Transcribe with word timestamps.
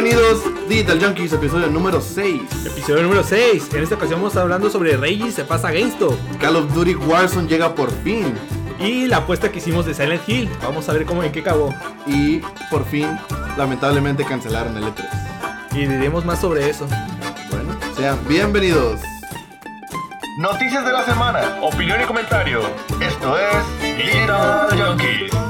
Bienvenidos, 0.00 0.44
Digital 0.68 1.00
Junkies, 1.02 1.32
episodio 1.32 1.66
número 1.66 2.00
6. 2.00 2.66
Episodio 2.66 3.02
número 3.02 3.24
6. 3.24 3.74
En 3.74 3.82
esta 3.82 3.96
ocasión 3.96 4.20
vamos 4.20 4.28
a 4.28 4.32
estar 4.34 4.42
hablando 4.44 4.70
sobre 4.70 4.96
Reggie 4.96 5.32
se 5.32 5.44
pasa 5.44 5.68
a 5.68 5.72
GameStop. 5.72 6.14
Call 6.38 6.54
of 6.54 6.72
Duty 6.72 6.94
Warzone 6.94 7.48
llega 7.48 7.74
por 7.74 7.90
fin. 8.04 8.32
Y 8.78 9.08
la 9.08 9.16
apuesta 9.16 9.50
que 9.50 9.58
hicimos 9.58 9.86
de 9.86 9.94
Silent 9.94 10.22
Hill. 10.28 10.48
Vamos 10.62 10.88
a 10.88 10.92
ver 10.92 11.04
cómo 11.04 11.24
en 11.24 11.32
qué 11.32 11.40
acabó. 11.40 11.74
Y 12.06 12.40
por 12.70 12.86
fin, 12.86 13.08
lamentablemente, 13.56 14.24
cancelaron 14.24 14.76
el 14.76 14.84
E3. 14.84 15.04
Y 15.72 15.86
diremos 15.86 16.24
más 16.24 16.40
sobre 16.40 16.70
eso. 16.70 16.86
Bueno, 17.50 17.76
sean 17.96 18.20
bienvenidos. 18.28 19.00
Noticias 20.38 20.84
de 20.84 20.92
la 20.92 21.04
semana, 21.04 21.58
opinión 21.60 22.00
y 22.00 22.04
comentario. 22.04 22.60
Esto 23.00 23.36
es 23.36 23.96
Digital 23.96 24.80
Junkies. 24.80 25.47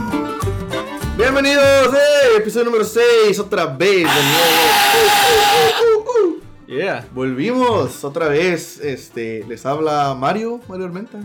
Bienvenidos, 1.19 1.95
eh, 1.95 2.37
episodio 2.37 2.67
número 2.67 2.85
6, 2.85 3.41
otra 3.41 3.67
vez 3.67 3.97
de 3.97 4.03
nuevo. 4.05 4.55
Uh, 5.83 5.99
uh, 5.99 5.99
uh, 5.99 6.29
uh. 6.29 6.41
Yeah. 6.69 7.09
Volvimos 7.13 8.05
otra 8.05 8.29
vez. 8.29 8.79
Este, 8.79 9.45
les 9.49 9.67
habla 9.67 10.15
Mario, 10.15 10.61
Mario 10.69 10.85
Armenta. 10.87 11.19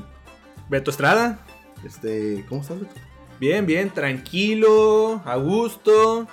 Beto 0.67 0.89
Estrada. 0.89 1.45
Este, 1.85 2.43
¿cómo 2.49 2.61
estás, 2.61 2.79
Beto? 2.79 2.95
Bien, 3.39 3.67
bien, 3.67 3.91
tranquilo, 3.91 5.21
a 5.25 5.35
gusto. 5.35 6.27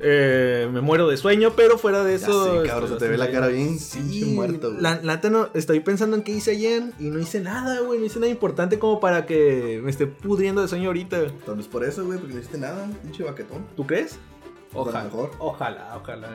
Eh, 0.00 0.68
me 0.72 0.80
muero 0.80 1.08
de 1.08 1.16
sueño, 1.16 1.54
pero 1.56 1.76
fuera 1.76 2.04
de 2.04 2.14
eso. 2.14 2.62
sé, 2.62 2.68
cabrón, 2.68 2.90
se 2.90 2.96
te 2.96 3.08
ve 3.08 3.16
la 3.18 3.30
cara 3.32 3.48
bien 3.48 3.78
Sí, 3.80 4.24
muerto, 4.26 4.70
güey. 4.70 4.80
la, 4.80 5.00
la 5.02 5.16
neta 5.16 5.28
no, 5.28 5.48
estoy 5.54 5.80
pensando 5.80 6.16
en 6.16 6.22
qué 6.22 6.32
hice 6.32 6.52
ayer 6.52 6.84
y 7.00 7.10
no 7.10 7.18
hice 7.18 7.40
nada, 7.40 7.80
güey. 7.80 7.98
No 7.98 8.04
hice 8.06 8.20
nada 8.20 8.30
importante 8.30 8.78
como 8.78 9.00
para 9.00 9.26
que 9.26 9.80
me 9.82 9.90
esté 9.90 10.06
pudriendo 10.06 10.62
de 10.62 10.68
sueño 10.68 10.86
ahorita. 10.88 11.18
Tal 11.44 11.56
vez 11.56 11.66
por 11.66 11.84
eso, 11.84 12.04
güey, 12.04 12.18
porque 12.18 12.34
no 12.34 12.40
hiciste 12.40 12.58
nada, 12.58 12.88
pinche 13.02 13.24
baquetón. 13.24 13.66
¿Tú 13.76 13.86
crees? 13.86 14.18
Ojalá. 14.72 15.04
mejor. 15.04 15.30
Ojalá, 15.38 15.96
ojalá. 16.00 16.28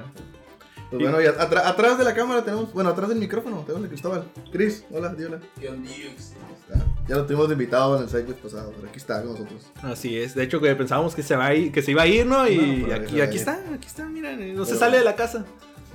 Pues 0.93 1.01
bueno, 1.01 1.19
y 1.23 1.25
atrás 1.25 1.97
de 1.97 2.03
la 2.03 2.13
cámara 2.13 2.43
tenemos, 2.43 2.71
bueno, 2.71 2.91
atrás 2.91 3.09
del 3.09 3.17
micrófono 3.17 3.63
tenemos 3.65 3.83
a 3.83 3.89
Cristóbal. 3.89 4.25
Cris, 4.51 4.85
hola, 4.91 5.11
di 5.15 5.23
hola. 5.23 5.39
Está. 5.59 6.85
Ya 7.07 7.15
lo 7.15 7.25
tuvimos 7.25 7.47
de 7.47 7.53
invitado 7.53 7.97
en 7.97 8.03
el 8.03 8.09
site 8.09 8.31
pasado, 8.35 8.71
pero 8.75 8.87
aquí 8.87 8.99
está 8.99 9.23
con 9.23 9.31
nosotros. 9.31 9.71
Así 9.81 10.15
es. 10.15 10.35
De 10.35 10.43
hecho, 10.43 10.61
que 10.61 10.75
pensábamos 10.75 11.15
que 11.15 11.23
se, 11.23 11.35
va 11.35 11.47
a 11.47 11.55
ir, 11.55 11.71
que 11.71 11.81
se 11.81 11.89
iba 11.89 12.03
a 12.03 12.07
ir, 12.07 12.27
¿no? 12.27 12.47
Y 12.47 12.85
No, 12.87 12.93
aquí, 12.93 13.19
está, 13.19 13.59
aquí 13.73 13.87
está, 13.87 14.05
mira, 14.05 14.35
no 14.35 14.65
se 14.65 14.77
sale 14.77 14.99
de 14.99 15.03
la 15.03 15.15
casa. 15.15 15.45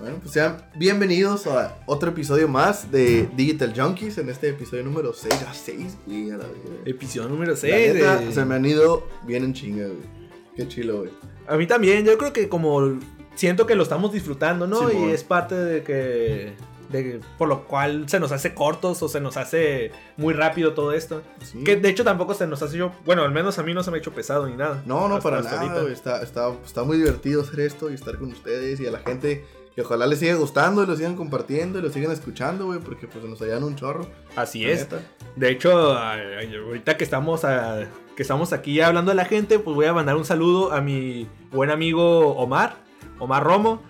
Bueno, 0.01 0.17
pues 0.21 0.33
sean 0.33 0.57
bienvenidos 0.75 1.47
a 1.47 1.77
otro 1.87 2.11
episodio 2.11 2.49
más 2.49 2.91
de 2.91 3.29
Digital 3.37 3.75
Junkies 3.77 4.19
en 4.19 4.31
este 4.31 4.49
episodio 4.49 4.83
número 4.83 5.13
6. 5.13 5.33
Ya 5.41 5.55
6, 5.55 5.97
güey, 6.07 6.33
a 6.33 6.39
la 6.39 6.45
verga. 6.45 6.83
Episodio 6.85 7.29
número 7.29 7.53
La 7.53 7.57
6. 7.57 7.95
neta, 7.95 8.33
Se 8.33 8.45
me 8.45 8.57
han 8.57 8.67
ido 8.67 9.07
bien 9.25 9.45
en 9.45 9.55
chinga, 9.55 9.87
güey. 9.87 10.19
Qué 10.57 10.67
chilo, 10.67 11.03
güey. 11.03 11.11
A 11.47 11.57
mí 11.57 11.69
también, 11.69 12.05
yo 12.05 12.19
creo 12.19 12.33
que 12.33 12.49
como 12.49 12.99
siento 13.39 13.67
que 13.67 13.75
lo 13.77 13.83
estamos 13.85 14.13
disfrutando, 14.13 14.67
¿no? 14.67 14.91
Y 14.93 15.11
es 15.11 15.23
parte 15.25 15.55
de 15.55 15.83
que, 15.83 16.53
de 16.91 17.21
por 17.39 17.49
lo 17.49 17.65
cual 17.65 18.09
se 18.09 18.19
nos 18.19 18.33
hace 18.33 18.55
cortos 18.55 19.03
o 19.03 19.09
se 19.09 19.21
nos 19.21 19.37
hace 19.37 19.93
muy 20.17 20.35
rápido 20.35 20.73
todo 20.75 20.93
esto. 20.93 21.23
Sí. 21.45 21.63
Que 21.65 21.77
de 21.77 21.89
hecho 21.89 22.03
tampoco 22.05 22.35
se 22.35 22.47
nos 22.47 22.63
hace 22.63 22.77
yo, 22.79 22.93
bueno, 23.05 23.23
al 23.23 23.31
menos 23.33 23.59
a 23.59 23.63
mí 23.63 23.75
no 23.75 23.83
se 23.83 23.91
me 23.91 23.99
ha 23.99 24.01
hecho 24.01 24.13
pesado 24.13 24.47
ni 24.47 24.57
nada. 24.57 24.83
No, 24.87 25.09
no, 25.09 25.21
para 25.21 25.41
nada, 25.43 25.81
güey. 25.83 25.93
Está, 25.93 26.21
está, 26.23 26.51
está 26.65 26.83
muy 26.83 26.97
divertido 26.99 27.43
hacer 27.43 27.61
esto 27.61 27.91
y 27.91 27.95
estar 27.95 28.19
con 28.19 28.33
ustedes 28.33 28.81
y 28.81 28.87
a 28.87 28.91
la 28.91 28.99
gente 29.01 29.45
que 29.75 29.83
ojalá 29.83 30.07
les 30.09 30.19
siga 30.19 30.35
gustando 30.35 30.83
y 30.83 30.87
lo 30.87 30.97
sigan 30.97 31.15
compartiendo 31.15 31.79
y 31.79 31.83
lo 31.83 31.91
sigan 31.93 32.11
escuchando, 32.11 32.67
güey, 32.67 32.81
porque 32.81 33.07
pues 33.07 33.25
nos 33.25 33.39
hallan 33.41 33.63
un 33.63 33.77
chorro. 33.77 34.09
Así 34.35 34.65
es. 34.69 34.81
neta. 34.81 35.01
De 35.37 35.51
hecho, 35.51 35.97
ahorita 35.97 36.97
que 36.97 37.05
estamos, 37.05 37.45
a- 37.45 37.87
que 38.17 38.23
estamos 38.23 38.53
aquí 38.53 38.81
hablando 38.81 39.13
a 39.13 39.15
la 39.15 39.25
gente, 39.25 39.59
pues 39.61 39.77
voy 39.77 39.87
a 39.87 39.93
mandar 39.93 40.17
un 40.17 40.25
saludo 40.25 40.73
a 40.73 40.81
mi 40.81 41.29
buen 41.53 41.71
amigo 41.71 42.31
Omar, 42.37 42.77
Omar 43.19 43.45
Romo, 43.45 43.83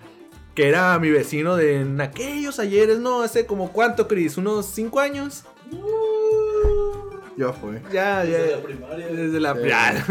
que 0.55 0.67
era 0.67 0.97
mi 0.99 1.09
vecino 1.09 1.55
de 1.55 1.81
en 1.81 2.01
aquellos 2.01 2.59
ayeres, 2.59 2.99
¿no? 2.99 3.21
Hace 3.21 3.45
como 3.45 3.71
cuánto, 3.71 4.07
Cris, 4.07 4.37
unos 4.37 4.65
5 4.67 4.99
años. 4.99 5.43
Ya 7.37 7.53
fue. 7.53 7.81
Ya, 7.93 8.25
ya. 8.25 8.37
Desde 8.37 8.51
la 8.57 8.61
primaria. 8.63 9.07
Desde 9.07 9.39
la 9.39 9.53
ya. 9.65 10.05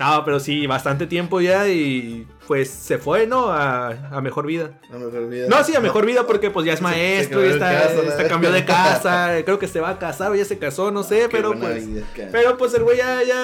No, 0.00 0.24
pero 0.24 0.40
sí, 0.40 0.66
bastante 0.66 1.06
tiempo 1.06 1.40
ya 1.40 1.68
y 1.68 2.26
pues 2.48 2.68
se 2.70 2.98
fue, 2.98 3.28
¿no? 3.28 3.50
A, 3.52 3.90
a 4.10 4.20
mejor 4.20 4.44
vida. 4.46 4.72
No, 4.90 4.98
mejor 4.98 5.28
vida. 5.28 5.46
No, 5.48 5.62
sí, 5.62 5.76
a 5.76 5.80
mejor 5.80 6.04
vida 6.04 6.26
porque 6.26 6.50
pues 6.50 6.66
ya 6.66 6.72
es 6.72 6.80
Se- 6.80 6.84
se 6.84 6.90
maestro, 6.90 7.40
ya 7.42 7.46
de 7.46 7.52
está, 7.52 7.70
casa, 8.08 8.28
cambió 8.28 8.50
de 8.50 8.64
casa, 8.64 9.30
creo 9.44 9.58
que 9.60 9.68
se 9.68 9.78
va 9.80 9.90
a 9.90 9.98
casar 10.00 10.32
o 10.32 10.34
ya 10.34 10.44
se 10.44 10.58
casó, 10.58 10.90
no 10.90 11.04
sé, 11.04 11.20
Qué 11.20 11.28
pero 11.28 11.52
pues... 11.56 11.86
vida. 11.86 12.04
Pero 12.32 12.56
pues 12.58 12.74
el 12.74 12.82
güey 12.82 12.96
ya, 12.96 13.22
ya 13.22 13.40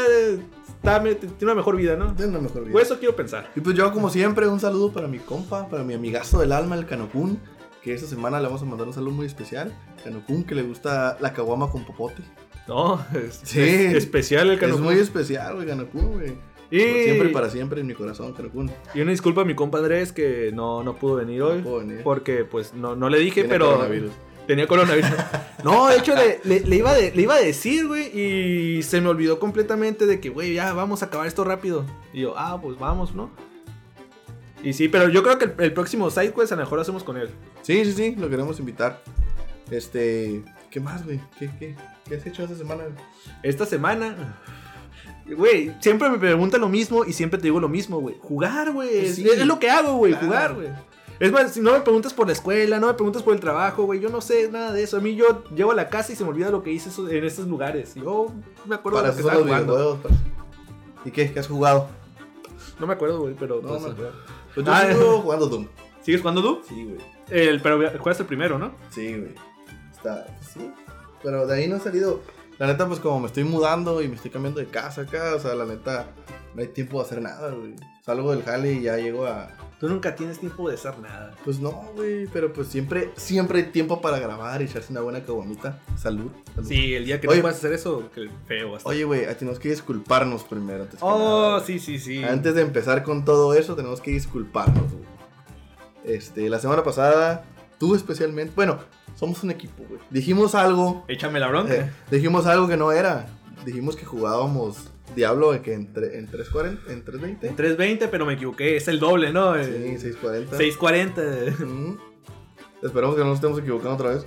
está, 0.85 1.03
tiene 1.03 1.35
una 1.43 1.55
mejor 1.55 1.77
vida, 1.77 1.97
¿no? 1.97 2.15
Tiene 2.15 2.31
una 2.33 2.41
mejor 2.41 2.63
vida. 2.63 2.73
Pues 2.73 2.87
eso 2.87 2.99
quiero 2.99 3.17
pensar. 3.17 3.51
Y 3.57 3.61
pues 3.61 3.77
yo, 3.77 3.93
como 3.93 4.11
siempre, 4.11 4.47
un 4.49 4.61
saludo 4.61 4.93
para 4.93 5.09
mi 5.09 5.19
compa, 5.19 5.69
para 5.69 5.83
mi 5.85 5.95
amigazo 5.95 6.39
del 6.41 6.53
alma, 6.53 6.77
el 6.77 6.87
Canocún. 6.87 7.39
Que 7.83 7.93
esta 7.93 8.07
semana 8.07 8.41
le 8.41 8.47
vamos 8.47 8.63
a 8.63 8.65
mandar 8.65 8.87
un 8.87 8.95
saludo 8.95 9.11
muy 9.13 9.27
especial. 9.27 9.73
Canocún, 10.03 10.45
que 10.45 10.55
le 10.55 10.63
gusta 10.63 11.19
la 11.21 11.33
caguama 11.35 11.71
con 11.71 11.85
popote. 11.85 12.23
No, 12.67 13.05
es, 13.15 13.41
Sí. 13.43 13.61
es 13.61 13.95
especial 13.95 14.49
el 14.49 14.55
Es 14.55 14.61
Canocún. 14.61 14.85
muy 14.85 14.95
especial, 14.95 15.55
güey, 15.57 15.67
Canocún, 15.67 16.13
güey. 16.13 16.33
Y, 16.71 16.79
Por 16.81 17.03
Siempre 17.03 17.29
y 17.29 17.33
para 17.33 17.51
siempre 17.51 17.81
en 17.83 17.87
mi 17.87 17.93
corazón, 17.95 18.33
Canocún. 18.33 18.71
y 18.95 19.01
una 19.03 19.11
disculpa 19.11 19.43
a 19.43 19.45
mi 19.45 19.55
compa 19.55 19.79
Andrés 19.79 20.13
que 20.13 20.51
no, 20.55 20.83
no 20.83 20.97
pudo 20.97 21.17
venir 21.17 21.43
hoy. 21.43 21.61
venir. 21.61 22.01
Porque 22.03 22.45
pues 22.47 22.73
no, 22.73 22.97
no 22.97 23.11
le 23.11 23.19
dije, 23.19 23.43
Tiene 23.43 23.49
pero... 23.51 23.87
Tenía 24.47 24.67
coronavirus. 24.67 25.11
No, 25.65 25.87
de 25.89 25.97
hecho 25.97 26.15
le, 26.15 26.41
le- 26.45 26.61
le 26.61 26.77
iba, 26.77 26.93
de- 26.93 27.11
le 27.13 27.23
iba 27.23 27.37
a 27.37 27.41
decir, 27.41 27.87
güey, 27.89 28.11
y 28.15 28.83
se 28.83 29.01
me 29.01 29.09
olvidó 29.09 29.39
completamente 29.39 30.05
de 30.05 30.21
que, 30.21 30.29
güey, 30.29 30.53
ya 30.53 30.75
vamos 30.75 31.03
a 31.03 31.07
acabar 31.07 31.27
esto 31.27 31.43
rápido. 31.43 31.87
Y 32.13 32.21
yo, 32.21 32.35
ah, 32.37 32.61
pues 32.61 32.79
vamos, 32.79 33.15
¿no? 33.15 33.31
Y 34.63 34.75
sí, 34.75 34.89
pero 34.89 35.09
yo 35.09 35.23
creo 35.23 35.39
que 35.39 35.47
el, 35.47 35.55
el 35.59 35.73
próximo 35.73 36.11
SideQuest 36.11 36.53
a 36.53 36.57
lo 36.57 36.63
mejor 36.63 36.77
lo 36.77 36.83
hacemos 36.83 37.03
con 37.03 37.17
él. 37.17 37.31
Sí, 37.63 37.83
sí, 37.87 37.93
sí, 37.95 38.15
lo 38.15 38.29
queremos 38.29 38.59
invitar. 38.61 39.01
Este. 39.71 40.43
¿Qué 40.71 40.81
más, 40.81 41.03
güey? 41.07 41.19
¿Qué, 41.39 41.49
qué, 41.59 41.75
qué 42.07 42.17
has 42.17 42.27
hecho 42.27 42.43
esta 42.43 42.57
semana? 42.57 42.85
Esta 43.43 43.65
semana... 43.65 44.39
Güey, 45.27 45.73
siempre 45.81 46.11
me 46.11 46.19
preguntan 46.19 46.61
lo 46.61 46.69
mismo 46.69 47.07
y 47.07 47.15
siempre 47.15 47.39
te 47.39 47.45
digo 47.45 47.59
lo 47.59 47.71
mismo, 47.71 47.99
güey. 48.01 48.17
Jugar, 48.21 48.71
güey. 48.73 49.01
Pues 49.01 49.19
es- 49.19 49.47
lo 49.47 49.59
que 49.59 49.71
hago, 49.71 49.95
güey, 49.97 50.13
Claro. 50.13 50.27
jugar, 50.27 50.55
güey. 50.55 50.69
Es 51.21 51.31
más, 51.33 51.53
si 51.53 51.61
no 51.61 51.73
me 51.73 51.81
preguntas 51.81 52.13
por 52.13 52.27
la 52.27 52.33
escuela, 52.33 52.81
no 52.81 52.89
me 52.89 52.95
preguntas 52.95 53.23
por 53.23 53.35
el 53.35 53.41
trabajo, 53.41 53.85
güey. 53.85 54.01
Yo 54.01 54.09
no 54.09 54.21
sé 54.21 54.51
nada 54.51 54.73
de 54.73 54.83
eso. 54.83 54.97
A 54.97 55.01
mí 55.01 55.15
yo 55.15 55.45
llego 55.55 55.71
a 55.71 55.75
la 55.75 55.89
casa 55.89 56.13
y 56.13 56.17
se 56.17 56.25
me 56.25 56.31
olvida 56.31 56.51
lo 56.51 56.63
que 56.63 56.73
hice 56.73 56.91
en 57.11 57.25
estos 57.25 57.47
lugares. 57.47 57.95
Yo 57.95 58.27
me 58.67 58.75
acuerdo 58.75 58.99
Para 58.99 59.11
de 59.15 59.17
lo 59.23 59.29
que 59.29 59.29
estaba 59.29 59.39
los 59.47 59.67
jugando. 59.67 59.99
para- 60.03 60.15
¿Y 61.05 61.11
qué? 61.11 61.33
¿Qué 61.33 61.39
has 61.41 61.47
jugado? 61.49 61.89
No 62.81 62.87
me 62.87 62.95
acuerdo, 62.95 63.21
güey, 63.21 63.35
pero. 63.39 63.61
No, 63.63 63.69
pues, 63.69 63.83
no. 63.83 63.89
eh, 63.91 64.11
Pues 64.55 64.67
yo 64.67 64.73
Ah, 64.73 64.87
sigo 64.93 65.21
jugando 65.23 65.47
Doom. 65.47 65.69
¿Sigues 66.03 66.21
jugando 66.21 66.43
tú? 66.43 66.61
Sí, 66.69 66.85
güey. 66.85 66.99
El, 67.31 67.61
pero 67.63 67.79
juegas 67.99 68.21
el 68.21 68.27
primero, 68.27 68.59
¿no? 68.59 68.73
Sí, 68.91 69.09
güey. 69.17 69.35
Está, 69.93 70.27
pues, 70.27 70.49
sí. 70.53 70.71
Pero 71.23 71.47
de 71.47 71.55
ahí 71.57 71.69
no 71.69 71.77
he 71.77 71.81
salido. 71.81 72.21
La 72.59 72.67
neta, 72.67 72.87
pues 72.87 73.01
como 73.01 73.21
me 73.21 73.27
estoy 73.29 73.45
mudando 73.45 74.03
y 74.03 74.09
me 74.09 74.15
estoy 74.17 74.31
cambiando 74.31 74.61
de 74.61 74.67
casa 74.67 75.03
acá, 75.03 75.35
o 75.35 75.41
sea, 75.41 75.55
la 75.55 75.65
neta, 75.65 76.07
no 76.55 76.61
hay 76.63 76.69
tiempo 76.69 76.99
de 76.99 77.05
hacer 77.07 77.23
nada, 77.23 77.51
güey. 77.51 77.75
Salgo 78.05 78.31
del 78.33 78.43
jale 78.45 78.73
y 78.75 78.83
ya 78.83 78.97
llego 78.97 79.27
a. 79.27 79.49
Tú 79.85 79.91
nunca 79.91 80.17
tienes 80.17 80.39
tiempo 80.39 80.67
de 80.67 80.77
hacer 80.77 80.99
nada. 80.99 81.35
Pues 81.45 81.61
no, 81.61 81.91
güey, 81.95 82.27
pero 82.29 82.51
pues 82.55 82.69
siempre, 82.69 83.11
siempre 83.17 83.59
hay 83.59 83.65
tiempo 83.67 84.01
para 84.01 84.19
grabar 84.19 84.63
y 84.63 84.65
echarse 84.65 84.91
una 84.91 85.03
buena 85.03 85.23
caguamita. 85.23 85.79
Salud. 85.99 86.31
salud. 86.55 86.67
Sí, 86.67 86.95
el 86.95 87.05
día 87.05 87.21
que 87.21 87.29
Oye. 87.29 87.37
no 87.37 87.43
puedas 87.43 87.59
hacer 87.59 87.75
eso, 87.75 88.11
que 88.15 88.31
feo. 88.47 88.77
Hasta. 88.77 88.89
Oye, 88.89 89.05
güey, 89.05 89.27
tenemos 89.37 89.59
que 89.59 89.69
disculparnos 89.69 90.43
primero. 90.45 90.85
Antes, 90.85 91.01
oh, 91.03 91.19
nada, 91.19 91.61
sí, 91.61 91.79
sí, 91.79 91.99
sí. 91.99 92.25
antes 92.25 92.55
de 92.55 92.63
empezar 92.63 93.03
con 93.03 93.27
todo 93.27 93.53
eso, 93.53 93.75
tenemos 93.77 94.01
que 94.01 94.13
disculparnos, 94.13 94.91
güey. 94.91 95.05
Este, 96.03 96.49
la 96.49 96.61
semana 96.61 96.83
pasada, 96.83 97.45
tú 97.79 97.95
especialmente, 97.95 98.55
bueno, 98.57 98.79
somos 99.17 99.43
un 99.43 99.51
equipo, 99.51 99.85
güey. 99.87 100.01
Dijimos 100.09 100.55
algo 100.55 101.05
Échame 101.09 101.41
la 101.41 101.49
bronca. 101.49 101.75
Eh, 101.75 101.93
dijimos 102.11 102.47
algo 102.47 102.69
que 102.69 102.79
no 102.79 102.91
era. 102.91 103.27
Dijimos 103.67 103.97
que 103.97 104.07
jugábamos 104.07 104.94
Diablo 105.15 105.53
de 105.53 105.61
que 105.63 105.75
en, 105.75 105.83
en 105.95 106.27
340, 106.27 106.93
en 106.93 107.05
320. 107.05 107.47
En 107.49 107.57
320, 107.57 108.09
pero 108.09 108.27
me 108.27 108.35
equivoqué. 108.35 108.77
Es 108.77 108.89
el 108.89 108.99
doble, 108.99 109.33
¿no? 109.33 109.55
Sí, 109.55 109.71
Eh, 109.71 109.99
640. 109.99 110.57
640. 110.57 111.65
Mm. 111.65 111.99
Esperamos 112.83 113.15
que 113.17 113.21
no 113.23 113.29
nos 113.29 113.37
estemos 113.37 113.59
equivocando 113.59 113.95
otra 113.95 114.11
vez. 114.11 114.27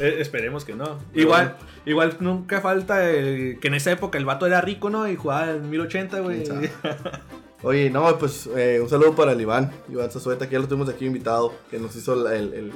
Eh, 0.00 0.16
esperemos 0.18 0.64
que 0.64 0.74
no. 0.74 0.98
Pero 1.12 1.22
Igual, 1.26 1.56
igual 1.86 2.16
nunca 2.20 2.60
falta 2.60 3.08
el- 3.10 3.58
que 3.60 3.68
en 3.68 3.74
esa 3.74 3.90
época 3.92 4.18
el 4.18 4.24
vato 4.26 4.46
era 4.46 4.60
rico, 4.60 4.90
¿no? 4.90 5.08
Y 5.08 5.16
jugaba 5.16 5.52
en 5.52 5.70
1080, 5.70 6.20
güey. 6.20 6.44
Oye, 7.62 7.88
no, 7.90 8.18
pues 8.18 8.48
eh, 8.54 8.78
un 8.82 8.88
saludo 8.88 9.14
para 9.14 9.32
el 9.32 9.40
Iván, 9.40 9.72
Iván 9.88 10.10
Zazueta, 10.10 10.46
que 10.46 10.52
ya 10.52 10.58
lo 10.58 10.68
tuvimos 10.68 10.88
aquí 10.90 11.06
invitado, 11.06 11.54
que 11.70 11.78
nos 11.78 11.96
hizo 11.96 12.28
el- 12.30 12.72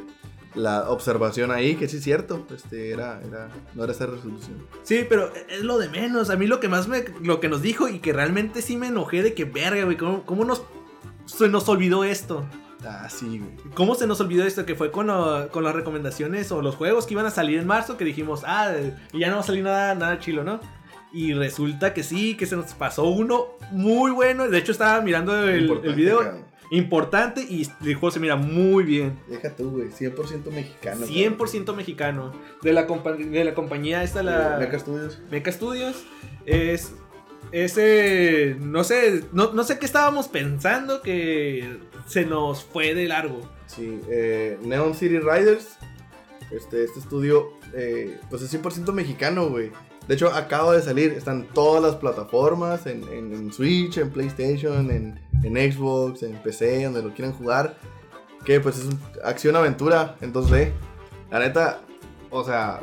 la 0.55 0.91
observación 0.91 1.51
ahí, 1.51 1.77
que 1.77 1.89
sí 1.89 1.99
es 1.99 2.03
cierto, 2.05 2.47
este, 2.55 2.91
era, 2.91 3.21
era, 3.27 3.49
no 3.75 3.85
era 3.85 3.93
esa 3.93 4.07
resolución. 4.07 4.67
Sí, 4.83 5.07
pero 5.09 5.33
es 5.49 5.63
lo 5.63 5.79
de 5.79 5.89
menos. 5.89 6.31
A 6.31 6.37
mí 6.37 6.47
lo 6.47 6.59
que 6.61 6.69
más 6.69 6.89
me. 6.89 7.05
Lo 7.23 7.39
que 7.41 7.49
nos 7.49 7.63
dijo 7.63 7.89
y 7.89 8.01
que 8.01 8.13
realmente 8.13 8.61
sí 8.63 8.77
me 8.77 8.89
enojé 8.89 9.23
de 9.23 9.35
que 9.35 9.45
verga, 9.45 9.85
güey. 9.85 9.97
¿Cómo, 9.97 10.25
cómo 10.25 10.45
nos. 10.45 10.63
Se 11.27 11.49
nos 11.49 11.69
olvidó 11.69 12.03
esto? 12.05 12.45
Ah, 12.85 13.09
sí, 13.09 13.39
güey. 13.39 13.75
¿Cómo 13.75 13.95
se 13.95 14.07
nos 14.07 14.21
olvidó 14.21 14.45
esto? 14.45 14.67
Que 14.67 14.75
fue 14.75 14.91
con, 14.91 15.07
lo- 15.09 15.49
con 15.53 15.63
las 15.65 15.75
recomendaciones 15.75 16.51
o 16.51 16.63
los 16.63 16.75
juegos 16.75 17.07
que 17.07 17.15
iban 17.15 17.27
a 17.27 17.31
salir 17.31 17.59
en 17.61 17.67
marzo. 17.67 17.97
Que 17.97 18.05
dijimos, 18.05 18.43
ah, 18.45 18.73
y 19.13 19.21
ya 19.21 19.29
no 19.29 19.35
va 19.37 19.41
a 19.43 19.45
salir 19.45 19.63
nada, 19.63 19.95
nada 19.95 20.19
chilo, 20.19 20.43
¿no? 20.43 20.59
Y 21.13 21.35
resulta 21.35 21.93
que 21.93 22.03
sí, 22.03 22.37
que 22.37 22.47
se 22.47 22.57
nos 22.57 22.73
pasó 22.75 23.05
uno 23.05 23.47
muy 23.73 24.11
bueno. 24.13 24.49
De 24.49 24.59
hecho, 24.59 24.73
estaba 24.73 25.01
mirando 25.01 25.49
el, 25.49 25.69
video. 25.95 26.45
Importante 26.71 27.43
y 27.43 27.69
el 27.83 27.95
juego 27.95 28.11
se 28.11 28.21
mira 28.21 28.37
muy 28.37 28.85
bien. 28.85 29.19
Deja 29.29 29.51
tú, 29.51 29.71
güey. 29.71 29.89
100% 29.89 30.51
mexicano. 30.51 31.07
100% 31.07 31.75
mexicano. 31.75 32.33
De 32.63 32.73
la, 32.73 32.83
de 32.85 33.45
la 33.45 33.55
compañía 33.55 34.03
esta, 34.03 34.23
la... 34.23 34.57
Meca 34.59 34.79
Studios. 34.79 35.19
Mecha 35.31 35.53
Studios. 35.53 36.05
Es... 36.47 36.95
Ese... 37.53 38.57
No 38.61 38.85
sé... 38.85 39.25
No, 39.33 39.53
no 39.53 39.65
sé 39.65 39.79
qué 39.79 39.87
estábamos 39.87 40.29
pensando 40.29 41.03
que 41.03 41.79
se 42.07 42.25
nos 42.25 42.65
fue 42.65 42.95
de 42.95 43.09
largo. 43.09 43.41
Sí, 43.67 44.01
eh, 44.09 44.59
Neon 44.63 44.95
City 44.95 45.19
Riders. 45.19 45.77
Este, 46.51 46.83
este 46.83 46.99
estudio, 46.99 47.53
eh, 47.75 48.19
pues 48.29 48.43
es 48.43 48.53
100% 48.53 48.93
mexicano, 48.93 49.49
güey. 49.49 49.71
De 50.11 50.17
hecho, 50.17 50.27
acaba 50.35 50.75
de 50.75 50.83
salir. 50.83 51.13
Están 51.13 51.47
todas 51.55 51.81
las 51.81 51.95
plataformas: 51.95 52.85
en, 52.87 53.05
en- 53.13 53.33
en 53.33 53.53
Switch, 53.53 53.97
en 53.99 54.11
PlayStation, 54.11 54.91
en, 54.91 55.21
en 55.45 55.73
Xbox, 55.73 56.25
en 56.25 56.33
PC, 56.43 56.83
donde 56.83 57.01
lo 57.01 57.15
quieran 57.15 57.33
jugar. 57.33 57.77
Que 58.45 58.59
pues 58.59 58.79
es 58.79 58.89
acción-aventura 59.23 60.17
en 60.21 60.33
2D. 60.33 60.73
La 61.31 61.39
neta, 61.39 61.83
o 62.29 62.43
sea, 62.43 62.81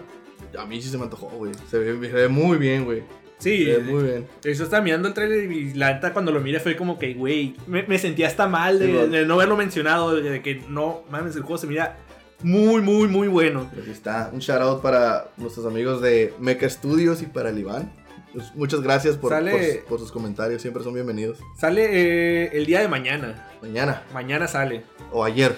a 0.57 0.65
mí 0.65 0.81
sí 0.81 0.87
se 0.89 0.97
me 0.97 1.03
antojó, 1.03 1.27
güey. 1.31 1.51
Se 1.69 1.77
ve, 1.77 2.07
se 2.07 2.13
ve 2.13 2.27
muy 2.29 2.57
bien, 2.57 2.85
güey. 2.85 3.03
Sí, 3.39 3.65
Se 3.65 3.77
ve 3.77 3.83
muy 3.83 4.03
bien. 4.03 4.27
Yo 4.43 4.51
estaba 4.63 4.81
mirando 4.81 5.09
el 5.09 5.13
trailer 5.13 5.51
y 5.51 5.73
la 5.73 5.95
neta 5.95 6.13
cuando 6.13 6.31
lo 6.31 6.39
miré 6.39 6.61
fue 6.61 6.77
como 6.77 6.97
que, 6.97 7.13
güey, 7.13 7.55
me, 7.67 7.83
me 7.83 7.99
sentía 7.99 8.27
hasta 8.27 8.47
mal 8.47 8.79
de, 8.79 8.85
Sí, 8.87 9.25
no 9.27 9.33
haberlo 9.33 9.57
mencionado, 9.57 10.15
de 10.15 10.41
que 10.41 10.63
no, 10.69 11.03
mames, 11.11 11.35
el 11.35 11.41
juego 11.41 11.57
se 11.57 11.67
mira 11.67 11.97
muy, 12.43 12.81
muy, 12.81 13.07
muy 13.07 13.27
bueno. 13.27 13.69
Pues 13.73 13.85
ahí 13.87 13.91
está. 13.91 14.29
Un 14.33 14.39
shout 14.39 14.61
out 14.61 14.81
para 14.81 15.29
nuestros 15.37 15.65
amigos 15.65 16.01
de 16.01 16.33
Mecha 16.39 16.69
Studios 16.69 17.21
y 17.21 17.25
para 17.25 17.49
el 17.49 17.59
Iván. 17.59 17.91
Pues, 18.33 18.53
muchas 18.55 18.81
gracias 18.81 19.17
por, 19.17 19.31
Sale- 19.31 19.51
por- 19.81 19.89
por 19.89 19.99
sus 19.99 20.11
comentarios. 20.11 20.61
Siempre 20.61 20.83
son 20.83 20.93
bienvenidos. 20.93 21.39
Sale 21.57 21.85
eh, 22.45 22.49
el 22.53 22.65
día 22.65 22.81
de 22.81 22.87
mañana, 22.87 23.47
Mañana 23.61 24.03
mañana 24.13 24.47
sale. 24.47 24.83
o 25.11 25.23
ayer. 25.23 25.55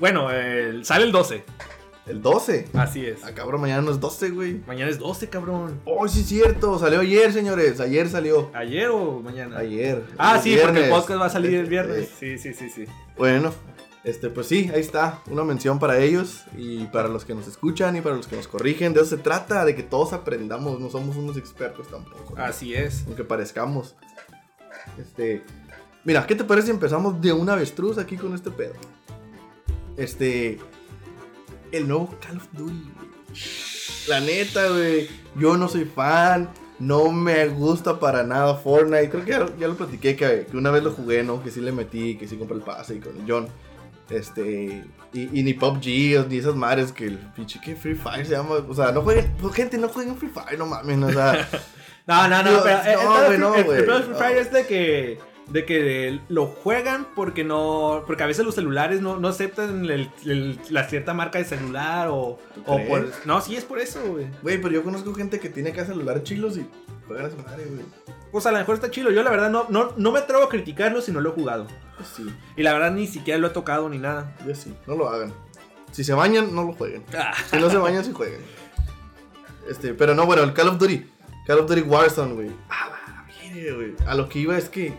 Bueno, 0.00 0.28
sale 0.82 1.04
el 1.04 1.12
12, 1.12 1.44
El 2.06 2.20
12. 2.20 2.66
así 2.74 3.06
es. 3.06 3.24
Ah, 3.24 3.32
cabrón, 3.32 3.60
mañana 3.62 3.80
no 3.82 3.90
es 3.92 3.98
12, 4.00 4.30
güey. 4.30 4.60
Mañana 4.66 4.90
es 4.90 4.98
12, 4.98 5.28
cabrón. 5.28 5.80
Oh, 5.84 6.06
sí 6.08 6.20
es 6.20 6.26
cierto. 6.26 6.78
Salió 6.78 7.00
ayer, 7.00 7.32
señores. 7.32 7.80
Ayer 7.80 8.08
salió. 8.08 8.50
¿Ayer 8.52 8.88
o 8.88 9.20
mañana? 9.20 9.58
Ayer. 9.58 10.02
Ah, 10.18 10.36
El 10.36 10.42
sí, 10.42 10.58
porque 10.62 10.84
el 10.84 10.90
podcast 10.90 11.20
va 11.20 11.26
a 11.26 11.30
salir 11.30 11.54
el 11.54 11.66
viernes. 11.66 12.08
eh, 12.20 12.36
Sí, 12.36 12.38
sí, 12.38 12.52
sí, 12.52 12.68
sí. 12.68 12.84
Bueno, 13.16 13.54
este, 14.06 14.30
pues 14.30 14.46
sí, 14.46 14.70
ahí 14.72 14.80
está. 14.80 15.20
Una 15.30 15.44
mención 15.44 15.78
para 15.78 15.98
ellos 15.98 16.44
y 16.56 16.84
para 16.86 17.08
los 17.08 17.24
que 17.24 17.34
nos 17.34 17.46
escuchan 17.48 17.96
y 17.96 18.00
para 18.00 18.16
los 18.16 18.26
que 18.26 18.36
nos 18.36 18.48
corrigen. 18.48 18.94
De 18.94 19.00
eso 19.00 19.10
se 19.10 19.18
trata, 19.18 19.64
de 19.64 19.74
que 19.74 19.82
todos 19.82 20.12
aprendamos. 20.12 20.80
No 20.80 20.88
somos 20.90 21.16
unos 21.16 21.36
expertos 21.36 21.88
tampoco. 21.88 22.34
¿no? 22.36 22.42
Así 22.42 22.74
es. 22.74 23.04
aunque 23.06 23.24
parezcamos. 23.24 23.96
Este, 24.98 25.42
mira, 26.04 26.26
¿qué 26.26 26.34
te 26.34 26.44
parece 26.44 26.66
si 26.68 26.72
empezamos 26.72 27.20
de 27.20 27.32
una 27.32 27.54
avestruz 27.54 27.98
aquí 27.98 28.16
con 28.16 28.34
este 28.34 28.50
pedo? 28.50 28.74
Este, 29.96 30.58
el 31.72 31.88
nuevo 31.88 32.14
Call 32.20 32.36
of 32.36 32.46
Duty. 32.52 32.90
La 34.08 34.20
neta, 34.20 34.68
güey, 34.68 35.08
yo 35.36 35.56
no 35.56 35.68
soy 35.68 35.84
fan, 35.84 36.48
no 36.78 37.10
me 37.10 37.48
gusta 37.48 37.98
para 37.98 38.22
nada 38.22 38.54
Fortnite. 38.54 39.10
Creo 39.10 39.24
que 39.24 39.30
ya, 39.32 39.38
lo- 39.40 39.56
ya 39.58 39.66
lo 39.68 39.74
platiqué 39.76 40.14
que, 40.16 40.46
que 40.50 40.56
una 40.56 40.70
vez 40.70 40.84
lo 40.84 40.92
jugué, 40.92 41.22
¿no? 41.24 41.42
Que 41.42 41.50
sí 41.50 41.60
le 41.60 41.72
metí, 41.72 42.16
que 42.16 42.28
sí 42.28 42.36
compré 42.36 42.56
el 42.56 42.62
pase 42.62 42.94
y 42.94 43.00
con 43.00 43.16
el 43.16 43.24
John. 43.30 43.48
Este, 44.10 44.84
y, 45.12 45.40
y 45.40 45.42
ni 45.42 45.54
PUBG, 45.54 46.28
ni 46.28 46.36
esas 46.38 46.54
madres 46.54 46.92
que 46.92 47.06
el 47.06 47.18
pinche 47.34 47.60
que 47.60 47.74
Free 47.74 47.94
Fire 47.94 48.24
se 48.24 48.32
llama. 48.32 48.56
O 48.68 48.74
sea, 48.74 48.92
no 48.92 49.02
jueguen, 49.02 49.32
gente, 49.52 49.78
no 49.78 49.88
jueguen 49.88 50.16
Free 50.16 50.30
Fire, 50.30 50.58
no 50.58 50.66
mames, 50.66 51.02
o 51.02 51.10
sea. 51.12 51.48
No, 52.08 52.28
no, 52.28 52.40
no, 52.40 52.62
pero 52.62 53.02
no, 53.02 53.18
el 53.18 53.26
güey, 53.26 53.38
no, 53.38 53.54
el- 53.56 53.64
güey, 53.64 53.78
el 53.80 53.84
Free 53.84 54.08
no. 54.10 54.16
Fire 54.16 54.38
es 54.38 54.52
de 54.52 54.64
que 54.66 55.18
de 55.48 55.64
que 55.64 56.20
lo 56.28 56.46
juegan 56.46 57.06
porque 57.16 57.42
no 57.42 58.04
porque 58.06 58.22
a 58.22 58.26
veces 58.26 58.44
los 58.44 58.54
celulares 58.54 59.00
no, 59.00 59.18
no 59.18 59.26
aceptan 59.28 59.88
la 60.70 60.88
cierta 60.88 61.14
marca 61.14 61.38
de 61.38 61.44
celular 61.44 62.08
o, 62.10 62.38
¿Tú 62.54 62.62
o 62.66 62.84
por 62.86 63.10
no 63.26 63.40
sí 63.40 63.54
es 63.56 63.64
por 63.64 63.78
eso 63.80 64.00
güey 64.06 64.26
Güey, 64.42 64.60
pero 64.60 64.74
yo 64.74 64.82
conozco 64.84 65.14
gente 65.14 65.38
que 65.40 65.48
tiene 65.48 65.70
acá 65.70 65.84
celulares 65.84 66.22
chilos 66.24 66.56
y 66.58 66.66
juegan 67.06 67.26
a 67.26 67.30
su 67.30 67.36
madre, 67.38 67.64
güey. 67.66 67.84
pues 68.32 68.46
a 68.46 68.52
lo 68.52 68.58
mejor 68.58 68.74
está 68.74 68.90
chido 68.90 69.10
yo 69.10 69.22
la 69.22 69.30
verdad 69.30 69.50
no, 69.50 69.66
no, 69.68 69.92
no 69.96 70.12
me 70.12 70.18
atrevo 70.20 70.42
a 70.44 70.48
criticarlo 70.48 71.00
si 71.00 71.12
no 71.12 71.20
lo 71.20 71.30
he 71.30 71.32
jugado 71.32 71.66
Pues 71.96 72.08
sí, 72.08 72.26
y 72.56 72.62
la 72.62 72.72
verdad 72.72 72.90
ni 72.92 73.06
siquiera 73.06 73.38
lo 73.38 73.46
he 73.48 73.50
tocado 73.50 73.88
ni 73.88 73.98
nada 73.98 74.36
yo 74.46 74.54
sí, 74.54 74.74
no 74.86 74.94
lo 74.96 75.08
hagan. 75.08 75.32
Si 75.92 76.04
se 76.04 76.12
bañan, 76.12 76.54
no 76.54 76.64
lo 76.64 76.72
jueguen. 76.74 77.04
Ah, 77.16 77.32
Si 77.48 77.56
no 77.58 77.70
se 77.70 77.78
bañan, 77.78 78.04
sí 78.04 78.12
jueguen. 78.12 78.40
Este, 79.70 79.94
pero 79.94 80.14
no, 80.14 80.26
bueno, 80.26 80.42
el 80.42 80.52
Call 80.52 80.68
of 80.68 80.78
Duty. 80.78 81.10
Call 81.46 81.60
of 81.60 81.68
Duty 81.68 81.82
Warzone, 81.82 82.34
güey. 82.34 82.50
Ah, 82.68 83.24
güey. 83.74 83.94
A 84.06 84.14
lo 84.14 84.28
que 84.28 84.40
iba 84.40 84.58
es 84.58 84.68
que 84.68 84.92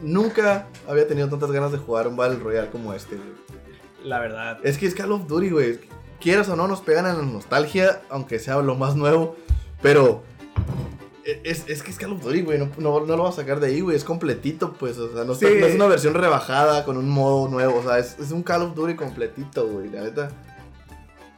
nunca 0.00 0.66
había 0.88 1.08
tenido 1.08 1.28
tantas 1.28 1.50
ganas 1.50 1.72
de 1.72 1.78
jugar 1.78 2.06
un 2.06 2.16
Battle 2.16 2.38
Royale 2.38 2.70
como 2.70 2.94
este, 2.94 3.16
güey. 3.16 3.28
la 4.04 4.20
verdad 4.20 4.60
Es 4.62 4.78
que 4.78 4.86
es 4.86 4.94
Call 4.94 5.10
of 5.12 5.26
Duty, 5.26 5.50
güey. 5.50 5.80
Quieras 6.20 6.48
o 6.48 6.56
no, 6.56 6.68
nos 6.68 6.80
pegan 6.82 7.06
en 7.06 7.16
la 7.16 7.22
nostalgia, 7.24 8.02
aunque 8.08 8.38
sea 8.38 8.56
lo 8.62 8.76
más 8.76 8.94
nuevo. 8.94 9.36
Pero 9.82 10.22
es, 11.44 11.64
es 11.68 11.82
que 11.82 11.90
es 11.90 11.98
Call 11.98 12.12
of 12.12 12.22
Duty, 12.22 12.42
güey. 12.42 12.58
No, 12.58 12.68
no, 12.78 13.00
no 13.00 13.16
lo 13.16 13.22
vas 13.24 13.34
a 13.38 13.42
sacar 13.42 13.60
de 13.60 13.68
ahí, 13.68 13.80
güey. 13.80 13.96
Es 13.96 14.04
completito, 14.04 14.72
pues. 14.72 14.98
O 14.98 15.12
sea, 15.12 15.24
no, 15.24 15.32
está- 15.32 15.48
Sí. 15.48 15.54
no 15.60 15.66
es 15.66 15.74
una 15.74 15.86
versión 15.86 16.14
rebajada 16.14 16.84
con 16.84 16.96
un 16.96 17.08
modo 17.08 17.48
nuevo. 17.48 17.78
O 17.78 17.82
sea, 17.82 17.98
es, 17.98 18.16
es 18.18 18.30
un 18.32 18.42
Call 18.42 18.62
of 18.62 18.74
Duty 18.74 18.94
completito, 18.94 19.66
güey. 19.66 19.90
La 19.90 20.02
neta. 20.02 20.30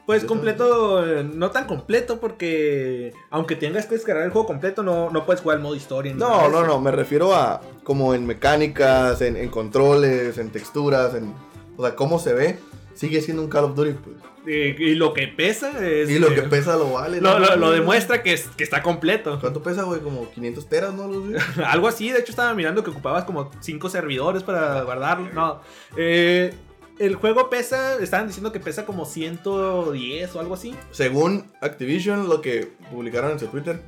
pues 0.07 0.25
completo 0.25 1.07
eh, 1.07 1.23
no 1.23 1.53
tan 1.53 1.67
completo 1.69 2.19
porque 2.19 3.13
aunque 3.31 3.55
tengas 3.55 3.87
que 3.87 3.95
descargar 3.95 4.25
el 4.25 4.33
juego 4.33 4.45
completo 4.49 4.83
no, 4.83 5.09
no 5.11 5.25
puedes 5.25 5.41
jugar 5.41 5.59
el 5.59 5.63
modo 5.63 5.77
historia 5.77 6.13
No, 6.15 6.49
no, 6.49 6.67
no. 6.67 6.81
Me 6.81 6.91
refiero 6.91 7.33
a 7.33 7.61
como 7.85 8.13
en 8.15 8.27
mecánicas, 8.27 9.21
en, 9.23 9.37
en 9.37 9.49
controles, 9.51 10.37
en 10.39 10.51
texturas, 10.51 11.15
en. 11.15 11.33
O 11.77 11.83
sea, 11.85 11.95
cómo 11.95 12.19
se 12.19 12.35
ve. 12.35 12.59
Sigue 12.95 13.21
siendo 13.23 13.43
un 13.43 13.49
Call 13.49 13.65
of 13.65 13.75
Duty, 13.75 13.93
pues. 13.93 14.17
Eh, 14.47 14.75
y 14.79 14.95
lo 14.95 15.13
que 15.13 15.29
pesa 15.29 15.87
es 15.87 16.09
Y 16.09 16.19
lo 16.19 16.35
que 16.35 16.43
pesa 16.43 16.77
lo 16.77 16.93
vale. 16.93 17.21
Lo, 17.21 17.39
¿no? 17.39 17.47
lo- 17.47 17.57
lo 17.57 17.71
demuestra 17.73 18.23
que, 18.23 18.33
es, 18.33 18.49
que 18.57 18.65
está 18.65 18.83
completo. 18.83 19.39
¿Cuánto 19.41 19.63
pesa, 19.63 19.83
güey? 19.83 20.01
Como 20.01 20.31
500 20.31 20.69
teras, 20.69 20.95
¿no? 20.95 21.05
Algo 21.05 21.25
así. 21.37 21.61
Algo 21.65 21.89
así, 21.89 22.11
de 22.11 22.21
hecho 22.21 22.31
estaba 22.33 22.55
mirando 22.55 22.83
que 22.83 22.91
ocupabas 22.91 23.25
como 23.25 23.51
5 23.61 23.89
servidores 23.91 24.43
para 24.43 24.83
guardarlo. 24.83 25.29
No. 25.35 25.61
Eh, 25.97 26.55
el 26.99 27.15
juego 27.17 27.49
pesa, 27.51 27.97
estaban 28.03 28.27
diciendo 28.27 28.51
que 28.53 28.61
pesa 28.61 28.85
como 28.87 29.05
110 29.07 30.35
o 30.35 30.41
algo 30.41 30.55
así. 30.55 30.75
Según 30.91 31.51
Activision, 31.61 32.29
lo 32.29 32.41
que 32.41 32.73
publicaron 32.91 33.33
en 33.33 33.39
su 33.39 33.47
Twitter 33.49 33.83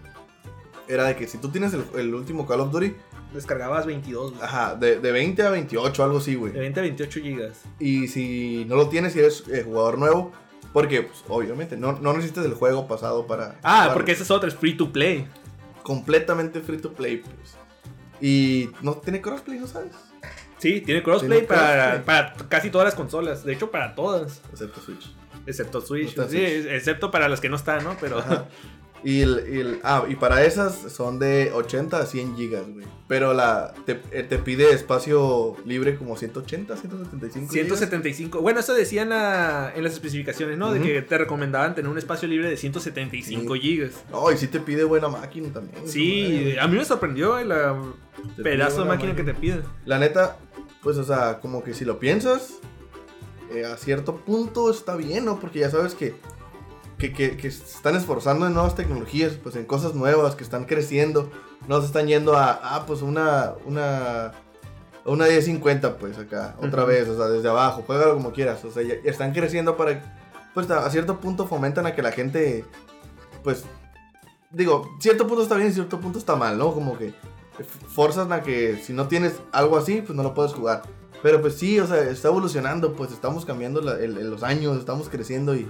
era 0.89 1.05
de 1.05 1.17
que 1.17 1.27
si 1.27 1.39
tú 1.39 1.49
tienes 1.51 1.73
el, 1.75 1.85
el 1.99 2.15
último 2.15 2.47
Call 2.47 2.61
of 2.61 2.73
Duty, 2.73 2.95
Descargabas 3.33 3.87
22, 3.87 4.33
güey. 4.33 4.43
ajá, 4.43 4.75
de, 4.77 4.99
de 5.01 5.13
20 5.13 5.43
a 5.43 5.51
28, 5.51 6.05
algo 6.05 6.19
así, 6.19 6.33
de 6.33 6.37
güey. 6.37 6.53
20 6.53 6.81
a 6.81 6.83
28 6.83 7.21
gigas. 7.21 7.63
Y 7.79 8.09
si 8.09 8.65
no 8.69 8.77
lo 8.77 8.89
tienes, 8.89 9.13
si 9.15 9.21
eres 9.21 9.45
eh, 9.49 9.63
jugador 9.65 9.99
nuevo, 9.99 10.33
porque, 10.73 11.03
pues, 11.03 11.25
obviamente, 11.29 11.77
no, 11.77 11.93
no 11.93 12.13
necesitas 12.15 12.45
el 12.45 12.55
juego 12.55 12.87
pasado 12.87 13.27
para. 13.27 13.59
Ah, 13.63 13.73
jugarlo. 13.75 13.95
porque 13.95 14.13
ese 14.13 14.23
es 14.23 14.31
otro, 14.31 14.49
es 14.49 14.55
free 14.55 14.77
to 14.77 14.93
play. 14.93 15.27
Completamente 15.83 16.61
free 16.61 16.79
to 16.79 16.93
play, 16.93 17.19
pues. 17.19 17.57
Y 18.21 18.71
no 18.83 18.95
tiene 18.95 19.21
crossplay, 19.21 19.59
¿no 19.59 19.67
sabes? 19.67 19.93
Sí, 20.59 20.81
tiene 20.81 21.03
crossplay 21.03 21.41
Tiene 21.41 21.47
para, 21.49 22.03
crossplay. 22.05 22.05
para 22.05 22.49
casi 22.49 22.71
todas 22.71 22.85
las 22.85 22.95
consolas. 22.95 23.45
De 23.45 23.53
hecho, 23.53 23.71
para 23.73 23.95
todas. 23.97 24.41
Excepto 24.53 24.81
Switch. 24.81 25.13
Excepto 25.45 25.81
Switch. 25.81 26.17
No 26.17 26.29
Sí, 26.29 26.37
Switch. 26.39 26.67
excepto 26.71 27.11
para 27.11 27.29
las 27.29 27.41
que 27.41 27.49
no 27.49 27.57
están, 27.57 27.83
¿no? 27.83 27.97
Pero. 28.01 28.19
Ajá. 28.21 28.47
Y, 29.05 29.23
el, 29.23 29.45
y 29.53 29.59
el- 29.59 29.81
ah, 29.83 30.05
y 30.09 30.15
para 30.15 30.45
esas 30.45 30.93
son 30.93 31.19
de 31.19 31.51
80 31.53 31.99
a 31.99 32.07
100 32.07 32.37
gigas, 32.37 32.63
güey. 32.73 32.87
Pero 33.09 33.35
la 33.35 33.75
te, 33.85 34.01
eh, 34.13 34.23
te 34.23 34.39
pide 34.39 34.73
espacio 34.73 35.57
libre 35.67 35.97
como 35.97 36.17
180, 36.17 36.77
175 36.77 37.53
gigas. 37.53 37.67
175. 37.67 38.41
Bueno, 38.41 38.61
eso 38.61 38.75
decían 38.75 39.13
a- 39.13 39.73
en 39.75 39.83
las 39.83 39.95
especificaciones, 39.95 40.57
¿no? 40.57 40.73
De 40.73 40.81
que 40.81 41.03
te 41.03 41.19
recomendaban 41.19 41.75
tener 41.75 41.91
un 41.91 41.99
espacio 41.99 42.29
libre 42.29 42.49
de 42.49 42.57
175 42.57 43.55
Sí. 43.55 43.61
gigas. 43.61 43.91
No, 44.13 44.31
y 44.31 44.37
sí 44.39 44.47
te 44.47 44.61
pide 44.61 44.85
buena 44.85 45.09
máquina 45.09 45.53
también. 45.53 45.87
Sí, 45.89 46.55
a 46.61 46.69
mí 46.69 46.77
me 46.79 46.85
sorprendió 46.85 47.39
el 47.39 47.49
Te 48.37 48.43
pedazo 48.45 48.83
de 48.83 48.89
máquina 48.89 49.17
que 49.17 49.25
te 49.25 49.35
pide. 49.35 49.63
La 49.85 49.99
neta, 49.99 50.37
pues, 50.83 50.97
o 50.97 51.05
sea, 51.05 51.41
como 51.41 51.65
que 51.65 51.75
si 51.75 51.85
lo 51.85 51.99
piensas, 51.99 52.61
eh, 53.53 53.65
a 53.67 53.77
cierto 53.77 54.17
punto 54.17 54.71
está 54.71 54.97
bien, 54.97 55.25
¿no? 55.25 55.39
Porque 55.41 55.59
ya 55.59 55.71
sabes 55.71 55.95
que, 55.95 56.15
que, 57.03 57.13
que, 57.13 57.37
que 57.37 57.51
se 57.51 57.65
están 57.65 57.97
esforzando 57.97 58.47
en 58.47 58.55
nuevas 58.55 58.77
tecnologías, 58.77 59.33
pues 59.43 59.57
en 59.57 59.65
cosas 59.65 59.95
nuevas, 59.95 60.37
que 60.37 60.45
están 60.45 60.67
creciendo. 60.67 61.29
No 61.67 61.81
se 61.81 61.87
están 61.87 62.07
yendo 62.07 62.37
a, 62.37 62.53
ah, 62.63 62.85
pues 62.87 63.03
una, 63.03 63.55
una, 63.67 64.31
una 65.05 65.27
1050, 65.27 65.97
pues 65.99 66.17
acá, 66.19 66.55
otra 66.63 66.85
vez, 66.85 67.09
o 67.09 67.17
sea, 67.17 67.27
desde 67.27 67.49
abajo, 67.49 67.83
juégalo 67.85 68.15
como 68.15 68.33
quieras. 68.33 68.65
O 68.65 68.71
sea, 68.71 68.85
ya, 68.85 68.95
ya 69.05 69.11
están 69.11 69.33
creciendo 69.33 69.77
para, 69.77 70.17
pues 70.55 70.71
a 70.71 70.89
cierto 70.91 71.19
punto 71.19 71.49
fomentan 71.49 71.87
a 71.87 71.95
que 71.97 72.03
la 72.03 72.13
gente, 72.13 72.65
pues, 73.43 73.65
digo, 74.53 74.89
cierto 75.01 75.27
punto 75.27 75.43
está 75.43 75.57
bien, 75.57 75.73
cierto 75.73 75.99
punto 75.99 76.21
está 76.21 76.37
mal, 76.37 76.57
¿no? 76.57 76.73
Como 76.73 76.97
que 76.97 77.13
forzan 77.89 78.33
a 78.33 78.43
que 78.43 78.77
si 78.83 78.93
no 78.93 79.09
tienes 79.09 79.35
algo 79.51 79.77
así, 79.77 80.03
pues 80.03 80.15
no 80.17 80.23
lo 80.23 80.35
puedes 80.35 80.53
jugar. 80.53 80.83
Pero 81.23 81.41
pues 81.41 81.57
sí, 81.57 81.79
o 81.81 81.87
sea, 81.87 81.99
está 82.03 82.29
evolucionando, 82.29 82.95
pues 82.95 83.13
estamos 83.13 83.45
cambiando 83.45 83.81
la- 83.81 83.95
el- 83.99 84.19
el- 84.19 84.31
los 84.31 84.43
años, 84.43 84.77
estamos 84.79 85.09
creciendo 85.09 85.55
y 85.55 85.69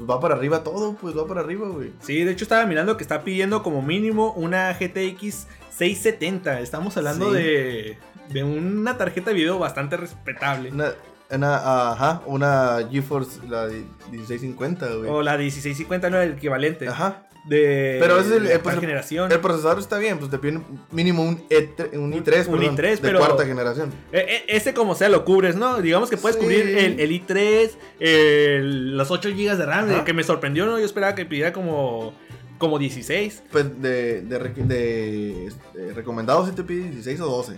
pues 0.00 0.08
va 0.10 0.18
para 0.20 0.34
arriba 0.34 0.62
todo, 0.64 0.94
pues 0.94 1.16
va 1.16 1.26
para 1.26 1.40
arriba, 1.42 1.68
güey. 1.68 1.92
Sí, 2.00 2.24
de 2.24 2.32
hecho 2.32 2.44
estaba 2.44 2.64
mirando 2.64 2.96
que 2.96 3.02
está 3.04 3.22
pidiendo 3.22 3.62
como 3.62 3.82
mínimo 3.82 4.32
una 4.32 4.72
GTX 4.72 5.46
670. 5.70 6.60
Estamos 6.60 6.96
hablando 6.96 7.30
Sí. 7.30 7.36
de, 7.36 7.98
de 8.30 8.44
una 8.44 8.96
tarjeta 8.96 9.30
de 9.30 9.36
video 9.36 9.58
bastante 9.58 9.96
respetable. 9.98 10.70
Una, 10.70 10.92
una, 11.30 11.90
ajá, 11.92 12.22
una 12.26 12.78
GeForce, 12.90 13.40
la 13.46 13.66
de 13.66 13.84
1650, 14.10 14.86
güey. 14.94 15.10
O 15.10 15.22
la 15.22 15.36
1650 15.36 16.08
no 16.10 16.16
era 16.16 16.24
el 16.24 16.32
equivalente. 16.32 16.88
Ajá. 16.88 17.26
De 17.46 17.96
Pero 18.00 18.20
es 18.20 18.30
el- 18.30 18.46
eh, 18.46 18.58
pues, 18.62 18.74
el- 18.74 18.80
generación. 18.82 19.32
El 19.32 19.40
procesador 19.40 19.78
está 19.78 19.96
bien, 19.98 20.18
pues 20.18 20.30
te 20.30 20.38
piden 20.38 20.62
mínimo 20.90 21.22
un, 21.22 21.38
E3, 21.48 21.96
un 21.98 22.12
i3, 22.12 22.46
Un 22.48 22.58
perdón, 22.58 22.76
i3, 22.76 22.90
de 22.90 22.98
pero- 23.00 23.18
cuarta 23.18 23.46
generación. 23.46 23.90
Eh, 24.12 24.26
eh, 24.28 24.44
ese 24.48 24.74
como 24.74 24.94
sea 24.94 25.08
lo 25.08 25.24
cubres, 25.24 25.56
¿no? 25.56 25.80
Digamos 25.80 26.10
que 26.10 26.18
puedes 26.18 26.36
Sí. 26.36 26.42
cubrir 26.42 26.68
el, 26.78 27.00
el 27.00 27.10
i3, 27.12 27.70
el- 27.98 28.96
los 28.96 29.10
8 29.10 29.30
GB 29.30 29.56
de 29.56 29.64
RAM, 29.66 29.90
Ajá. 29.90 30.04
que 30.04 30.12
me 30.12 30.22
sorprendió, 30.22 30.66
¿no? 30.66 30.78
Yo 30.78 30.84
esperaba 30.84 31.14
que 31.14 31.24
pidiera 31.24 31.52
como, 31.52 32.12
como 32.58 32.78
16. 32.78 33.42
Pues 33.50 33.80
de, 33.80 34.20
de, 34.20 34.38
de, 34.38 35.46
este, 35.46 35.94
recomendado 35.94 36.46
si 36.46 36.52
te 36.52 36.62
pide 36.62 36.82
16 36.84 37.20
o 37.22 37.26
12. 37.26 37.56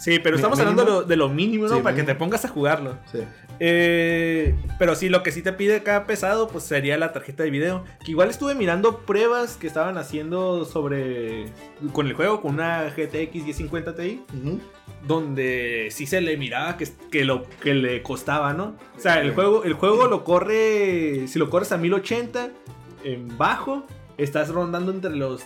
Sí, 0.00 0.18
pero 0.20 0.36
estamos 0.36 0.58
mínimo. 0.58 0.80
hablando 0.80 0.92
de 0.94 1.00
lo, 1.02 1.06
de 1.06 1.16
lo 1.16 1.28
mínimo, 1.28 1.66
¿no? 1.68 1.76
Sí, 1.76 1.82
Para 1.82 1.94
que 1.96 2.02
te 2.04 2.14
pongas 2.14 2.44
a 2.44 2.48
jugarlo. 2.48 2.96
Sí. 3.12 3.18
Eh, 3.60 4.54
pero 4.78 4.94
sí, 4.94 5.08
lo 5.08 5.22
que 5.22 5.32
sí 5.32 5.42
te 5.42 5.52
pide 5.52 5.82
cada 5.82 6.06
pesado, 6.06 6.48
pues 6.48 6.64
sería 6.64 6.96
la 6.98 7.12
tarjeta 7.12 7.42
de 7.42 7.50
video. 7.50 7.84
Que 8.04 8.12
igual 8.12 8.30
estuve 8.30 8.54
mirando 8.54 9.00
pruebas 9.00 9.56
que 9.56 9.66
estaban 9.66 9.98
haciendo 9.98 10.64
sobre. 10.64 11.46
con 11.92 12.06
el 12.06 12.14
juego, 12.14 12.40
con 12.40 12.54
una 12.54 12.84
GTX 12.84 13.44
1050 13.44 13.94
Ti. 13.94 14.22
Donde 15.06 15.88
sí 15.90 16.06
se 16.06 16.20
le 16.20 16.36
miraba 16.36 16.76
que, 16.76 16.88
que 17.10 17.24
lo 17.24 17.44
que 17.60 17.74
le 17.74 18.02
costaba, 18.02 18.52
¿no? 18.52 18.76
O 18.96 19.00
sea, 19.00 19.20
el 19.20 19.32
juego, 19.32 19.64
el 19.64 19.74
juego 19.74 20.06
lo 20.06 20.24
corre. 20.24 21.26
Si 21.28 21.38
lo 21.38 21.50
corres 21.50 21.72
a 21.72 21.78
1080 21.78 22.50
en 23.04 23.38
bajo, 23.38 23.86
estás 24.16 24.48
rondando 24.50 24.92
entre 24.92 25.14
los 25.14 25.44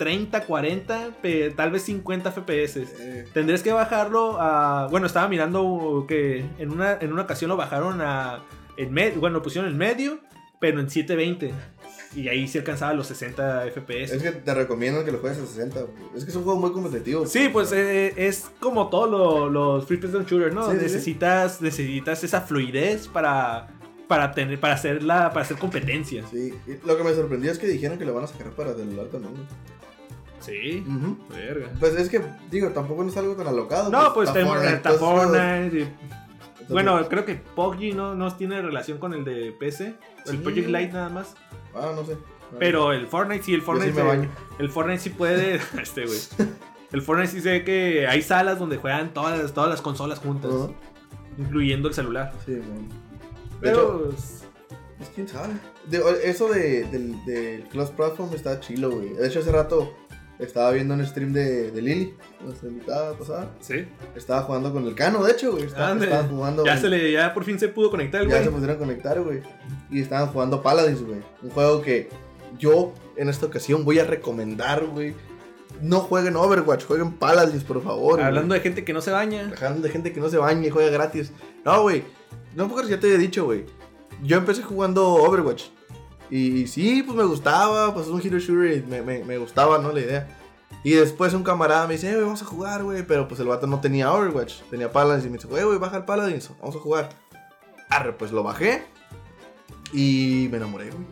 30, 0.00 0.46
40, 0.46 1.10
pe- 1.20 1.50
tal 1.50 1.70
vez 1.70 1.82
50 1.82 2.32
FPS. 2.32 2.78
Eh, 2.98 3.26
Tendrías 3.34 3.62
que 3.62 3.70
bajarlo 3.70 4.40
a. 4.40 4.88
Bueno, 4.90 5.06
estaba 5.06 5.28
mirando 5.28 6.06
que 6.08 6.42
en 6.58 6.70
una, 6.70 6.94
en 6.98 7.12
una 7.12 7.22
ocasión 7.22 7.50
lo 7.50 7.56
bajaron 7.58 8.00
a. 8.00 8.42
En 8.78 8.92
med, 8.94 9.14
bueno, 9.18 9.34
lo 9.34 9.42
pusieron 9.42 9.70
en 9.70 9.76
medio, 9.76 10.18
pero 10.58 10.80
en 10.80 10.88
720. 10.88 11.52
Y 12.16 12.28
ahí 12.28 12.48
se 12.48 12.60
alcanzaba 12.60 12.94
los 12.94 13.06
60 13.08 13.66
FPS. 13.72 14.14
es 14.16 14.22
que 14.22 14.32
te 14.32 14.54
recomiendan 14.54 15.04
que 15.04 15.12
lo 15.12 15.18
juegues 15.18 15.38
a 15.38 15.46
60. 15.46 15.80
güey. 15.82 15.92
Es 16.16 16.24
que 16.24 16.30
es 16.30 16.36
un 16.36 16.44
juego 16.44 16.58
muy 16.58 16.72
competitivo. 16.72 17.26
Sí, 17.26 17.50
pues 17.52 17.70
eh, 17.72 18.14
es 18.16 18.50
como 18.58 18.88
todos 18.88 19.10
lo- 19.10 19.50
los 19.50 19.84
free 19.86 19.98
person 19.98 20.24
shooters, 20.24 20.54
¿no? 20.54 20.64
Sí, 20.64 20.72
sí, 20.72 20.76
sí. 20.78 20.82
necesitas, 20.84 21.60
necesitas 21.60 22.24
esa 22.24 22.40
fluidez 22.40 23.06
para, 23.06 23.68
para 24.08 24.32
tener, 24.32 24.58
para 24.58 24.74
hacer 24.74 25.02
la, 25.04 25.28
para 25.28 25.42
hacer 25.42 25.58
competencia. 25.58 26.24
Sí, 26.30 26.54
lo 26.86 26.96
que 26.96 27.04
me 27.04 27.12
sorprendió 27.12 27.52
es 27.52 27.58
que 27.58 27.66
dijeron 27.68 27.98
que 27.98 28.06
lo 28.06 28.14
van 28.14 28.24
a 28.24 28.26
sacar 28.28 28.50
para 28.52 28.72
celular 28.74 29.06
también. 29.06 29.34
Sí. 30.40 30.84
Verga. 31.28 31.68
Pues 31.78 31.94
es 31.96 32.08
que, 32.08 32.22
digo, 32.50 32.68
tampoco 32.70 33.02
no 33.04 33.10
es 33.10 33.16
algo 33.16 33.34
tan 33.36 33.46
alocado. 33.46 33.90
No, 33.90 34.12
pues 34.14 34.30
juegos. 34.30 34.98
Fortnite 34.98 35.78
y- 35.80 36.72
Bueno, 36.72 37.06
creo 37.08 37.24
que 37.24 37.34
PUBG 37.34 37.94
no, 37.94 38.14
no 38.14 38.34
tiene 38.36 38.60
relación 38.62 38.98
con 38.98 39.12
el 39.14 39.24
de 39.24 39.52
PC. 39.58 39.94
El. 40.26 40.38
Project 40.38 40.68
Lite 40.68 40.92
nada 40.92 41.08
más. 41.08 41.34
Ah, 41.74 41.92
no 41.94 42.04
sé. 42.04 42.16
Pero 42.58 42.92
el 42.92 43.06
Fortnite 43.06 43.42
sí, 43.44 43.54
el 43.54 43.62
Fortnite. 43.62 43.92
sí 43.92 43.96
me 43.98 44.02
baño. 44.06 44.28
El 44.58 44.70
Fortnite 44.70 45.00
sí 45.00 45.10
puede. 45.10 45.56
este, 45.82 46.06
güey. 46.06 46.18
El 46.92 47.02
Fortnite 47.02 47.30
sí 47.32 47.40
sé 47.40 47.64
que 47.64 48.06
hay 48.08 48.22
salas 48.22 48.58
donde 48.58 48.76
juegan 48.76 49.12
todas, 49.12 49.38
las- 49.38 49.52
todas 49.52 49.68
las 49.70 49.80
consolas 49.82 50.18
juntas, 50.20 50.50
incluyendo 51.38 51.88
el 51.88 51.94
celular. 51.94 52.32
Sí, 52.46 52.52
bueno. 52.54 52.88
Pero. 53.60 54.08
pues 54.98 55.10
quién 55.14 55.28
sabe. 55.28 55.54
De- 55.86 56.02
eso 56.24 56.48
de, 56.48 56.84
del, 56.84 57.24
del 57.24 57.64
Cross 57.68 57.90
Platform 57.90 58.32
está 58.34 58.60
chilo, 58.60 58.90
güey. 58.90 59.10
De 59.14 59.26
hecho, 59.26 59.40
hace 59.40 59.50
rato 59.52 59.92
estaba 60.40 60.70
viendo 60.72 60.94
un 60.94 61.04
stream 61.06 61.32
de, 61.32 61.70
de 61.70 61.82
Lily, 61.82 62.14
nuestra 62.42 62.68
invitada 62.68 63.12
pasada. 63.16 63.50
Sí. 63.60 63.86
Estaba 64.16 64.42
jugando 64.42 64.72
con 64.72 64.86
el 64.86 64.94
Cano, 64.94 65.22
de 65.22 65.32
hecho, 65.32 65.52
güey. 65.52 65.64
Estaba, 65.64 65.88
Ande. 65.90 66.06
estaban 66.06 66.28
jugando. 66.28 66.64
Ya, 66.64 66.76
se 66.78 66.88
le, 66.88 67.12
ya 67.12 67.32
por 67.34 67.44
fin 67.44 67.58
se 67.58 67.68
pudo 67.68 67.90
conectar 67.90 68.22
el 68.22 68.28
Ya 68.28 68.34
güey. 68.36 68.44
se 68.44 68.50
pusieron 68.50 68.76
a 68.76 68.78
conectar, 68.78 69.20
güey. 69.20 69.42
Y 69.90 70.00
estaban 70.00 70.28
jugando 70.28 70.62
Paladins, 70.62 71.02
güey. 71.02 71.20
Un 71.42 71.50
juego 71.50 71.82
que 71.82 72.08
yo 72.58 72.92
en 73.16 73.28
esta 73.28 73.46
ocasión 73.46 73.84
voy 73.84 73.98
a 73.98 74.04
recomendar, 74.04 74.86
güey. 74.86 75.14
No 75.80 76.00
jueguen 76.00 76.36
Overwatch, 76.36 76.84
jueguen 76.84 77.12
Paladins, 77.12 77.64
por 77.64 77.82
favor. 77.82 78.14
güey. 78.14 78.24
Hablando 78.26 78.54
de 78.54 78.60
gente 78.60 78.84
que 78.84 78.92
no 78.92 79.00
se 79.00 79.10
baña. 79.10 79.52
Hablando 79.56 79.82
de 79.86 79.90
gente 79.90 80.12
que 80.12 80.20
no 80.20 80.28
se 80.28 80.36
baña 80.38 80.66
y 80.66 80.70
juega 80.70 80.90
gratis. 80.90 81.32
No, 81.64 81.82
güey. 81.82 82.02
No 82.54 82.68
si 82.82 82.90
ya 82.90 82.98
te 82.98 83.06
había 83.06 83.18
dicho, 83.18 83.44
güey. 83.44 83.64
Yo 84.22 84.36
empecé 84.36 84.62
jugando 84.62 85.06
Overwatch. 85.14 85.64
Y 86.30 86.66
sí, 86.68 87.02
pues 87.02 87.16
me 87.16 87.24
gustaba. 87.24 87.92
Pues 87.92 88.06
es 88.06 88.12
un 88.12 88.20
hero 88.24 88.38
shooter 88.38 88.76
y 88.78 88.82
me, 88.88 89.02
me, 89.02 89.24
me 89.24 89.38
gustaba, 89.38 89.78
¿no? 89.78 89.92
La 89.92 90.00
idea. 90.00 90.36
Y 90.84 90.92
después 90.92 91.34
un 91.34 91.42
camarada 91.42 91.86
me 91.86 91.94
dice, 91.94 92.08
eh, 92.08 92.12
güey, 92.14 92.24
vamos 92.24 92.42
a 92.42 92.44
jugar, 92.46 92.82
güey. 92.84 93.04
Pero 93.06 93.26
pues 93.28 93.40
el 93.40 93.48
vato 93.48 93.66
no 93.66 93.80
tenía 93.80 94.12
Overwatch. 94.12 94.60
Tenía 94.70 94.90
Paladins. 94.92 95.26
Y 95.26 95.28
me 95.30 95.36
dice, 95.36 95.48
güey, 95.48 95.64
güey, 95.64 95.78
baja 95.78 95.96
el 95.98 96.04
Paladins. 96.04 96.50
Vamos 96.60 96.76
a 96.76 96.78
jugar. 96.78 97.08
Arre, 97.90 98.12
pues 98.12 98.30
lo 98.32 98.42
bajé. 98.42 98.84
Y 99.92 100.48
me 100.50 100.58
enamoré, 100.58 100.90
güey. 100.90 101.04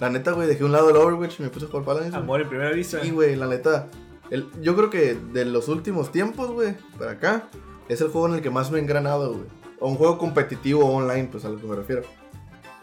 La 0.00 0.10
neta, 0.10 0.32
güey, 0.32 0.48
dejé 0.48 0.62
a 0.62 0.66
un 0.66 0.72
lado 0.72 0.90
el 0.90 0.96
Overwatch 0.96 1.38
y 1.40 1.44
me 1.44 1.48
puse 1.48 1.66
a 1.66 1.68
jugar 1.68 1.84
Paladins. 1.84 2.14
Amor 2.14 2.40
en 2.42 2.48
primera 2.48 2.70
vista. 2.72 3.00
Sí, 3.02 3.10
güey, 3.10 3.36
la 3.36 3.46
neta. 3.46 3.88
el- 4.30 4.48
yo 4.62 4.74
creo 4.76 4.88
que 4.90 5.14
de 5.14 5.44
los 5.44 5.68
últimos 5.68 6.10
tiempos, 6.10 6.50
güey, 6.50 6.74
para 6.98 7.12
acá, 7.12 7.48
es 7.88 8.00
el 8.00 8.08
juego 8.08 8.28
en 8.28 8.34
el 8.34 8.42
que 8.42 8.50
más 8.50 8.70
me 8.70 8.78
he 8.78 8.80
engranado, 8.82 9.32
güey. 9.34 9.44
O 9.78 9.88
un 9.88 9.96
juego 9.96 10.16
competitivo 10.18 10.84
online, 10.86 11.28
pues 11.30 11.44
a 11.44 11.48
lo 11.50 11.58
que 11.60 11.66
me 11.66 11.76
refiero. 11.76 12.02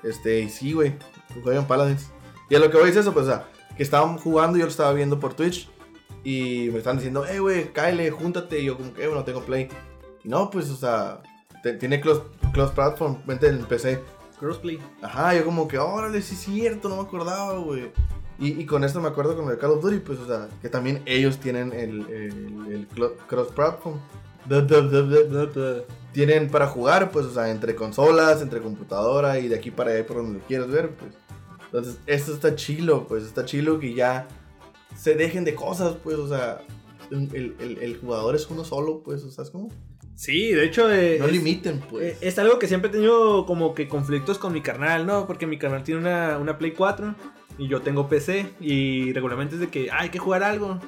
Este, 0.04 0.40
y 0.42 0.50
sí, 0.50 0.74
güey, 0.74 0.96
juegan 1.44 1.66
Paladins. 1.68 2.12
Y 2.50 2.56
a 2.56 2.60
lo 2.60 2.70
que 2.72 2.78
voy 2.78 2.90
es 2.90 2.96
eso, 2.96 3.14
pues, 3.14 3.26
o 3.26 3.30
sea, 3.30 3.48
que 3.78 3.84
estaban 3.84 4.18
jugando 4.18 4.58
yo 4.58 4.66
lo 4.66 4.72
estaba 4.72 4.94
viendo 4.94 5.20
por 5.20 5.34
Twitch. 5.34 5.70
Y 6.24 6.70
me 6.72 6.80
están 6.80 6.98
diciendo, 6.98 7.26
eh, 7.26 7.40
güey, 7.40 7.72
cáele, 7.72 8.12
júntate. 8.12 8.60
Y 8.60 8.66
yo, 8.66 8.78
como 8.78 8.94
que, 8.94 9.04
eh, 9.04 9.08
bueno, 9.08 9.24
tengo 9.24 9.42
play. 9.42 9.70
Y 10.24 10.28
no, 10.30 10.50
pues, 10.50 10.70
o 10.70 10.76
sea, 10.76 11.22
te- 11.64 11.74
tiene 11.74 12.02
cross, 12.02 12.22
cross 12.54 12.72
platform, 12.72 13.18
vente 13.26 13.48
en 13.48 13.56
el 13.56 13.66
PC. 13.66 14.02
Crossplay. 14.40 14.80
Ajá, 15.02 15.34
yo 15.36 15.44
como 15.46 15.68
que, 15.68 15.78
órale, 15.78 16.22
sí 16.22 16.34
es 16.36 16.42
cierto, 16.42 16.88
no 16.90 16.96
me 16.98 17.02
acordaba, 17.04 17.58
güey. 17.58 17.92
Y, 18.38 18.62
y 18.62 18.66
con 18.66 18.86
esto 18.86 19.02
me 19.02 19.10
acuerdo 19.10 19.36
con 19.36 19.50
el 19.52 19.58
Call 19.58 19.72
of 19.72 19.82
Duty, 19.84 20.00
pues, 20.00 20.18
o 20.20 20.26
sea, 20.26 20.48
que 20.62 20.70
también 20.70 21.02
ellos 21.06 21.40
tienen 21.40 21.74
el, 21.74 22.08
el, 22.10 22.72
el 22.74 22.88
clo- 22.90 23.16
cross-platform. 23.28 23.98
Tienen 26.12 26.50
para 26.50 26.68
jugar, 26.68 27.12
pues, 27.12 27.26
o 27.28 27.32
sea, 27.34 27.50
entre 27.52 27.76
consolas, 27.76 28.42
entre 28.42 28.62
computadora 28.62 29.40
y 29.40 29.48
de 29.48 29.56
aquí 29.56 29.70
para 29.72 29.92
allá 29.92 30.06
por 30.08 30.18
donde 30.18 30.40
quieras 30.40 30.68
ver, 30.70 30.90
pues. 30.96 31.14
Entonces, 31.66 32.00
esto 32.08 32.34
está 32.34 32.56
chilo, 32.56 33.06
pues, 33.08 33.24
está 33.24 33.46
chilo 33.46 33.80
que 33.80 33.94
ya 33.94 34.28
se 34.98 35.14
dejen 35.14 35.46
de 35.46 35.54
cosas, 35.54 35.96
pues, 36.04 36.18
o 36.18 36.28
sea, 36.28 36.62
el, 37.12 37.56
el, 37.60 37.78
el 37.80 37.98
jugador 38.00 38.36
es 38.36 38.50
uno 38.50 38.64
solo, 38.66 39.02
pues, 39.04 39.24
o 39.24 39.30
sea, 39.32 39.44
es 39.44 39.52
como, 39.52 39.70
Sí, 40.16 40.52
de 40.52 40.66
hecho. 40.66 40.92
eh, 40.92 41.18
no 41.20 41.28
es- 41.28 41.32
limiten, 41.32 41.80
pues. 41.90 42.14
Eh, 42.14 42.18
Es 42.22 42.40
algo 42.40 42.58
que 42.60 42.68
siempre 42.68 42.90
he 42.90 42.92
tenido 42.94 43.46
como 43.46 43.74
que 43.76 43.88
conflictos 43.88 44.38
con 44.40 44.52
mi 44.52 44.62
carnal, 44.62 45.06
¿no? 45.06 45.28
Porque 45.28 45.46
mi 45.48 45.58
carnal 45.60 45.84
tiene 45.84 46.02
una, 46.02 46.38
una 46.40 46.58
Play 46.58 46.72
4 46.74 47.16
y 47.58 47.68
yo 47.70 47.82
tengo 47.82 48.10
PC 48.10 48.48
y 48.60 49.14
regularmente 49.14 49.56
es 49.56 49.62
de 49.62 49.68
que 49.70 49.90
"Ah, 49.92 50.00
hay 50.02 50.10
que 50.10 50.20
jugar 50.20 50.44
algo. 50.44 50.80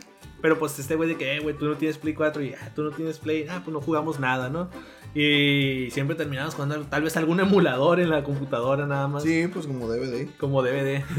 Pero 0.42 0.58
pues 0.58 0.78
este 0.80 0.96
güey 0.96 1.10
de 1.10 1.18
que, 1.18 1.36
eh, 1.36 1.40
güey, 1.40 1.56
tú 1.56 1.66
no 1.66 1.78
tienes 1.78 1.98
Play 1.98 2.14
4 2.14 2.44
y 2.44 2.54
ah, 2.54 2.72
tú 2.76 2.84
no 2.84 2.92
tienes 2.92 3.20
Play, 3.20 3.46
ah, 3.50 3.62
pues 3.64 3.74
no 3.74 3.82
jugamos 3.82 4.20
nada, 4.20 4.50
¿no? 4.50 4.70
Y 5.14 5.90
siempre 5.92 6.16
terminamos 6.16 6.56
jugando 6.56 6.80
tal 6.86 7.04
vez 7.04 7.18
algún 7.18 7.40
emulador 7.40 8.00
en 8.00 8.10
la 8.10 8.24
computadora 8.24 8.88
nada 8.88 9.08
más. 9.08 9.24
Sí, 9.24 9.48
pues 9.52 9.68
como 9.68 9.88
DVD. 9.88 10.28
Como 10.38 10.64
DVD. 10.64 11.04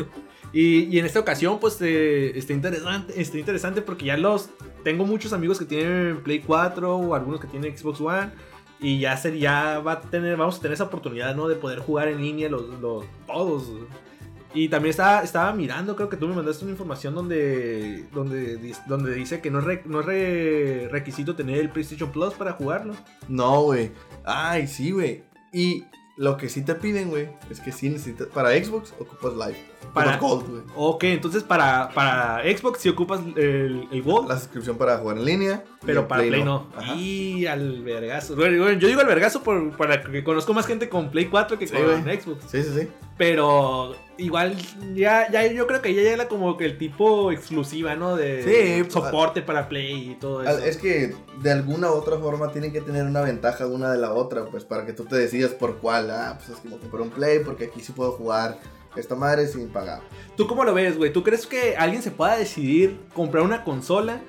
Y, 0.55 0.85
y 0.95 0.99
en 0.99 1.07
esta 1.07 1.19
ocasión, 1.19 1.59
pues 1.59 1.79
eh, 1.81 2.37
está, 2.37 2.53
interesante, 2.53 3.19
está 3.19 3.39
interesante 3.39 3.81
porque 3.81 4.05
ya 4.05 4.19
los. 4.19 4.51
Tengo 4.85 5.07
muchos 5.07 5.33
amigos 5.33 5.59
que 5.59 5.65
tienen 5.65 6.23
Play 6.23 6.41
4 6.41 6.95
o 6.95 7.15
algunos 7.15 7.41
que 7.41 7.47
tienen 7.47 7.75
Xbox 7.75 8.01
One. 8.03 8.31
Y 8.79 8.99
ya, 8.99 9.17
ser, 9.17 9.39
ya 9.39 9.79
va 9.79 9.93
a 9.93 10.01
tener, 10.03 10.37
vamos 10.37 10.59
a 10.59 10.61
tener 10.61 10.75
esa 10.75 10.85
oportunidad, 10.85 11.35
¿no? 11.35 11.49
De 11.49 11.55
poder 11.55 11.79
jugar 11.79 12.09
en 12.09 12.21
línea 12.21 12.51
los, 12.51 12.69
los, 12.81 13.05
todos. 13.27 13.71
Y 14.55 14.69
también 14.69 14.91
estaba, 14.91 15.23
estaba 15.23 15.53
mirando, 15.55 15.97
creo 15.97 16.09
que 16.11 16.17
tú 16.19 16.29
me 16.29 16.35
mandaste 16.35 16.65
una 16.65 16.73
información 16.73 17.15
donde, 17.15 18.05
donde, 18.13 18.75
donde 18.87 19.15
dice 19.15 19.41
que 19.41 19.51
no 19.51 19.61
es, 19.61 19.65
re- 19.65 19.83
no 19.87 20.01
es 20.01 20.07
re- 20.07 20.89
requisito 20.91 21.35
tener 21.35 21.59
el 21.59 21.71
PlayStation 21.71 22.13
Plus 22.13 22.35
para 22.35 22.53
jugarlo. 22.53 22.95
No, 23.29 23.63
güey. 23.63 23.93
Ay, 24.25 24.67
sí, 24.67 24.91
güey. 24.91 25.23
Y 25.53 25.85
lo 26.19 26.37
que 26.37 26.49
sí 26.51 26.63
te 26.63 26.75
piden, 26.75 27.09
güey, 27.09 27.29
es 27.51 27.61
que 27.61 27.73
sí 27.73 27.89
necesitas. 27.89 28.27
Para 28.29 28.51
Xbox 28.51 28.93
ocupas 28.99 29.33
Live. 29.35 29.72
Para- 29.93 30.17
Gold, 30.17 30.49
güey. 30.49 30.63
Ok, 30.75 31.05
entonces 31.05 31.43
para, 31.43 31.91
para 31.91 32.43
Xbox 32.45 32.81
si 32.81 32.89
ocupas 32.89 33.21
el, 33.37 33.89
el 33.91 34.03
Gold. 34.03 34.29
La 34.29 34.39
suscripción 34.39 34.77
para 34.79 34.97
jugar 34.99 35.19
en 35.19 35.25
línea. 35.25 35.65
Pero 35.85 36.07
para 36.07 36.23
Play, 36.23 36.45
no. 36.45 36.69
Y 36.97 37.47
al 37.47 37.83
vergazo. 37.83 38.37
Bueno, 38.37 38.71
yo 38.73 38.89
digo 38.89 39.01
al 39.01 39.07
vergazo 39.07 39.43
por, 39.43 39.77
para 39.77 40.01
que 40.03 40.23
conozco 40.25 40.55
más 40.55 40.67
gente 40.67 40.89
con 40.89 41.11
Play 41.11 41.27
4 41.27 41.59
que 41.59 41.67
Sí, 41.67 41.75
con. 41.75 42.05
Xbox. 42.05 42.45
Sí, 42.51 42.63
sí, 42.63 42.71
sí. 42.81 42.89
Pero 43.19 43.95
igual, 44.17 44.57
ya, 44.95 45.31
ya 45.31 45.47
yo 45.47 45.67
creo 45.67 45.83
que 45.83 45.93
ya 45.95 46.03
era 46.03 46.29
como 46.29 46.57
que 46.57 46.65
el 46.65 46.79
tipo 46.79 47.31
exclusiva, 47.33 47.95
¿no? 47.97 48.17
De 48.17 48.83
Sí, 48.85 48.91
soporte 48.91 49.43
para 49.43 49.69
Play 49.69 50.13
y 50.13 50.15
todo 50.15 50.43
eso. 50.43 50.59
Es 50.65 50.77
que 50.79 51.15
de 51.41 51.51
alguna 51.53 51.91
u 51.91 51.95
otra 51.95 52.17
forma 52.17 52.51
tienen 52.53 52.73
que 52.73 52.81
tener 52.81 53.05
una 53.05 53.21
ventaja 53.21 53.67
una 53.67 53.93
de 53.93 53.99
la 53.99 54.13
otra, 54.13 54.45
pues 54.47 54.65
para 54.65 54.87
que 54.87 54.93
tú 54.93 55.05
te 55.05 55.17
decidas 55.17 55.51
por 55.53 55.77
cuál. 55.79 56.11
Ah, 56.11 56.35
pues 56.39 56.51
es 56.51 56.57
que 56.63 56.69
me 56.69 56.79
compré 56.79 57.03
un 57.03 57.11
Play 57.11 57.41
porque 57.45 57.65
aquí 57.65 57.81
sí 57.81 57.93
puedo 57.93 58.13
jugar 58.13 58.59
esta 58.97 59.15
madre 59.15 59.47
sin 59.47 59.69
pagar. 59.69 60.01
¿Tú 60.37 60.47
cómo 60.47 60.65
lo 60.65 60.75
ves, 60.75 60.97
güey? 60.99 61.13
¿Tú 61.13 61.23
crees 61.23 61.47
que 61.47 61.77
alguien 61.77 62.03
se 62.03 62.11
pueda 62.11 62.37
decidir 62.37 63.01
comprar 63.15 63.43
una 63.45 63.65
consola 63.65 64.21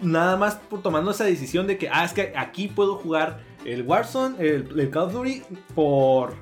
nada 0.00 0.36
más 0.36 0.54
por 0.56 0.82
tomando 0.82 1.10
esa 1.10 1.24
decisión 1.24 1.66
de 1.66 1.76
que, 1.78 1.88
ah, 1.90 2.04
es 2.04 2.12
que 2.12 2.32
aquí 2.36 2.68
puedo 2.68 2.96
jugar 2.96 3.40
el 3.64 3.82
Warzone, 3.82 4.36
el, 4.38 4.80
el 4.80 4.90
Call 4.90 5.04
of 5.04 5.12
Duty 5.12 5.42
por 5.74 6.34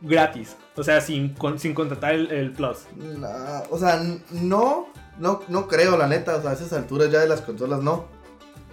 gratis. 0.00 0.56
O 0.76 0.82
sea, 0.82 1.00
sin, 1.00 1.30
con- 1.34 1.58
sin 1.58 1.74
contratar 1.74 2.14
el, 2.14 2.30
el 2.30 2.52
Plus. 2.52 2.86
Nah, 2.96 3.62
o 3.70 3.78
sea, 3.78 4.02
no, 4.32 4.88
no, 5.18 5.40
no 5.48 5.68
creo, 5.68 5.96
la 5.96 6.06
neta. 6.08 6.36
O 6.36 6.42
sea, 6.42 6.50
a 6.50 6.54
esas 6.54 6.72
alturas 6.72 7.10
ya 7.10 7.20
de 7.20 7.28
las 7.28 7.40
consolas 7.40 7.80
no. 7.82 8.06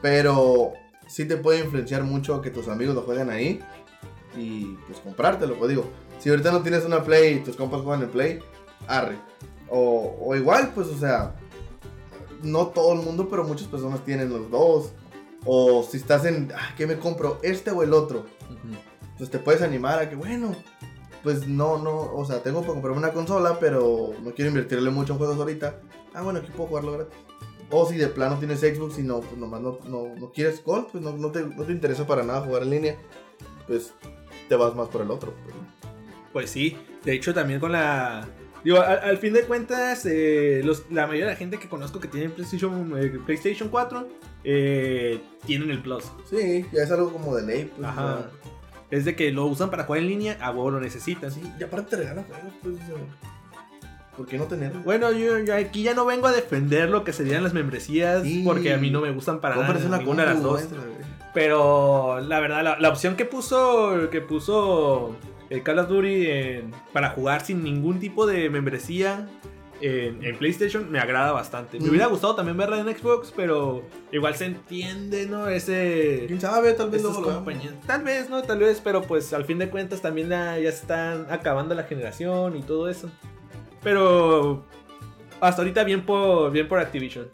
Pero 0.02 0.74
sí 1.08 1.26
te 1.26 1.38
puede 1.38 1.60
influenciar 1.60 2.04
mucho 2.04 2.42
que 2.42 2.50
tus 2.50 2.68
amigos 2.68 2.96
lo 2.96 3.04
jueguen 3.04 3.30
ahí. 3.30 3.60
Y 4.36 4.66
pues 4.88 5.00
comprártelo, 5.00 5.56
pues 5.58 5.70
digo. 5.70 5.90
Si 6.24 6.30
ahorita 6.30 6.54
no 6.54 6.62
tienes 6.62 6.86
una 6.86 7.04
Play 7.04 7.34
y 7.34 7.40
tus 7.42 7.58
compas 7.58 7.82
juegan 7.82 8.04
en 8.04 8.10
Play, 8.10 8.40
arre. 8.88 9.18
O, 9.68 10.16
o 10.22 10.34
igual, 10.38 10.72
pues, 10.74 10.88
o 10.88 10.98
sea, 10.98 11.36
no 12.42 12.68
todo 12.68 12.94
el 12.94 13.00
mundo, 13.00 13.28
pero 13.30 13.44
muchas 13.44 13.68
personas 13.68 14.06
tienen 14.06 14.30
los 14.30 14.50
dos. 14.50 14.94
O 15.44 15.84
si 15.84 15.98
estás 15.98 16.24
en, 16.24 16.50
ah, 16.56 16.74
¿qué 16.78 16.88
me 16.88 16.98
compro? 16.98 17.40
¿Este 17.44 17.72
o 17.72 17.84
el 17.84 17.92
otro? 17.92 18.24
pues 19.18 19.30
te 19.30 19.38
puedes 19.38 19.62
animar 19.62 20.00
a 20.00 20.10
que, 20.10 20.16
bueno, 20.16 20.56
pues 21.24 21.46
no, 21.46 21.78
no, 21.78 22.14
o 22.14 22.26
sea, 22.26 22.42
tengo 22.42 22.62
para 22.62 22.72
comprarme 22.72 23.00
una 23.00 23.12
consola, 23.12 23.60
pero 23.60 24.14
no 24.24 24.34
quiero 24.34 24.48
invertirle 24.48 24.92
mucho 24.92 25.12
en 25.12 25.20
juegos 25.20 25.38
ahorita. 25.38 25.82
Ah, 26.14 26.22
bueno, 26.22 26.40
aquí 26.40 26.52
puedo 26.52 26.70
jugarlo 26.70 26.94
gratis. 26.94 27.18
O 27.70 27.86
si 27.86 27.98
de 27.98 28.08
plano 28.08 28.40
tienes 28.40 28.62
Xbox 28.62 28.98
y 28.98 29.04
no, 29.04 29.20
pues 29.20 29.38
nomás 29.38 29.60
no, 29.60 29.78
no, 29.90 30.16
no 30.16 30.32
quieres 30.32 30.64
Gold, 30.64 30.88
pues 30.90 31.04
no, 31.04 31.12
no, 31.18 31.34
te, 31.34 31.42
no 31.44 31.64
te 31.64 31.74
interesa 31.74 32.08
para 32.08 32.24
nada 32.24 32.40
jugar 32.46 32.64
en 32.64 32.70
línea, 32.70 32.98
pues 33.68 33.94
te 34.48 34.56
vas 34.56 34.74
más 34.74 34.88
por 34.88 35.02
el 35.02 35.12
otro. 35.12 35.34
pues. 35.44 35.83
Pues 36.34 36.50
sí, 36.50 36.76
de 37.06 37.14
hecho 37.14 37.34
también 37.34 37.60
con 37.60 37.72
la... 37.72 38.28
Digo, 38.64 38.80
al, 38.82 39.00
al 39.00 39.18
fin 39.18 39.34
de 39.34 39.44
cuentas, 39.44 40.06
eh, 40.06 40.62
los- 40.64 40.90
la 40.90 41.06
mayoría 41.06 41.26
de 41.28 41.32
la 41.34 41.38
gente 41.38 41.60
que 41.60 41.68
conozco 41.70 42.00
que 42.00 42.08
tiene 42.08 42.30
PlayStation, 42.30 42.94
eh, 42.98 43.20
PlayStation 43.26 43.70
4 43.70 44.08
eh, 44.46 45.20
tienen 45.46 45.70
el 45.70 45.82
Plus. 45.82 46.06
Sí, 46.30 46.66
ya 46.72 46.84
es 46.84 46.92
algo 46.92 47.12
como 47.12 47.36
de 47.36 47.44
ley, 47.46 47.72
pues. 47.76 47.88
Ajá. 47.88 48.30
Es 48.90 49.06
de 49.06 49.16
que 49.16 49.32
lo 49.32 49.46
usan 49.48 49.70
para 49.70 49.84
jugar 49.84 50.02
en 50.02 50.08
línea, 50.08 50.38
a 50.42 50.52
huevo 50.52 50.72
lo 50.72 50.80
necesitan. 50.80 51.30
sí, 51.32 51.42
y 51.60 51.64
aparte 51.64 51.92
te 51.92 51.98
regalan 52.04 52.24
juegos, 52.26 52.54
pues. 52.62 52.76
¿Por 54.16 54.28
qué 54.28 54.38
no 54.38 54.46
tenerlo? 54.46 54.80
Bueno, 54.82 55.12
yo, 55.12 55.40
yo 55.40 55.56
aquí 55.56 55.82
ya 55.84 55.94
no 55.96 56.06
vengo 56.06 56.28
a 56.28 56.32
defender 56.32 56.90
lo 56.90 57.04
que 57.04 57.12
serían 57.14 57.44
las 57.44 57.54
membresías, 57.54 58.24
Sí. 58.24 58.44
porque 58.46 58.72
a 58.74 58.78
mí 58.78 58.92
no 58.92 59.02
me 59.02 59.12
gustan 59.12 59.42
para 59.42 59.56
nada 59.56 59.78
una 59.88 59.98
ninguna 59.98 60.24
de 60.26 60.34
las 60.36 60.44
dos. 60.44 60.68
Pero 61.34 62.20
la 62.22 62.40
verdad, 62.40 62.64
la, 62.64 62.80
la 62.80 62.90
opción 62.90 63.16
que 63.16 63.26
puso 63.26 64.10
que 64.12 64.22
puso 64.22 65.16
el 65.54 65.62
Call 65.64 65.80
of 65.80 65.88
Duty 65.88 66.28
para 66.92 67.10
jugar 67.12 67.46
sin 67.46 67.64
ningún 67.64 68.00
tipo 68.00 68.26
de 68.26 68.50
membresía 68.50 69.28
en, 69.82 70.24
en 70.24 70.38
PlayStation 70.38 70.90
me 70.90 70.98
agrada 71.00 71.32
bastante. 71.32 71.78
Me 71.78 71.86
Mm. 71.86 71.90
hubiera 71.90 72.06
gustado 72.08 72.36
también 72.36 72.58
verla 72.58 72.80
en 72.80 72.88
Xbox, 72.98 73.34
pero 73.36 73.84
igual 74.12 74.34
se 74.36 74.46
entiende, 74.46 75.26
¿no? 75.28 75.48
Ese... 75.50 76.24
¿Quién 76.28 76.40
sabe? 76.40 76.74
Tal 76.74 76.90
vez 76.90 77.04
lo 77.04 77.14
compañías. 77.22 77.74
Tal 77.86 78.02
vez, 78.04 78.30
¿no? 78.30 78.42
Tal 78.44 78.60
vez, 78.60 78.82
pero 78.84 79.02
pues 79.02 79.32
al 79.34 79.44
fin 79.46 79.60
de 79.60 79.70
cuentas 79.70 80.02
también 80.02 80.30
ya, 80.30 80.58
ya 80.58 80.70
están 80.70 81.28
acabando 81.30 81.76
la 81.76 81.84
generación 81.84 82.56
y 82.58 82.62
todo 82.64 82.88
eso. 82.90 83.10
Pero 83.84 84.66
hasta 85.42 85.62
ahorita 85.62 85.84
bien 85.84 86.06
por, 86.06 86.52
bien 86.52 86.68
por 86.68 86.80
Activision. 86.80 87.28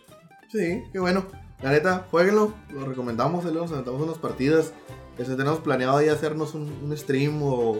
Sí, 0.52 0.82
qué 0.92 1.00
bueno. 1.00 1.26
La 1.62 1.72
neta, 1.72 2.08
jueguenlo, 2.10 2.54
lo 2.74 2.86
recomendamos, 2.86 3.46
ahí 3.46 3.54
nos 3.54 3.72
aventamos 3.72 4.02
unas 4.02 4.18
partidas. 4.18 4.74
Este, 5.18 5.36
tenemos 5.36 5.60
planeado 5.60 5.98
ahí 5.98 6.08
hacernos 6.08 6.54
un, 6.56 6.72
un 6.84 6.98
stream 6.98 7.44
o, 7.44 7.78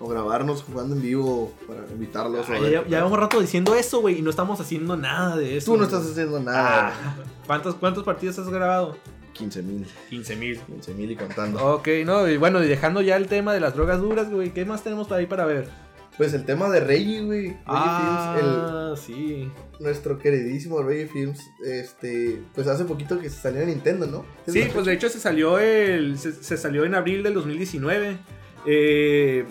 o 0.00 0.08
grabarnos 0.08 0.62
jugando 0.62 0.94
en 0.94 1.02
vivo 1.02 1.52
para 1.66 1.80
invitarlos. 1.90 2.46
Ah, 2.48 2.58
ya, 2.60 2.84
llevamos 2.84 3.18
rato 3.18 3.40
diciendo 3.40 3.74
eso, 3.74 4.00
güey, 4.00 4.18
y 4.18 4.22
no 4.22 4.30
estamos 4.30 4.60
haciendo 4.60 4.96
nada 4.96 5.36
de 5.36 5.56
eso. 5.56 5.72
Tú 5.72 5.78
no 5.78 5.84
estás 5.84 6.06
haciendo 6.06 6.40
nada. 6.40 6.92
Ah, 6.94 7.16
¿cuántos, 7.46 7.74
¿Cuántos 7.76 8.04
partidos 8.04 8.38
has 8.38 8.48
grabado? 8.48 8.96
15 9.32 9.62
mil, 9.62 9.86
15 10.10 10.36
mil. 10.36 10.58
15 10.60 10.94
mil 10.94 11.10
y 11.10 11.16
contando. 11.16 11.74
Ok, 11.74 11.88
no, 12.04 12.28
y 12.28 12.36
bueno, 12.36 12.62
y 12.62 12.68
dejando 12.68 13.02
ya 13.02 13.16
el 13.16 13.26
tema 13.26 13.52
de 13.52 13.60
las 13.60 13.74
drogas 13.74 14.00
duras, 14.00 14.30
güey, 14.30 14.52
¿qué 14.52 14.64
más 14.64 14.82
tenemos 14.82 15.08
para 15.08 15.20
ahí 15.20 15.26
para 15.26 15.44
ver? 15.46 15.68
Pues 16.16 16.34
el 16.34 16.44
tema 16.44 16.68
de 16.68 16.80
Reggie, 16.80 17.22
güey. 17.22 17.56
Ah, 17.64 18.94
sí. 18.96 19.14
Films, 19.14 19.52
el, 19.78 19.84
nuestro 19.84 20.18
queridísimo 20.18 20.82
Reggie 20.82 21.06
Films, 21.06 21.40
este, 21.64 22.42
pues 22.56 22.66
hace 22.66 22.84
poquito 22.84 23.20
que 23.20 23.30
salió 23.30 23.60
en 23.60 23.68
Nintendo, 23.68 24.06
¿no? 24.08 24.24
¿Es 24.44 24.52
Sí, 24.52 24.68
pues 24.74 24.86
de 24.86 24.94
hecho 24.94 25.08
se 25.08 25.20
salió 25.20 25.60
el. 25.60 26.18
Se, 26.18 26.32
se 26.32 26.56
salió 26.56 26.84
en 26.84 26.96
abril 26.96 27.22
del 27.22 27.34
2019. 27.34 28.18
Eh, 28.66 29.44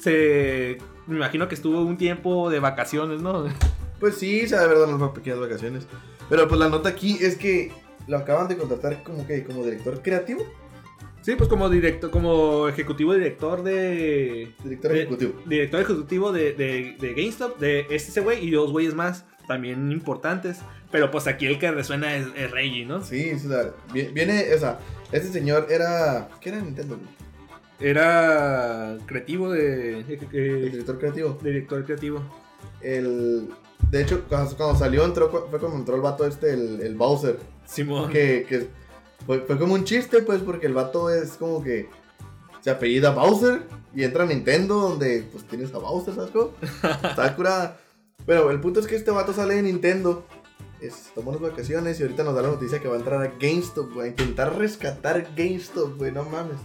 se. 0.00 0.78
Me 1.06 1.16
imagino 1.16 1.48
que 1.48 1.54
estuvo 1.54 1.80
un 1.82 1.96
tiempo 1.96 2.50
de 2.50 2.60
vacaciones, 2.60 3.20
¿no? 3.22 3.46
Pues 3.98 4.16
sí, 4.16 4.46
se 4.48 4.56
ha 4.56 4.60
de 4.62 4.68
verdad 4.68 4.92
unas 4.94 5.10
pequeñas 5.10 5.40
vacaciones. 5.40 5.86
Pero 6.28 6.46
pues 6.48 6.58
la 6.60 6.68
nota 6.68 6.88
aquí 6.88 7.18
es 7.20 7.36
que 7.36 7.72
lo 8.06 8.16
acaban 8.16 8.48
de 8.48 8.56
contratar 8.56 9.02
como 9.02 9.26
que 9.26 9.44
como 9.44 9.64
director 9.64 10.00
creativo. 10.02 10.44
Sí, 11.22 11.34
pues 11.36 11.50
como 11.50 11.68
director, 11.68 12.10
como 12.10 12.68
ejecutivo 12.68 13.12
director 13.12 13.62
de. 13.62 14.54
Director 14.64 14.92
de- 14.92 14.98
ejecutivo. 15.00 15.32
Director 15.44 15.80
ejecutivo 15.82 16.32
de, 16.32 16.52
de, 16.54 16.96
de 16.98 17.14
GameStop, 17.14 17.58
de 17.58 17.86
este 17.90 18.20
güey 18.20 18.42
y 18.46 18.50
dos 18.52 18.70
güeyes 18.72 18.94
más, 18.94 19.26
también 19.46 19.92
importantes. 19.92 20.60
Pero 20.90 21.10
pues 21.10 21.26
aquí 21.26 21.46
el 21.46 21.58
que 21.58 21.70
resuena 21.70 22.16
es, 22.16 22.26
es 22.36 22.50
Reggie, 22.50 22.86
¿no? 22.86 23.02
Sí, 23.04 23.32
o 23.34 23.38
sea, 23.38 23.70
vi- 23.92 24.08
viene, 24.12 24.46
o 24.54 24.58
sea, 24.58 24.78
este 25.12 25.28
señor 25.28 25.66
era, 25.70 26.28
¿qué 26.40 26.48
era 26.48 26.60
Nintendo? 26.60 26.96
güey? 26.96 27.08
Era 27.80 28.98
creativo 29.06 29.50
de. 29.50 30.04
director 30.04 30.98
creativo. 30.98 31.38
director 31.42 31.84
creativo. 31.84 32.22
El, 32.82 33.48
de 33.90 34.02
hecho, 34.02 34.24
cuando, 34.28 34.76
salió, 34.76 35.04
entró, 35.04 35.30
fue 35.30 35.58
cuando 35.58 35.78
entró 35.78 35.96
el 35.96 36.02
vato 36.02 36.26
este, 36.26 36.52
el, 36.52 36.80
el 36.80 36.94
Bowser. 36.94 37.38
Simón. 37.66 38.10
Que, 38.10 38.44
que 38.48 38.68
fue, 39.26 39.40
fue 39.40 39.58
como 39.58 39.74
un 39.74 39.84
chiste, 39.84 40.22
pues, 40.22 40.40
porque 40.42 40.66
el 40.66 40.74
vato 40.74 41.10
es 41.10 41.32
como 41.32 41.62
que 41.62 41.88
se 42.60 42.70
apellida 42.70 43.10
Bowser 43.10 43.62
y 43.94 44.04
entra 44.04 44.24
a 44.24 44.26
Nintendo, 44.26 44.76
donde 44.76 45.26
pues 45.32 45.44
tienes 45.44 45.72
a 45.74 45.78
Bowser, 45.78 46.14
¿sabes 46.14 46.30
cómo? 46.30 46.52
Está 46.82 47.34
curada. 47.36 47.78
Pero 48.26 48.50
el 48.50 48.60
punto 48.60 48.80
es 48.80 48.86
que 48.86 48.96
este 48.96 49.10
vato 49.10 49.32
sale 49.32 49.54
de 49.54 49.62
Nintendo. 49.62 50.24
Es, 50.80 51.10
tomó 51.14 51.30
unas 51.30 51.42
vacaciones 51.42 51.98
y 51.98 52.02
ahorita 52.02 52.22
nos 52.24 52.34
da 52.34 52.42
la 52.42 52.48
noticia 52.48 52.80
que 52.80 52.88
va 52.88 52.96
a 52.96 52.98
entrar 52.98 53.22
a 53.22 53.32
GameStop, 53.38 53.92
güey. 53.92 54.08
A 54.08 54.10
intentar 54.10 54.56
rescatar 54.56 55.28
GameStop, 55.36 55.96
güey. 55.98 56.12
No 56.12 56.24
mames. 56.24 56.56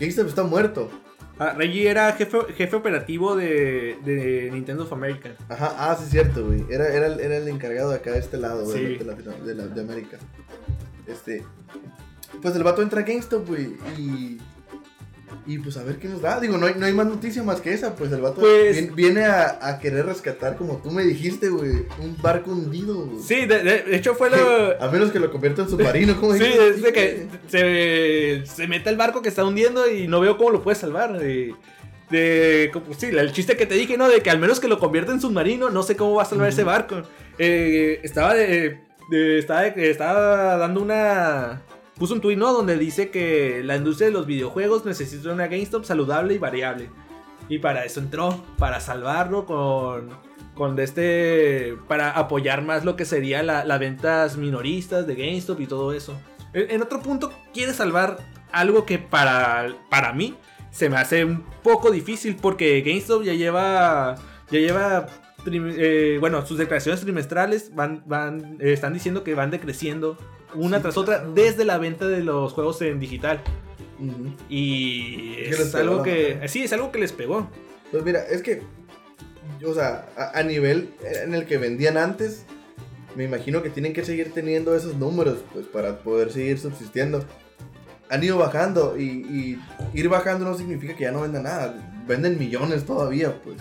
GameStop 0.00 0.26
está 0.28 0.42
muerto. 0.42 0.90
Ah, 1.38 1.54
Reggie 1.56 1.88
era 1.88 2.12
jefe, 2.12 2.38
jefe 2.56 2.76
operativo 2.76 3.34
de, 3.36 3.96
de 4.04 4.50
Nintendo 4.52 4.82
of 4.82 4.92
America. 4.92 5.30
Ajá, 5.48 5.74
ah, 5.78 5.96
sí 5.96 6.04
es 6.04 6.10
cierto, 6.10 6.44
güey. 6.46 6.64
Era, 6.70 6.88
era, 6.88 7.06
el- 7.06 7.20
era 7.20 7.36
el 7.38 7.48
encargado 7.48 7.90
de 7.90 7.96
acá 7.96 8.12
de 8.12 8.18
este 8.18 8.36
lado, 8.36 8.64
güey, 8.64 8.76
Sí. 8.98 9.04
de, 9.04 9.14
de, 9.46 9.54
la- 9.54 9.66
de 9.66 9.80
América. 9.80 10.18
Este. 11.06 11.42
Pues 12.42 12.54
el 12.56 12.62
vato 12.62 12.82
entra 12.82 13.00
a 13.00 13.04
GameStop, 13.04 13.46
güey. 13.46 13.76
Y. 13.98 14.38
Y 15.46 15.58
pues 15.58 15.76
a 15.76 15.82
ver 15.84 15.96
qué 15.98 16.08
nos 16.08 16.20
da. 16.22 16.38
Digo, 16.40 16.58
no 16.58 16.66
hay, 16.66 16.74
no 16.76 16.86
hay 16.86 16.92
más 16.92 17.06
noticia 17.06 17.42
más 17.42 17.60
que 17.60 17.72
esa. 17.72 17.94
Pues 17.96 18.12
el 18.12 18.20
vato 18.20 18.40
Pues- 18.40 18.72
viene, 18.76 18.90
viene 18.94 19.24
a, 19.24 19.58
a 19.60 19.78
querer 19.78 20.06
rescatar, 20.06 20.56
como 20.56 20.76
tú 20.82 20.90
me 20.90 21.02
dijiste, 21.04 21.48
güey, 21.48 21.86
un 22.00 22.16
barco 22.20 22.50
hundido, 22.52 22.94
güey. 23.06 23.22
Sí, 23.22 23.46
de, 23.46 23.84
hecho 23.96 24.14
fue 24.14 24.30
lo... 24.30 24.36
A 24.80 24.90
menos 24.90 25.10
que 25.10 25.18
lo 25.18 25.30
convierta 25.30 25.62
en 25.62 25.68
submarino, 25.70 26.18
como 26.20 26.34
Sí, 26.34 26.40
dijiste. 26.40 26.68
es 26.68 26.82
de 26.82 26.92
que 26.92 27.26
se, 27.48 28.46
se 28.46 28.66
mete 28.68 28.88
al 28.90 28.96
barco 28.96 29.22
que 29.22 29.28
está 29.28 29.44
hundiendo 29.44 29.90
y 29.90 30.06
no 30.08 30.20
veo 30.20 30.36
cómo 30.36 30.50
lo 30.50 30.62
puede 30.62 30.76
salvar. 30.76 31.18
De, 31.18 31.54
sí, 32.98 33.06
el 33.06 33.32
chiste 33.32 33.56
que 33.56 33.66
te 33.66 33.74
dije, 33.76 33.96
¿no? 33.96 34.08
De 34.08 34.20
que 34.20 34.30
al 34.30 34.38
menos 34.38 34.58
que 34.60 34.68
lo 34.68 34.78
convierta 34.78 35.12
en 35.12 35.20
submarino, 35.20 35.70
no 35.70 35.82
sé 35.82 35.96
cómo 35.96 36.14
va 36.14 36.22
a 36.22 36.26
salvar 36.26 36.48
ese 36.48 36.64
barco. 36.64 37.02
Eh, 37.38 38.00
estaba 38.02 38.34
de, 38.34 38.80
de- 39.10 39.38
estaba, 39.38 39.62
de- 39.62 39.90
estaba 39.90 40.56
dando 40.56 40.82
una... 40.82 41.62
Puso 42.00 42.14
un 42.14 42.22
tuit, 42.22 42.38
¿no? 42.38 42.50
Donde 42.54 42.78
dice 42.78 43.10
que 43.10 43.60
la 43.62 43.76
industria 43.76 44.06
de 44.08 44.14
los 44.14 44.24
videojuegos 44.24 44.86
necesita 44.86 45.32
una 45.34 45.48
GameStop 45.48 45.84
saludable 45.84 46.32
y 46.32 46.38
variable. 46.38 46.88
Y 47.50 47.58
para 47.58 47.84
eso 47.84 48.00
entró, 48.00 48.42
para 48.56 48.80
salvarlo 48.80 49.44
con, 49.44 50.08
con 50.54 50.78
este, 50.78 51.76
para 51.88 52.12
apoyar 52.12 52.62
más 52.62 52.86
lo 52.86 52.96
que 52.96 53.04
sería 53.04 53.42
la- 53.42 53.66
las 53.66 53.78
ventas 53.78 54.38
minoristas 54.38 55.06
de 55.06 55.14
GameStop 55.14 55.60
y 55.60 55.66
todo 55.66 55.92
eso. 55.92 56.18
En, 56.54 56.80
otro 56.80 57.00
punto, 57.02 57.32
quiere 57.52 57.74
salvar 57.74 58.16
algo 58.50 58.86
que 58.86 58.98
para, 58.98 59.68
para 59.90 60.14
mí 60.14 60.36
se 60.70 60.88
me 60.88 60.96
hace 60.96 61.24
un 61.26 61.44
poco 61.62 61.90
difícil 61.90 62.34
porque 62.34 62.80
GameStop 62.80 63.24
ya 63.24 63.34
lleva, 63.34 64.14
ya 64.50 64.58
lleva, 64.58 65.06
eh, 65.52 66.16
bueno, 66.18 66.46
sus 66.46 66.56
declaraciones 66.56 67.02
trimestrales 67.02 67.74
van, 67.74 68.02
van, 68.06 68.56
eh, 68.58 68.72
están 68.72 68.94
diciendo 68.94 69.22
que 69.22 69.34
van 69.34 69.50
decreciendo 69.50 70.16
una 70.54 70.78
Sí, 70.78 70.82
tras 70.82 70.96
otra 70.96 71.18
claro. 71.18 71.32
desde 71.34 71.64
la 71.64 71.78
venta 71.78 72.08
de 72.08 72.20
los 72.20 72.52
juegos 72.52 72.80
en 72.82 73.00
digital. 73.00 73.42
Y 74.48 75.36
Es 75.40 75.74
algo 75.74 76.02
que, 76.02 76.40
sí, 76.48 76.62
es 76.62 76.72
algo 76.72 76.90
que 76.90 76.98
les 76.98 77.12
pegó. 77.12 77.48
Pues 77.90 78.02
mira, 78.04 78.20
es 78.24 78.42
que, 78.42 78.62
o 79.66 79.74
sea, 79.74 80.08
a, 80.16 80.38
a 80.38 80.42
nivel 80.42 80.90
en 81.02 81.34
el 81.34 81.44
que 81.44 81.58
vendían 81.58 81.96
antes, 81.96 82.44
me 83.16 83.24
imagino 83.24 83.62
que 83.62 83.70
tienen 83.70 83.92
que 83.92 84.04
seguir 84.04 84.32
teniendo 84.32 84.74
esos 84.74 84.94
números, 84.96 85.38
pues 85.52 85.66
para 85.66 85.98
poder 85.98 86.32
seguir 86.32 86.58
subsistiendo. 86.58 87.24
Han 88.08 88.24
ido 88.24 88.38
bajando 88.38 88.96
y, 88.98 89.04
y 89.04 89.58
ir 89.94 90.08
bajando 90.08 90.44
no 90.44 90.56
significa 90.56 90.96
que 90.96 91.04
ya 91.04 91.12
no 91.12 91.20
vendan 91.22 91.44
nada, 91.44 91.74
venden 92.06 92.38
millones 92.38 92.84
todavía, 92.84 93.40
pues. 93.42 93.58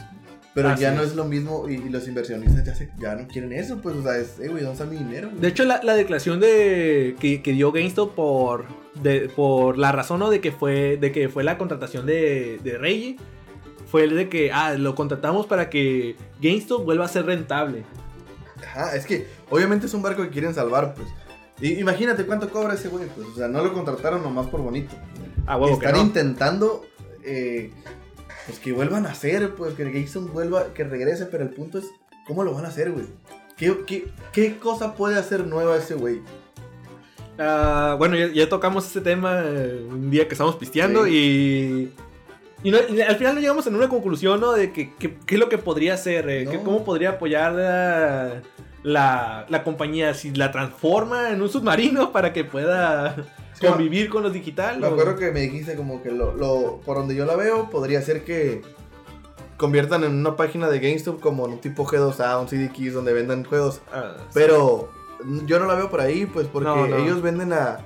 Pero 0.61 0.73
Así 0.73 0.81
ya 0.81 0.91
no 0.91 1.03
es. 1.03 1.15
lo 1.15 1.25
mismo 1.25 1.67
y, 1.69 1.73
y 1.75 1.89
los 1.89 2.07
inversionistas 2.07 2.65
ya, 2.65 2.75
se, 2.75 2.89
ya 2.99 3.15
no 3.15 3.27
quieren 3.27 3.51
eso, 3.53 3.77
pues, 3.81 3.95
o 3.95 4.03
sea, 4.03 4.17
es, 4.17 4.39
eh, 4.39 4.47
güey, 4.47 4.63
¿dónde 4.63 4.71
está 4.73 4.85
mi 4.85 4.97
dinero? 4.97 5.29
güey? 5.29 5.41
De 5.41 5.47
hecho, 5.47 5.63
la, 5.63 5.81
la 5.83 5.95
declaración 5.95 6.39
de 6.39 7.15
que, 7.19 7.41
que 7.41 7.53
dio 7.53 7.71
GameStop 7.71 8.13
por, 8.15 8.65
de, 9.01 9.29
por 9.35 9.77
la 9.77 9.91
razón 9.91 10.19
¿no? 10.19 10.29
de 10.29 10.41
que 10.41 10.51
fue 10.51 10.97
de 10.97 11.11
que 11.11 11.29
fue 11.29 11.43
la 11.43 11.57
contratación 11.57 12.05
de, 12.05 12.59
de 12.63 12.77
Reggie 12.77 13.17
fue 13.87 14.03
el 14.03 14.15
de 14.15 14.29
que 14.29 14.51
ah, 14.51 14.73
lo 14.75 14.93
contratamos 14.95 15.47
para 15.47 15.69
que 15.69 16.15
GameStop 16.41 16.83
vuelva 16.85 17.05
a 17.05 17.07
ser 17.07 17.25
rentable. 17.25 17.83
Ajá, 18.63 18.95
es 18.95 19.05
que 19.05 19.25
obviamente 19.49 19.87
es 19.87 19.93
un 19.93 20.01
barco 20.01 20.21
que 20.21 20.29
quieren 20.29 20.53
salvar, 20.53 20.93
pues. 20.93 21.07
Y, 21.61 21.79
imagínate 21.79 22.25
cuánto 22.25 22.49
cobra 22.49 22.73
ese 22.75 22.89
güey, 22.89 23.07
pues, 23.07 23.27
o 23.27 23.35
sea, 23.35 23.47
no 23.47 23.63
lo 23.63 23.73
contrataron 23.73 24.21
nomás 24.21 24.47
por 24.47 24.61
bonito. 24.61 24.95
Ah, 25.47 25.57
huevo, 25.57 25.79
que 25.79 25.85
Están 25.87 25.99
no. 26.01 26.05
intentando, 26.07 26.85
eh, 27.23 27.71
pues, 28.49 28.59
que 28.59 28.73
vuelvan 28.73 29.05
a 29.05 29.11
hacer, 29.11 29.53
pues, 29.55 29.73
que 29.75 29.89
Gayson 29.91 30.31
vuelva, 30.33 30.73
que 30.73 30.83
regrese, 30.83 31.25
pero 31.25 31.43
el 31.43 31.49
punto 31.51 31.77
es, 31.79 31.85
¿cómo 32.27 32.43
lo 32.43 32.53
van 32.53 32.65
a 32.65 32.69
hacer, 32.69 32.91
güey? 32.91 33.05
¿Qué, 33.57 33.75
qué, 33.85 34.07
qué 34.31 34.57
cosa 34.57 34.95
puede 34.95 35.17
hacer 35.17 35.45
nueva 35.47 35.77
ese 35.77 35.93
güey? 35.95 36.21
Ah, 37.37 37.95
bueno, 37.97 38.15
ya, 38.15 38.27
ya 38.27 38.49
tocamos 38.49 38.85
ese 38.87 39.01
tema 39.01 39.41
eh, 39.45 39.85
un 39.89 40.09
día 40.11 40.27
que 40.27 40.33
estábamos 40.33 40.57
pisteando 40.59 41.07
y. 41.07 41.91
Y, 42.61 42.71
no- 42.71 42.77
y 42.89 42.99
al 42.99 43.15
final 43.15 43.35
no 43.35 43.39
llegamos 43.41 43.65
en 43.67 43.75
una 43.75 43.87
conclusión, 43.87 44.41
¿no? 44.41 44.51
De 44.51 44.73
que, 44.73 44.93
qué 44.97 45.17
es 45.35 45.39
lo 45.39 45.47
que 45.47 45.57
podría 45.57 45.93
hacer, 45.93 46.29
eh, 46.29 46.45
que 46.49 46.59
cómo 46.59 46.83
podría 46.83 47.11
apoyar 47.11 47.53
la, 47.53 48.41
la, 48.83 49.45
la 49.47 49.63
compañía, 49.63 50.13
si 50.13 50.31
la 50.31 50.51
transforma 50.51 51.29
en 51.31 51.41
un 51.41 51.47
submarino 51.49 52.11
para 52.11 52.33
que 52.33 52.43
pueda 52.43 53.15
Sí, 53.59 53.67
convivir 53.67 54.09
con 54.09 54.23
los 54.23 54.33
digital. 54.33 54.79
Me 54.79 54.87
o- 54.87 54.91
acuerdo 54.91 55.15
que 55.15 55.31
me 55.31 55.41
dijiste 55.41 55.75
como 55.75 56.01
que 56.01 56.11
lo, 56.11 56.33
lo- 56.35 56.81
por 56.85 56.97
donde 56.97 57.15
yo 57.15 57.25
la 57.25 57.35
veo, 57.35 57.69
podría 57.69 58.01
ser 58.01 58.23
que 58.23 58.61
conviertan 59.57 60.03
en 60.03 60.13
una 60.15 60.35
página 60.35 60.69
de 60.69 60.79
GameStop 60.79 61.19
como 61.19 61.43
un 61.43 61.59
tipo 61.59 61.85
G2A, 61.85 62.39
un 62.41 62.47
CD 62.47 62.69
Keys 62.71 62.93
donde 62.93 63.11
vendan 63.13 63.43
juegos. 63.43 63.81
Ah, 63.91 64.15
Pero 64.33 64.89
yo 65.45 65.59
no 65.59 65.65
la 65.65 65.75
veo 65.75 65.89
por 65.89 65.99
ahí, 66.01 66.25
pues 66.25 66.47
porque 66.47 66.67
No, 66.69 66.87
no. 66.87 66.95
ellos 66.97 67.21
venden 67.21 67.51
a, 67.51 67.79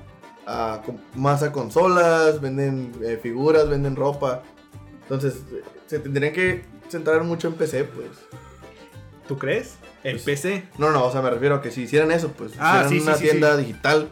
a 0.46 0.82
más 1.16 1.42
a 1.42 1.50
consolas, 1.50 2.40
venden 2.40 2.92
eh, 3.02 3.18
figuras, 3.20 3.68
venden 3.68 3.96
ropa. 3.96 4.42
Entonces, 5.02 5.42
se 5.86 5.98
tendrían 5.98 6.32
que 6.32 6.62
centrar 6.88 7.24
mucho 7.24 7.48
en 7.48 7.54
PC, 7.54 7.84
pues. 7.84 8.08
¿Tú 9.26 9.36
crees? 9.38 9.76
En 10.04 10.12
Pues- 10.12 10.22
PC. 10.24 10.68
No, 10.78 10.90
no, 10.90 11.04
o 11.06 11.10
sea, 11.10 11.22
me 11.22 11.30
refiero 11.30 11.56
a 11.56 11.62
que 11.62 11.70
si 11.72 11.82
hicieran 11.82 12.12
eso, 12.12 12.28
pues, 12.36 12.52
Ah, 12.58 12.84
hicieran 12.86 12.88
sí, 12.90 12.96
sí, 13.00 13.02
una 13.06 13.14
sí, 13.16 13.24
tienda 13.24 13.56
digital, 13.56 14.08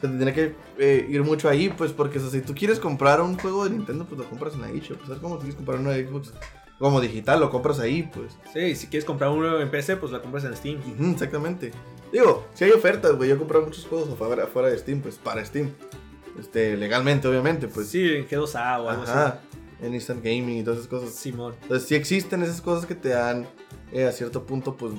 se 0.00 0.08
tendría 0.08 0.34
que 0.34 0.54
eh, 0.78 1.06
ir 1.08 1.22
mucho 1.22 1.48
ahí, 1.48 1.68
pues, 1.68 1.92
porque 1.92 2.18
o 2.18 2.20
sea, 2.20 2.30
si 2.30 2.40
tú 2.40 2.54
quieres 2.54 2.78
comprar 2.80 3.20
un 3.20 3.38
juego 3.38 3.64
de 3.64 3.70
Nintendo, 3.70 4.04
pues 4.06 4.18
lo 4.20 4.28
compras 4.28 4.54
en 4.54 4.62
la 4.62 4.70
eShop. 4.70 4.98
Pues, 4.98 5.10
es 5.10 5.18
como 5.18 5.36
si 5.36 5.40
quieres 5.42 5.56
comprar 5.56 5.78
una 5.78 5.94
Xbox 5.94 6.32
como 6.78 7.00
digital, 7.00 7.40
lo 7.40 7.50
compras 7.50 7.78
ahí, 7.78 8.02
pues. 8.12 8.36
Sí, 8.52 8.74
si 8.74 8.88
quieres 8.88 9.04
comprar 9.04 9.30
uno 9.30 9.60
en 9.60 9.70
PC, 9.70 9.96
pues 9.96 10.10
la 10.12 10.20
compras 10.20 10.44
en 10.44 10.56
Steam. 10.56 10.80
Exactamente. 11.12 11.72
Digo, 12.12 12.46
si 12.54 12.64
hay 12.64 12.72
ofertas, 12.72 13.16
güey, 13.16 13.28
yo 13.28 13.36
he 13.36 13.38
comprado 13.38 13.64
muchos 13.64 13.86
juegos 13.86 14.10
afuera, 14.10 14.44
afuera 14.44 14.68
de 14.68 14.78
Steam, 14.78 15.00
pues, 15.00 15.16
para 15.16 15.44
Steam. 15.44 15.70
Este, 16.38 16.76
legalmente, 16.76 17.28
obviamente, 17.28 17.68
pues. 17.68 17.88
Sí, 17.88 18.02
en 18.16 18.28
G2A 18.28 18.80
o 18.82 18.90
algo 18.90 19.02
Ajá, 19.04 19.40
en 19.80 19.94
Instant 19.94 20.22
Gaming 20.24 20.58
y 20.58 20.62
todas 20.64 20.80
esas 20.80 20.90
cosas. 20.90 21.10
así. 21.10 21.30
Simón. 21.30 21.54
Entonces, 21.62 21.88
sí 21.88 21.94
existen 21.94 22.42
esas 22.42 22.60
cosas 22.60 22.86
que 22.86 22.96
te 22.96 23.10
dan 23.10 23.46
eh, 23.92 24.06
a 24.06 24.12
cierto 24.12 24.44
punto, 24.44 24.76
pues, 24.76 24.92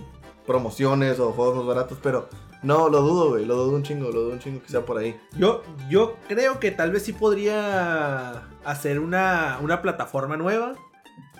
promociones 0.46 1.20
o 1.20 1.34
juegos 1.34 1.58
más 1.58 1.66
baratos, 1.66 1.98
pero 2.02 2.30
no, 2.66 2.90
lo 2.90 3.02
dudo, 3.02 3.30
güey, 3.30 3.46
lo 3.46 3.56
dudo 3.56 3.76
un 3.78 3.84
chingo, 3.84 4.06
lo 4.12 4.22
dudo 4.22 4.34
un 4.34 4.40
chingo 4.40 4.62
que 4.62 4.70
sea 4.70 4.86
por 4.86 4.98
ahí. 4.98 5.16
Yo, 5.38 5.64
yo 5.90 6.18
creo 6.28 6.60
que 6.60 6.72
tal 6.72 6.92
vez 6.92 7.04
sí 7.04 7.14
podría 7.14 8.44
hacer 8.64 9.00
una, 9.00 9.60
una 9.62 9.82
plataforma 9.82 10.36
nueva 10.38 10.74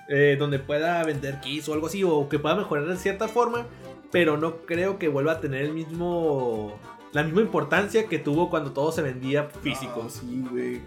eh, 0.10 0.36
donde 0.38 0.60
pueda 0.60 1.04
vender 1.04 1.40
keys 1.42 1.68
o 1.68 1.74
algo 1.74 1.88
así, 1.88 2.04
o 2.04 2.30
que 2.30 2.40
pueda 2.40 2.56
mejorar 2.56 2.86
de 2.86 2.96
cierta 2.98 3.28
forma, 3.28 3.66
pero 4.12 4.38
no 4.38 4.58
creo 4.66 5.00
que 5.00 5.08
vuelva 5.08 5.34
a 5.34 5.42
tener 5.42 5.64
el 5.64 5.74
mismo 5.74 6.80
la 7.12 7.24
misma 7.24 7.42
importancia 7.42 8.08
que 8.08 8.20
tuvo 8.20 8.50
cuando 8.50 8.72
todo 8.74 8.92
se 8.92 9.02
vendía 9.02 9.46
físico. 9.46 10.04
Ah, 10.06 10.10
sí, 10.10 10.46
güey. 10.52 10.82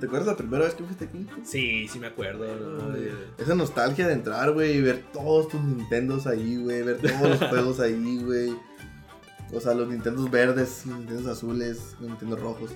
¿Te 0.00 0.06
acuerdas 0.06 0.28
la 0.28 0.36
primera 0.36 0.64
vez 0.64 0.74
que 0.74 0.82
fuiste 0.82 1.04
aquí? 1.04 1.26
Sí, 1.44 1.86
sí 1.86 1.98
me 1.98 2.06
acuerdo. 2.06 2.46
¿no? 2.56 2.88
De- 2.88 3.12
Esa 3.36 3.54
nostalgia 3.54 4.06
de 4.06 4.14
entrar, 4.14 4.50
güey, 4.52 4.78
y 4.78 4.80
ver 4.80 5.04
todos 5.12 5.48
tus 5.48 5.60
Nintendos 5.60 6.26
ahí, 6.26 6.56
güey, 6.56 6.82
ver 6.82 6.96
todos 6.98 7.38
los 7.38 7.38
juegos 7.50 7.80
ahí, 7.80 8.22
güey. 8.24 8.54
O 9.52 9.60
sea, 9.60 9.74
los 9.74 9.88
Nintendos 9.88 10.30
verdes, 10.30 10.84
los 10.86 10.98
Nintendos 10.98 11.26
azules, 11.26 11.96
los 12.00 12.10
Nintendos 12.10 12.40
rojos. 12.40 12.70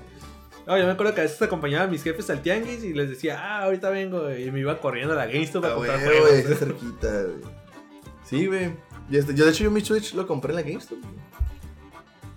No, 0.67 0.79
yo 0.79 0.87
me 0.87 0.93
acuerdo 0.93 1.15
que 1.15 1.21
a 1.21 1.25
veces 1.25 1.41
acompañaba 1.43 1.85
a 1.85 1.87
mis 1.89 2.03
jefes 2.03 2.31
al 2.31 2.41
tianguis 2.43 2.83
y 2.83 2.95
les 2.95 3.11
decía, 3.11 3.39
ah, 3.41 3.65
ahorita 3.65 3.91
vengo, 3.91 4.31
y 4.35 4.51
me 4.51 4.61
iba 4.61 4.81
corriendo 4.81 5.13
a 5.13 5.17
la 5.17 5.27
GameStop 5.27 5.65
a 5.65 5.69
Ah, 5.69 5.75
comprar 5.75 5.99
güey, 6.01 6.09
juegos. 6.21 6.31
está 6.33 6.55
cerquita, 6.57 7.23
güey. 7.23 7.37
Sí, 8.25 8.47
güey. 8.47 8.73
Este, 9.11 9.35
yo, 9.35 9.45
de 9.45 9.51
hecho, 9.51 9.65
yo 9.65 9.71
mi 9.71 9.83
Switch 9.83 10.15
lo 10.15 10.27
compré 10.27 10.51
en 10.53 10.57
la 10.57 10.63
GameStop. 10.63 10.99
güey. 11.01 11.15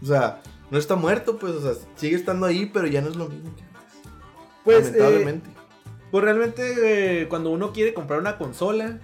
O 0.01 0.05
sea, 0.05 0.41
no 0.69 0.77
está 0.77 0.95
muerto, 0.97 1.37
pues, 1.37 1.53
o 1.53 1.61
sea, 1.61 1.81
sigue 1.95 2.17
estando 2.17 2.45
ahí, 2.45 2.65
pero 2.65 2.85
ya 2.87 3.01
no 3.01 3.07
es 3.09 3.15
lo 3.15 3.29
mismo 3.29 3.55
que 3.55 3.63
antes. 3.63 4.11
Pues, 4.65 4.85
lamentablemente. 4.87 5.49
Pues 6.11 6.23
realmente 6.23 7.21
eh, 7.21 7.27
cuando 7.29 7.49
uno 7.51 7.71
quiere 7.73 7.93
comprar 7.93 8.19
una 8.19 8.37
consola, 8.37 8.99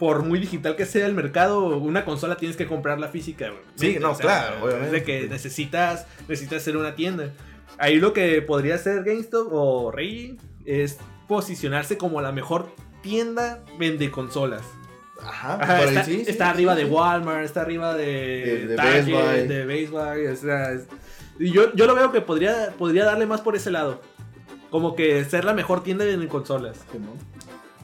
por 0.00 0.24
muy 0.24 0.40
digital 0.40 0.74
que 0.74 0.86
sea 0.86 1.06
el 1.06 1.14
mercado, 1.14 1.76
una 1.78 2.04
consola 2.04 2.36
tienes 2.36 2.56
que 2.56 2.66
comprarla 2.66 3.06
física. 3.08 3.50
güey. 3.50 3.60
Sí, 3.76 3.98
no, 4.00 4.16
claro, 4.16 4.56
Es 4.56 4.62
obviamente. 4.64 4.90
de 4.96 5.02
que 5.04 5.28
necesitas, 5.28 6.06
necesitas 6.26 6.62
hacer 6.62 6.76
una 6.76 6.96
tienda. 6.96 7.30
Ahí 7.78 7.96
lo 8.00 8.12
que 8.12 8.42
podría 8.42 8.74
hacer 8.74 9.04
GameStop 9.04 9.48
o 9.52 9.92
Rey 9.92 10.36
es 10.64 10.98
posicionarse 11.28 11.96
como 11.96 12.20
la 12.20 12.32
mejor 12.32 12.74
tienda 13.02 13.62
vende 13.78 14.10
consolas. 14.10 14.62
Ajá, 15.22 15.58
Ajá, 15.62 15.84
está, 15.84 16.04
sí, 16.04 16.24
está 16.26 16.46
sí, 16.46 16.50
arriba 16.50 16.74
sí. 16.74 16.82
de 16.82 16.90
Walmart, 16.90 17.44
está 17.44 17.60
arriba 17.60 17.94
de, 17.94 18.06
De- 18.06 18.66
de 18.68 18.76
Target, 18.76 19.04
Best 19.04 19.08
Buy. 19.10 19.48
de 19.48 19.66
Best 19.66 19.90
Buy, 19.92 20.26
o 20.26 20.36
sea, 20.36 20.72
es- 20.72 20.86
yo, 21.38 21.74
yo 21.74 21.86
lo 21.86 21.94
veo 21.94 22.10
que 22.10 22.20
podría, 22.22 22.72
podría 22.78 23.04
darle 23.04 23.26
más 23.26 23.42
por 23.42 23.54
ese 23.54 23.70
lado. 23.70 24.00
Como 24.70 24.94
que 24.96 25.24
ser 25.24 25.44
la 25.44 25.52
mejor 25.52 25.82
tienda 25.82 26.04
de 26.06 26.26
consolas. 26.28 26.78
Simón. 26.90 27.18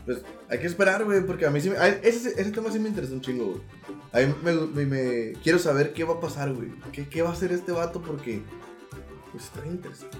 Pues 0.06 0.22
hay 0.48 0.58
que 0.60 0.66
esperar, 0.68 1.04
güey, 1.04 1.20
porque 1.26 1.44
a 1.46 1.50
mí 1.50 1.60
sí 1.60 1.68
me. 1.68 1.76
ese, 1.76 2.40
ese 2.40 2.50
tema 2.52 2.70
sí 2.72 2.78
me 2.78 2.88
interesa 2.88 3.12
un 3.12 3.20
chingo, 3.20 3.44
güey. 3.46 3.60
A 4.12 4.26
mí 4.26 4.34
me, 4.42 4.52
me- 4.52 4.86
me- 4.86 5.32
Quiero 5.42 5.58
saber 5.58 5.92
qué 5.92 6.04
va 6.04 6.14
a 6.14 6.20
pasar, 6.20 6.52
güey. 6.54 6.68
¿Qué, 6.92 7.08
¿Qué 7.08 7.22
va 7.22 7.30
a 7.30 7.32
hacer 7.32 7.52
este 7.52 7.72
vato? 7.72 8.00
Porque. 8.00 8.40
Pues 9.32 9.44
está 9.44 9.66
interesante. 9.66 10.16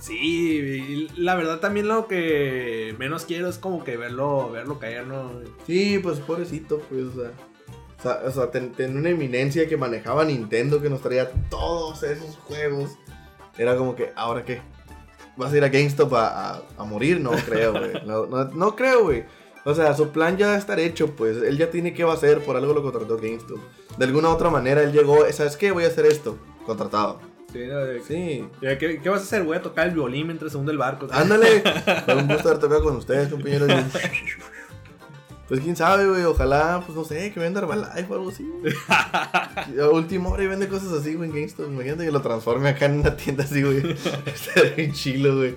Sí, 0.00 1.08
la 1.16 1.34
verdad 1.36 1.60
también 1.60 1.86
lo 1.86 2.08
que 2.08 2.94
menos 2.98 3.24
quiero 3.24 3.48
es 3.48 3.58
como 3.58 3.84
que 3.84 3.96
verlo, 3.96 4.50
verlo 4.50 4.78
caer, 4.80 5.06
¿no? 5.06 5.30
Sí, 5.66 5.98
pues 6.02 6.18
pobrecito, 6.18 6.80
pues, 6.90 7.04
o 7.04 7.12
sea. 7.20 7.30
O 7.98 8.02
sea, 8.02 8.20
o 8.26 8.30
sea, 8.32 8.50
ten- 8.50 8.72
ten 8.72 8.96
una 8.96 9.10
eminencia 9.10 9.68
que 9.68 9.76
manejaba 9.76 10.24
Nintendo 10.24 10.82
que 10.82 10.90
nos 10.90 11.02
traía 11.02 11.30
todos 11.50 12.02
esos 12.02 12.36
juegos. 12.38 12.98
Era 13.56 13.76
como 13.76 13.94
que, 13.94 14.10
¿ahora 14.16 14.44
qué? 14.44 14.60
¿Vas 15.42 15.52
a 15.52 15.56
ir 15.56 15.64
a 15.64 15.68
GameStop 15.68 16.12
a, 16.14 16.50
a- 16.54 16.62
a 16.78 16.84
morir? 16.84 17.20
No 17.20 17.30
creo, 17.32 17.72
güey. 17.72 17.92
No, 18.06 18.26
no, 18.26 18.44
no 18.44 18.76
creo, 18.76 19.04
güey. 19.04 19.24
O 19.64 19.74
sea, 19.74 19.94
su 19.94 20.08
plan 20.10 20.36
ya 20.36 20.56
estar 20.56 20.80
hecho, 20.80 21.14
pues. 21.14 21.36
Él 21.36 21.56
ya 21.58 21.70
tiene 21.70 21.94
que 21.94 22.02
va 22.04 22.12
a 22.12 22.16
hacer, 22.16 22.40
por 22.40 22.56
algo 22.56 22.72
lo 22.74 22.82
contrató 22.82 23.16
GameStop. 23.16 23.58
De 23.96 24.04
alguna 24.04 24.28
u 24.28 24.32
otra 24.32 24.50
manera, 24.50 24.82
él 24.82 24.92
llegó, 24.92 25.18
¿sabes 25.32 25.56
qué? 25.56 25.70
Voy 25.70 25.84
a 25.84 25.88
hacer 25.88 26.06
esto. 26.06 26.36
Contratado. 26.66 27.20
Sí, 27.52 27.66
¿no? 27.66 27.78
De- 27.80 28.00
Sí. 28.02 28.44
¿Qué, 28.60 29.00
qué 29.02 29.08
vas 29.08 29.20
a 29.20 29.24
hacer? 29.24 29.42
Voy 29.44 29.56
a 29.56 29.62
tocar 29.62 29.86
el 29.86 29.94
violín 29.94 30.26
mientras 30.26 30.52
se 30.52 30.58
hunde 30.58 30.72
el 30.72 30.78
barco. 30.78 31.06
Ándale. 31.10 31.60
Fue 32.04 32.14
un 32.16 32.26
gusto 32.28 32.48
haber 32.48 32.60
tocado 32.60 32.82
con 32.82 32.96
ustedes, 32.96 33.28
compañeros. 33.28 33.68
Pues 35.48 35.60
quién 35.60 35.76
sabe, 35.76 36.08
güey. 36.08 36.24
Ojalá, 36.24 36.82
pues 36.86 36.96
no 36.96 37.04
sé, 37.04 37.30
que 37.32 37.38
venda 37.40 37.60
Herbalife 37.60 38.06
o 38.10 38.14
algo 38.14 38.30
así. 38.30 38.42
güey. 38.60 38.72
A 39.80 39.90
última 39.90 40.30
hora 40.30 40.44
y 40.44 40.46
vende 40.46 40.68
cosas 40.68 40.92
así, 40.92 41.14
güey, 41.14 41.28
en 41.28 41.34
GameStop. 41.34 41.66
Imagínate 41.68 42.04
que 42.06 42.10
lo 42.12 42.22
transforme 42.22 42.70
acá 42.70 42.86
en 42.86 43.00
una 43.00 43.16
tienda 43.16 43.44
así, 43.44 43.62
güey. 43.62 43.92
Estaría 44.26 44.72
bien 44.76 44.92
chilo, 44.92 45.36
güey. 45.36 45.56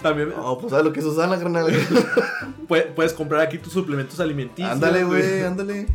También 0.00 0.30
No, 0.30 0.58
pues 0.58 0.70
sabes 0.70 0.84
lo 0.84 0.92
que 0.92 1.00
es 1.00 1.06
Susana, 1.06 1.38
carnal. 1.38 1.72
puedes, 2.68 2.86
puedes 2.86 3.12
comprar 3.14 3.40
aquí 3.40 3.58
tus 3.58 3.72
suplementos 3.72 4.20
alimenticios. 4.20 4.70
ándale, 4.70 5.02
güey, 5.04 5.42
ándale. 5.42 5.86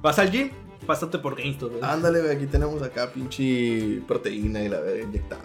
Vas 0.00 0.18
al 0.18 0.30
gym, 0.30 0.50
pásate 0.86 1.18
por 1.18 1.36
GameStop. 1.36 1.72
güey. 1.72 1.82
Ándale, 1.82 2.20
güey. 2.20 2.34
Aquí 2.36 2.46
tenemos 2.46 2.80
acá 2.82 3.10
pinche 3.12 4.00
proteína 4.06 4.62
y 4.62 4.68
la 4.68 4.80
verga 4.80 5.02
inyectada. 5.04 5.44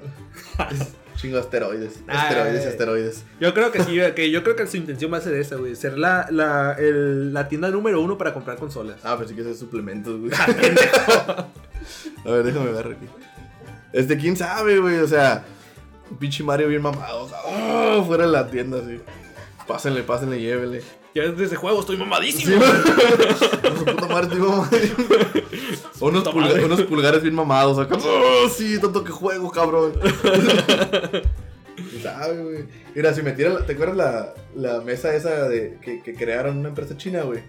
Chingo 1.19 1.35
de 1.35 1.41
asteroides. 1.41 1.99
Ah, 2.07 2.23
Asteroides, 2.29 2.65
eh. 2.65 2.69
asteroides. 2.69 3.23
Yo 3.41 3.53
creo 3.53 3.71
que 3.71 3.83
sí, 3.83 3.99
que 4.15 4.31
yo 4.31 4.41
creo 4.43 4.55
que 4.55 4.65
su 4.67 4.77
intención 4.77 5.11
va 5.11 5.17
a 5.17 5.21
ser 5.21 5.33
esa, 5.35 5.57
güey. 5.57 5.75
Ser 5.75 5.97
la, 5.97 6.27
la, 6.31 6.73
el- 6.79 7.33
la 7.33 7.47
tienda 7.49 7.69
número 7.69 8.01
uno 8.01 8.17
para 8.17 8.33
comprar 8.33 8.57
consolas. 8.57 9.01
Ah, 9.03 9.15
pero 9.17 9.27
sí 9.29 9.35
que 9.35 9.49
es 9.49 9.59
suplementos, 9.59 10.19
güey. 10.19 10.31
A 12.25 12.31
ver, 12.31 12.43
déjame 12.43 12.71
ver 12.71 12.87
aquí. 12.87 13.05
Este, 13.93 14.17
quién 14.17 14.35
sabe, 14.37 14.79
güey. 14.79 14.99
O 14.99 15.07
sea, 15.07 15.43
pinche 16.19 16.43
Mario 16.43 16.67
bien 16.67 16.81
mamado. 16.81 17.23
O 17.23 17.29
sea, 17.29 17.37
¡oh! 17.45 18.03
fuera 18.05 18.25
de 18.25 18.31
la 18.31 18.47
tienda, 18.47 18.77
así. 18.79 18.99
Pásenle, 19.67 20.03
pásenle, 20.03 20.39
llévele. 20.39 20.81
Ya 21.15 21.23
desde 21.23 21.45
ese 21.45 21.55
juego 21.55 21.79
estoy 21.79 21.97
mamadísimo. 21.97 22.61
Puta 23.85 24.07
madre 24.07 24.23
estoy 24.27 24.39
mamado. 24.39 24.67
unos, 26.01 26.23
Puta 26.23 26.31
pulga- 26.35 26.47
madre. 26.49 26.65
unos 26.65 26.81
pulgares 26.83 27.21
bien 27.23 27.33
mamados 27.35 27.79
acá. 27.79 27.97
¡Oh, 27.99 28.47
sí! 28.49 28.77
Tanto 28.79 29.03
que 29.03 29.11
juego, 29.11 29.49
cabrón. 29.51 29.93
¿Quién 31.75 32.03
sabe, 32.03 32.43
güey? 32.43 32.65
Mira, 32.95 33.13
si 33.13 33.21
metiera, 33.23 33.53
la- 33.53 33.65
¿te 33.65 33.73
acuerdas 33.73 33.97
la, 33.97 34.33
la 34.55 34.81
mesa 34.81 35.15
esa 35.15 35.47
de 35.49 35.77
que, 35.81 36.01
que 36.03 36.13
crearon 36.13 36.57
una 36.59 36.69
empresa 36.69 36.95
china, 36.95 37.23
güey? 37.23 37.39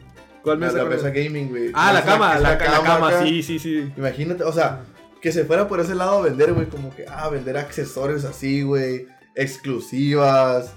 ¿Cuál 0.43 0.59
La, 0.61 0.67
mesa? 0.67 0.79
la 0.79 0.85
cuál? 0.85 0.97
mesa 0.97 1.11
gaming, 1.11 1.49
güey. 1.51 1.71
Ah, 1.75 1.93
la 1.93 1.99
Esa- 2.01 2.09
cama, 2.09 2.39
la, 2.39 2.57
ca- 2.59 2.71
la 2.71 2.83
cama, 2.83 3.09
acá. 3.09 3.23
sí, 3.25 3.43
sí, 3.43 3.59
sí. 3.59 3.93
Imagínate, 3.97 4.43
o 4.45 4.53
sea, 4.53 4.81
que 5.21 5.33
se 5.33 5.45
fuera 5.45 5.69
por 5.69 5.81
ese 5.81 5.95
lado 5.95 6.19
a 6.19 6.23
vender, 6.23 6.55
güey, 6.55 6.67
como 6.67 6.95
que, 6.97 7.05
ah, 7.07 7.29
vender 7.29 7.59
accesorios 7.59 8.25
así, 8.25 8.63
güey, 8.63 9.07
exclusivas. 9.35 10.73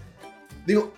Digo, 0.65 0.93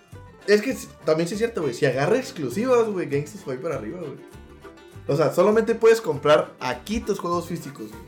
es 0.48 0.62
que 0.62 0.76
también 1.06 1.28
sí 1.28 1.36
es 1.36 1.40
cierto, 1.40 1.62
güey, 1.62 1.74
si 1.74 1.86
agarra 1.86 2.18
exclusivas, 2.18 2.88
güey, 2.88 3.08
Gangsters 3.10 3.46
ir 3.48 3.62
para 3.62 3.76
arriba, 3.76 4.00
güey. 4.00 4.36
O 5.08 5.16
sea, 5.16 5.34
solamente 5.34 5.76
puedes 5.76 6.02
comprar 6.02 6.54
aquí 6.60 7.00
tus 7.00 7.20
juegos 7.20 7.48
físicos, 7.48 7.90
güey. 7.90 8.02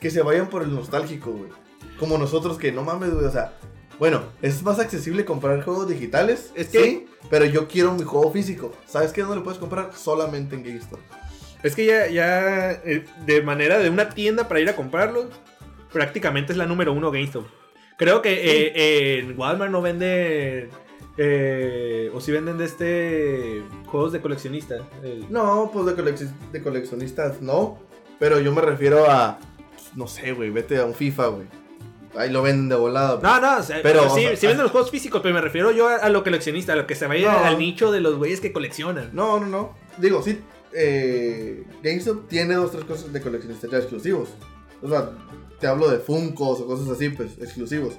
Que 0.00 0.10
se 0.10 0.22
vayan 0.22 0.48
por 0.50 0.62
el 0.62 0.74
nostálgico, 0.74 1.30
güey. 1.32 1.50
Como 1.98 2.18
nosotros 2.18 2.58
que 2.58 2.72
no 2.72 2.82
mames, 2.82 3.12
güey, 3.12 3.24
o 3.26 3.30
sea, 3.30 3.54
bueno, 3.98 4.22
es 4.42 4.62
más 4.62 4.78
accesible 4.78 5.24
comprar 5.24 5.62
juegos 5.62 5.88
digitales, 5.88 6.50
Es 6.54 6.68
que- 6.68 6.82
sí, 6.82 7.06
pero 7.30 7.44
yo 7.44 7.68
quiero 7.68 7.92
mi 7.94 8.02
juego 8.04 8.30
físico. 8.32 8.72
¿Sabes 8.86 9.12
qué? 9.12 9.22
¿Dónde 9.22 9.36
lo 9.36 9.44
puedes 9.44 9.58
comprar? 9.58 9.90
Solamente 9.94 10.54
en 10.56 10.64
GameStop. 10.64 11.00
Es 11.62 11.74
que 11.74 11.86
ya, 11.86 12.08
ya 12.08 12.72
eh, 12.72 13.04
de 13.24 13.42
manera 13.42 13.78
de 13.78 13.88
una 13.90 14.10
tienda 14.10 14.46
para 14.48 14.60
ir 14.60 14.68
a 14.68 14.76
comprarlo, 14.76 15.30
prácticamente 15.92 16.52
es 16.52 16.58
la 16.58 16.66
número 16.66 16.92
uno 16.92 17.10
GameStop. 17.10 17.46
Creo 17.96 18.20
que 18.20 18.32
eh, 18.32 19.18
en 19.20 19.38
Walmart 19.38 19.70
no 19.70 19.80
venden, 19.80 20.68
eh, 21.16 22.10
o 22.14 22.20
si 22.20 22.32
venden 22.32 22.58
de 22.58 22.64
este, 22.64 23.62
juegos 23.86 24.12
de 24.12 24.20
coleccionista. 24.20 24.76
el- 25.02 25.26
No, 25.30 25.70
pues 25.72 25.86
de, 25.86 25.96
colecci- 25.96 26.32
de 26.52 26.62
coleccionistas 26.62 27.40
no. 27.40 27.78
Pero 28.18 28.40
yo 28.40 28.52
me 28.52 28.60
refiero 28.60 29.10
a. 29.10 29.38
pues, 29.72 29.96
No 29.96 30.06
sé, 30.06 30.32
güey. 30.32 30.50
Vete 30.50 30.78
a 30.78 30.84
un 30.84 30.94
FIFA, 30.94 31.26
güey. 31.28 31.46
Ahí 32.16 32.30
lo 32.30 32.42
venden 32.42 32.68
de 32.68 32.76
volada. 32.76 33.18
No, 33.20 33.40
no, 33.40 33.58
o 33.58 33.62
sea, 33.62 33.80
Pero, 33.82 34.00
pero, 34.02 34.12
o 34.12 34.14
sí, 34.16 34.22
sea, 34.22 34.36
sí 34.36 34.46
venden 34.46 34.62
los 34.62 34.70
juegos 34.72 34.90
físicos, 34.90 35.20
pero 35.20 35.34
me 35.34 35.40
refiero 35.40 35.72
yo 35.72 35.88
a, 35.88 35.96
a 35.96 36.08
lo 36.10 36.22
coleccionista, 36.22 36.72
a 36.72 36.76
lo 36.76 36.86
que 36.86 36.94
se 36.94 37.08
vaya 37.08 37.32
No. 37.32 37.38
al 37.44 37.58
nicho 37.58 37.90
de 37.90 38.00
los 38.00 38.16
güeyes 38.18 38.40
que 38.40 38.52
coleccionan. 38.52 39.10
No, 39.12 39.40
no, 39.40 39.46
no. 39.46 39.74
Digo, 39.98 40.22
sí. 40.22 40.38
Eh, 40.72 41.64
GameStop 41.82 42.28
tiene 42.28 42.54
dos, 42.54 42.70
tres 42.70 42.84
cosas 42.84 43.12
de 43.12 43.20
coleccionistas 43.20 43.68
ya 43.70 43.78
exclusivos. 43.78 44.28
O 44.82 44.88
sea, 44.88 45.10
te 45.58 45.66
hablo 45.66 45.88
de 45.88 45.98
Funkos 45.98 46.60
o 46.60 46.66
cosas 46.66 46.88
así, 46.88 47.08
pues, 47.10 47.32
exclusivos. 47.38 47.94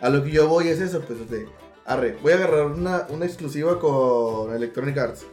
A 0.00 0.08
lo 0.10 0.24
que 0.24 0.30
yo 0.32 0.48
voy 0.48 0.66
es 0.68 0.80
eso, 0.80 1.00
pues, 1.00 1.30
de. 1.30 1.46
Arre, 1.84 2.16
voy 2.22 2.32
a 2.32 2.36
agarrar 2.36 2.66
una, 2.66 3.06
una 3.08 3.24
exclusiva 3.26 3.78
con 3.78 4.54
Electronic 4.54 4.96
Arts. 4.98 5.26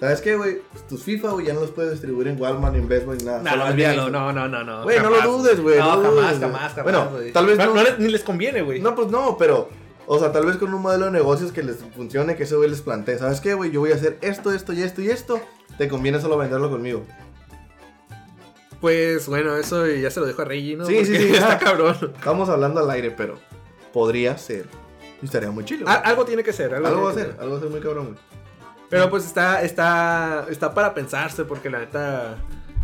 ¿Sabes 0.00 0.20
qué, 0.20 0.34
güey? 0.36 0.58
Tus 0.88 1.02
FIFA, 1.02 1.30
güey, 1.32 1.46
ya 1.46 1.54
no 1.54 1.60
los 1.60 1.70
puedes 1.70 1.92
distribuir 1.92 2.28
en 2.28 2.40
Walmart, 2.40 2.74
ni 2.74 2.80
en 2.80 2.88
Best 2.88 3.06
Buy, 3.06 3.16
ni 3.18 3.24
nada. 3.24 3.38
No, 3.42 3.50
solamente 3.50 3.86
olvídalo, 3.86 4.10
no, 4.10 4.32
no, 4.32 4.48
no, 4.48 4.64
no. 4.64 4.82
Güey, 4.82 5.00
no 5.00 5.10
lo 5.10 5.22
dudes, 5.22 5.60
güey, 5.60 5.78
No, 5.78 5.96
no 5.96 6.02
jamás, 6.02 6.14
dudes, 6.14 6.38
jamás, 6.40 6.72
jamás. 6.74 6.82
Bueno, 6.84 7.10
tal 7.32 7.46
vez 7.46 7.58
no- 7.58 7.74
les- 7.82 7.98
ni 7.98 8.08
les 8.08 8.22
conviene, 8.22 8.62
güey. 8.62 8.80
No, 8.80 8.94
pues 8.94 9.08
no, 9.08 9.36
pero. 9.38 9.68
O 10.06 10.18
sea, 10.18 10.32
tal 10.32 10.44
vez 10.44 10.56
con 10.58 10.74
un 10.74 10.82
modelo 10.82 11.06
de 11.06 11.12
negocios 11.12 11.50
que 11.52 11.62
les 11.62 11.76
funcione, 11.96 12.36
que 12.36 12.42
ese 12.42 12.56
güey 12.56 12.68
les 12.68 12.82
plantee. 12.82 13.16
¿Sabes 13.18 13.40
qué, 13.40 13.54
güey? 13.54 13.70
Yo 13.70 13.80
voy 13.80 13.92
a 13.92 13.94
hacer 13.94 14.18
esto, 14.20 14.52
esto 14.52 14.74
y 14.74 14.82
esto 14.82 15.00
y 15.00 15.08
esto. 15.08 15.40
Te 15.78 15.88
conviene 15.88 16.20
solo 16.20 16.36
venderlo 16.36 16.68
conmigo. 16.70 17.04
Pues 18.80 19.26
bueno, 19.28 19.56
eso 19.56 19.86
ya 19.86 20.10
se 20.10 20.20
lo 20.20 20.26
dejo 20.26 20.42
a 20.42 20.44
Reggie, 20.44 20.76
¿no? 20.76 20.84
Sí, 20.84 21.04
sí, 21.04 21.12
Porque 21.12 21.28
sí, 21.28 21.34
Está 21.36 21.58
cabrón. 21.58 21.96
Estamos 22.14 22.48
hablando 22.50 22.80
al 22.80 22.90
aire, 22.90 23.10
pero 23.12 23.38
podría 23.92 24.36
ser. 24.36 24.66
Y 25.24 25.26
estaría 25.26 25.50
muy 25.50 25.64
chido. 25.64 25.88
Al- 25.88 26.02
algo 26.04 26.24
tiene 26.26 26.42
que 26.44 26.52
ser. 26.52 26.74
Algo, 26.74 26.86
algo 26.86 27.02
va 27.04 27.10
a 27.10 27.14
ser, 27.14 27.36
algo 27.40 27.52
va 27.52 27.56
a 27.56 27.60
ser 27.62 27.70
muy 27.70 27.80
cabrón, 27.80 28.04
güey. 28.08 28.18
Pero 28.90 29.08
pues 29.08 29.24
está, 29.24 29.62
está, 29.62 30.46
está 30.50 30.74
para 30.74 30.92
pensarse 30.92 31.44
porque 31.46 31.70
la 31.70 31.78
neta, 31.80 32.36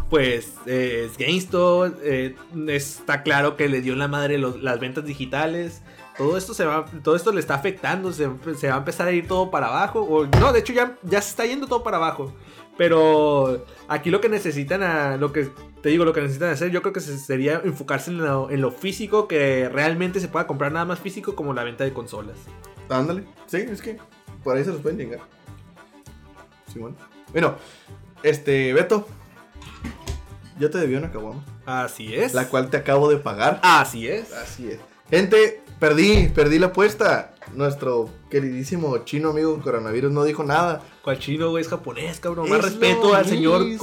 pues 0.09 0.55
eh, 0.67 1.09
es 1.11 1.19
GameStop, 1.19 1.95
eh, 2.03 2.35
está 2.69 3.23
claro 3.23 3.57
que 3.57 3.69
le 3.69 3.81
dio 3.83 3.93
en 3.93 3.99
la 3.99 4.09
madre 4.09 4.39
los- 4.39 4.61
las 4.63 4.81
ventas 4.81 5.05
digitales. 5.05 5.83
Todo 6.17 6.37
esto 6.37 6.55
se 6.55 6.65
va, 6.65 6.85
todo 7.05 7.15
esto 7.15 7.31
le 7.33 7.41
está 7.41 7.55
afectando, 7.55 8.13
se, 8.13 8.29
se 8.57 8.69
va 8.69 8.75
a 8.75 8.79
empezar 8.79 9.07
a 9.09 9.13
ir 9.13 9.29
todo 9.29 9.51
para 9.51 9.69
abajo. 9.69 10.01
O, 10.01 10.27
no, 10.27 10.53
de 10.53 10.61
hecho 10.61 10.73
ya, 10.73 10.97
ya 11.03 11.21
se 11.23 11.31
está 11.31 11.45
yendo 11.47 11.67
todo 11.67 11.83
para 11.83 11.99
abajo. 11.99 12.33
Pero 12.77 13.65
aquí 13.89 14.11
lo 14.11 14.21
que 14.23 14.29
necesitan, 14.31 14.83
a, 14.83 15.17
lo 15.19 15.33
que 15.33 15.51
te 15.83 15.89
digo, 15.89 16.05
lo 16.05 16.13
que 16.13 16.21
necesitan 16.21 16.51
hacer, 16.51 16.71
yo 16.71 16.83
creo 16.83 16.93
que 16.93 17.01
se- 17.01 17.19
sería 17.19 17.61
enfocarse 17.65 18.11
en 18.11 18.19
lo, 18.19 18.51
en 18.51 18.61
lo 18.61 18.71
físico, 18.71 19.27
que 19.29 19.69
realmente 19.69 20.21
se 20.21 20.29
pueda 20.29 20.47
comprar 20.47 20.73
nada 20.73 20.85
más 20.85 20.99
físico 20.99 21.35
como 21.35 21.55
la 21.55 21.65
venta 21.65 21.85
de 21.85 21.93
consolas. 21.93 22.37
Ándale. 22.89 23.25
Sí, 23.47 23.59
es 23.59 23.81
que 23.81 23.99
por 24.45 24.57
ahí 24.57 24.65
se 24.65 24.71
los 24.71 24.81
pueden 24.81 24.99
llegar. 24.99 25.21
Sí, 26.73 26.79
bueno. 26.79 26.97
Bueno, 27.33 27.55
este, 28.23 28.73
Beto. 28.73 29.07
Yo 30.59 30.69
te 30.71 30.79
debía 30.79 30.99
una 30.99 31.11
caguama. 31.11 31.43
Así 31.65 32.15
es. 32.15 32.35
La 32.35 32.49
cual 32.49 32.69
te 32.69 32.77
acabo 32.77 33.09
de 33.09 33.17
pagar. 33.17 33.61
Así 33.63 34.07
es. 34.09 34.33
Así 34.33 34.69
es. 34.71 34.79
Gente, 35.09 35.63
perdí, 35.81 36.29
perdí 36.29 36.59
la 36.61 36.67
apuesta. 36.67 37.35
Nuestro 37.55 38.09
queridísimo 38.31 38.97
chino 38.99 39.31
amigo 39.31 39.61
coronavirus 39.61 40.13
no 40.13 40.23
dijo 40.23 40.45
nada. 40.45 40.83
¿Cuál 41.03 41.19
chino, 41.19 41.51
güey? 41.51 41.63
Es 41.63 41.69
japonés, 41.69 42.21
cabrón. 42.21 42.49
Más 42.49 42.61
Es 42.61 42.65
respeto 42.67 43.15
al 43.15 43.27
señor, 43.27 43.63
al 43.63 43.79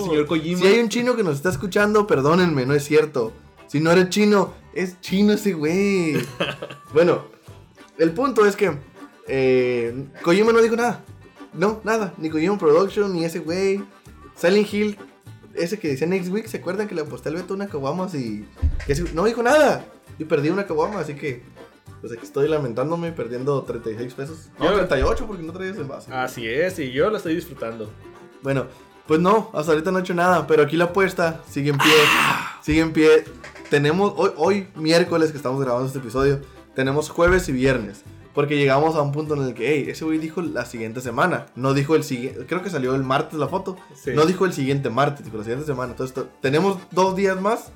señor 0.00 0.26
Kojima. 0.26 0.60
Si 0.60 0.66
hay 0.66 0.78
un 0.78 0.88
chino 0.88 1.16
que 1.16 1.24
nos 1.24 1.34
está 1.36 1.48
escuchando, 1.50 2.06
perdónenme, 2.06 2.66
no 2.66 2.74
es 2.74 2.84
cierto. 2.84 3.32
Si 3.66 3.80
no 3.80 3.90
eres 3.90 4.10
chino, 4.10 4.52
es 4.74 5.00
chino 5.00 5.32
ese 5.32 5.54
güey. 5.54 6.14
bueno, 6.94 7.24
el 7.98 8.12
punto 8.12 8.46
es 8.46 8.54
que 8.54 8.76
eh, 9.26 10.04
Kojima 10.22 10.52
no 10.52 10.60
dijo 10.60 10.76
nada. 10.76 11.02
No, 11.52 11.80
nada. 11.82 12.14
Ni 12.18 12.30
Kojima 12.30 12.58
Production, 12.58 13.12
ni 13.12 13.24
ese 13.24 13.40
güey. 13.40 13.82
Silent 14.36 14.72
Hill, 14.72 14.98
ese 15.54 15.78
que 15.80 15.88
decía 15.88 16.06
Next 16.06 16.30
Week, 16.30 16.46
¿se 16.46 16.58
acuerdan 16.58 16.86
que 16.86 16.94
le 16.94 17.00
aposté 17.00 17.28
al 17.28 17.34
Beto 17.34 17.54
una 17.54 17.66
caguamas 17.66 18.14
y 18.14 18.46
que 18.86 18.92
ese- 18.92 19.12
no 19.14 19.24
dijo 19.24 19.42
nada? 19.42 19.84
Y 20.20 20.24
perdí 20.24 20.50
una 20.50 20.66
caguama, 20.66 21.00
así 21.00 21.14
que 21.14 21.42
pues 22.00 22.12
aquí 22.12 22.24
estoy 22.24 22.48
lamentándome 22.48 23.10
perdiendo 23.12 23.60
36 23.62 24.14
pesos. 24.14 24.50
No, 24.58 24.66
Yo- 24.66 24.74
38 24.76 25.26
porque 25.26 25.42
no 25.42 25.52
traías 25.52 25.76
envase. 25.78 26.12
Así 26.14 26.46
es, 26.46 26.78
y 26.78 26.92
yo 26.92 27.10
lo 27.10 27.16
estoy 27.16 27.34
disfrutando. 27.34 27.90
Bueno, 28.42 28.66
pues 29.06 29.18
no, 29.20 29.50
hasta 29.52 29.72
ahorita 29.72 29.90
no 29.90 29.98
he 29.98 30.02
hecho 30.02 30.14
nada, 30.14 30.46
pero 30.46 30.62
aquí 30.62 30.76
la 30.76 30.84
apuesta 30.84 31.40
sigue 31.50 31.70
en 31.70 31.78
pie, 31.78 31.92
sigue 32.62 32.80
en 32.80 32.92
pie. 32.92 33.24
Tenemos 33.68 34.12
hoy, 34.16 34.30
hoy 34.36 34.68
miércoles 34.76 35.30
que 35.30 35.36
estamos 35.36 35.60
grabando 35.60 35.86
este 35.88 35.98
episodio, 35.98 36.40
tenemos 36.74 37.08
jueves 37.10 37.48
y 37.48 37.52
viernes, 37.52 38.02
porque 38.34 38.56
llegamos 38.56 38.94
a 38.96 39.02
un 39.02 39.12
punto 39.12 39.34
en 39.34 39.42
el 39.42 39.54
que, 39.54 39.68
hey, 39.74 39.86
ese 39.88 40.04
güey 40.04 40.18
dijo 40.18 40.40
la 40.42 40.64
siguiente 40.64 41.00
semana, 41.00 41.46
no 41.54 41.74
dijo 41.74 41.96
el 41.96 42.04
siguiente, 42.04 42.46
creo 42.46 42.62
que 42.62 42.70
salió 42.70 42.94
el 42.94 43.02
martes 43.04 43.38
la 43.38 43.48
foto, 43.48 43.76
Sí. 43.94 44.12
no 44.14 44.24
dijo 44.26 44.44
el 44.46 44.52
siguiente 44.52 44.88
martes, 44.90 45.24
dijo 45.24 45.36
la 45.36 45.44
siguiente 45.44 45.66
semana. 45.66 45.92
Entonces 45.92 46.14
to- 46.14 46.28
tenemos 46.40 46.78
dos 46.92 47.14
días 47.14 47.40
más 47.40 47.72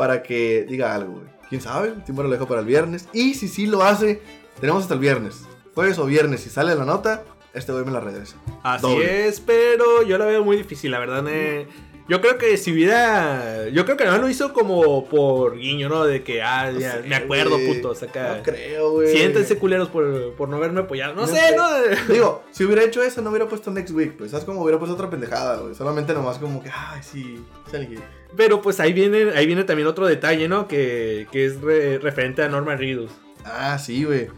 para 0.00 0.22
que 0.22 0.64
diga 0.66 0.94
algo, 0.94 1.12
güey. 1.12 1.26
¿Quién 1.50 1.60
sabe? 1.60 1.90
Tiempo 2.06 2.22
lo 2.22 2.30
dejo 2.30 2.46
para 2.48 2.60
el 2.62 2.66
viernes. 2.66 3.06
Y 3.12 3.34
si 3.34 3.48
sí 3.48 3.66
lo 3.66 3.82
hace, 3.82 4.22
tenemos 4.58 4.84
hasta 4.84 4.94
el 4.94 5.00
viernes. 5.00 5.42
Jueves 5.74 5.98
o 5.98 6.06
viernes, 6.06 6.40
si 6.40 6.48
sale 6.48 6.74
la 6.74 6.86
nota, 6.86 7.22
este 7.52 7.70
güey 7.72 7.84
me 7.84 7.90
la 7.90 8.00
regresa. 8.00 8.36
Así 8.62 8.80
Doble. 8.86 9.28
es, 9.28 9.40
pero 9.40 10.02
yo 10.02 10.16
la 10.16 10.24
veo 10.24 10.42
muy 10.42 10.56
difícil, 10.56 10.90
la 10.90 11.00
verdad. 11.00 11.22
eh. 11.28 11.68
Yo 12.10 12.20
creo 12.20 12.36
que 12.38 12.56
si 12.56 12.72
hubiera. 12.72 13.68
Yo 13.68 13.84
creo 13.84 13.96
que 13.96 14.04
no 14.04 14.18
lo 14.18 14.28
hizo 14.28 14.52
como 14.52 15.08
por 15.08 15.56
guiño, 15.56 15.88
¿no? 15.88 16.04
De 16.04 16.24
que, 16.24 16.42
ah, 16.42 16.70
No 16.72 16.80
ya, 16.80 16.94
sé, 17.00 17.08
me 17.08 17.14
acuerdo, 17.14 17.52
güey. 17.52 17.74
putos, 17.76 18.02
acá. 18.02 18.36
No 18.38 18.42
creo, 18.42 18.90
güey. 18.90 19.12
Siéntense 19.12 19.56
culeros 19.58 19.88
por, 19.88 20.34
por 20.34 20.48
no 20.48 20.56
haberme 20.56 20.80
apoyado. 20.80 21.14
No, 21.14 21.20
No 21.22 21.26
sé, 21.28 21.36
sé. 21.38 21.56
¿no? 21.56 21.68
Digo, 22.12 22.42
si 22.50 22.64
hubiera 22.64 22.82
hecho 22.82 23.00
eso, 23.02 23.22
no 23.22 23.30
hubiera 23.30 23.46
puesto 23.46 23.70
Next 23.70 23.94
Week, 23.94 24.16
pues. 24.18 24.32
¿Sabes 24.32 24.44
cómo 24.44 24.60
hubiera 24.62 24.78
puesto 24.78 24.94
otra 24.94 25.08
pendejada, 25.08 25.58
güey? 25.60 25.74
Solamente 25.76 26.12
nomás 26.12 26.38
como 26.38 26.60
que, 26.62 26.68
ay, 26.70 27.00
sí, 27.02 27.40
Hill. 27.72 28.00
Pero 28.36 28.60
pues 28.60 28.80
ahí 28.80 28.92
viene, 28.92 29.30
ahí 29.36 29.46
viene 29.46 29.62
también 29.62 29.86
otro 29.86 30.06
detalle, 30.06 30.48
¿no? 30.48 30.66
Que, 30.66 31.28
que 31.30 31.46
es 31.46 31.60
re- 31.60 31.98
referente 31.98 32.42
a 32.42 32.48
Norman 32.48 32.76
Reedus. 32.78 33.12
Ah, 33.44 33.78
sí, 33.78 34.02
güey. 34.04 34.28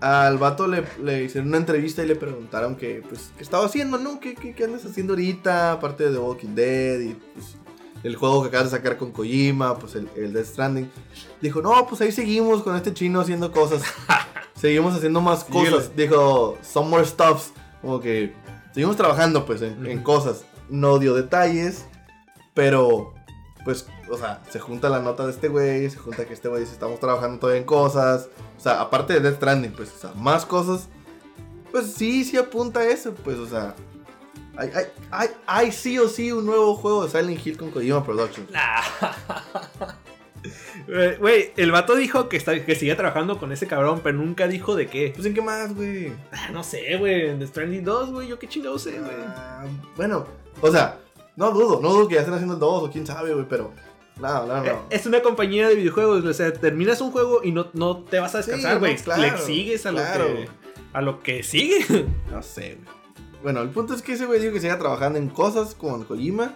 Al 0.00 0.38
vato 0.38 0.66
le, 0.66 0.84
le 1.02 1.24
hicieron 1.24 1.48
una 1.48 1.58
entrevista 1.58 2.02
y 2.02 2.06
le 2.06 2.16
preguntaron 2.16 2.76
que, 2.76 3.02
pues, 3.06 3.32
¿qué 3.36 3.42
estaba 3.42 3.66
haciendo, 3.66 3.98
no? 3.98 4.18
¿Qué, 4.18 4.34
qué, 4.34 4.54
qué 4.54 4.64
andas 4.64 4.84
haciendo 4.86 5.12
ahorita? 5.12 5.72
Aparte 5.72 6.04
de 6.04 6.12
The 6.12 6.18
Walking 6.18 6.54
Dead 6.54 7.00
y, 7.00 7.14
pues, 7.34 7.56
el 8.02 8.16
juego 8.16 8.40
que 8.42 8.48
acabas 8.48 8.70
de 8.70 8.78
sacar 8.78 8.96
con 8.96 9.12
Kojima, 9.12 9.78
pues, 9.78 9.94
el, 9.96 10.08
el 10.16 10.32
Death 10.32 10.46
Stranding. 10.46 10.90
Dijo, 11.42 11.60
no, 11.60 11.86
pues, 11.86 12.00
ahí 12.00 12.12
seguimos 12.12 12.62
con 12.62 12.76
este 12.76 12.94
chino 12.94 13.20
haciendo 13.20 13.52
cosas. 13.52 13.82
seguimos 14.54 14.94
haciendo 14.94 15.20
más 15.20 15.44
cosas. 15.44 15.94
Dijo, 15.94 16.56
some 16.62 16.88
more 16.88 17.04
stuffs. 17.04 17.52
Como 17.82 18.00
que, 18.00 18.32
seguimos 18.72 18.96
trabajando, 18.96 19.44
pues, 19.44 19.60
en, 19.60 19.84
en 19.84 19.98
Ujú. 19.98 20.04
cosas. 20.04 20.44
No 20.70 20.98
dio 20.98 21.14
detalles, 21.14 21.84
pero, 22.54 23.12
pues, 23.66 23.86
o 24.10 24.18
sea, 24.18 24.42
se 24.50 24.58
junta 24.58 24.88
la 24.88 25.00
nota 25.00 25.24
de 25.24 25.32
este 25.32 25.48
güey, 25.48 25.88
se 25.88 25.98
junta 25.98 26.24
que 26.26 26.34
este 26.34 26.48
güey 26.48 26.62
dice, 26.62 26.72
estamos 26.72 26.98
trabajando 27.00 27.38
todavía 27.38 27.60
en 27.60 27.66
cosas. 27.66 28.28
O 28.58 28.60
sea, 28.60 28.80
aparte 28.80 29.14
de 29.14 29.20
Death 29.20 29.36
Stranding, 29.36 29.72
pues, 29.72 29.92
o 29.94 29.98
sea, 29.98 30.12
más 30.14 30.44
cosas. 30.44 30.88
Pues 31.70 31.92
sí, 31.92 32.24
sí 32.24 32.36
apunta 32.36 32.80
a 32.80 32.88
eso, 32.88 33.14
pues, 33.14 33.38
o 33.38 33.46
sea. 33.46 33.74
Hay, 34.56 34.70
hay, 34.74 34.84
hay, 35.10 35.28
hay 35.46 35.72
sí 35.72 35.98
o 35.98 36.08
sí 36.08 36.32
un 36.32 36.44
nuevo 36.44 36.74
juego 36.74 37.06
de 37.06 37.10
Silent 37.10 37.46
Hill 37.46 37.56
con 37.56 37.70
Kojima 37.70 38.04
Productions. 38.04 38.50
Eh, 40.88 41.16
Güey, 41.20 41.52
el 41.56 41.70
vato 41.70 41.94
dijo 41.94 42.28
que, 42.28 42.38
está, 42.38 42.64
que 42.64 42.74
seguía 42.74 42.96
trabajando 42.96 43.38
con 43.38 43.52
ese 43.52 43.66
cabrón, 43.66 44.00
pero 44.02 44.16
nunca 44.16 44.48
dijo 44.48 44.74
de 44.74 44.86
qué. 44.86 45.12
Pues 45.14 45.26
en 45.26 45.34
qué 45.34 45.42
más, 45.42 45.74
güey. 45.74 46.12
Ah, 46.32 46.48
no 46.50 46.64
sé, 46.64 46.96
güey. 46.96 47.28
En 47.28 47.38
The 47.38 47.46
Stranding 47.46 47.84
2, 47.84 48.10
güey. 48.10 48.28
Yo 48.28 48.38
qué 48.38 48.48
chingado 48.48 48.78
sé, 48.78 48.98
güey. 48.98 49.12
Ah, 49.26 49.66
bueno, 49.96 50.26
o 50.60 50.70
sea, 50.70 50.98
no 51.36 51.50
dudo, 51.52 51.80
no 51.80 51.92
dudo 51.92 52.08
que 52.08 52.14
ya 52.14 52.20
estén 52.20 52.34
haciendo 52.34 52.54
el 52.54 52.60
2 52.60 52.82
o 52.84 52.90
quién 52.90 53.06
sabe, 53.06 53.32
güey, 53.32 53.46
pero 53.48 53.72
No, 54.20 54.46
no, 54.46 54.62
no. 54.62 54.82
Es 54.90 55.06
una 55.06 55.22
compañía 55.22 55.68
de 55.68 55.74
videojuegos, 55.76 56.24
o 56.24 56.32
sea, 56.34 56.52
terminas 56.52 57.00
un 57.00 57.10
juego 57.10 57.40
y 57.42 57.52
no, 57.52 57.68
no 57.72 57.98
te 57.98 58.18
vas 58.20 58.34
a 58.34 58.42
Sí, 58.42 58.50
descansar, 58.50 58.74
no, 58.74 58.80
güey. 58.80 58.96
claro, 58.96 59.22
Le 59.22 59.38
sigues 59.38 59.86
a 59.86 59.92
lo 59.92 59.98
que 59.98 60.48
a 60.92 61.00
lo 61.00 61.22
que 61.22 61.42
sigue. 61.42 62.06
No 62.30 62.42
sé, 62.42 62.76
güey. 62.76 63.00
Bueno, 63.42 63.62
el 63.62 63.70
punto 63.70 63.94
es 63.94 64.02
que 64.02 64.12
ese 64.12 64.26
güey 64.26 64.40
dijo 64.40 64.52
que 64.52 64.60
siga 64.60 64.78
trabajando 64.78 65.18
en 65.18 65.28
cosas 65.28 65.74
con 65.74 66.04
Kojima. 66.04 66.52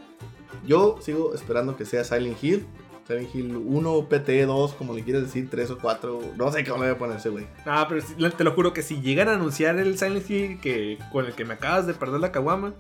Yo 0.67 0.99
sigo 1.01 1.35
esperando 1.35 1.77
que 1.77 1.85
sea 1.87 2.05
Silent 2.05 2.43
Hill. 2.43 2.67
Silent 3.07 3.35
Hill 3.35 3.57
1, 3.57 4.09
PT 4.09 4.45
2, 4.47 4.73
como 4.75 4.95
le 4.95 5.03
quieras 5.03 5.23
decir, 5.23 5.49
3 5.51 5.71
o 5.73 5.79
4. 5.79 6.21
No 6.37 6.53
sé 6.53 6.65
cómo 6.65 6.83
le 6.83 6.91
voy 6.91 6.97
a 6.97 6.99
poner 6.99 7.17
ese 7.19 7.29
güey. 7.31 7.47
No, 7.65 7.87
pero 7.89 8.03
te 8.33 8.45
lo 8.45 8.53
juro 8.53 8.73
que 8.73 8.83
si 8.83 9.01
llegan 9.01 9.29
a 9.29 9.35
anunciar 9.35 9.79
el 9.79 9.97
Silent 9.99 10.29
Hill 10.31 10.61
que, 10.61 10.99
con 11.13 11.25
el 11.27 11.33
que 11.33 11.45
me 11.45 11.55
acabas 11.55 11.87
de 11.87 11.95
perder 11.95 12.21
la 12.21 12.33
caguama, 12.33 12.75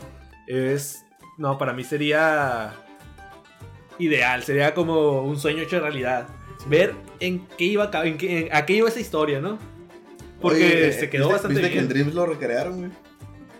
es. 0.46 1.04
No, 1.38 1.56
para 1.58 1.72
mí 1.72 1.84
sería. 1.84 2.74
Ideal, 3.98 4.42
sería 4.42 4.74
como 4.74 5.22
un 5.22 5.38
sueño 5.38 5.62
hecho 5.62 5.80
realidad. 5.80 6.26
Ver 6.66 6.94
en 7.20 7.46
qué 7.58 7.64
iba 7.64 7.90
en 8.04 8.16
qué- 8.18 8.38
en- 8.46 8.54
a 8.56 8.64
qué 8.66 8.74
iba 8.74 8.88
esa 8.88 9.00
historia, 9.00 9.40
¿no? 9.40 9.58
Porque 10.40 10.64
Oye, 10.64 10.92
se 10.92 11.10
quedó 11.10 11.24
¿viste- 11.24 11.32
bastante 11.34 11.54
¿Viste 11.60 11.68
que 11.68 11.74
bien. 11.74 11.84
en 11.84 11.88
Dreams 11.88 12.14
lo 12.14 12.26
recrearon, 12.26 12.78
güey? 12.78 12.90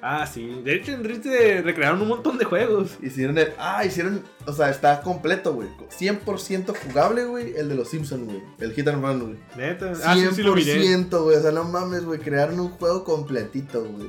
Ah, 0.06 0.26
sí. 0.26 0.60
De 0.62 0.74
hecho, 0.74 0.92
en 0.92 1.02
Dreams 1.02 1.22
se 1.24 1.62
recrearon 1.62 2.02
un 2.02 2.08
montón 2.08 2.36
de 2.36 2.44
juegos. 2.44 2.90
Hicieron 3.02 3.38
el. 3.38 3.52
Ah, 3.58 3.86
hicieron. 3.86 4.22
O 4.46 4.52
sea, 4.52 4.68
está 4.68 5.00
completo, 5.00 5.54
güey. 5.54 5.68
100% 5.88 6.74
jugable, 6.74 7.24
güey. 7.24 7.54
El 7.56 7.70
de 7.70 7.74
los 7.74 7.88
Simpsons, 7.88 8.24
güey. 8.24 8.42
El 8.60 8.72
Hit 8.74 8.86
and 8.88 9.02
Run, 9.02 9.20
güey. 9.20 9.36
Neta. 9.56 9.92
Ah, 10.04 10.14
sí, 10.14 10.26
sí 10.34 10.42
lo 10.42 10.54
miré. 10.54 10.74
100%, 10.78 11.22
güey. 11.24 11.36
O 11.38 11.40
sea, 11.40 11.52
no 11.52 11.64
mames, 11.64 12.04
güey. 12.04 12.18
Crearon 12.20 12.60
un 12.60 12.68
juego 12.70 13.02
completito, 13.02 13.82
güey. 13.82 14.08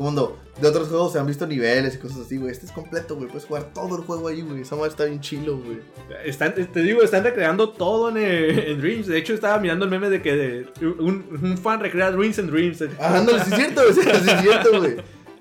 Como 0.00 0.14
cuando 0.14 0.38
de 0.58 0.66
otros 0.66 0.88
juegos 0.88 1.12
se 1.12 1.18
han 1.18 1.26
visto 1.26 1.46
niveles 1.46 1.94
y 1.94 1.98
cosas 1.98 2.20
así, 2.20 2.38
güey. 2.38 2.50
Este 2.50 2.64
es 2.64 2.72
completo, 2.72 3.16
güey. 3.16 3.28
Puedes 3.28 3.44
jugar 3.44 3.64
todo 3.74 3.96
el 3.98 4.02
juego 4.04 4.28
ahí, 4.28 4.40
güey. 4.40 4.62
Esa 4.62 4.74
madre 4.74 4.88
está 4.88 5.04
bien 5.04 5.20
chilo, 5.20 5.58
güey. 5.58 5.80
Están, 6.24 6.54
te 6.54 6.80
digo, 6.82 7.02
están 7.02 7.22
recreando 7.22 7.68
todo 7.68 8.08
en, 8.08 8.16
eh, 8.16 8.70
en 8.70 8.80
Dreams. 8.80 9.08
De 9.08 9.18
hecho, 9.18 9.34
estaba 9.34 9.58
mirando 9.58 9.84
el 9.84 9.90
meme 9.90 10.08
de 10.08 10.22
que 10.22 10.34
de- 10.34 10.66
un, 11.00 11.38
un 11.42 11.58
fan 11.58 11.80
recrea 11.80 12.10
Dreams 12.12 12.38
en 12.38 12.46
Dreams. 12.50 12.82
Ah, 12.98 13.18
ándale, 13.18 13.44
sí 13.44 13.50
es 13.50 13.56
cierto, 13.56 13.82
güey. 13.82 13.92
Sí 13.94 14.30
es 14.30 14.40
cierto, 14.40 14.78
güey. 14.80 14.96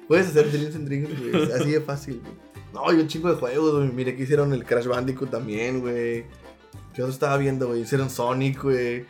Puedes 0.10 0.28
hacer 0.28 0.52
Dreams 0.52 0.76
and 0.76 0.88
Dreams, 0.90 1.10
güey. 1.32 1.52
Así 1.54 1.72
de 1.72 1.80
fácil, 1.80 2.20
güey. 2.22 2.34
No, 2.74 2.92
y 2.92 3.00
un 3.02 3.08
chingo 3.08 3.30
de 3.30 3.36
juegos, 3.36 3.76
güey. 3.78 3.92
Mire 3.94 4.14
que 4.18 4.24
hicieron 4.24 4.52
el 4.52 4.66
Crash 4.66 4.88
Bandicoot 4.88 5.32
también, 5.32 5.80
güey. 5.80 6.26
¿Qué 6.94 7.02
otro 7.02 7.14
estaba 7.14 7.38
viendo, 7.38 7.68
güey? 7.68 7.84
Hicieron 7.84 8.10
Sonic, 8.10 8.62
güey. 8.62 9.06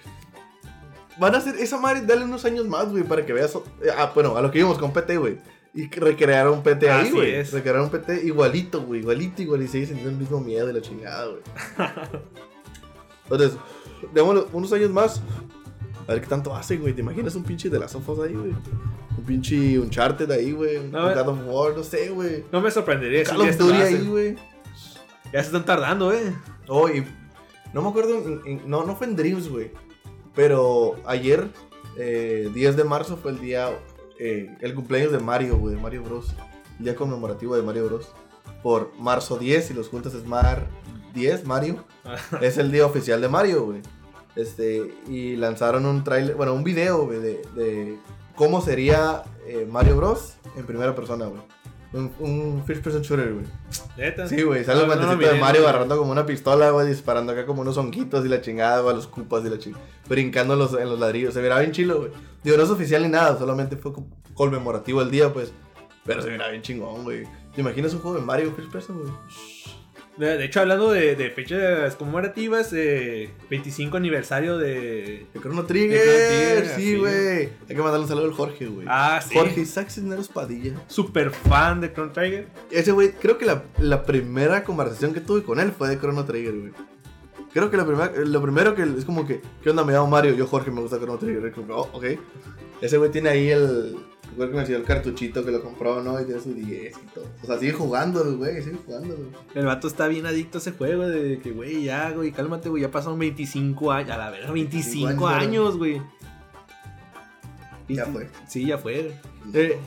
Van 1.19 1.35
a 1.35 1.37
hacer 1.39 1.55
esa 1.55 1.77
madre, 1.79 2.01
dale 2.05 2.23
unos 2.23 2.45
años 2.45 2.67
más, 2.67 2.89
güey, 2.89 3.03
para 3.03 3.25
que 3.25 3.33
veas. 3.33 3.53
eh, 3.55 3.89
Ah, 3.97 4.11
bueno, 4.15 4.37
a 4.37 4.41
lo 4.41 4.49
que 4.51 4.59
íbamos 4.59 4.77
con 4.77 4.91
PT, 4.93 5.17
güey. 5.17 5.37
Y 5.73 5.87
recrearon 5.89 6.63
PT 6.63 6.89
ahí, 6.89 7.11
güey. 7.11 7.43
Recrearon 7.43 7.89
PT 7.89 8.25
igualito, 8.25 8.81
güey. 8.81 9.01
Igualito, 9.01 9.41
igual. 9.41 9.61
Y 9.61 9.67
sigue 9.67 9.85
sintiendo 9.85 10.11
el 10.11 10.17
mismo 10.17 10.39
miedo 10.41 10.65
de 10.65 10.73
la 10.73 10.81
chingada, 10.81 11.27
güey. 11.27 11.41
Entonces, 13.29 13.57
démosle 14.13 14.45
unos 14.53 14.73
años 14.73 14.89
más. 14.89 15.21
A 16.07 16.13
ver 16.13 16.21
qué 16.21 16.27
tanto 16.27 16.55
hace, 16.55 16.77
güey. 16.77 16.93
¿Te 16.93 17.01
imaginas 17.01 17.35
un 17.35 17.43
pinche 17.43 17.69
de 17.69 17.77
las 17.77 17.91
sofas 17.91 18.17
ahí, 18.19 18.33
güey? 18.33 18.51
Un 19.17 19.23
pinche 19.25 19.77
Uncharted 19.77 20.29
ahí, 20.31 20.51
güey. 20.53 20.77
Un 20.77 20.91
No, 20.91 21.07
un. 21.07 21.13
God 21.13 21.27
of 21.27 21.39
War, 21.45 21.77
no 21.77 21.83
sé, 21.83 22.09
güey. 22.09 22.45
No 22.51 22.61
me 22.61 22.71
sorprendería 22.71 23.23
Call 23.23 23.43
ya 23.43 23.49
of 23.51 23.57
Duty 23.57 23.81
ahí, 23.81 24.07
güey. 24.07 24.35
Ya 25.31 25.41
se 25.43 25.47
están 25.47 25.65
tardando, 25.65 26.11
eh. 26.11 26.33
Oh, 26.67 26.89
y 26.89 27.05
no 27.73 27.83
me 27.83 27.89
acuerdo, 27.89 28.17
en- 28.17 28.41
en- 28.45 28.61
no, 28.69 28.83
no 28.83 28.95
fue 28.95 29.05
en 29.05 29.15
Dreams, 29.15 29.47
güey. 29.47 29.71
Pero 30.35 30.95
ayer, 31.05 31.49
eh, 31.97 32.49
10 32.53 32.77
de 32.77 32.83
marzo, 32.83 33.17
fue 33.17 33.31
el 33.31 33.39
día, 33.39 33.69
eh, 34.19 34.55
el 34.61 34.75
cumpleaños 34.75 35.11
de 35.11 35.19
Mario, 35.19 35.57
güey, 35.57 35.75
de 35.75 35.81
Mario 35.81 36.03
Bros. 36.03 36.33
El 36.77 36.85
día 36.85 36.95
conmemorativo 36.95 37.55
de 37.55 37.61
Mario 37.61 37.85
Bros. 37.85 38.09
Por 38.63 38.91
marzo 38.99 39.37
10, 39.37 39.67
si 39.67 39.73
los 39.73 39.89
juntas 39.89 40.13
es 40.13 40.25
Mar 40.25 40.67
10, 41.13 41.45
Mario. 41.45 41.83
es 42.41 42.57
el 42.57 42.71
día 42.71 42.85
oficial 42.85 43.21
de 43.21 43.29
Mario, 43.29 43.65
güey. 43.65 43.81
Este, 44.35 44.93
y 45.07 45.35
lanzaron 45.35 45.85
un 45.85 46.03
trailer, 46.03 46.35
bueno, 46.35 46.53
un 46.53 46.63
video, 46.63 47.05
güey, 47.05 47.19
de, 47.19 47.41
de 47.55 47.97
cómo 48.35 48.61
sería 48.61 49.23
eh, 49.45 49.67
Mario 49.69 49.97
Bros. 49.97 50.35
en 50.55 50.65
primera 50.65 50.95
persona, 50.95 51.25
güey. 51.25 51.41
Un, 51.91 52.11
un 52.19 52.63
first 52.67 52.83
person 52.83 53.01
shooter, 53.01 53.33
güey. 53.33 53.45
Neta. 53.97 54.27
Sí, 54.27 54.41
güey, 54.43 54.63
sale 54.63 54.81
lo 54.81 54.85
guantecito 54.85 55.17
de 55.33 55.39
Mario 55.41 55.61
agarrando 55.67 55.97
como 55.97 56.11
una 56.11 56.25
pistola, 56.25 56.69
güey, 56.69 56.87
disparando 56.87 57.31
acá 57.31 57.45
como 57.47 57.61
unos 57.61 57.77
honguitos 57.77 58.23
y 58.25 58.29
la 58.29 58.41
chingada, 58.41 58.81
güey, 58.81 58.93
a 58.93 58.95
los 58.95 59.07
cupas 59.07 59.43
y 59.45 59.49
la 59.49 59.57
chingada. 59.57 59.83
Brincando 60.07 60.53
en 60.53 60.59
los, 60.59 60.73
en 60.73 60.87
los 60.87 60.99
ladrillos. 60.99 61.33
Se 61.33 61.41
miraba 61.41 61.61
bien 61.61 61.71
chilo, 61.71 61.97
güey. 61.99 62.11
Digo, 62.43 62.57
no 62.57 62.63
es 62.63 62.69
oficial 62.69 63.01
ni 63.01 63.09
nada, 63.09 63.37
solamente 63.39 63.75
fue 63.75 63.91
co- 63.93 64.05
conmemorativo 64.35 65.01
el 65.01 65.09
día, 65.09 65.33
pues. 65.33 65.51
Pero 66.05 66.21
se 66.21 66.29
miraba 66.29 66.51
bien 66.51 66.61
chingón, 66.61 67.03
güey. 67.03 67.23
¿Te 67.55 67.61
imaginas 67.61 67.91
un 67.93 68.01
juego 68.01 68.17
de 68.17 68.23
Mario 68.23 68.53
First 68.55 68.71
Person, 68.71 68.99
güey? 68.99 69.11
De, 70.19 70.43
hecho, 70.43 70.59
hablando 70.59 70.91
de, 70.91 71.15
de 71.15 71.29
fechas 71.29 71.95
conmemorativas, 71.95 72.73
eh, 72.73 73.29
25 73.49 73.95
aniversario 73.95 74.57
de. 74.57 75.25
De 75.33 75.39
Chrono 75.39 75.65
Trigger, 75.65 76.67
sí, 76.75 76.97
güey. 76.97 77.49
Hay 77.69 77.75
que 77.75 77.75
mandarle 77.75 78.01
un 78.01 78.07
saludo 78.09 78.25
al 78.25 78.33
Jorge, 78.33 78.65
güey. 78.65 78.85
Ah, 78.89 79.21
sí. 79.25 79.33
Jorge 79.33 79.61
Isaac 79.61 79.87
Cisneros 79.87 80.27
Padilla. 80.27 80.73
Super 80.87 81.31
fan 81.31 81.79
de 81.79 81.93
Chrono 81.93 82.11
Trigger. 82.11 82.49
Ese 82.69 82.91
güey, 82.91 83.13
creo 83.13 83.37
que 83.37 83.45
la, 83.45 83.63
la 83.77 84.03
primera 84.03 84.65
conversación 84.65 85.13
que 85.13 85.21
tuve 85.21 85.41
con 85.41 85.57
él 85.57 85.71
fue 85.71 85.87
de 85.87 85.97
Chrono 85.97 86.25
Trigger, 86.25 86.53
güey. 86.53 86.73
Creo 87.53 87.71
que 87.71 87.77
la 87.77 87.85
primera, 87.85 88.11
lo 88.13 88.41
primero 88.41 88.75
que 88.75 88.83
es 88.83 89.05
como 89.05 89.25
que, 89.25 89.39
¿qué 89.63 89.69
onda? 89.69 89.85
Me 89.85 89.93
llamo 89.93 90.07
Mario, 90.07 90.33
yo 90.33 90.47
Jorge, 90.47 90.69
me 90.69 90.81
gusta 90.81 90.97
Chrono 90.97 91.17
Trigger. 91.17 91.49
Como 91.53 91.75
oh, 91.75 91.89
ok. 91.93 92.05
Ese 92.81 92.97
güey 92.97 93.09
tiene 93.09 93.29
ahí 93.29 93.51
el, 93.51 93.95
creo 94.35 94.47
que 94.49 94.53
me 94.55 94.59
enseñó 94.61 94.77
el 94.79 94.83
cartuchito 94.83 95.43
que 95.45 95.51
lo 95.51 95.61
compró, 95.63 96.01
¿no? 96.03 96.19
Y 96.21 96.25
tiene 96.25 96.41
su 96.41 96.53
10 96.53 96.97
y 96.97 97.05
todo. 97.13 97.25
O 97.43 97.45
sea, 97.45 97.57
sigue 97.59 97.71
jugando, 97.73 98.23
güey, 98.37 98.61
sigue 98.61 98.77
jugando, 98.85 99.15
güey. 99.15 99.29
El 99.55 99.65
vato 99.65 99.87
está 99.87 100.07
bien 100.07 100.25
adicto 100.25 100.57
a 100.57 100.61
ese 100.61 100.71
juego 100.71 101.07
de 101.07 101.39
que, 101.39 101.51
güey, 101.51 101.83
ya, 101.83 102.11
güey, 102.11 102.31
cálmate, 102.31 102.69
güey, 102.69 102.81
ya 102.83 102.91
pasaron 102.91 103.19
25 103.19 103.91
años. 103.91 104.11
A 104.11 104.17
la 104.17 104.29
verga, 104.29 104.51
25 104.51 105.07
25 105.07 105.27
años, 105.27 105.77
güey. 105.77 106.01
Ya 107.87 108.05
fue. 108.05 108.29
Sí, 108.47 108.65
ya 108.67 108.77
fue. 108.77 109.13
Eh, 109.53 109.77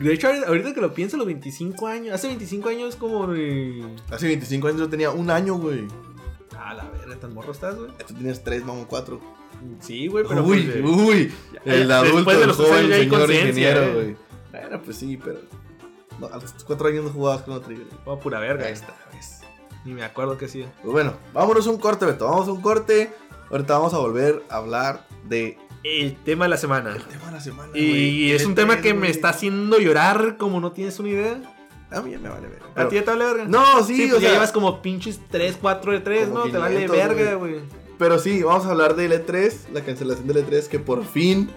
de 0.00 0.12
hecho, 0.12 0.28
ahorita- 0.28 0.72
que 0.74 0.80
lo 0.80 0.94
pienso, 0.94 1.16
los 1.16 1.26
25 1.26 1.86
años. 1.86 2.14
Hace 2.14 2.28
25 2.28 2.68
años, 2.68 2.96
como. 2.96 3.32
eh, 3.34 3.82
Hace 4.10 4.26
25 4.26 4.68
años 4.68 4.80
yo 4.80 4.88
tenía 4.88 5.10
un 5.10 5.30
año, 5.30 5.54
güey. 5.58 5.86
A 6.58 6.74
la 6.74 6.84
verga, 6.90 7.16
tan 7.16 7.34
morro 7.34 7.52
estás, 7.52 7.76
güey. 7.76 7.90
Tú 8.06 8.14
tienes 8.14 8.42
3, 8.42 8.64
vamos, 8.66 8.86
4. 8.88 9.20
Sí, 9.80 10.06
güey, 10.08 10.24
pero. 10.28 10.44
Uy, 10.44 10.62
pues, 10.62 10.84
uy. 10.84 11.32
El 11.64 11.90
adulto, 11.90 12.16
después 12.16 12.36
de 12.36 12.42
el 12.42 12.48
los 12.48 12.56
joven, 12.56 12.90
señor 12.90 13.30
ingeniero, 13.32 13.82
eh. 13.82 13.92
güey. 13.94 14.16
Bueno, 14.52 14.82
pues 14.82 14.96
sí, 14.96 15.18
pero... 15.22 15.38
No, 16.18 16.26
a 16.28 16.36
los 16.38 16.52
4 16.64 16.88
años 16.88 17.04
no 17.04 17.10
jugabas 17.10 17.44
Chrono 17.44 17.60
Trigger. 17.60 17.86
güey. 17.86 17.98
Oh, 18.06 18.18
pura 18.18 18.40
verga. 18.40 18.66
Ahí 18.66 18.72
está, 18.72 18.94
ves. 19.12 19.40
Ni 19.84 19.92
me 19.92 20.02
acuerdo 20.04 20.38
que 20.38 20.48
sí. 20.48 20.64
Pues 20.82 20.92
bueno, 20.92 21.12
vámonos 21.34 21.66
a 21.66 21.70
un 21.70 21.78
corte, 21.78 22.06
Beto. 22.06 22.24
Vamos 22.26 22.48
a 22.48 22.52
un 22.52 22.62
corte. 22.62 23.12
Ahorita 23.50 23.74
vamos 23.74 23.92
a 23.94 23.98
volver 23.98 24.42
a 24.48 24.56
hablar 24.56 25.06
de 25.24 25.58
El 25.84 26.16
tema 26.16 26.46
de 26.46 26.48
la 26.48 26.56
semana. 26.56 26.96
el 26.96 27.02
tema 27.04 27.26
de 27.26 27.32
la 27.32 27.40
semana. 27.40 27.70
Y 27.76 28.32
es 28.32 28.44
un 28.46 28.54
¿Qué 28.54 28.62
tema 28.62 28.80
que 28.80 28.94
me 28.94 29.10
está 29.10 29.28
haciendo 29.28 29.78
llorar 29.78 30.36
como 30.38 30.60
no 30.60 30.72
tienes 30.72 30.98
una 30.98 31.10
idea. 31.10 31.40
A 31.90 32.00
mí 32.00 32.10
ya 32.10 32.18
me 32.18 32.28
vale 32.28 32.48
ver. 32.48 32.62
¿A 32.74 32.88
ti 32.88 32.96
ya 32.96 33.04
te 33.04 33.10
vale 33.10 33.24
verga? 33.24 33.44
No, 33.44 33.84
sí, 33.84 33.94
Sí, 33.94 34.04
o 34.06 34.08
pues 34.10 34.22
ya 34.22 34.28
sea, 34.28 34.32
llevas 34.32 34.50
como 34.52 34.82
pinches 34.82 35.20
3, 35.30 35.58
4 35.60 35.92
de 35.92 36.00
3, 36.00 36.28
Como 36.28 36.38
¿no? 36.46 36.50
te 36.50 36.58
vale 36.58 36.86
500, 36.86 36.96
verga, 36.96 37.34
güey. 37.34 37.60
Pero 37.98 38.18
sí, 38.18 38.42
vamos 38.42 38.66
a 38.66 38.70
hablar 38.70 38.94
del 38.94 39.12
E3, 39.12 39.70
la 39.72 39.80
cancelación 39.82 40.26
del 40.26 40.46
E3, 40.46 40.68
que 40.68 40.78
por 40.78 41.04
fin, 41.04 41.48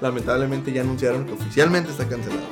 lamentablemente, 0.00 0.72
ya 0.72 0.82
anunciaron 0.82 1.26
que 1.26 1.32
oficialmente 1.32 1.90
está 1.90 2.08
cancelado. 2.08 2.46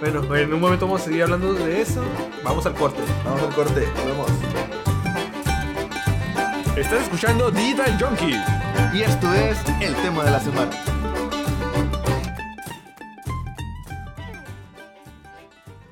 Bueno, 0.00 0.34
en 0.36 0.52
un 0.52 0.60
momento 0.60 0.86
vamos 0.86 1.02
a 1.02 1.04
seguir 1.04 1.22
hablando 1.22 1.54
de 1.54 1.80
eso. 1.80 2.02
Vamos 2.44 2.66
al 2.66 2.74
corte. 2.74 3.00
Vamos 3.24 3.42
al 3.42 3.54
corte, 3.54 3.86
nos 3.96 4.04
vemos. 4.04 4.30
Estás 6.76 7.02
escuchando 7.02 7.50
Digital 7.50 7.98
Junkie. 8.00 8.36
Y 8.92 9.02
esto 9.02 9.32
es 9.32 9.58
el 9.80 9.94
tema 9.96 10.24
de 10.24 10.30
la 10.32 10.40
semana. 10.40 10.70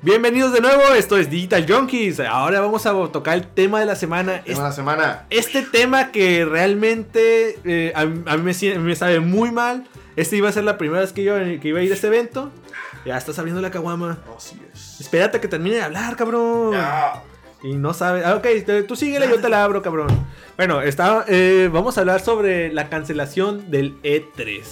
Bienvenidos 0.02 0.54
de 0.54 0.62
nuevo, 0.62 0.80
esto 0.94 1.18
es 1.18 1.28
Digital 1.28 1.66
Junkies. 1.68 2.20
Ahora 2.20 2.60
vamos 2.60 2.86
a 2.86 2.92
tocar 3.12 3.36
el 3.36 3.46
tema 3.46 3.80
de 3.80 3.86
la 3.86 3.96
semana. 3.96 4.42
Tema 4.42 4.58
de 4.58 4.64
la 4.64 4.72
semana. 4.72 5.26
Este 5.28 5.60
tema 5.62 6.10
que 6.10 6.46
realmente 6.46 7.58
eh, 7.64 7.92
a, 7.94 8.06
mí- 8.06 8.22
a 8.26 8.36
mí 8.38 8.42
me, 8.78 8.96
sabe 8.96 9.20
muy 9.20 9.50
mal. 9.52 9.86
Este 10.16 10.36
iba 10.36 10.48
a 10.48 10.52
ser 10.52 10.64
la 10.64 10.78
primera 10.78 11.00
vez 11.02 11.12
que 11.12 11.22
yo 11.22 11.34
que 11.36 11.60
iba 11.68 11.80
a 11.80 11.82
ir 11.82 11.90
a 11.90 11.94
este 11.94 12.06
evento. 12.06 12.50
Ya 13.04 13.18
estás 13.18 13.38
abriendo 13.38 13.60
la 13.60 13.70
caguama. 13.70 14.18
Así 14.36 14.58
es. 14.72 15.00
Espérate 15.00 15.36
a 15.36 15.40
que 15.40 15.48
termine 15.48 15.76
de 15.76 15.82
hablar, 15.82 16.16
cabrón. 16.16 16.72
Ya. 16.72 17.22
Y 17.62 17.74
no 17.74 17.92
sabe. 17.92 18.24
Ah, 18.24 18.36
ok, 18.36 18.46
te- 18.64 18.82
tú 18.84 18.96
síguele, 18.96 19.28
yo 19.28 19.38
te 19.38 19.50
la 19.50 19.62
abro, 19.64 19.82
cabrón. 19.82 20.08
Bueno, 20.56 20.80
está, 20.80 21.26
eh, 21.28 21.68
vamos 21.70 21.98
a 21.98 22.00
hablar 22.00 22.20
sobre 22.22 22.72
la 22.72 22.88
cancelación 22.88 23.70
del 23.70 24.00
E3. 24.02 24.62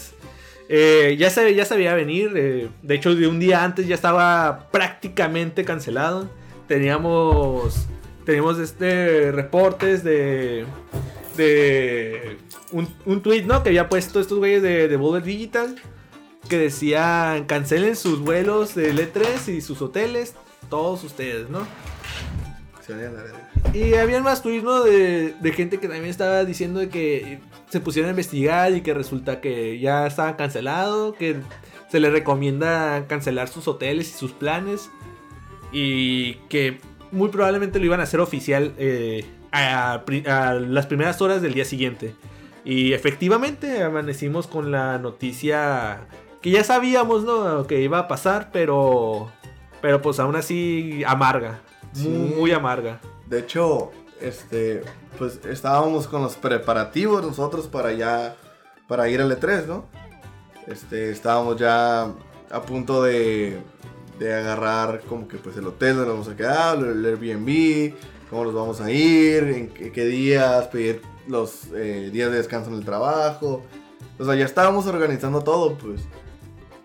Eh, 0.69 1.17
ya, 1.19 1.31
se, 1.31 1.55
ya 1.55 1.65
se 1.65 1.77
veía 1.77 1.95
venir. 1.95 2.33
eh, 2.37 2.69
de 2.83 2.95
hecho, 2.95 3.15
de 3.15 3.27
un 3.27 3.41
día 3.41 3.65
antes 3.65 3.87
ya 3.87 3.95
estaba 3.95 4.69
prácticamente 4.71 5.65
cancelado. 5.65 6.29
Teníamos. 6.67 7.87
Teníamos 8.25 8.59
este 8.59 9.33
reportes 9.33 10.05
de. 10.05 10.67
De. 11.37 12.37
Un, 12.73 12.87
un 13.07 13.23
tweet, 13.23 13.45
¿no? 13.45 13.63
Que 13.63 13.71
había 13.71 13.89
puesto 13.89 14.21
estos 14.21 14.39
güeyes 14.39 14.63
de, 14.63 14.89
de 14.89 14.97
Bullet 14.97 15.23
Digital. 15.23 15.77
Que 16.49 16.59
decían 16.59 17.45
cancelen 17.45 17.97
sus 17.97 18.21
vuelos 18.21 18.75
del 18.75 18.99
E3 18.99 19.49
y 19.55 19.61
sus 19.61 19.81
hoteles. 19.81 20.35
Todos 20.69 21.03
ustedes, 21.05 21.49
¿no? 21.49 21.67
Se 22.87 22.93
a 22.93 22.97
la. 22.97 23.48
Y 23.75 23.95
había 23.95 24.21
más 24.21 24.45
¿no? 24.45 24.83
De, 24.83 25.35
de 25.41 25.53
gente 25.53 25.79
que 25.79 25.89
también 25.89 26.11
estaba 26.11 26.45
diciendo 26.45 26.81
que 26.89 27.41
se 27.71 27.81
pusieron 27.81 28.09
a 28.09 28.11
investigar 28.11 28.73
y 28.73 28.81
que 28.81 28.95
resulta 28.95 29.41
que 29.41 29.79
ya 29.79 30.07
estaba 30.07 30.37
cancelado, 30.37 31.13
que 31.15 31.37
se 31.91 32.01
le 32.01 32.11
recomienda 32.11 33.07
cancelar 33.07 33.49
sus 33.49 33.69
hoteles 33.69 34.11
y 34.11 34.19
sus 34.19 34.33
planes 34.33 34.91
y 35.73 36.35
que 36.49 36.81
muy 37.13 37.29
probablemente 37.29 37.79
lo 37.79 37.87
iban 37.87 38.01
a 38.01 38.05
hacer 38.05 38.21
oficial 38.21 38.75
eh, 38.79 39.25
a, 39.53 40.03
las 40.61 40.87
primeras 40.87 41.21
horas 41.23 41.43
del 41.43 41.55
día 41.55 41.65
siguiente. 41.65 42.15
Y 42.65 42.93
efectivamente 42.93 43.83
amanecimos 43.83 44.47
con 44.47 44.71
la 44.71 44.99
noticia 44.99 46.07
que 46.43 46.51
ya 46.51 46.65
sabíamos, 46.65 47.25
¿no? 47.25 47.67
Que 47.67 47.81
iba 47.81 47.99
a 47.99 48.09
pasar, 48.09 48.51
pero, 48.53 49.31
pero 49.81 50.03
pues 50.03 50.19
aún 50.21 50.37
así 50.37 51.03
amarga. 51.07 51.61
Muy 52.37 52.53
amarga. 52.53 53.01
De 53.29 53.41
hecho, 53.41 53.91
este, 54.21 54.83
pues 55.19 55.41
estábamos 55.45 56.09
con 56.09 56.23
los 56.23 56.37
preparativos 56.37 57.23
nosotros 57.23 57.67
para 57.67 57.93
ya, 57.93 58.37
para 58.87 59.09
ir 59.09 59.21
al 59.21 59.31
E3, 59.31 59.67
¿no? 59.67 59.85
Este, 60.67 61.11
estábamos 61.11 61.57
ya 61.57 62.13
a 62.51 62.63
punto 62.63 63.03
de, 63.03 63.61
de 64.19 64.35
agarrar 64.35 65.03
como 65.09 65.29
que 65.29 65.37
pues 65.39 65.57
el 65.57 65.67
hotel 65.67 65.97
donde 65.97 66.11
vamos 66.11 66.29
a 66.29 66.37
quedar, 66.37 66.79
el 66.79 67.05
Airbnb, 67.05 67.95
cómo 68.31 68.45
nos 68.45 68.55
vamos 68.55 68.81
a 68.81 68.91
ir, 68.91 69.45
en 69.45 69.69
qué, 69.69 70.05
días, 70.05 70.67
pedir 70.69 71.03
los 71.27 71.69
eh, 71.75 72.11
días 72.13 72.31
de 72.31 72.39
descanso 72.39 72.71
en 72.71 72.77
el 72.77 72.85
trabajo. 72.85 73.63
O 74.19 74.25
sea, 74.25 74.35
ya 74.35 74.45
estábamos 74.45 74.87
organizando 74.87 75.43
todo, 75.43 75.77
pues. 75.77 76.03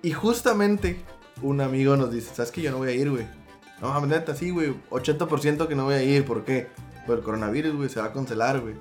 Y 0.02 0.12
justamente 0.12 1.02
un 1.42 1.62
amigo 1.62 1.96
nos 1.96 2.12
dice, 2.12 2.34
¿sabes 2.34 2.52
qué? 2.52 2.62
Yo 2.62 2.72
no 2.72 2.78
voy 2.78 2.90
a 2.90 2.92
ir, 2.92 3.10
güey. 3.10 3.26
No, 3.84 4.06
neta, 4.06 4.36
sí, 4.36 4.50
güey. 4.50 4.74
80% 4.90 5.68
que 5.68 5.76
no 5.76 5.84
voy 5.86 5.96
a 5.96 6.02
ir. 6.04 6.26
¿Por 6.26 6.44
qué? 6.46 6.68
Por 7.06 7.18
el 7.18 7.24
coronavirus, 7.24 7.76
güey. 7.76 7.90
Se 7.90 8.00
va 8.00 8.08
a 8.08 8.14
cancelar, 8.14 8.60
güey. 8.62 8.76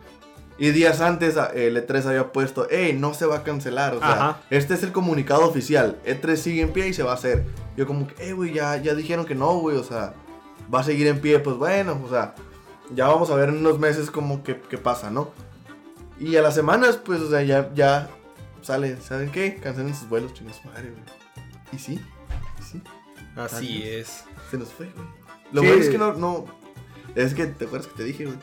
Y 0.58 0.70
días 0.70 1.00
antes, 1.00 1.36
a- 1.36 1.46
el 1.46 1.76
E3 1.76 2.06
había 2.06 2.30
puesto, 2.32 2.66
hey, 2.70 2.96
no 2.98 3.12
se 3.14 3.26
va 3.26 3.38
a 3.38 3.42
cancelar. 3.42 3.94
O 3.94 3.98
sea, 3.98 4.12
Ajá. 4.12 4.40
este 4.50 4.74
es 4.74 4.82
el 4.84 4.92
comunicado 4.92 5.46
oficial. 5.48 5.98
E3 6.06 6.36
sigue 6.36 6.62
en 6.62 6.72
pie 6.72 6.88
y 6.88 6.92
se 6.94 7.02
va 7.02 7.10
a 7.12 7.14
hacer. 7.14 7.44
Yo 7.76 7.86
como 7.86 8.06
que, 8.06 8.28
eh, 8.28 8.32
güey, 8.32 8.52
ya, 8.52 8.76
ya 8.76 8.94
dijeron 8.94 9.24
que 9.26 9.34
no, 9.34 9.54
güey. 9.58 9.76
O 9.76 9.82
sea, 9.84 10.14
va 10.72 10.80
a 10.80 10.84
seguir 10.84 11.06
en 11.08 11.20
pie. 11.20 11.38
Pues 11.40 11.56
bueno, 11.56 12.00
o 12.04 12.08
sea, 12.08 12.34
ya 12.94 13.08
vamos 13.08 13.30
a 13.30 13.34
ver 13.34 13.48
en 13.48 13.56
unos 13.58 13.78
meses 13.80 14.10
cómo 14.10 14.44
que, 14.44 14.60
qué 14.60 14.78
pasa, 14.78 15.10
¿no? 15.10 15.30
Y 16.20 16.36
a 16.36 16.42
las 16.42 16.54
semanas, 16.54 16.96
pues, 16.98 17.20
o 17.22 17.28
sea, 17.30 17.42
ya, 17.42 17.70
ya 17.74 18.08
sale, 18.60 18.96
¿saben 19.00 19.32
qué? 19.32 19.56
Cancelen 19.56 19.94
sus 19.96 20.08
vuelos, 20.08 20.32
chingas 20.34 20.64
madre, 20.64 20.90
güey. 20.90 21.02
Y 21.72 21.78
sí, 21.78 22.00
y 22.60 22.62
sí. 22.62 22.82
Así 23.34 23.82
Adiós. 23.82 23.84
es. 23.88 24.24
Se 24.52 24.58
nos 24.58 24.68
fue, 24.68 24.86
güey. 24.94 25.06
Lo 25.52 25.62
Sí. 25.62 25.66
bueno 25.66 25.82
es 25.82 25.88
que 25.88 25.98
no, 25.98 26.12
no. 26.12 26.44
Es 27.16 27.34
que, 27.34 27.46
¿te 27.46 27.64
acuerdas 27.64 27.88
que 27.88 27.96
te 27.96 28.04
dije, 28.04 28.26
güey? 28.26 28.36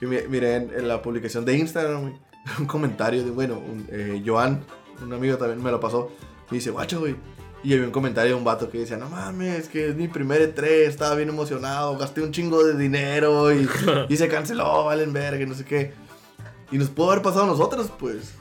Que 0.00 0.06
mi- 0.06 0.28
miré 0.28 0.56
en, 0.56 0.70
en 0.76 0.86
la 0.88 1.00
publicación 1.00 1.44
de 1.46 1.56
Instagram, 1.56 2.02
güey. 2.02 2.14
Un 2.58 2.66
comentario 2.66 3.24
de, 3.24 3.30
bueno, 3.30 3.54
un, 3.54 3.86
eh, 3.90 4.22
Joan, 4.26 4.62
un 5.02 5.12
amigo 5.14 5.36
también 5.38 5.62
me 5.62 5.70
lo 5.70 5.80
pasó. 5.80 6.10
Y 6.50 6.56
dice, 6.56 6.70
guacho, 6.70 7.00
güey. 7.00 7.16
Y 7.62 7.72
había 7.72 7.86
un 7.86 7.92
comentario 7.92 8.32
de 8.32 8.36
un 8.38 8.44
vato 8.44 8.68
que 8.70 8.78
decía, 8.80 8.98
no 8.98 9.08
mames, 9.08 9.60
es 9.60 9.68
que 9.70 9.88
es 9.88 9.96
mi 9.96 10.06
primer 10.08 10.54
E3, 10.54 10.64
estaba 10.86 11.14
bien 11.14 11.30
emocionado, 11.30 11.96
gasté 11.96 12.20
un 12.20 12.30
chingo 12.32 12.62
de 12.62 12.76
dinero 12.76 13.50
y, 13.54 13.66
y 14.10 14.16
se 14.18 14.28
canceló, 14.28 14.84
valen 14.84 15.14
verga, 15.14 15.46
no 15.46 15.54
sé 15.54 15.64
qué. 15.64 15.94
Y 16.70 16.76
nos 16.76 16.88
pudo 16.90 17.12
haber 17.12 17.22
pasado 17.22 17.44
a 17.44 17.46
nosotros, 17.46 17.90
pues. 17.98 18.34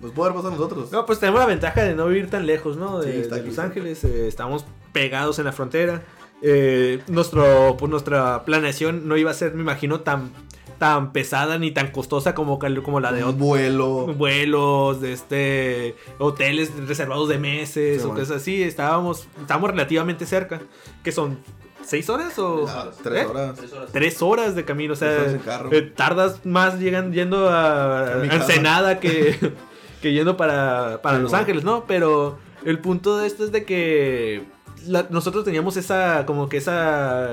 Nos 0.00 0.12
pudo 0.12 0.24
haber 0.26 0.36
pasado 0.36 0.54
a 0.54 0.56
nosotros. 0.56 0.90
No, 0.90 1.04
pues 1.04 1.18
tenemos 1.20 1.40
la 1.40 1.46
ventaja 1.46 1.82
de 1.82 1.94
no 1.94 2.06
vivir 2.06 2.30
tan 2.30 2.46
lejos, 2.46 2.76
¿no? 2.78 3.00
De, 3.00 3.24
Sí, 3.24 3.28
de 3.30 3.42
Los. 3.42 3.58
Ángeles. 3.58 4.02
eh, 4.04 4.26
estamos 4.28 4.64
pegados 4.92 5.38
en 5.38 5.44
la 5.44 5.52
frontera. 5.52 6.02
Eh, 6.42 7.00
nuestro, 7.08 7.76
pues 7.78 7.90
nuestra 7.90 8.44
planeación 8.44 9.06
no 9.08 9.16
iba 9.16 9.30
a 9.30 9.34
ser, 9.34 9.54
me 9.54 9.62
imagino, 9.62 10.00
tan, 10.00 10.32
tan 10.78 11.12
pesada 11.12 11.56
ni 11.58 11.70
tan 11.70 11.92
costosa 11.92 12.34
como, 12.34 12.58
como 12.58 12.98
la 13.00 13.12
de 13.12 13.22
un 13.22 13.28
otros 13.30 13.38
vuelo. 13.40 14.06
vuelos, 14.14 15.00
de 15.00 15.12
este 15.12 15.94
hoteles 16.18 16.72
reservados 16.88 17.28
de 17.28 17.38
meses 17.38 17.98
Sí, 18.02 18.04
o 18.04 18.08
bueno. 18.10 18.24
cosas 18.24 18.42
así. 18.42 18.62
Estábamos, 18.62 19.26
estábamos 19.40 19.70
relativamente 19.70 20.26
cerca. 20.26 20.60
que 21.04 21.12
son? 21.12 21.38
¿Seis 21.84 22.08
horas 22.10 22.38
o 22.38 22.66
Ah, 22.68 22.90
tres 23.02 23.22
¿Eh? 23.24 23.26
horas. 23.26 23.56
Tres 23.56 23.72
horas. 23.72 23.88
tres 23.92 24.22
horas 24.22 24.54
de 24.54 24.64
camino? 24.64 24.92
O 24.92 24.96
sea, 24.96 25.10
horas 25.10 25.32
en 25.34 25.38
carro. 25.40 25.68
eh, 25.72 25.82
tardas 25.82 26.44
más 26.46 26.78
llegan, 26.78 27.12
yendo 27.12 27.48
a, 27.50 28.04
A. 28.06 28.24
Ensenada 28.24 29.00
que, 29.00 29.36
que 30.02 30.12
yendo 30.12 30.36
para, 30.36 31.00
para 31.02 31.16
Sí, 31.16 31.22
Los 31.22 31.30
bueno. 31.32 31.40
Ángeles, 31.42 31.64
¿no? 31.64 31.84
Pero 31.86 32.38
el 32.64 32.78
punto 32.78 33.16
de 33.18 33.26
esto 33.26 33.44
es 33.44 33.50
de 33.50 33.64
que 33.64 34.42
la- 34.86 35.06
nosotros 35.10 35.44
teníamos 35.44 35.76
esa, 35.76 36.24
como 36.26 36.48
que 36.48 36.56
esa, 36.58 37.30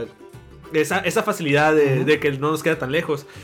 esa, 0.74 1.00
esa 1.00 1.24
facilidad 1.24 1.74
de, 1.76 2.20
que 2.20 2.32
no 2.34 2.52
nos 2.52 2.64
queda 2.64 2.78
tan 2.78 2.92
lejos. 2.92 3.26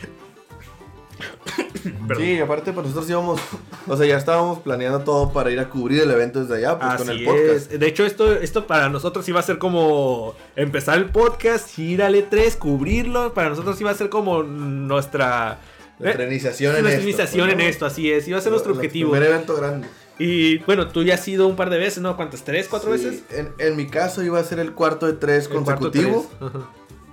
Sí, 2.18 2.40
aparte 2.40 2.74
pues 2.74 2.88
nosotros 2.88 3.10
íbamos, 3.10 3.40
o 3.88 3.96
sea, 3.98 4.06
ya 4.08 4.18
estábamos 4.18 4.60
planeando 4.60 5.02
todo 5.02 5.32
para 5.32 5.52
ir 5.52 5.60
a 5.60 5.70
cubrir 5.70 6.02
el 6.02 6.10
evento 6.12 6.42
desde 6.42 6.58
allá, 6.58 6.80
pues 6.80 6.96
con 6.96 7.10
el 7.10 7.24
podcast. 7.24 7.72
es. 7.72 7.80
De 7.80 7.88
hecho, 7.88 8.06
esto, 8.06 8.34
esto 8.34 8.66
para 8.66 8.90
nosotros 8.90 9.28
iba 9.30 9.40
a 9.40 9.44
ser 9.44 9.60
como 9.60 10.34
empezar 10.56 10.98
el 10.98 11.06
podcast, 11.06 11.78
ir 11.78 12.02
al 12.02 12.16
E3, 12.16 12.58
cubrirlo. 12.58 13.34
Para 13.34 13.50
nosotros 13.50 13.80
iba 13.82 13.92
a 13.92 13.94
ser 13.94 14.10
como 14.10 14.42
nuestra, 14.44 15.60
Nuestra 16.00 16.24
eh, 16.24 16.28
iniciación 16.28 16.76
en 16.76 16.82
nuestra 16.82 17.00
esto. 17.00 17.10
iniciación 17.10 17.48
pues, 17.50 17.54
en 17.60 17.62
esto, 17.70 17.86
así 17.86 18.12
es. 18.12 18.28
Iba 18.28 18.40
a 18.40 18.42
ser 18.42 18.52
nuestro 18.52 18.74
objetivo. 18.74 19.12
Primer 19.12 19.30
evento 19.30 19.56
grande. 19.56 19.88
Y 20.18 20.60
bueno, 20.60 20.88
tú 20.88 21.04
ya 21.04 21.16
has 21.16 21.28
ido 21.28 21.48
un 21.48 21.56
par 21.56 21.70
de 21.70 21.78
veces, 21.78 22.02
¿no? 22.02 22.16
¿Cuántas? 22.16 22.44
¿Tres, 22.44 22.68
cuatro 22.70 22.96
Sí, 22.98 23.04
veces? 23.06 23.24
En, 23.32 23.54
en 23.60 23.76
mi 23.76 23.88
caso 23.88 24.24
iba 24.24 24.40
a 24.40 24.44
ser 24.44 24.60
el 24.60 24.72
cuarto 24.74 25.06
de 25.08 25.14
tres 25.14 25.48
cuarto 25.48 25.66
consecutivo. 25.66 26.26
tres. 26.40 26.52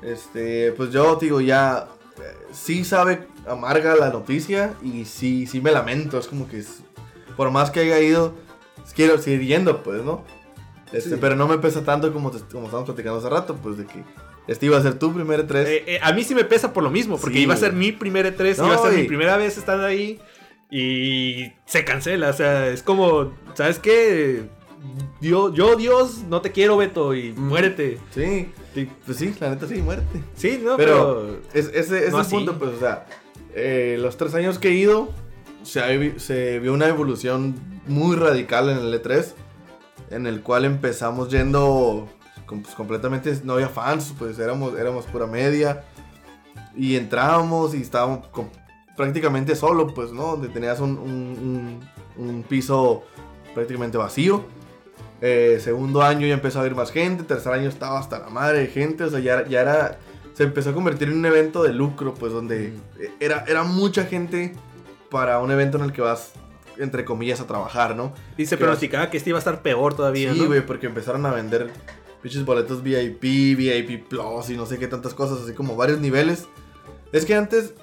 Este, 0.02 0.72
pues 0.72 0.90
yo 0.90 1.16
digo, 1.16 1.40
ya 1.40 1.88
eh, 2.18 2.36
sí 2.52 2.84
sabe 2.84 3.26
amarga 3.46 3.94
la 3.96 4.10
noticia 4.10 4.74
y 4.82 5.04
sí, 5.04 5.46
sí 5.46 5.60
me 5.60 5.70
lamento. 5.72 6.18
Es 6.18 6.26
como 6.26 6.48
que 6.48 6.58
es- 6.58 6.82
por 7.36 7.50
más 7.50 7.70
que 7.70 7.80
haya 7.80 7.98
ido, 8.00 8.34
quiero 8.94 9.18
seguir 9.18 9.42
yendo, 9.46 9.82
pues, 9.82 10.02
¿no? 10.02 10.24
Este, 10.92 11.10
Sí. 11.10 11.16
Pero 11.20 11.36
no 11.36 11.48
me 11.48 11.58
pesa 11.58 11.82
tanto 11.84 12.12
como, 12.12 12.30
como 12.30 12.40
estábamos 12.66 12.84
platicando 12.84 13.18
hace 13.18 13.28
rato, 13.30 13.56
pues 13.56 13.78
de 13.78 13.86
que 13.86 14.04
este 14.46 14.66
iba 14.66 14.76
a 14.76 14.82
ser 14.82 14.98
tu 14.98 15.12
primer 15.14 15.46
E3. 15.46 15.64
Eh, 15.66 15.84
eh, 15.86 15.98
a 16.02 16.12
mí 16.12 16.22
sí 16.24 16.34
me 16.34 16.44
pesa 16.44 16.72
por 16.72 16.82
lo 16.82 16.90
mismo, 16.90 17.16
porque 17.18 17.36
Sí, 17.38 17.42
iba 17.44 17.54
a 17.54 17.56
ser 17.56 17.72
mi 17.72 17.92
primer 17.92 18.26
E3, 18.36 18.58
No, 18.58 18.66
iba 18.66 18.74
a 18.74 18.78
ser 18.78 18.92
mi 18.92 19.00
y- 19.02 19.06
primera 19.08 19.36
vez 19.36 19.56
estando 19.56 19.86
ahí 19.86 20.20
y 20.74 21.52
se 21.66 21.84
cancela. 21.84 22.30
O 22.30 22.32
sea, 22.32 22.68
es 22.68 22.82
como, 22.82 23.32
¿sabes 23.54 23.78
qué? 23.78 24.48
Yo, 25.20 25.52
yo 25.54 25.76
Dios, 25.76 26.22
no 26.28 26.40
te 26.40 26.50
quiero, 26.50 26.76
Beto, 26.78 27.14
y 27.14 27.32
muérete. 27.34 27.98
Sí, 28.14 28.50
Sí, 28.74 28.88
pues 29.04 29.18
sí, 29.18 29.34
la 29.38 29.50
neta 29.50 29.68
sí, 29.68 29.82
muerte. 29.82 30.22
Sí, 30.34 30.58
no, 30.64 30.78
Pero, 30.78 31.26
pero... 31.52 31.60
es, 31.60 31.66
ese 31.74 32.06
es 32.06 32.12
no 32.12 32.20
el 32.20 32.22
así. 32.22 32.34
punto, 32.36 32.58
pues, 32.58 32.70
o 32.72 32.78
sea, 32.80 33.04
eh, 33.54 33.98
los 34.00 34.16
tres 34.16 34.34
años 34.34 34.58
que 34.58 34.68
he 34.68 34.72
ido, 34.72 35.10
se, 35.62 35.80
ha 35.80 36.18
se 36.18 36.58
vio 36.58 36.72
una 36.72 36.88
evolución 36.88 37.54
muy 37.86 38.16
radical 38.16 38.70
en 38.70 38.78
el 38.78 38.94
E3, 39.02 39.34
en 40.08 40.26
el 40.26 40.40
cual 40.40 40.64
empezamos 40.64 41.28
yendo 41.28 42.08
com- 42.46 42.62
pues, 42.62 42.74
completamente, 42.74 43.38
no 43.44 43.52
había 43.52 43.68
fans, 43.68 44.14
pues 44.18 44.38
éramos, 44.38 44.78
éramos 44.78 45.04
pura 45.04 45.26
media, 45.26 45.84
y 46.74 46.96
entrábamos 46.96 47.74
y 47.74 47.82
estábamos 47.82 48.26
prácticamente 48.96 49.56
solo, 49.56 49.86
pues, 49.94 50.12
¿no? 50.12 50.32
Donde 50.32 50.48
tenías 50.48 50.80
un, 50.80 50.98
un- 50.98 51.80
un- 52.18 52.26
un 52.28 52.42
piso 52.42 53.04
prácticamente 53.54 53.96
vacío. 53.98 54.44
Eh, 55.20 55.58
segundo 55.62 56.02
año 56.02 56.26
ya 56.26 56.34
empezó 56.34 56.58
a 56.58 56.62
haber 56.62 56.74
más 56.74 56.90
gente, 56.90 57.22
tercer 57.22 57.52
año 57.52 57.68
estaba 57.68 57.98
hasta 57.98 58.18
la 58.18 58.28
madre 58.28 58.58
de 58.60 58.66
gente, 58.66 59.04
o 59.04 59.10
sea, 59.10 59.20
ya, 59.20 59.46
ya 59.46 59.60
era, 59.60 59.98
se 60.34 60.42
empezó 60.42 60.70
a 60.70 60.74
convertir 60.74 61.08
en 61.08 61.18
un 61.18 61.26
evento 61.26 61.62
de 61.62 61.72
lucro, 61.72 62.12
pues 62.14 62.32
donde 62.32 62.72
era, 63.20 63.44
era 63.46 63.62
mucha 63.62 64.04
gente 64.04 64.52
para 65.10 65.38
un 65.38 65.50
evento 65.52 65.78
en 65.78 65.84
el 65.84 65.92
que 65.92 66.00
vas, 66.02 66.32
entre 66.76 67.04
comillas, 67.04 67.40
a 67.40 67.46
trabajar, 67.46 67.94
¿no? 67.94 68.12
Y 68.36 68.46
se 68.46 68.56
¿Qué 68.56 68.60
pronosticaba 68.64 69.10
que 69.10 69.16
este 69.16 69.30
iba 69.30 69.38
a 69.38 69.40
estar 69.40 69.62
peor 69.62 69.94
todavía, 69.94 70.32
Sí, 70.32 70.40
¿no? 70.40 70.46
güey, 70.46 70.66
porque 70.66 70.86
empezaron 70.86 71.24
a 71.24 71.30
vender 71.30 71.70
pinches 72.20 72.44
boletos 72.44 72.82
VIP, 72.82 73.20
VIP 73.56 74.08
Plus 74.08 74.50
y 74.50 74.56
no 74.56 74.66
sé 74.66 74.78
qué 74.78 74.88
tantas 74.88 75.14
cosas, 75.14 75.40
así 75.42 75.52
como 75.52 75.76
varios 75.76 76.00
niveles. 76.00 76.46
Es 77.12 77.26
que 77.26 77.34
antes, 77.36 77.74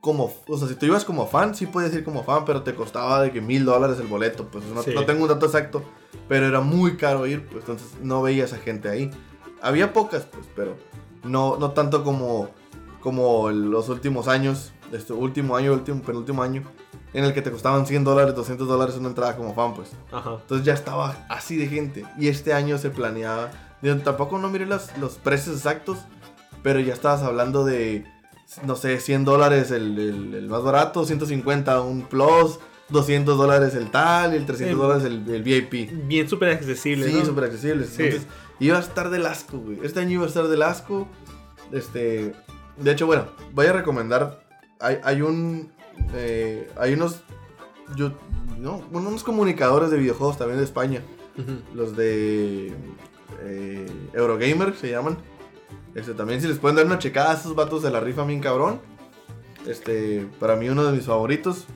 como, 0.00 0.32
o 0.46 0.56
sea, 0.58 0.68
si 0.68 0.74
tú 0.76 0.86
ibas 0.86 1.04
como 1.04 1.26
fan, 1.26 1.54
sí 1.54 1.66
podías 1.66 1.92
ir 1.94 2.04
como 2.04 2.22
fan, 2.22 2.44
pero 2.44 2.62
te 2.62 2.74
costaba 2.74 3.20
de 3.22 3.32
que 3.32 3.40
mil 3.40 3.64
dólares 3.64 3.98
el 4.00 4.06
boleto, 4.06 4.46
pues 4.48 4.64
no, 4.66 4.82
Sí. 4.82 4.92
no 4.94 5.04
tengo 5.04 5.22
un 5.22 5.28
dato 5.28 5.46
exacto, 5.46 5.82
pero 6.28 6.46
era 6.46 6.60
muy 6.60 6.96
caro 6.96 7.26
ir, 7.26 7.46
pues 7.46 7.60
entonces 7.60 7.88
no 8.00 8.22
veías 8.22 8.52
a 8.52 8.58
gente 8.58 8.88
ahí. 8.88 9.10
Había 9.60 9.92
pocas, 9.92 10.22
pues, 10.24 10.46
pero 10.54 10.76
no, 11.24 11.56
no 11.56 11.72
tanto 11.72 12.04
como, 12.04 12.48
como 13.00 13.50
los 13.50 13.88
últimos 13.88 14.28
años, 14.28 14.72
este 14.92 15.12
último 15.12 15.56
año, 15.56 15.72
último, 15.72 16.00
penúltimo 16.02 16.42
año, 16.42 16.62
en 17.12 17.24
el 17.24 17.32
que 17.34 17.42
te 17.42 17.50
costaban 17.50 17.86
100 17.86 18.04
dólares, 18.04 18.34
200 18.34 18.68
dólares 18.68 18.96
una 18.96 19.08
entrada 19.08 19.36
como 19.36 19.54
fan, 19.54 19.74
pues. 19.74 19.90
Ajá. 20.12 20.36
Entonces 20.40 20.64
ya 20.66 20.74
estaba 20.74 21.26
así 21.28 21.56
de 21.56 21.66
gente. 21.66 22.04
Y 22.18 22.28
este 22.28 22.52
año 22.52 22.78
se 22.78 22.90
planeaba. 22.90 23.50
tampoco 24.04 24.38
no 24.38 24.48
miré 24.48 24.66
los, 24.66 24.96
los 24.98 25.14
precios 25.14 25.56
exactos. 25.56 25.98
Pero 26.62 26.80
ya 26.80 26.92
estabas 26.92 27.22
hablando 27.22 27.64
de, 27.64 28.04
no 28.64 28.76
sé, 28.76 28.98
100 29.00 29.24
dólares 29.24 29.70
el, 29.70 29.98
el- 29.98 30.34
el 30.34 30.48
más 30.48 30.62
barato, 30.62 31.04
150 31.04 31.80
un 31.82 32.02
plus, 32.02 32.58
200 32.88 33.36
dólares 33.36 33.74
el 33.74 33.90
tal 33.90 34.32
y 34.32 34.36
el 34.36 34.46
300 34.46 34.74
Sí. 34.76 34.80
dólares 34.82 35.04
el, 35.04 35.28
el 35.34 35.42
VIP. 35.42 35.90
Bien 36.06 36.28
súper 36.28 36.50
accesible, 36.50 37.08
Sí, 37.08 37.14
¿no? 37.18 37.24
súper 37.26 37.44
accesible. 37.44 37.84
Sí. 37.86 38.02
Entonces 38.04 38.28
iba 38.60 38.76
a 38.78 38.80
estar 38.80 39.10
del 39.10 39.26
asco, 39.26 39.58
güey. 39.58 39.78
Este 39.82 40.00
año 40.00 40.12
iba 40.12 40.24
a 40.24 40.28
estar 40.28 40.48
del 40.48 40.62
asco. 40.62 41.06
Este, 41.72 42.32
De 42.78 42.90
hecho, 42.92 43.06
bueno, 43.06 43.26
voy 43.52 43.66
a 43.66 43.72
recomendar. 43.72 44.42
Hay, 44.80 44.98
hay 45.04 45.20
un. 45.22 45.70
eh, 46.14 46.70
hay 46.78 46.94
unos. 46.94 47.20
yo- 47.96 48.12
no, 48.58 48.78
bueno, 48.90 49.08
unos 49.10 49.22
comunicadores 49.22 49.90
de 49.90 49.98
videojuegos 49.98 50.38
también 50.38 50.58
de 50.58 50.64
España. 50.64 51.02
Los 51.74 51.96
de. 51.96 52.74
eh, 53.42 53.86
Eurogamer 54.14 54.74
se 54.76 54.90
llaman. 54.90 55.18
Este, 55.98 56.14
también 56.14 56.40
si 56.40 56.46
les 56.46 56.58
pueden 56.58 56.76
dar 56.76 56.86
una 56.86 56.98
checada 56.98 57.32
a 57.32 57.34
esos 57.34 57.56
vatos 57.56 57.82
de 57.82 57.90
la 57.90 57.98
rifa 57.98 58.24
bien 58.24 58.40
cabrón. 58.40 58.80
Este, 59.66 60.26
para 60.38 60.54
mí 60.54 60.68
uno 60.68 60.84
de 60.84 60.92
mis 60.92 61.06
favoritos. 61.06 61.66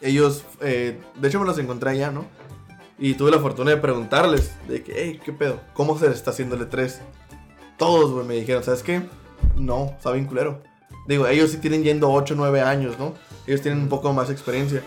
Ellos, 0.00 0.44
eh, 0.62 0.98
de 1.16 1.28
hecho 1.28 1.38
me 1.38 1.44
los 1.44 1.58
encontré 1.58 1.90
allá, 1.90 2.10
¿no? 2.10 2.24
Y 2.98 3.14
tuve 3.14 3.30
la 3.30 3.38
fortuna 3.38 3.70
de 3.70 3.76
preguntarles, 3.76 4.52
de 4.66 4.82
que, 4.82 4.92
hey, 4.96 5.20
¿qué 5.22 5.32
pedo? 5.32 5.60
¿Cómo 5.74 5.98
se 5.98 6.08
les 6.08 6.16
está 6.16 6.30
haciendo 6.30 6.56
el 6.56 6.68
E3? 6.68 6.98
Todos, 7.76 8.10
güey, 8.10 8.26
me 8.26 8.34
dijeron, 8.34 8.64
¿sabes 8.64 8.82
qué? 8.82 9.02
No, 9.56 9.94
está 9.96 10.12
bien 10.12 10.24
culero. 10.24 10.62
Digo, 11.06 11.26
ellos 11.26 11.50
sí 11.50 11.58
tienen 11.58 11.82
yendo 11.82 12.10
8 12.10 12.34
o 12.34 12.36
9 12.38 12.62
años, 12.62 12.98
¿no? 12.98 13.14
Ellos 13.46 13.60
tienen 13.60 13.82
un 13.82 13.88
poco 13.88 14.12
más 14.12 14.30
experiencia. 14.30 14.82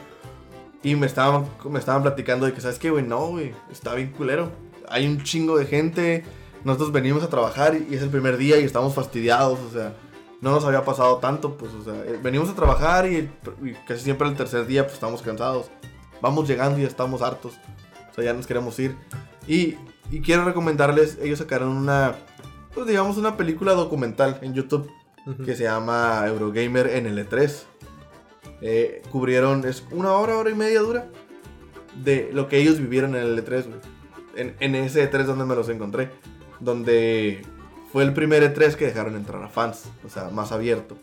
Y 0.82 0.96
me 0.96 1.06
estaban, 1.06 1.46
me 1.70 1.80
estaban 1.80 2.02
platicando 2.02 2.46
de 2.48 2.54
que, 2.54 2.62
¿sabes 2.62 2.80
qué, 2.80 2.90
güey? 2.90 3.06
No, 3.06 3.28
güey, 3.28 3.54
está 3.72 3.94
bien 3.94 4.12
culero. 4.12 4.52
Hay 4.90 5.08
un 5.08 5.22
chingo 5.24 5.58
de 5.58 5.66
gente. 5.66 6.24
Nosotros 6.64 6.92
venimos 6.92 7.24
a 7.24 7.30
trabajar 7.30 7.76
y 7.76 7.94
es 7.94 8.02
el 8.02 8.10
primer 8.10 8.38
día 8.38 8.60
y 8.60 8.64
estamos 8.64 8.94
fastidiados, 8.94 9.60
o 9.60 9.72
sea, 9.72 9.94
no 10.44 10.52
nos 10.52 10.66
había 10.66 10.84
pasado 10.84 11.18
tanto, 11.18 11.58
pues, 11.58 11.74
o 11.74 11.84
sea, 11.84 11.94
eh, 12.06 12.20
venimos 12.22 12.50
a 12.50 12.56
trabajar 12.56 13.10
y, 13.10 13.30
y 13.62 13.74
casi 13.88 14.04
siempre 14.04 14.28
el 14.28 14.36
tercer 14.36 14.66
día, 14.66 14.84
pues, 14.84 14.96
estamos 14.96 15.22
cansados. 15.22 15.68
Vamos 16.22 16.48
llegando 16.48 16.80
y 16.80 16.82
ya 16.82 16.88
estamos 16.88 17.22
hartos. 17.22 17.54
O 18.12 18.14
sea, 18.14 18.26
ya 18.26 18.34
nos 18.34 18.46
queremos 18.46 18.78
ir. 18.80 18.96
Y, 19.48 19.76
y 20.12 20.22
quiero 20.22 20.44
recomendarles, 20.44 21.18
ellos 21.22 21.40
sacaron 21.40 21.70
una, 21.70 22.16
pues, 22.74 22.88
digamos, 22.88 23.18
una 23.18 23.38
película 23.38 23.74
documental 23.74 24.38
en 24.42 24.54
YouTube 24.54 24.90
que 25.46 25.56
se 25.56 25.64
llama 25.64 26.26
Eurogamer 26.28 26.88
en 26.88 27.08
el 27.08 27.26
E3. 27.26 27.64
Eh, 28.62 29.02
cubrieron, 29.12 29.66
es 29.66 29.86
una 29.92 30.12
hora, 30.14 30.38
hora 30.38 30.50
y 30.50 30.56
media 30.56 30.82
dura 30.82 31.08
de 32.04 32.30
lo 32.34 32.50
que 32.50 32.58
ellos 32.58 32.80
vivieron 32.80 33.16
en 33.16 33.24
el 33.24 33.46
E3, 33.46 33.66
güey. 33.66 33.80
En, 34.36 34.56
en 34.60 34.76
ese 34.76 35.10
E3 35.10 35.24
donde 35.24 35.46
me 35.46 35.56
los 35.56 35.70
encontré. 35.70 36.10
Donde 36.64 37.42
fue 37.92 38.04
el 38.04 38.14
primer 38.14 38.44
E3 38.44 38.76
que 38.76 38.86
dejaron 38.86 39.16
entrar 39.16 39.44
a 39.44 39.50
fans, 39.50 39.86
o 40.06 40.10
sea, 40.10 40.30
más 40.30 40.52
abierto. 40.52 40.98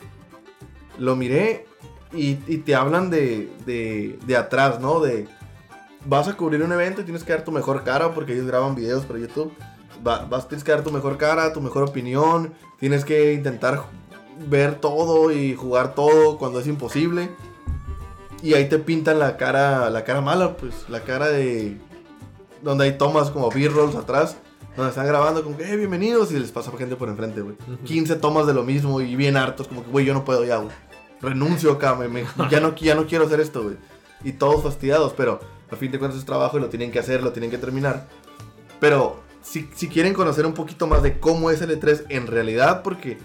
Lo 0.98 1.16
miré 1.16 1.66
y, 2.12 2.34
te 2.34 2.74
hablan 2.74 3.10
de, 3.10 3.50
de, 3.64 4.18
de 4.26 4.36
atrás, 4.36 4.80
¿no? 4.80 5.00
De 5.00 5.28
vas 6.06 6.28
a 6.28 6.36
cubrir 6.36 6.62
un 6.62 6.72
evento 6.72 7.00
y 7.00 7.04
tienes 7.04 7.24
que 7.24 7.32
dar 7.32 7.44
tu 7.44 7.52
mejor 7.52 7.84
cara 7.84 8.12
porque 8.12 8.32
ellos 8.32 8.46
graban 8.46 8.74
videos 8.74 9.04
para 9.04 9.18
YouTube. 9.18 9.52
Va- 10.06 10.24
vas, 10.24 10.48
tienes 10.48 10.64
que 10.64 10.72
dar 10.72 10.82
tu 10.82 10.90
mejor 10.90 11.16
cara, 11.18 11.52
tu 11.52 11.60
mejor 11.60 11.84
opinión. 11.84 12.54
Tienes 12.78 13.04
que 13.04 13.34
intentar 13.34 13.84
ver 14.48 14.76
todo 14.76 15.30
y 15.30 15.54
jugar 15.54 15.94
todo 15.94 16.38
cuando 16.38 16.60
es 16.60 16.66
imposible. 16.66 17.30
Y 18.42 18.54
ahí 18.54 18.68
te 18.68 18.78
pintan 18.78 19.18
la 19.18 19.36
cara, 19.36 19.90
la 19.90 20.04
cara 20.04 20.22
mala, 20.22 20.56
pues, 20.56 20.88
la 20.88 21.02
cara 21.02 21.28
de 21.28 21.76
donde 22.62 22.84
hay 22.84 22.96
tomas 22.96 23.30
como 23.30 23.50
B-rolls 23.50 23.94
atrás, 23.94 24.36
donde 24.80 24.90
están 24.90 25.06
grabando 25.06 25.42
como 25.44 25.56
que, 25.56 25.70
eh, 25.70 25.76
bienvenidos 25.76 26.32
y 26.32 26.38
les 26.38 26.50
pasa 26.52 26.70
gente 26.78 26.96
por 26.96 27.08
enfrente, 27.08 27.40
güey. 27.40 27.56
15 27.84 28.16
tomas 28.16 28.46
de 28.46 28.54
lo 28.54 28.62
mismo 28.64 29.00
y 29.00 29.14
bien 29.16 29.36
hartos, 29.36 29.68
como 29.68 29.84
que, 29.84 29.90
güey, 29.90 30.04
yo 30.06 30.14
no 30.14 30.24
puedo 30.24 30.44
ya, 30.44 30.56
güey. 30.56 30.74
Renuncio 31.20 31.72
acá, 31.72 31.94
me, 31.94 32.08
me- 32.08 32.24
ya, 32.50 32.60
no, 32.60 32.74
ya 32.74 32.94
no 32.94 33.06
quiero 33.06 33.26
hacer 33.26 33.40
esto, 33.40 33.62
güey. 33.62 33.76
Y 34.24 34.32
todos 34.32 34.62
fastidiados, 34.62 35.12
pero 35.16 35.40
a 35.70 35.76
fin 35.76 35.90
de 35.92 35.98
cuentas 35.98 36.18
es 36.18 36.24
trabajo 36.26 36.58
y 36.58 36.60
lo 36.60 36.68
tienen 36.68 36.90
que 36.90 36.98
hacer, 36.98 37.22
lo 37.22 37.32
tienen 37.32 37.50
que 37.50 37.58
terminar. 37.58 38.06
Pero 38.80 39.20
si, 39.42 39.68
si 39.74 39.88
quieren 39.88 40.14
conocer 40.14 40.46
un 40.46 40.54
poquito 40.54 40.86
más 40.86 41.02
de 41.02 41.18
cómo 41.18 41.50
es 41.50 41.60
el 41.62 41.78
E3 41.78 42.04
en 42.08 42.26
realidad, 42.26 42.82
porque 42.82 43.18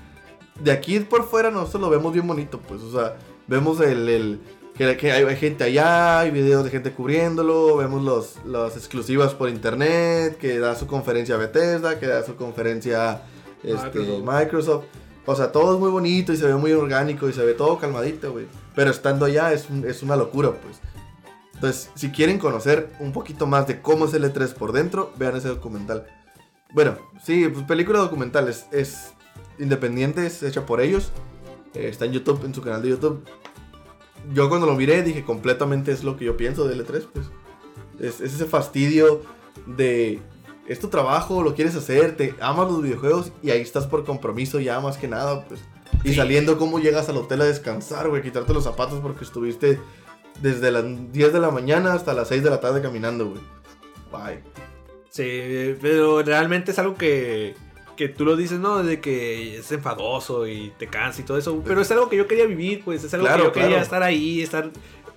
de 0.60 0.72
aquí 0.72 1.00
por 1.02 1.28
fuera 1.28 1.52
nosotros 1.52 1.82
lo 1.82 1.90
vemos 1.90 2.14
bien 2.14 2.28
bonito, 2.28 2.60
pues, 2.60 2.82
o 2.82 2.92
sea, 2.92 3.16
vemos 3.48 3.80
el, 3.82 4.08
el- 4.10 4.42
que, 4.78 4.98
que 4.98 5.12
hay, 5.12 5.24
hay 5.24 5.36
gente 5.38 5.64
allá, 5.64 6.20
hay 6.20 6.32
videos 6.32 6.64
de 6.64 6.70
gente 6.70 6.92
cubriéndolo, 6.92 7.78
vemos 7.78 8.04
los, 8.04 8.36
las 8.46 8.76
exclusivas 8.76 9.34
por 9.34 9.50
internet, 9.50 10.38
que 10.38 10.60
da 10.60 10.76
su 10.76 10.86
conferencia 10.88 11.38
Bethesda, 11.38 11.98
que 12.00 12.08
da 12.08 12.24
su 12.24 12.36
conferencia 12.36 13.22
este, 13.64 14.00
Microsoft. 14.00 14.24
Microsoft. 14.40 14.84
O 15.28 15.36
sea, 15.36 15.52
todo 15.52 15.74
es 15.74 15.80
muy 15.80 15.90
bonito 15.90 16.34
y 16.34 16.38
se 16.38 16.46
ve 16.46 16.56
muy 16.56 16.72
orgánico 16.74 17.28
y 17.30 17.34
se 17.34 17.44
ve 17.44 17.54
todo 17.54 17.80
calmadito, 17.80 18.32
güey. 18.32 18.46
Pero 18.76 18.92
estando 18.92 19.26
allá 19.26 19.54
es, 19.54 19.70
un- 19.70 19.86
es 19.88 20.04
una 20.04 20.16
locura, 20.16 20.52
pues. 20.52 20.78
Entonces, 21.56 21.90
si 21.96 22.12
quieren 22.12 22.38
conocer 22.38 22.90
un 23.00 23.12
poquito 23.14 23.48
más 23.48 23.66
de 23.66 23.82
cómo 23.82 24.06
es 24.06 24.14
el 24.14 24.26
E3 24.26 24.54
por 24.54 24.72
dentro, 24.74 25.14
vean 25.18 25.36
ese 25.38 25.48
documental. 25.48 26.06
Bueno, 26.74 26.98
sí, 27.24 27.48
pues 27.48 27.66
película 27.66 28.00
documental 28.00 28.50
es, 28.50 28.66
es 28.72 29.14
independiente, 29.58 30.28
es 30.28 30.44
hecha 30.44 30.66
por 30.66 30.82
ellos. 30.82 31.12
Eh, 31.74 31.88
está 31.90 32.06
en 32.06 32.12
YouTube, 32.12 32.44
en 32.46 32.54
su 32.54 32.62
canal 32.62 32.82
de 32.82 32.90
YouTube. 32.90 33.24
Yo 34.34 34.50
cuando 34.50 34.68
lo 34.68 34.76
miré 34.76 35.04
dije 35.04 35.24
completamente 35.24 35.92
es 35.92 36.04
lo 36.04 36.18
que 36.18 36.26
yo 36.26 36.38
pienso 36.38 36.68
del 36.68 36.86
E3, 36.86 37.08
pues. 37.14 37.28
Es, 38.00 38.22
es 38.22 38.34
ese 38.34 38.46
fastidio 38.46 39.22
de... 39.66 40.20
Es 40.68 40.80
tu 40.80 40.88
trabajo, 40.88 41.44
lo 41.44 41.54
quieres 41.54 41.76
hacer, 41.76 42.18
te 42.18 42.36
amas 42.42 42.72
los 42.72 42.82
videojuegos 42.82 43.32
y 43.44 43.52
ahí 43.52 43.62
estás 43.62 43.86
por 43.86 44.04
compromiso 44.04 44.60
ya 44.60 44.80
más 44.80 44.98
que 44.98 45.08
nada, 45.08 45.46
pues. 45.46 45.62
Y 46.04 46.14
saliendo, 46.14 46.58
¿cómo 46.58 46.80
llegas 46.80 47.08
al 47.10 47.18
hotel 47.18 47.42
a 47.42 47.46
descansar, 47.46 48.10
güey? 48.10 48.22
Quitarte 48.22 48.54
los 48.54 48.64
zapatos 48.64 49.00
porque 49.00 49.24
estuviste 49.24 49.80
desde 50.42 50.72
las 50.72 50.84
10 51.12 51.34
de 51.34 51.40
la 51.40 51.52
mañana 51.52 51.94
hasta 51.94 52.14
las 52.14 52.28
6 52.28 52.44
de 52.44 52.50
la 52.50 52.60
tarde 52.60 52.82
caminando, 52.82 53.30
güey. 53.30 53.42
Bye. 54.12 54.44
Sí, 55.10 55.76
pero 55.82 56.22
realmente 56.24 56.72
es 56.72 56.80
algo 56.80 56.96
que, 56.96 57.56
que 57.96 58.10
tú 58.10 58.26
lo 58.26 58.36
dices, 58.36 58.60
¿no? 58.60 58.84
De 58.84 59.00
que 59.00 59.58
es 59.60 59.72
enfadoso 59.72 60.48
y 60.48 60.72
te 60.78 60.88
cansa 60.88 61.22
y 61.22 61.24
todo 61.24 61.38
eso. 61.38 61.62
Pero 61.66 61.82
es 61.82 61.92
algo 61.92 62.10
que 62.10 62.18
yo 62.18 62.28
quería 62.28 62.46
vivir, 62.46 62.82
pues 62.84 63.04
es 63.04 63.14
algo 63.14 63.26
Claro, 63.26 63.52
que 63.52 63.60
yo 63.60 63.66
quería 63.66 63.82
estar 63.82 64.04
ahí, 64.04 64.42
estar 64.42 64.70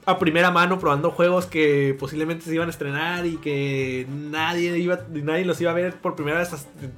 a 0.07 0.19
primera 0.19 0.51
mano 0.51 0.79
probando 0.79 1.11
juegos 1.11 1.45
que 1.45 1.95
posiblemente 1.99 2.47
se 2.47 2.55
iban 2.55 2.69
a 2.69 2.71
estrenar 2.71 3.27
y 3.27 3.37
que 3.37 4.07
nadie 4.09 4.79
iba 4.79 5.01
nadie 5.11 5.45
los 5.45 5.61
iba 5.61 5.71
a 5.71 5.75
ver 5.75 5.97
por 5.97 6.15
primera 6.17 6.39
vez 6.39 6.51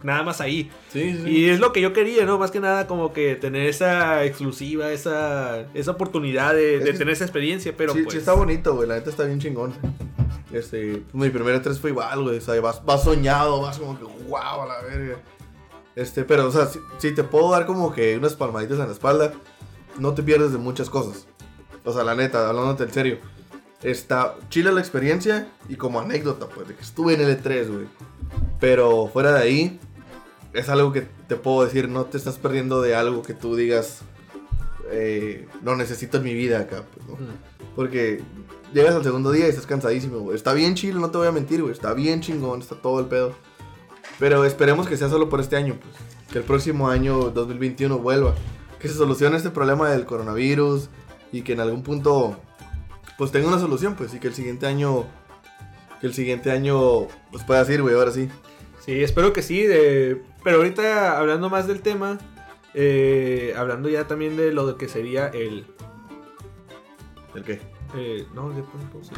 nada 0.05 0.23
más 0.23 0.41
ahí. 0.41 0.71
Sí, 0.93 1.17
sí. 1.17 1.29
Y 1.29 1.49
es 1.49 1.59
lo 1.59 1.73
que 1.73 1.81
yo 1.81 1.93
quería, 1.93 2.25
¿no? 2.25 2.39
Más 2.39 2.53
que 2.53 2.61
nada 2.61 2.87
como 2.87 3.13
que 3.13 3.35
tener 3.35 3.67
esa 3.67 4.25
exclusiva, 4.25 4.93
esa, 4.93 5.63
esa 5.75 5.91
oportunidad 5.91 6.55
de, 6.55 6.77
Es 6.77 6.85
de 6.85 6.93
que- 6.93 6.99
tener 6.99 7.15
esa 7.15 7.25
experiencia, 7.25 7.75
pero 7.77 7.95
sí, 7.95 8.03
pues... 8.05 8.13
sí 8.13 8.19
está 8.19 8.33
bonito, 8.35 8.77
güey. 8.77 8.87
La 8.89 8.95
neta 8.95 9.11
está 9.11 9.25
bien 9.25 9.41
chingón. 9.41 9.75
Este, 10.53 11.03
mi 11.13 11.31
primer 11.31 11.61
E3 11.63 11.79
fue 11.81 11.91
igual, 11.91 12.23
güey. 12.23 12.39
O 12.39 12.41
sea, 12.41 12.61
vas, 12.61 12.85
vas 12.85 13.03
soñado, 13.05 13.61
vas 13.63 13.79
como 13.79 13.99
que, 13.99 14.05
wow, 14.05 14.63
a 14.63 14.67
la 14.67 14.83
verga. 14.83 15.17
Este, 15.97 16.25
pero, 16.25 16.47
o 16.47 16.53
sea, 16.53 16.67
si, 16.67 16.79
si 16.99 17.13
te 17.13 17.25
puedo 17.25 17.51
dar 17.51 17.67
como 17.67 17.93
que 17.93 18.17
unas 18.17 18.35
palmaditas 18.35 18.79
en 18.79 18.87
la 18.87 18.93
espalda, 18.93 19.33
no 19.99 20.15
te 20.15 20.23
pierdes 20.23 20.53
de 20.53 20.59
muchas 20.59 20.89
cosas. 20.91 21.27
O 21.85 21.93
sea, 21.93 22.05
la 22.05 22.15
neta, 22.15 22.49
hablándote 22.49 22.85
en 22.85 22.93
serio. 22.93 23.19
Está 23.83 24.37
chila 24.51 24.73
la 24.73 24.81
experiencia 24.81 25.51
y 25.69 25.77
como 25.77 26.01
anécdota, 26.01 26.49
pues, 26.49 26.69
de 26.69 26.75
que 26.75 26.83
estuve 26.83 27.15
en 27.15 27.23
el 27.23 27.43
E3, 27.43 27.69
güey. 27.73 27.87
Pero 28.61 29.09
fuera 29.09 29.33
de 29.33 29.41
ahí, 29.41 29.81
es 30.53 30.69
algo 30.69 30.93
que 30.93 31.07
te 31.29 31.37
puedo 31.37 31.65
decir, 31.65 31.89
no 31.89 32.05
te 32.05 32.19
estás 32.19 32.37
perdiendo 32.39 32.83
de 32.83 32.95
algo 32.95 33.23
que 33.23 33.35
tú 33.35 33.57
digas, 33.57 34.01
eh, 34.91 35.49
lo 35.65 35.77
necesito 35.77 36.19
en 36.19 36.25
mi 36.25 36.35
vida 36.35 36.61
acá, 36.61 36.85
pues, 36.95 37.07
¿no? 37.07 37.15
Ujú. 37.15 37.25
Porque 37.75 38.23
llegas 38.75 38.95
al 38.95 39.05
segundo 39.05 39.33
día 39.33 39.47
y 39.47 39.51
estás 39.51 39.67
cansadísimo, 39.67 40.19
güey. 40.19 40.37
Está 40.37 40.53
bien 40.53 40.75
chido, 40.75 40.99
no 40.99 41.11
te 41.11 41.19
voy 41.19 41.29
a 41.29 41.33
mentir, 41.33 41.63
güey. 41.63 41.73
Está 41.73 41.95
bien 41.95 42.21
chingón, 42.21 42.61
está 42.61 42.75
todo 42.75 43.01
el 43.01 43.07
pedo. 43.07 43.35
Pero 44.21 44.45
esperemos 44.45 44.87
que 44.87 44.97
sea 44.97 45.09
solo 45.09 45.29
por 45.29 45.41
este 45.41 45.57
año, 45.57 45.77
pues. 45.81 45.95
Que 46.31 46.39
el 46.39 46.45
próximo 46.45 46.89
año, 46.89 47.31
2021, 47.31 47.99
vuelva. 47.99 48.35
Que 48.79 48.87
se 48.87 48.95
solucione 48.95 49.37
este 49.37 49.51
problema 49.51 49.91
del 49.91 50.05
coronavirus 50.07 50.89
y 51.33 51.43
que 51.43 51.55
en 51.55 51.61
algún 51.61 51.83
punto, 51.83 52.37
pues 53.19 53.33
tenga 53.33 53.49
una 53.49 53.59
solución, 53.59 53.95
pues. 53.97 54.15
Y 54.15 54.21
que 54.21 54.29
el 54.29 54.35
siguiente 54.35 54.67
año, 54.67 55.07
que 56.01 56.07
el 56.07 56.15
siguiente 56.15 56.51
año, 56.53 57.09
pues 57.33 57.43
pueda 57.45 57.69
ir, 57.73 57.83
güey, 57.83 57.95
ahora 57.97 58.13
sí. 58.13 58.29
Sí, 58.85 59.03
espero 59.03 59.33
que 59.33 59.43
sí. 59.43 59.63
de- 59.63 60.23
Pero 60.45 60.59
ahorita 60.59 61.19
hablando 61.19 61.51
más 61.51 61.67
del 61.67 61.81
tema, 61.81 62.19
eh, 62.75 63.55
hablando 63.57 63.89
ya 63.89 64.07
también 64.07 64.37
de 64.37 64.53
lo 64.53 64.77
que 64.77 64.89
sería 64.89 65.29
el... 65.29 65.67
¿El 67.35 67.43
qué? 67.45 67.61
eh, 67.97 68.27
no, 68.35 68.51
ya 68.57 68.63
pon 68.63 68.81
pausa. 68.93 69.13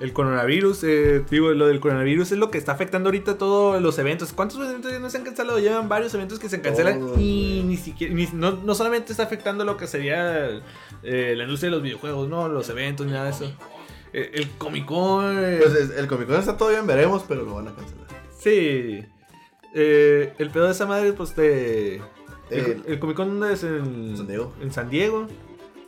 El 0.00 0.12
coronavirus, 0.14 0.82
eh, 0.84 1.22
digo, 1.30 1.50
lo 1.52 1.66
del 1.66 1.78
coronavirus 1.78 2.32
es 2.32 2.38
lo 2.38 2.50
que 2.50 2.56
está 2.56 2.72
afectando 2.72 3.08
ahorita 3.08 3.36
todos 3.36 3.82
los 3.82 3.98
eventos. 3.98 4.32
¿Cuántos 4.32 4.58
eventos 4.66 4.90
ya 4.90 4.98
no 4.98 5.10
se 5.10 5.18
han 5.18 5.24
cancelado? 5.24 5.58
Llevan 5.58 5.90
varios 5.90 6.14
eventos 6.14 6.38
que 6.38 6.48
se 6.48 6.62
cancelan 6.62 7.20
y 7.20 7.62
ni 7.66 7.76
siquiera, 7.76 8.14
ni- 8.14 8.26
no, 8.32 8.52
no 8.52 8.74
solamente 8.74 9.12
está 9.12 9.24
afectando 9.24 9.64
lo 9.66 9.76
que 9.76 9.86
sería 9.86 10.62
eh, 11.02 11.34
la 11.36 11.42
industria 11.44 11.68
de 11.70 11.76
los 11.76 11.82
videojuegos, 11.82 12.28
no, 12.30 12.48
los 12.48 12.68
eventos 12.70 13.04
ni 13.06 13.12
nada 13.12 13.26
de 13.26 13.30
eso. 13.30 13.52
Eh, 14.14 14.30
el 14.34 14.48
Comic 14.52 14.86
Con, 14.86 15.36
eh, 15.38 15.58
Pues 15.62 15.74
es- 15.74 15.90
el 15.90 16.06
Comic 16.06 16.28
Con 16.28 16.36
está 16.36 16.56
todavía 16.56 16.80
en 16.80 16.86
veremos, 16.86 17.22
pero 17.28 17.42
lo 17.44 17.54
van 17.56 17.68
a 17.68 17.74
cancelar. 17.74 18.06
sí. 18.38 19.04
Eh, 19.72 20.32
el 20.38 20.50
pedo 20.50 20.64
de 20.64 20.72
esa 20.72 20.84
madre, 20.86 21.12
pues 21.12 21.32
te... 21.34 21.96
El, 21.96 22.02
El- 22.50 22.82
el 22.88 22.98
Comic 22.98 23.16
Con 23.16 23.44
es 23.44 23.62
en 23.62 24.16
San 24.16 24.26
Diego. 24.26 24.52
En 24.60 24.72
San 24.72 24.90
Diego. 24.90 25.28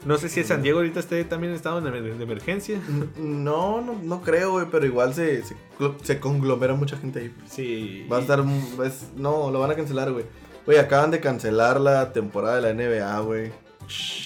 No 0.05 0.19
sé 0.19 0.29
si 0.29 0.41
en 0.41 0.47
San 0.47 0.63
Diego 0.63 0.79
ahorita 0.79 0.99
esté 1.01 1.23
también 1.25 1.53
en 1.53 1.57
estado 1.57 1.81
de, 1.81 2.01
de 2.03 2.23
emergencia. 2.25 2.81
No, 3.17 3.81
no, 3.81 3.99
no 4.03 4.21
creo, 4.23 4.53
güey, 4.53 4.67
pero 4.71 4.85
igual 4.85 5.15
se, 5.15 5.43
se, 5.45 5.55
se 6.03 6.19
conglomera 6.21 6.75
mucha 6.75 6.97
gente 6.97 7.21
ahí. 7.21 7.35
Sí. 7.49 8.07
Va 8.11 8.17
a 8.19 8.21
estar. 8.21 8.45
es- 8.85 9.11
no, 9.17 9.51
lo 9.51 9.61
van 9.61 9.71
a 9.71 9.75
cancelar, 9.77 10.11
güey. 10.13 10.25
Güey, 10.67 10.79
acaban 10.79 11.11
de 11.11 11.21
cancelar 11.21 11.81
la 11.81 12.13
temporada 12.13 12.57
de 12.61 12.63
la 12.63 12.73
NBA, 12.73 13.21
güey. 13.21 13.51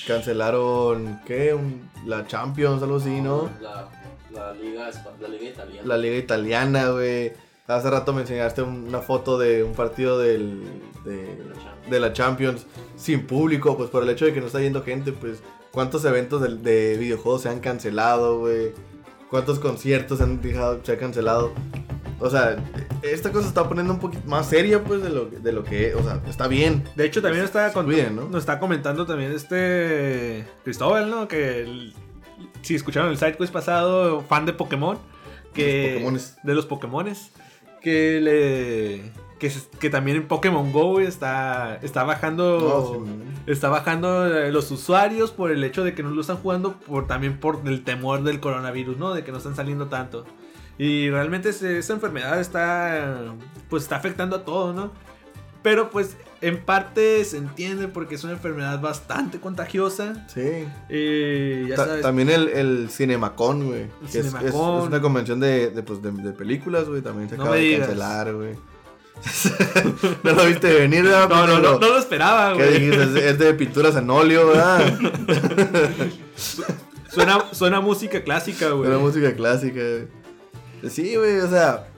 Cancelaron, 0.07 1.21
¿qué? 1.27 1.53
Un- 1.55 1.91
la 2.07 2.27
Champions, 2.27 2.83
algo 2.83 2.97
así, 2.97 3.21
¿no? 3.21 3.51
La, 3.61 3.89
la 4.33 4.53
liga, 4.55 4.91
la 5.21 5.29
liga 5.29 5.45
italiana. 5.51 5.83
La 5.89 5.97
liga 5.99 6.17
italiana, 6.17 6.89
güey. 6.91 7.33
Hace 7.67 7.91
rato 7.91 8.13
me 8.13 8.21
enseñaste 8.21 8.63
un- 8.63 8.87
una 8.89 9.01
foto 9.01 9.39
de 9.39 9.65
un 9.65 9.73
partido 9.75 10.19
del, 10.21 10.63
de, 11.05 11.37
de 11.91 12.01
la 12.01 12.13
Champions 12.13 12.65
sin 12.97 13.27
público, 13.27 13.77
pues 13.77 13.91
por 13.91 14.05
el 14.05 14.11
hecho 14.11 14.25
de 14.25 14.33
que 14.33 14.41
no 14.41 14.47
está 14.47 14.61
yendo 14.61 14.83
gente, 14.85 15.13
pues 15.13 15.43
cuántos 15.77 16.07
eventos 16.07 16.41
de, 16.41 16.57
de 16.57 16.97
videojuegos 16.97 17.43
se 17.43 17.51
han 17.51 17.61
cancelado, 17.61 18.39
güey. 18.39 18.73
Cuántos 19.29 19.59
conciertos 19.59 20.17
se 20.17 20.25
han, 20.25 20.41
dejado, 20.41 20.81
se 20.83 20.93
han 20.93 20.99
cancelado. 20.99 21.53
O 22.19 22.31
sea, 22.31 22.57
esta 23.03 23.31
cosa 23.31 23.43
se 23.43 23.49
está 23.49 23.69
poniendo 23.69 23.93
un 23.93 24.01
poquito 24.01 24.27
más 24.27 24.49
seria, 24.49 24.83
pues, 24.83 25.03
de 25.03 25.11
lo, 25.11 25.27
de 25.27 25.53
lo 25.53 25.65
que, 25.65 25.95
o 25.95 26.03
sea, 26.03 26.23
está 26.27 26.49
bien. 26.49 26.83
De 26.97 27.05
hecho, 27.05 27.21
también 27.21 27.45
está 27.45 27.71
con- 27.75 27.85
cuiden, 27.85 28.17
¿no? 28.17 28.23
nos 28.31 28.41
está 28.41 28.59
comentando 28.59 29.05
también 29.05 29.33
este 29.33 30.47
Cristóbal, 30.65 31.11
¿no? 31.11 31.29
Que 31.29 31.61
el- 31.65 31.93
si 32.63 32.75
escucharon 32.75 33.11
el 33.11 33.19
side 33.19 33.37
quiz 33.37 33.51
pasado, 33.51 34.23
fan 34.23 34.47
de 34.47 34.55
Pokémon, 34.55 34.99
que 35.53 35.83
Los 35.83 35.93
Pokémones. 35.93 36.37
de 36.43 36.55
los 36.55 36.65
Pokémones, 36.67 37.31
que 37.83 38.21
le 38.23 39.26
que, 39.39 39.53
que 39.79 39.91
también 39.91 40.17
en 40.19 40.27
Pokémon 40.29 40.73
Go 40.73 40.93
güey, 40.93 41.07
está 41.07 41.79
está 41.83 42.05
bajando 42.05 42.59
No, 42.61 42.95
sí, 42.95 43.01
man. 43.11 43.23
está 43.47 43.69
bajando 43.69 44.27
eh, 44.35 44.51
los 44.53 44.71
usuarios 44.71 45.31
por 45.31 45.51
el 45.51 45.63
hecho 45.65 45.85
de 45.85 45.95
que 45.95 46.03
no 46.03 46.11
lo 46.11 46.21
están 46.21 46.37
jugando 46.39 46.75
por 46.81 47.07
también 47.07 47.39
por 47.39 47.61
el 47.67 47.85
temor 47.85 48.23
del 48.23 48.41
coronavirus, 48.41 48.97
¿no? 48.97 49.13
De 49.15 49.25
que 49.25 49.33
no 49.33 49.39
están 49.39 49.55
saliendo 49.57 49.87
tanto. 49.89 50.25
Y 50.79 51.09
realmente 51.11 51.49
esa 51.51 51.93
enfermedad 51.93 52.39
está 52.41 53.35
pues 53.69 53.83
está 53.85 53.97
afectando 53.97 54.37
a 54.37 54.45
todo, 54.45 54.73
¿no? 54.73 54.93
Pero 55.63 55.91
pues 55.91 56.17
en 56.43 56.65
parte 56.65 57.25
se 57.25 57.39
entiende 57.39 57.89
porque 57.89 58.15
es 58.15 58.23
una 58.25 58.35
enfermedad 58.35 58.81
bastante 58.81 59.41
contagiosa. 59.41 60.25
Sí. 60.29 60.65
Y 60.89 61.69
ya 61.69 61.75
Ta- 61.77 61.87
sabes, 61.87 62.03
también 62.03 62.31
el, 62.31 62.49
el 62.51 62.89
Cinemacon, 62.89 63.67
güey. 63.67 63.87
Es- 64.07 64.15
es, 64.15 64.35
es 64.35 64.55
una 64.55 65.01
convención 65.01 65.41
de, 65.41 65.71
de, 65.71 65.83
pues, 65.83 66.01
de, 66.03 66.13
de 66.13 66.33
películas, 66.33 66.89
güey. 66.89 67.03
También 67.03 67.29
se 67.29 67.37
No 67.37 67.43
acaba 67.45 67.57
de 67.57 67.63
digas. 67.63 67.81
cancelar, 67.89 68.33
güey. 68.35 68.55
no 70.23 70.33
lo 70.33 70.45
viste 70.47 70.73
venir, 70.73 71.03
¿verdad? 71.05 71.29
no, 71.29 71.47
no, 71.47 71.59
no, 71.59 71.79
no 71.79 71.89
lo 71.89 71.99
esperaba, 71.99 72.57
¿Qué 72.57 72.65
güey. 72.65 72.81
dijiste? 72.81 73.29
Es, 73.31 73.39
de 73.39 73.55
pinturas 73.55 73.97
en 73.97 74.09
óleo, 74.11 74.49
¿verdad? 74.49 74.99
Suena, 77.11 77.45
suena 77.53 77.81
música 77.81 78.23
clásica, 78.23 78.71
güey. 78.71 78.89
Era 78.91 78.99
música 78.99 79.35
clásica. 79.35 79.81
güey. 79.81 80.91
Sí, 80.91 81.17
güey, 81.17 81.41
o 81.41 81.49
sea. 81.49 81.89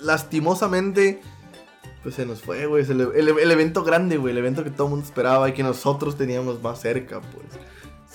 Lastimosamente. 0.00 1.20
Pues 2.02 2.14
se 2.14 2.24
nos 2.26 2.40
fue, 2.42 2.66
güey. 2.66 2.84
El- 2.88 3.00
el 3.38 3.50
evento 3.50 3.82
grande, 3.84 4.16
güey. 4.16 4.32
El 4.32 4.38
evento 4.38 4.64
que 4.64 4.70
todo 4.70 4.86
el 4.86 4.90
mundo 4.92 5.06
esperaba 5.06 5.48
y 5.48 5.52
que 5.52 5.62
nosotros 5.62 6.16
teníamos 6.16 6.62
más 6.62 6.80
cerca, 6.80 7.20
pues. 7.20 7.46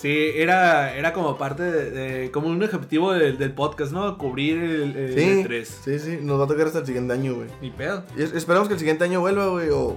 Sí, 0.00 0.30
era, 0.34 0.96
era 0.96 1.12
como 1.12 1.36
parte 1.36 1.62
de, 1.62 1.90
de- 1.90 2.30
como 2.30 2.48
un 2.48 2.62
objetivo 2.62 3.12
del, 3.12 3.36
del 3.36 3.52
podcast, 3.52 3.92
¿no? 3.92 4.16
Cubrir 4.16 4.56
el, 4.56 4.96
el 4.96 5.14
Sí, 5.14 5.44
E3. 5.44 5.64
sí, 5.64 5.98
sí. 5.98 6.18
Nos 6.22 6.40
va 6.40 6.44
a 6.44 6.46
tocar 6.46 6.66
hasta 6.68 6.78
el 6.78 6.86
siguiente 6.86 7.12
año, 7.12 7.34
güey. 7.34 7.48
Ni 7.60 7.70
pedo. 7.70 8.04
Y 8.16 8.22
es- 8.22 8.32
esperamos 8.32 8.66
que 8.68 8.74
el 8.74 8.80
siguiente 8.80 9.04
año 9.04 9.20
vuelva, 9.20 9.48
güey. 9.48 9.68
O, 9.68 9.96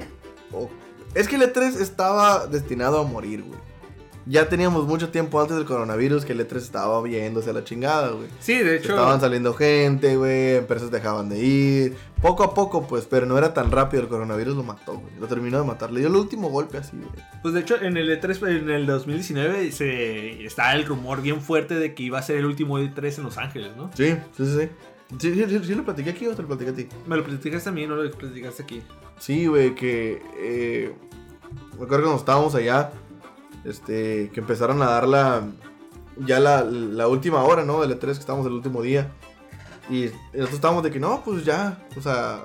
o- 0.51 0.69
Es 1.15 1.27
que 1.29 1.35
el 1.37 1.43
E3 1.43 1.79
estaba 1.79 2.47
destinado 2.47 2.99
a 2.99 3.03
morir, 3.03 3.43
güey. 3.43 3.59
Ya 4.25 4.47
teníamos 4.47 4.87
mucho 4.87 5.09
tiempo 5.09 5.41
antes 5.41 5.57
del 5.57 5.65
coronavirus 5.65 6.23
que 6.23 6.31
el 6.31 6.47
E3 6.47 6.57
estaba 6.57 7.01
viéndose 7.01 7.49
a 7.49 7.53
la 7.53 7.63
chingada, 7.63 8.11
güey. 8.11 8.27
Sí, 8.39 8.57
de 8.57 8.77
hecho. 8.77 8.91
Estaban 8.91 9.19
saliendo 9.19 9.53
gente, 9.53 10.15
güey, 10.15 10.55
empresas 10.55 10.91
dejaban 10.91 11.27
de 11.27 11.39
ir. 11.39 11.95
Poco 12.21 12.43
a 12.43 12.53
poco, 12.53 12.87
pues, 12.87 13.05
pero 13.05 13.25
no 13.25 13.37
era 13.37 13.53
tan 13.53 13.69
rápido. 13.69 14.03
El 14.03 14.09
coronavirus 14.09 14.55
lo 14.55 14.63
mató, 14.63 14.93
güey. 14.93 15.13
Lo 15.19 15.27
terminó 15.27 15.59
de 15.59 15.65
matar. 15.65 15.91
Le 15.91 15.99
dio 15.99 16.09
el 16.09 16.15
último 16.15 16.49
golpe 16.49 16.77
así, 16.77 16.95
güey. 16.95 17.09
Pues 17.41 17.53
de 17.53 17.59
hecho, 17.59 17.81
en 17.81 17.97
el 17.97 18.09
E3, 18.09 18.61
en 18.61 18.69
el 18.69 18.85
2019, 18.85 19.71
se, 19.71 20.45
está 20.45 20.73
el 20.73 20.85
rumor 20.85 21.21
bien 21.21 21.41
fuerte 21.41 21.75
de 21.75 21.93
que 21.93 22.03
iba 22.03 22.19
a 22.19 22.21
ser 22.21 22.37
el 22.37 22.45
último 22.45 22.79
E3 22.79 23.17
en 23.17 23.23
Los 23.23 23.37
Ángeles, 23.37 23.75
¿no? 23.75 23.91
Sí, 23.93 24.15
sí, 24.37 24.45
sí. 24.45 24.59
sí. 24.61 24.69
Sí, 25.19 25.33
sí, 25.35 25.59
sí, 25.63 25.75
lo 25.75 25.83
platiqué 25.83 26.09
aquí 26.11 26.25
o 26.25 26.35
te 26.35 26.41
lo 26.41 26.47
platiqué 26.47 26.71
a 26.71 26.73
ti. 26.73 26.87
Me 27.05 27.17
lo 27.17 27.23
platicaste 27.23 27.69
a 27.69 27.71
mí, 27.71 27.85
no 27.85 27.95
lo 27.95 28.09
platicaste 28.11 28.63
aquí. 28.63 28.81
Sí, 29.19 29.45
güey, 29.47 29.75
que. 29.75 30.21
Eh, 30.37 30.93
me 31.77 31.85
acuerdo 31.85 32.05
cuando 32.05 32.19
estábamos 32.19 32.55
allá. 32.55 32.91
Este. 33.65 34.29
Que 34.33 34.39
empezaron 34.39 34.81
a 34.81 34.85
dar 34.87 35.07
la. 35.07 35.47
Ya 36.17 36.39
la, 36.39 36.63
la 36.63 37.07
última 37.07 37.43
hora, 37.43 37.63
¿no? 37.65 37.81
Del 37.81 37.97
E3, 37.99 37.99
que 38.05 38.11
estábamos 38.11 38.45
el 38.47 38.53
último 38.53 38.81
día. 38.81 39.11
Y 39.89 40.05
nosotros 40.33 40.53
estábamos 40.53 40.83
de 40.83 40.91
que 40.91 40.99
no, 40.99 41.21
pues 41.23 41.43
ya. 41.45 41.83
O 41.97 42.01
sea. 42.01 42.41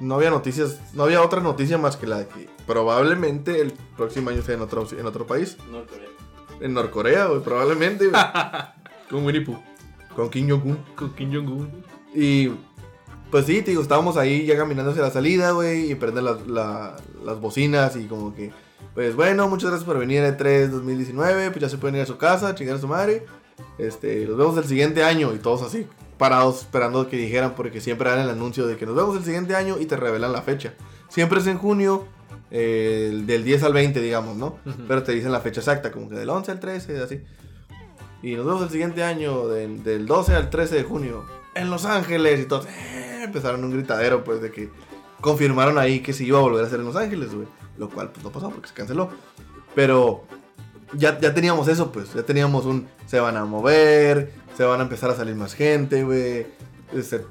No 0.00 0.14
había 0.14 0.30
noticias. 0.30 0.80
No 0.94 1.02
había 1.04 1.20
otra 1.22 1.40
noticia 1.42 1.76
más 1.76 1.96
que 1.96 2.06
la 2.06 2.18
de 2.20 2.26
que 2.26 2.48
probablemente 2.66 3.60
el 3.60 3.72
próximo 3.96 4.30
año 4.30 4.40
sea 4.42 4.54
en 4.54 4.62
otro, 4.62 4.86
en 4.98 5.04
otro 5.06 5.26
país. 5.26 5.58
Norcorea. 5.70 6.08
En 6.60 6.72
Norcorea, 6.74 7.26
güey, 7.26 7.40
probablemente, 7.42 8.08
güey. 8.08 8.22
Con 9.10 9.24
Winnie 9.26 9.42
Pooh. 9.42 9.58
con 10.16 10.30
Kim 10.30 10.48
Jong-un. 10.48 10.76
Con 10.96 11.12
Kim 11.14 11.32
Jong-un. 11.34 11.68
Y 12.14 12.50
pues 13.30 13.44
sí, 13.46 13.60
te 13.62 13.70
digo, 13.72 13.82
estábamos 13.82 14.16
ahí 14.16 14.46
ya 14.46 14.56
caminando 14.56 14.90
hacia 14.92 15.02
la 15.02 15.10
salida, 15.10 15.50
güey, 15.52 15.90
y 15.90 15.94
prenden 15.96 16.24
las, 16.24 16.46
la- 16.46 16.96
las 17.24 17.40
bocinas 17.40 17.94
y 17.96 18.06
como 18.06 18.34
que, 18.34 18.52
pues 18.94 19.14
bueno, 19.16 19.48
muchas 19.48 19.70
gracias 19.70 19.86
por 19.86 19.98
venir 19.98 20.22
a 20.22 20.36
E3 20.36 20.68
2019, 20.68 21.50
pues 21.50 21.60
ya 21.60 21.68
se 21.68 21.78
pueden 21.78 21.96
ir 21.96 22.02
a 22.02 22.06
su 22.06 22.18
casa, 22.18 22.54
chingar 22.54 22.76
a 22.76 22.80
su 22.80 22.88
madre. 22.88 23.24
Este, 23.78 24.26
los 24.26 24.36
vemos 24.36 24.56
el 24.56 24.64
siguiente 24.64 25.04
año 25.04 25.32
y 25.34 25.38
todos 25.38 25.62
así, 25.62 25.86
parados 26.18 26.62
esperando 26.62 27.08
que 27.08 27.16
dijeran 27.16 27.54
porque 27.54 27.80
siempre 27.80 28.10
dan 28.10 28.20
el 28.20 28.30
anuncio 28.30 28.66
de 28.66 28.76
que 28.76 28.86
nos 28.86 28.96
vemos 28.96 29.16
el 29.16 29.24
siguiente 29.24 29.54
año 29.54 29.78
y 29.78 29.86
te 29.86 29.96
revelan 29.96 30.32
la 30.32 30.42
fecha. 30.42 30.74
Siempre 31.08 31.40
es 31.40 31.46
en 31.46 31.58
junio, 31.58 32.06
eh, 32.50 33.22
del 33.26 33.44
10 33.44 33.62
al 33.62 33.72
20, 33.72 34.00
digamos, 34.00 34.36
¿no? 34.36 34.58
Ujú. 34.66 34.84
Pero 34.88 35.02
te 35.02 35.12
dicen 35.12 35.30
la 35.30 35.40
fecha 35.40 35.60
exacta, 35.60 35.92
como 35.92 36.08
que 36.08 36.16
del 36.16 36.28
11 36.28 36.50
al 36.50 36.60
13, 36.60 37.00
así. 37.00 37.22
Y 38.22 38.34
nos 38.34 38.44
vemos 38.44 38.62
el 38.62 38.70
siguiente 38.70 39.02
año, 39.02 39.48
del, 39.48 39.82
del 39.82 40.06
12 40.06 40.34
al 40.34 40.50
13 40.50 40.76
de 40.76 40.82
junio, 40.82 41.24
en 41.54 41.70
Los 41.70 41.84
Ángeles. 41.84 42.40
Y 42.40 42.44
todos 42.44 42.66
eh, 42.66 43.22
empezaron 43.24 43.64
un 43.64 43.70
gritadero, 43.70 44.24
pues, 44.24 44.42
de 44.42 44.50
que 44.50 44.68
confirmaron 45.20 45.78
ahí 45.78 46.00
que 46.00 46.12
se 46.12 46.24
iba 46.24 46.38
a 46.38 46.42
volver 46.42 46.64
a 46.64 46.66
hacer 46.66 46.80
en 46.80 46.86
Los 46.86 46.96
Ángeles, 46.96 47.34
güey. 47.34 47.46
Lo 47.80 47.88
cual, 47.88 48.10
pues, 48.12 48.22
no 48.22 48.30
pasó 48.30 48.50
porque 48.50 48.68
se 48.68 48.74
canceló. 48.74 49.08
Pero 49.74 50.24
ya, 50.92 51.18
ya 51.18 51.32
teníamos 51.32 51.66
eso, 51.66 51.90
pues. 51.90 52.12
Ya 52.12 52.22
teníamos 52.24 52.66
un. 52.66 52.86
Se 53.06 53.18
van 53.20 53.38
a 53.38 53.46
mover, 53.46 54.32
se 54.54 54.64
van 54.64 54.80
a 54.80 54.82
empezar 54.82 55.08
a 55.10 55.16
salir 55.16 55.34
más 55.34 55.54
gente, 55.54 56.04
güey. 56.04 56.46
Este, 56.92 57.24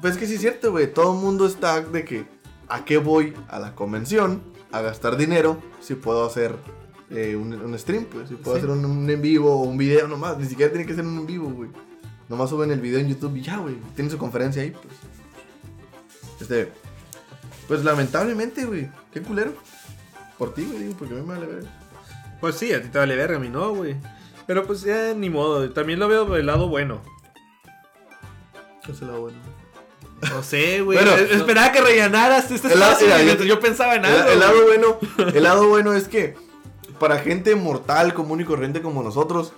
pues 0.00 0.12
es 0.14 0.18
que 0.20 0.26
sí 0.28 0.34
es 0.34 0.40
cierto, 0.40 0.70
güey. 0.70 0.92
Todo 0.94 1.12
el 1.14 1.20
mundo 1.20 1.44
está 1.46 1.80
de 1.80 2.04
que. 2.04 2.24
¿A 2.68 2.84
qué 2.84 2.98
voy 2.98 3.34
a 3.48 3.58
la 3.58 3.74
convención? 3.74 4.42
A 4.70 4.80
gastar 4.80 5.16
dinero 5.16 5.58
si 5.80 5.94
puedo 5.96 6.24
hacer 6.24 6.54
eh, 7.10 7.34
un, 7.34 7.52
un 7.52 7.76
stream, 7.76 8.04
pues. 8.04 8.28
Si 8.28 8.36
puedo 8.36 8.56
Sí. 8.56 8.62
hacer 8.62 8.70
un, 8.70 8.84
un 8.84 9.10
en 9.10 9.20
vivo 9.20 9.52
o 9.60 9.62
un 9.64 9.76
video 9.76 10.06
nomás. 10.06 10.38
Ni 10.38 10.46
siquiera 10.46 10.70
tiene 10.72 10.86
que 10.86 10.94
ser 10.94 11.04
un 11.04 11.18
en 11.18 11.26
vivo, 11.26 11.48
güey. 11.50 11.70
Nomás 12.28 12.50
suben 12.50 12.70
el 12.70 12.80
video 12.80 13.00
en 13.00 13.08
YouTube 13.08 13.34
y 13.36 13.42
ya, 13.42 13.56
güey. 13.58 13.74
Tienen 13.96 14.10
su 14.12 14.18
conferencia 14.18 14.62
ahí, 14.62 14.70
pues. 14.70 14.94
Este. 16.40 16.70
Pues 17.66 17.82
lamentablemente, 17.84 18.64
güey. 18.66 18.88
Qué 19.12 19.20
culero. 19.22 19.52
Por 20.38 20.54
ti, 20.54 20.64
güey, 20.64 20.78
digo, 20.84 20.94
porque 20.98 21.14
a 21.14 21.16
mí 21.18 21.22
me 21.26 21.34
vale 21.34 21.46
ver. 21.46 21.64
Pues 22.40 22.56
sí, 22.56 22.72
a 22.72 22.82
ti 22.82 22.88
te 22.88 22.98
vale 22.98 23.16
verga, 23.16 23.36
a 23.36 23.40
mí 23.40 23.48
no, 23.48 23.70
güey. 23.74 23.96
Pero 24.46 24.66
pues 24.66 24.82
ya 24.82 25.14
ni 25.14 25.30
modo, 25.30 25.70
también 25.72 25.98
lo 25.98 26.08
veo 26.08 26.24
del 26.26 26.46
lado 26.46 26.68
bueno. 26.68 27.00
¿Qué 28.84 28.92
es 28.92 29.00
lo 29.00 29.20
bueno? 29.20 29.38
No 30.30 30.42
sé, 30.42 30.80
güey. 30.82 30.98
Bueno, 30.98 31.12
Es- 31.16 31.30
Esperaba 31.32 31.72
que 31.72 31.80
rellenaras 31.80 32.50
este 32.50 32.72
El 32.72 32.78
lado- 32.80 32.92
espacio 32.92 33.24
mira, 33.24 33.44
yo- 33.44 33.60
pensaba 33.60 33.96
en 33.96 34.04
algo. 34.04 34.18
El, 34.28 34.32
el 34.34 34.40
lado 34.40 34.62
bueno, 34.64 34.98
el 35.34 35.42
lado 35.42 35.68
bueno 35.68 35.92
es 35.92 36.08
que 36.08 36.34
para 36.98 37.18
gente 37.18 37.54
mortal, 37.56 38.14
común 38.14 38.40
y 38.40 38.44
corriente 38.44 38.80
como 38.80 39.02
nosotros, 39.02 39.52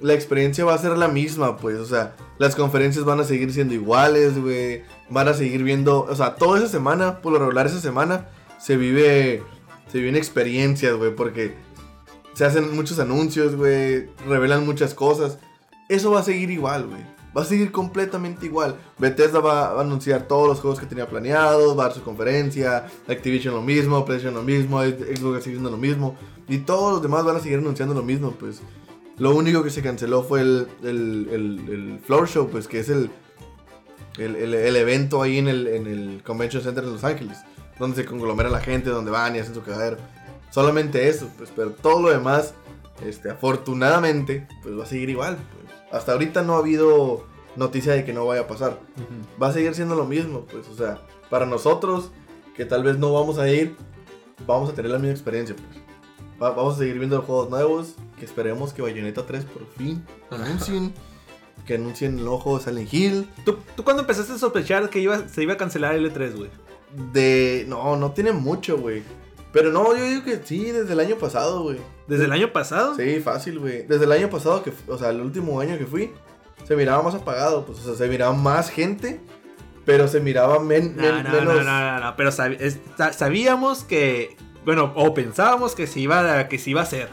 la 0.00 0.14
experiencia 0.14 0.64
va 0.64 0.74
a 0.74 0.78
ser 0.78 0.96
la 0.96 1.08
misma, 1.08 1.58
pues, 1.58 1.76
o 1.78 1.84
sea, 1.86 2.16
las 2.38 2.56
conferencias 2.56 3.04
van 3.04 3.20
a 3.20 3.24
seguir 3.24 3.52
siendo 3.52 3.74
iguales, 3.74 4.40
güey, 4.40 4.82
van 5.10 5.28
a 5.28 5.34
seguir 5.34 5.62
viendo, 5.62 6.00
o 6.08 6.16
sea, 6.16 6.34
toda 6.36 6.58
esa 6.58 6.68
semana, 6.68 7.20
por 7.20 7.32
lo 7.34 7.38
regular 7.38 7.66
esa 7.66 7.80
semana, 7.80 8.26
se 8.58 8.76
vive, 8.76 9.42
se 9.90 9.98
viven 9.98 10.16
experiencias, 10.16 10.94
güey, 10.96 11.14
porque 11.14 11.54
se 12.34 12.44
hacen 12.44 12.74
muchos 12.74 12.98
anuncios, 12.98 13.56
güey, 13.56 14.08
revelan 14.26 14.64
muchas 14.64 14.94
cosas, 14.94 15.38
eso 15.88 16.10
va 16.12 16.20
a 16.20 16.24
seguir 16.24 16.50
igual, 16.50 16.86
güey. 16.86 17.00
Va 17.36 17.42
a 17.42 17.44
seguir 17.44 17.70
completamente 17.70 18.46
igual. 18.46 18.74
Bethesda 18.98 19.38
va 19.38 19.68
a 19.68 19.80
anunciar 19.80 20.26
todos 20.26 20.48
los 20.48 20.58
juegos 20.58 20.80
que 20.80 20.86
tenía 20.86 21.06
planeados, 21.08 21.78
va 21.78 21.84
a 21.84 21.86
dar 21.88 21.96
su 21.96 22.02
conferencia, 22.02 22.86
Activision 23.08 23.54
lo 23.54 23.62
mismo, 23.62 24.04
PlayStation 24.04 24.34
lo 24.34 24.42
mismo, 24.42 24.82
Xbox 24.82 25.44
sigue 25.44 25.54
siendo 25.56 25.70
lo 25.70 25.76
mismo, 25.76 26.16
y 26.48 26.58
todos 26.58 26.92
los 26.94 27.02
demás 27.02 27.24
van 27.24 27.36
a 27.36 27.40
seguir 27.40 27.58
anunciando 27.58 27.94
lo 27.94 28.02
mismo, 28.02 28.32
pues. 28.32 28.60
Lo 29.18 29.34
único 29.36 29.62
que 29.62 29.70
se 29.70 29.80
canceló 29.82 30.22
fue 30.24 30.40
el, 30.40 30.66
el, 30.82 31.28
el- 31.30 31.68
el 31.72 32.00
Floor 32.04 32.26
Show, 32.28 32.48
pues, 32.50 32.66
que 32.66 32.80
es 32.80 32.88
el, 32.88 33.10
el, 34.18 34.76
evento 34.76 35.22
ahí 35.22 35.38
en 35.38 35.46
el, 35.48 35.66
en 35.68 35.86
el 35.86 36.22
Convention 36.24 36.62
Center 36.62 36.84
de 36.84 36.90
Los 36.90 37.04
Ángeles, 37.04 37.38
donde 37.80 37.96
se 37.96 38.04
conglomera 38.04 38.48
la 38.48 38.60
gente, 38.60 38.90
donde 38.90 39.10
van 39.10 39.34
y 39.34 39.40
hacen 39.40 39.54
su 39.54 39.62
cagadero. 39.62 39.96
Solamente 40.50 41.08
eso, 41.08 41.28
pues, 41.36 41.50
pero 41.54 41.70
todo 41.70 42.00
lo 42.02 42.10
demás, 42.10 42.54
este, 43.04 43.30
afortunadamente, 43.30 44.46
pues 44.62 44.78
va 44.78 44.84
a 44.84 44.86
seguir 44.86 45.10
igual. 45.10 45.36
Pues. 45.36 45.74
Hasta 45.92 46.12
ahorita 46.12 46.42
no 46.42 46.54
ha 46.54 46.58
habido 46.58 47.24
noticia 47.56 47.92
de 47.94 48.04
que 48.04 48.12
no 48.12 48.26
vaya 48.26 48.42
a 48.42 48.46
pasar. 48.46 48.78
Va 49.42 49.48
a 49.48 49.52
seguir 49.52 49.74
siendo 49.74 49.94
lo 49.96 50.04
mismo, 50.04 50.42
pues, 50.50 50.68
o 50.68 50.76
sea, 50.76 51.00
para 51.28 51.46
nosotros, 51.46 52.10
que 52.54 52.64
tal 52.64 52.82
vez 52.84 52.98
no 52.98 53.12
vamos 53.12 53.38
a 53.38 53.48
ir, 53.50 53.74
vamos 54.46 54.70
a 54.70 54.72
tener 54.74 54.90
la 54.90 54.98
misma 54.98 55.12
experiencia. 55.12 55.56
Pues. 55.56 55.82
Va- 56.42 56.50
vamos 56.50 56.76
a 56.76 56.78
seguir 56.78 56.98
viendo 56.98 57.20
juegos 57.22 57.50
nuevos. 57.50 57.94
Que 58.18 58.26
esperemos 58.26 58.74
que 58.74 58.82
Bayonetta 58.82 59.24
3 59.24 59.46
por 59.46 59.66
fin 59.78 60.04
anuncien. 60.30 60.92
que 61.66 61.76
anuncien 61.76 62.18
el 62.18 62.28
ojo 62.28 62.58
de 62.58 62.64
Silent 62.64 62.92
Hill. 62.92 63.30
¿Tú, 63.46 63.56
¿Tú 63.74 63.82
cuándo 63.82 64.02
empezaste 64.02 64.34
a 64.34 64.38
sospechar 64.38 64.90
que 64.90 64.98
iba, 65.00 65.26
se 65.28 65.42
iba 65.42 65.54
a 65.54 65.56
cancelar 65.56 65.94
el 65.94 66.12
E3, 66.12 66.36
güey? 66.36 66.50
De. 67.12 67.64
No, 67.68 67.96
no 67.96 68.12
tiene 68.12 68.32
mucho, 68.32 68.78
güey. 68.78 69.02
Pero 69.52 69.72
no, 69.72 69.96
yo 69.96 70.04
digo 70.04 70.22
que 70.24 70.40
sí, 70.44 70.70
desde 70.70 70.92
el 70.92 71.00
año 71.00 71.16
pasado, 71.16 71.62
güey. 71.64 71.78
¿Desde 72.06 72.24
el 72.26 72.32
año 72.32 72.52
pasado? 72.52 72.94
Sí, 72.94 73.20
fácil, 73.20 73.58
güey. 73.58 73.82
Desde 73.86 74.04
el 74.04 74.12
año 74.12 74.30
pasado, 74.30 74.62
que, 74.62 74.72
o 74.86 74.96
sea, 74.98 75.10
el 75.10 75.20
último 75.20 75.60
año 75.60 75.76
que 75.76 75.86
fui, 75.86 76.12
se 76.66 76.76
miraba 76.76 77.02
más 77.02 77.14
apagado, 77.14 77.64
pues, 77.66 77.78
o 77.80 77.82
sea, 77.82 77.94
se 77.94 78.08
miraba 78.08 78.32
más 78.32 78.70
gente, 78.70 79.20
pero 79.84 80.06
se 80.06 80.20
miraba 80.20 80.60
men- 80.60 80.94
No, 80.96 81.02
men- 81.02 81.24
no, 81.24 81.30
menos. 81.32 81.44
no, 81.56 81.62
no, 81.64 81.80
no, 81.94 82.00
no, 82.00 82.16
pero 82.16 82.30
sab- 82.30 83.12
sabíamos 83.12 83.82
que, 83.82 84.36
bueno, 84.64 84.92
o 84.94 85.14
pensábamos 85.14 85.74
que 85.74 85.86
se 85.88 85.98
iba, 86.00 86.38
a- 86.38 86.48
que 86.48 86.58
se 86.58 86.70
iba 86.70 86.80
a 86.80 86.84
hacer. 86.84 87.08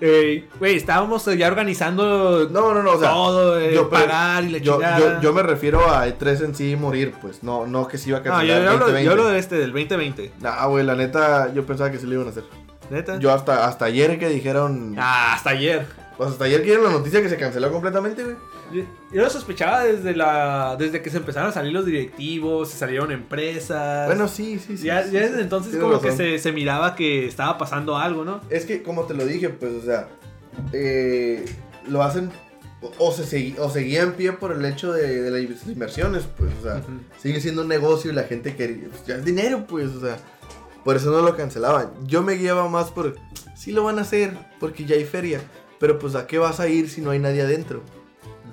Eh, 0.00 0.48
Güey, 0.58 0.76
estábamos 0.76 1.24
ya 1.24 1.46
organizando 1.46 2.48
No, 2.50 2.74
no, 2.74 2.82
no, 2.82 2.92
o 2.92 2.98
sea, 3.00 3.10
todo, 3.10 3.58
eh, 3.60 3.72
yo, 3.74 3.88
pagar 3.88 4.44
y 4.44 4.50
la 4.50 4.58
yo, 4.58 4.80
yo, 4.80 5.20
yo 5.20 5.32
me 5.32 5.42
refiero 5.42 5.88
a 5.88 6.06
E3 6.08 6.44
en 6.44 6.54
sí 6.54 6.76
morir, 6.76 7.14
pues, 7.22 7.42
no, 7.42 7.66
no 7.66 7.86
que 7.86 7.96
se 7.98 8.08
iba 8.10 8.18
a 8.18 8.20
No, 8.20 8.30
cancelar. 8.32 8.58
yo, 8.58 8.64
yo 8.64 8.70
hablo, 8.70 8.84
2020. 8.86 9.04
yo 9.04 9.10
hablo 9.12 9.28
de 9.28 9.38
este, 9.38 9.54
del 9.56 9.72
2020. 9.72 10.32
Nah, 10.40 10.66
güey, 10.66 10.84
la 10.84 10.94
neta, 10.96 11.52
yo 11.54 11.64
pensaba 11.64 11.90
que 11.90 11.98
sí 11.98 12.06
lo 12.06 12.14
iban 12.14 12.26
a 12.26 12.30
hacer. 12.30 12.44
¿Neta? 12.90 13.18
Yo 13.18 13.32
hasta, 13.32 13.66
hasta 13.66 13.86
ayer 13.86 14.18
que 14.18 14.28
dijeron. 14.28 14.94
Ah, 14.98 15.32
hasta 15.34 15.50
ayer. 15.50 15.86
Pues 16.16 16.30
hasta 16.30 16.44
ayer 16.44 16.60
que 16.60 16.66
dieron 16.66 16.84
la 16.84 16.90
noticia 16.90 17.20
que 17.20 17.28
se 17.28 17.36
canceló 17.36 17.72
completamente, 17.72 18.22
güey. 18.22 18.36
Yo, 18.72 18.82
yo 19.12 19.22
lo 19.22 19.30
sospechaba 19.30 19.84
desde 19.84 20.14
la 20.14 20.76
desde 20.78 21.02
que 21.02 21.10
se 21.10 21.16
empezaron 21.16 21.50
a 21.50 21.52
salir 21.52 21.72
los 21.72 21.86
directivos, 21.86 22.70
se 22.70 22.78
salieron 22.78 23.10
empresas. 23.10 24.06
Bueno, 24.06 24.28
sí, 24.28 24.58
sí, 24.58 24.76
sí. 24.76 24.84
ya, 24.84 25.02
sí, 25.02 25.10
ya 25.10 25.22
sí, 25.22 25.28
desde 25.28 25.42
entonces 25.42 25.76
como 25.76 26.00
que 26.00 26.12
se, 26.12 26.38
se 26.38 26.52
miraba 26.52 26.94
que 26.94 27.26
estaba 27.26 27.58
pasando 27.58 27.96
algo, 27.96 28.24
¿no? 28.24 28.40
Es 28.48 28.64
que, 28.64 28.82
como 28.82 29.04
te 29.04 29.14
lo 29.14 29.26
dije, 29.26 29.48
pues, 29.48 29.72
o 29.72 29.82
sea, 29.82 30.08
eh, 30.72 31.44
lo 31.88 32.02
hacen 32.02 32.30
o, 32.98 33.12
se 33.12 33.54
o 33.58 33.70
seguía 33.70 34.02
en 34.02 34.12
pie 34.12 34.32
por 34.32 34.52
el 34.52 34.64
hecho 34.64 34.92
de, 34.92 35.22
de 35.22 35.30
las 35.30 35.66
inversiones, 35.66 36.24
pues, 36.36 36.52
o 36.60 36.62
sea, 36.62 36.82
sigue 37.20 37.40
siendo 37.40 37.62
un 37.62 37.68
negocio 37.68 38.10
y 38.10 38.14
la 38.14 38.24
gente 38.24 38.54
quería, 38.54 38.88
pues, 38.88 39.06
ya 39.06 39.16
es 39.16 39.24
dinero, 39.24 39.64
pues, 39.66 39.88
o 39.90 40.00
sea, 40.00 40.18
por 40.84 40.96
eso 40.96 41.10
no 41.10 41.22
lo 41.22 41.36
cancelaban. 41.36 41.92
Yo 42.06 42.22
me 42.22 42.34
guiaba 42.34 42.68
más 42.68 42.90
por, 42.90 43.16
sí 43.56 43.72
lo 43.72 43.84
van 43.84 43.98
a 43.98 44.02
hacer, 44.02 44.36
porque 44.60 44.84
ya 44.84 44.96
hay 44.96 45.04
feria, 45.04 45.40
pero 45.84 45.98
pues, 45.98 46.14
¿a 46.14 46.26
qué 46.26 46.38
vas 46.38 46.60
a 46.60 46.68
ir 46.68 46.88
si 46.88 47.02
no 47.02 47.10
hay 47.10 47.18
nadie 47.18 47.42
adentro? 47.42 47.82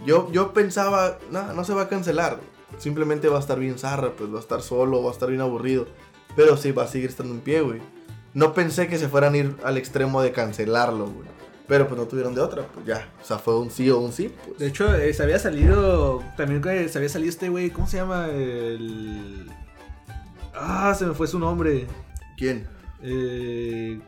Yo, 0.05 0.29
yo 0.33 0.51
pensaba, 0.51 1.17
no, 1.29 1.53
no 1.53 1.63
se 1.63 1.73
va 1.73 1.83
a 1.83 1.87
cancelar, 1.87 2.41
simplemente 2.77 3.29
va 3.29 3.37
a 3.37 3.39
estar 3.39 3.57
bien 3.57 3.79
zarra, 3.79 4.11
pues, 4.17 4.33
va 4.33 4.35
a 4.35 4.41
estar 4.41 4.61
solo, 4.61 5.01
va 5.01 5.11
a 5.11 5.13
estar 5.13 5.29
bien 5.29 5.39
aburrido, 5.39 5.87
pero 6.35 6.57
sí, 6.57 6.73
va 6.73 6.83
a 6.83 6.87
seguir 6.87 7.09
estando 7.09 7.33
en 7.33 7.39
pie, 7.39 7.61
güey. 7.61 7.79
No 8.33 8.53
pensé 8.53 8.89
que 8.89 8.97
se 8.97 9.07
fueran 9.07 9.33
a 9.35 9.37
ir 9.37 9.55
al 9.63 9.77
extremo 9.77 10.21
de 10.21 10.33
cancelarlo, 10.33 11.05
güey. 11.05 11.29
Pero 11.69 11.87
pues 11.87 11.97
no 11.97 12.05
tuvieron 12.05 12.35
de 12.35 12.41
otra, 12.41 12.67
pues 12.67 12.85
ya. 12.85 13.09
O 13.21 13.25
sea, 13.25 13.39
fue 13.39 13.57
un 13.57 13.71
sí 13.71 13.89
o 13.89 13.99
un 13.99 14.11
sí, 14.11 14.35
pues. 14.45 14.59
De 14.59 14.67
hecho, 14.67 14.93
eh, 14.93 15.13
se 15.13 15.23
había 15.23 15.39
salido 15.39 16.21
también 16.35 16.61
se 16.89 16.97
había 16.97 17.07
salido 17.07 17.29
este 17.29 17.47
güey, 17.47 17.69
¿cómo 17.69 17.87
se 17.87 17.95
llama? 17.95 18.27
El 18.27 19.49
Ah, 20.53 20.93
se 20.99 21.05
me 21.05 21.13
fue 21.13 21.27
su 21.27 21.39
nombre. 21.39 21.87
¿Quién? 22.35 22.67
Eh 23.01 24.01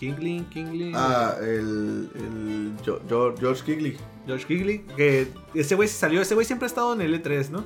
Kingling, 0.00 0.44
Kingling. 0.46 0.92
Ah, 0.96 1.34
el, 1.40 2.10
el 2.14 2.72
Jo- 2.84 3.34
George 3.38 3.62
Kigley. 3.64 3.96
George 4.26 4.46
Kigley, 4.46 4.78
que 4.96 5.28
ese 5.54 5.74
güey 5.74 5.88
se 5.88 5.94
salió, 5.96 6.20
ese 6.22 6.34
güey 6.34 6.46
siempre 6.46 6.66
ha 6.66 6.68
estado 6.68 6.92
en 6.94 7.00
el 7.02 7.22
E3, 7.22 7.50
¿no? 7.50 7.64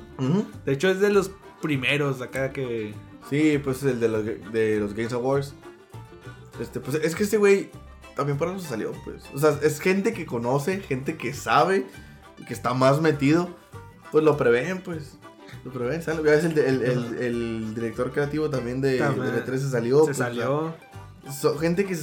De 0.65 0.73
hecho 0.73 0.89
es 0.89 0.99
de 0.99 1.09
los 1.09 1.31
primeros 1.61 2.21
acá 2.21 2.51
que 2.51 2.93
Sí, 3.29 3.59
pues 3.63 3.81
el 3.83 3.99
de 3.99 4.07
los, 4.07 4.23
de 4.25 4.79
los 4.79 4.93
Games 4.93 5.11
Awards. 5.13 5.55
Este, 6.59 6.79
pues 6.79 6.97
es 7.03 7.15
que 7.15 7.23
este 7.23 7.37
güey 7.37 7.69
también 8.15 8.37
por 8.37 8.49
eso 8.49 8.59
salió, 8.59 8.91
pues. 9.03 9.23
O 9.33 9.39
sea, 9.39 9.57
es 9.63 9.79
gente 9.79 10.13
que 10.13 10.25
conoce, 10.27 10.79
gente 10.79 11.17
que 11.17 11.33
sabe, 11.33 11.85
que 12.47 12.53
está 12.53 12.73
más 12.75 13.01
metido. 13.01 13.49
Pues 14.11 14.23
lo 14.23 14.37
prevén, 14.37 14.81
pues. 14.83 15.17
Lo 15.63 15.71
prevén, 15.71 16.01
sale. 16.03 16.21
El, 16.21 16.57
el, 16.59 16.81
el- 16.83 17.17
el 17.17 17.75
director 17.75 18.11
creativo 18.11 18.49
también 18.49 18.79
de, 18.81 18.99
También. 18.99 19.33
de 19.33 19.43
E3 19.43 19.57
se 19.57 19.69
salió. 19.71 19.99
se 20.01 20.05
pues, 20.05 20.17
o 20.17 20.23
sea, 20.23 20.27
salió. 20.27 20.75
son 21.33 21.57
gente 21.59 21.85
que 21.85 21.97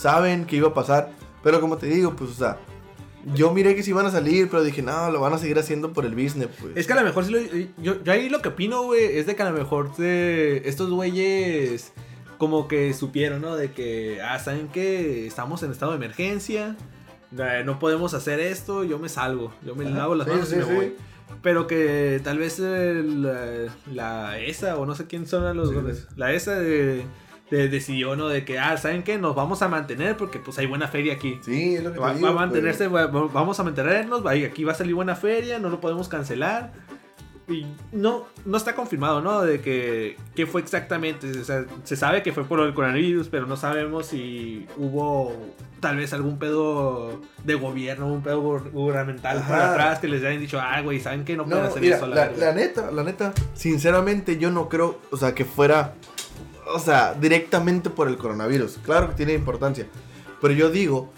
saben 0.00 0.44
que 0.46 0.56
iba 0.56 0.68
a 0.68 0.74
pasar. 0.74 1.10
Pero 1.42 1.60
como 1.60 1.76
te 1.78 1.86
digo, 1.86 2.14
pues, 2.16 2.30
o 2.30 2.34
sea, 2.34 2.58
yo 3.34 3.52
miré 3.52 3.74
que 3.74 3.82
sí 3.82 3.90
iban 3.90 4.06
a 4.06 4.10
salir, 4.10 4.48
pero 4.50 4.62
dije, 4.62 4.82
no, 4.82 5.10
lo 5.10 5.20
van 5.20 5.32
a 5.32 5.38
seguir 5.38 5.58
haciendo 5.58 5.92
por 5.92 6.04
el 6.04 6.14
business, 6.14 6.48
pues. 6.60 6.72
Es 6.76 6.86
que 6.86 6.92
a 6.92 6.96
lo 6.96 7.02
mejor 7.02 7.24
sí 7.24 7.32
lo, 7.32 7.38
yo, 7.82 8.02
yo 8.02 8.12
ahí 8.12 8.28
lo 8.28 8.40
que 8.42 8.48
opino, 8.50 8.82
güey, 8.84 9.04
es 9.18 9.26
de 9.26 9.36
que 9.36 9.42
a 9.42 9.50
lo 9.50 9.56
mejor 9.56 9.90
se- 9.96 10.68
estos 10.68 10.90
güeyes 10.90 11.92
como 12.38 12.68
que 12.68 12.92
supieron, 12.94 13.42
¿no? 13.42 13.56
De 13.56 13.72
que, 13.72 14.20
ah, 14.22 14.38
¿saben 14.38 14.68
qué? 14.68 15.26
Estamos 15.26 15.62
en 15.62 15.70
estado 15.70 15.92
de 15.92 15.96
emergencia, 15.98 16.76
no 17.64 17.78
podemos 17.78 18.14
hacer 18.14 18.40
esto, 18.40 18.84
yo 18.84 18.98
me 18.98 19.08
salgo, 19.08 19.52
yo 19.64 19.74
me 19.74 19.86
Ajá, 19.86 19.96
lavo 19.98 20.14
las 20.14 20.26
sí, 20.26 20.32
manos 20.32 20.48
sí, 20.48 20.54
y 20.54 20.58
me 20.58 20.64
sí. 20.64 20.72
voy. 20.74 20.94
Pero 21.42 21.66
que 21.66 22.20
tal 22.24 22.38
vez 22.38 22.58
la, 22.58 23.66
la 23.92 24.38
ESA 24.40 24.76
o 24.76 24.84
no 24.86 24.94
sé 24.94 25.06
quién 25.06 25.26
son 25.26 25.56
los... 25.56 25.72
La 26.16 26.32
ESA 26.32 26.54
de- 26.58 27.04
decidió, 27.56 28.16
¿no? 28.16 28.28
De 28.28 28.44
que, 28.44 28.58
ah, 28.58 28.76
¿saben 28.76 29.02
qué? 29.02 29.18
Nos 29.18 29.34
vamos 29.34 29.62
a 29.62 29.68
mantener 29.68 30.16
porque 30.16 30.38
pues 30.38 30.58
hay 30.58 30.66
buena 30.66 30.88
feria 30.88 31.14
aquí. 31.14 31.38
Sí, 31.44 31.74
es 31.76 31.82
lo 31.84 31.90
que 31.90 31.94
te 31.96 32.00
Va, 32.00 32.14
digo. 32.14 32.26
va 32.26 32.30
a 32.30 32.36
pues. 32.36 32.46
mantenerse, 32.46 32.88
va- 32.88 33.06
vamos 33.06 33.58
a 33.60 33.64
mantenernos, 33.64 34.24
va- 34.24 34.32
aquí 34.32 34.64
va 34.64 34.72
a 34.72 34.76
salir 34.76 34.94
buena 34.94 35.16
feria, 35.16 35.58
no 35.58 35.68
lo 35.68 35.80
podemos 35.80 36.08
cancelar. 36.08 36.72
Y 37.48 37.66
no, 37.90 38.26
no 38.44 38.56
está 38.56 38.76
confirmado, 38.76 39.20
¿no? 39.20 39.42
De 39.42 39.60
que 39.60 40.16
qué 40.36 40.46
fue 40.46 40.60
exactamente. 40.60 41.28
O 41.40 41.44
sea, 41.44 41.64
se 41.82 41.96
sabe 41.96 42.22
que 42.22 42.30
fue 42.32 42.44
por 42.44 42.60
el 42.60 42.72
coronavirus, 42.74 43.26
pero 43.28 43.46
no 43.46 43.56
sabemos 43.56 44.06
si 44.06 44.68
hubo 44.76 45.34
tal 45.80 45.96
vez 45.96 46.12
algún 46.12 46.38
pedo 46.38 47.20
de 47.42 47.54
gobierno, 47.54 48.06
un 48.06 48.22
pedo 48.22 48.40
gu- 48.40 48.70
gubernamental 48.70 49.42
por 49.42 49.56
atrás 49.56 49.98
que 49.98 50.06
les 50.06 50.22
hayan 50.22 50.38
dicho, 50.40 50.60
ah, 50.60 50.80
güey, 50.82 51.00
¿saben 51.00 51.24
qué? 51.24 51.36
No 51.36 51.44
pueden 51.44 51.64
No, 51.64 51.68
hacer 51.70 51.82
mira, 51.82 51.96
eso. 51.96 52.04
a 52.04 52.08
la 52.08 52.14
la, 52.16 52.28
verga". 52.28 52.46
la 52.46 52.52
neta, 52.52 52.90
la 52.92 53.02
neta, 53.02 53.32
sinceramente 53.54 54.38
yo 54.38 54.50
no 54.52 54.68
creo, 54.68 55.00
o 55.10 55.16
sea, 55.16 55.34
que 55.34 55.44
fuera, 55.44 55.94
o 56.72 56.78
sea, 56.78 57.14
directamente 57.14 57.90
por 57.90 58.08
el 58.08 58.16
coronavirus. 58.16 58.78
Claro 58.84 59.08
que 59.08 59.14
tiene 59.14 59.34
importancia, 59.34 59.86
pero 60.40 60.54
yo 60.54 60.70
digo 60.70 61.10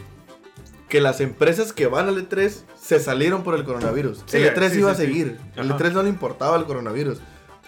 que 0.88 1.00
las 1.00 1.20
empresas 1.20 1.72
que 1.72 1.86
van 1.86 2.09
al 2.09 2.28
E3 2.28 2.53
se 2.78 3.00
salieron 3.00 3.42
por 3.42 3.55
el 3.55 3.64
coronavirus. 3.64 4.24
Sí, 4.26 4.36
el 4.36 4.55
E3 4.55 4.70
sí, 4.70 4.78
iba 4.80 4.94
sí, 4.94 5.03
a 5.03 5.07
seguir, 5.07 5.38
el 5.57 5.70
Ajá. 5.70 5.78
E3 5.78 5.92
no 5.92 6.03
le 6.03 6.09
importaba 6.11 6.57
el 6.57 6.64
coronavirus, 6.64 7.18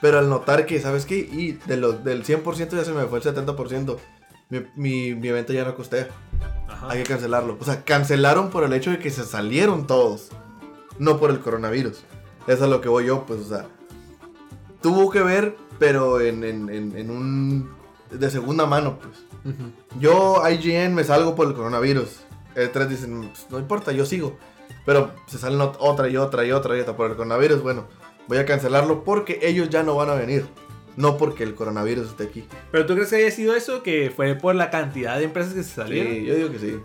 pero 0.00 0.18
al 0.18 0.28
notar 0.28 0.66
que, 0.66 0.80
¿sabes 0.80 1.06
qué? 1.06 1.16
Y 1.16 1.52
de 1.66 1.76
los, 1.76 2.04
del 2.04 2.24
100% 2.24 2.76
ya 2.76 2.84
se 2.84 2.92
me 2.92 3.04
fue 3.04 3.20
el 3.20 3.24
70%. 3.24 3.96
Mi, 4.50 4.60
mi, 4.76 5.14
mi 5.14 5.28
evento 5.28 5.54
ya 5.54 5.64
no 5.64 5.74
costea. 5.74 6.08
Ajá. 6.68 6.90
Hay 6.90 7.02
que 7.02 7.08
cancelarlo. 7.08 7.56
O 7.58 7.64
sea, 7.64 7.82
cancelaron 7.84 8.50
por 8.50 8.64
el 8.64 8.72
hecho 8.74 8.90
de 8.90 8.98
que 8.98 9.10
se 9.10 9.24
salieron 9.24 9.86
todos. 9.86 10.28
No 10.98 11.18
por 11.18 11.30
el 11.30 11.40
coronavirus. 11.40 12.04
Eso 12.46 12.52
es 12.52 12.60
a 12.62 12.66
lo 12.66 12.82
que 12.82 12.90
voy 12.90 13.06
yo, 13.06 13.24
pues, 13.24 13.40
o 13.40 13.48
sea. 13.48 13.66
Tuvo 14.82 15.10
que 15.10 15.22
ver, 15.22 15.56
pero 15.78 16.20
en, 16.20 16.44
en, 16.44 16.68
en, 16.70 16.96
en 16.96 17.10
un. 17.10 17.70
de 18.10 18.30
segunda 18.30 18.66
mano, 18.66 18.98
pues. 18.98 19.56
Yo, 20.00 20.42
IGN, 20.48 20.94
me 20.94 21.04
salgo 21.04 21.34
por 21.34 21.48
el 21.48 21.54
coronavirus. 21.54 22.20
El 22.54 22.70
3 22.70 22.88
dicen, 22.88 23.28
"Pues, 23.30 23.46
no 23.50 23.58
importa, 23.58 23.92
yo 23.92 24.06
sigo. 24.06 24.36
Pero 24.86 25.10
se 25.26 25.38
salen 25.38 25.58
ot- 25.58 25.76
otra 25.80 26.08
y 26.08 26.16
otra 26.16 26.44
y 26.44 26.52
otra 26.52 26.76
y 26.76 26.80
otra 26.80 26.96
por 26.96 27.10
el 27.10 27.16
coronavirus. 27.16 27.62
Bueno, 27.62 27.86
voy 28.28 28.38
a 28.38 28.46
cancelarlo 28.46 29.02
porque 29.04 29.40
ellos 29.42 29.68
ya 29.70 29.82
no 29.82 29.96
van 29.96 30.10
a 30.10 30.14
venir. 30.14 30.46
No 30.96 31.16
porque 31.16 31.42
el 31.42 31.54
coronavirus 31.54 32.10
esté 32.10 32.24
aquí. 32.24 32.46
Pero 32.70 32.86
tú 32.86 32.94
crees 32.94 33.10
que 33.10 33.16
haya 33.16 33.30
sido 33.30 33.54
eso, 33.56 33.82
que 33.82 34.12
fue 34.14 34.34
por 34.36 34.54
la 34.54 34.70
cantidad 34.70 35.18
de 35.18 35.24
empresas 35.24 35.52
que 35.54 35.62
se 35.64 35.74
salieron. 35.74 36.12
Sí, 36.12 36.24
yo 36.24 36.34
digo 36.36 36.50
que 36.52 36.58
sí. 36.58 36.76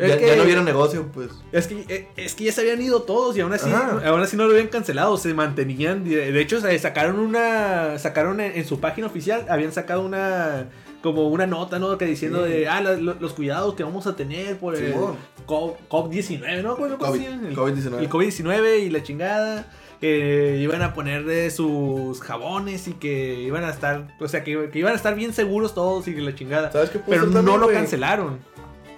Es 0.00 0.08
ya, 0.08 0.18
que- 0.18 0.26
ya 0.26 0.36
no 0.36 0.44
vieron 0.44 0.64
negocio, 0.64 1.06
pues. 1.12 1.30
Es 1.52 1.66
que, 1.66 1.84
eh, 1.88 2.08
es 2.16 2.34
que 2.34 2.44
ya 2.44 2.52
se 2.52 2.62
habían 2.62 2.80
ido 2.80 3.02
todos 3.02 3.36
y 3.36 3.40
aún 3.40 3.52
así, 3.52 3.70
Ajá. 3.70 4.00
aún 4.06 4.20
así 4.22 4.36
no 4.36 4.44
lo 4.46 4.52
habían 4.52 4.68
cancelado, 4.68 5.16
se 5.18 5.32
mantenían. 5.34 6.04
De 6.04 6.40
hecho, 6.40 6.60
se 6.60 6.78
sacaron 6.78 7.18
una. 7.18 7.98
Sacaron 7.98 8.40
en, 8.40 8.52
en 8.56 8.64
su 8.64 8.80
página 8.80 9.06
oficial, 9.06 9.46
habían 9.48 9.72
sacado 9.72 10.02
una. 10.02 10.68
Como 11.02 11.28
una 11.28 11.46
nota, 11.46 11.78
¿no? 11.78 11.96
Que 11.96 12.04
diciendo 12.04 12.44
Sí. 12.46 12.52
de. 12.52 12.68
Ah, 12.68 12.80
la- 12.82 12.92
lo- 12.96 13.14
los 13.14 13.32
cuidados 13.32 13.74
que 13.74 13.82
vamos 13.84 14.06
a 14.06 14.16
tener 14.16 14.58
por 14.58 14.74
el 14.74 14.92
Simón. 14.92 15.16
Co- 15.46 15.76
COVID-19, 15.88 16.62
¿no? 16.62 16.76
¿Cómo- 16.76 16.98
cómo 16.98 17.12
se 17.14 17.18
COVID? 17.24 17.46
El- 17.46 17.56
COVID-19. 17.56 17.98
El 18.00 18.08
COVID-19 18.10 18.78
y 18.80 18.90
la 18.90 19.02
chingada. 19.02 19.66
Que 20.00 20.56
iban 20.62 20.80
a 20.80 20.94
poner 20.94 21.26
de 21.26 21.50
sus 21.50 22.20
jabones 22.22 22.88
y 22.88 22.94
que 22.94 23.34
iban 23.42 23.64
a 23.64 23.68
estar. 23.70 24.08
O 24.18 24.28
sea, 24.28 24.42
que, 24.44 24.70
que 24.70 24.78
iban 24.78 24.94
a 24.94 24.96
estar 24.96 25.14
bien 25.14 25.34
seguros 25.34 25.74
todos 25.74 26.08
y 26.08 26.14
la 26.14 26.34
chingada. 26.34 26.72
¿Sabes 26.72 26.88
qué 26.88 26.98
puede 27.00 27.18
Pero 27.20 27.30
no 27.30 27.36
también, 27.38 27.60
lo 27.60 27.68
cancelaron. 27.68 28.38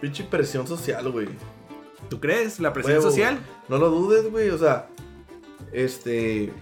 Pinche 0.03 0.24
presión 0.24 0.66
social, 0.66 1.11
güey. 1.11 1.28
¿Tú 2.11 2.20
crees? 2.20 2.61
¿La 2.61 2.74
presión 2.74 2.98
Huevo, 2.98 3.09
social? 3.11 3.36
güey. 3.36 3.46
No 3.68 3.78
lo 3.78 3.88
dudes, 3.90 4.30
güey. 4.30 4.50
O 4.50 4.59
sea, 4.59 4.88
este. 5.72 6.53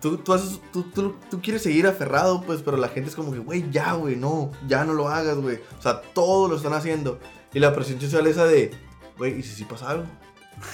Tú, 0.00 0.18
tú, 0.18 0.32
haces- 0.34 0.60
tú, 0.72 0.82
tú- 0.94 1.14
tú 1.30 1.40
quieres 1.40 1.62
seguir 1.62 1.86
aferrado, 1.86 2.42
pues, 2.42 2.62
pero 2.62 2.76
la 2.76 2.88
gente 2.88 3.08
es 3.10 3.16
como 3.16 3.32
que, 3.32 3.38
güey, 3.38 3.70
ya, 3.70 3.92
güey, 3.94 4.16
no, 4.16 4.50
ya 4.66 4.84
no 4.84 4.92
lo 4.92 5.08
hagas, 5.08 5.36
güey. 5.38 5.58
O 5.78 5.82
sea, 5.82 6.00
todos 6.00 6.50
lo 6.50 6.56
están 6.56 6.74
haciendo. 6.74 7.18
Y 7.54 7.60
la 7.60 7.72
presión 7.74 8.00
social 8.00 8.26
esa 8.26 8.44
de, 8.46 8.72
güey, 9.16 9.38
¿y 9.38 9.42
si 9.42 9.54
sí 9.54 9.64
pasa 9.64 9.90
algo? 9.90 10.04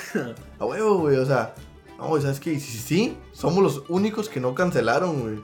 A 0.59 0.65
huevo, 0.65 0.99
güey, 0.99 1.17
o 1.17 1.27
sea, 1.27 1.55
no, 1.99 2.21
¿sabes 2.21 2.41
qué? 2.41 2.53
Y 2.55 2.61
si 2.61 2.79
sí, 2.79 3.17
somos 3.33 3.63
los 3.63 3.85
únicos 3.89 4.29
que 4.29 4.41
no 4.41 4.55
cancelaron, 4.55 5.21
güey. 5.23 5.41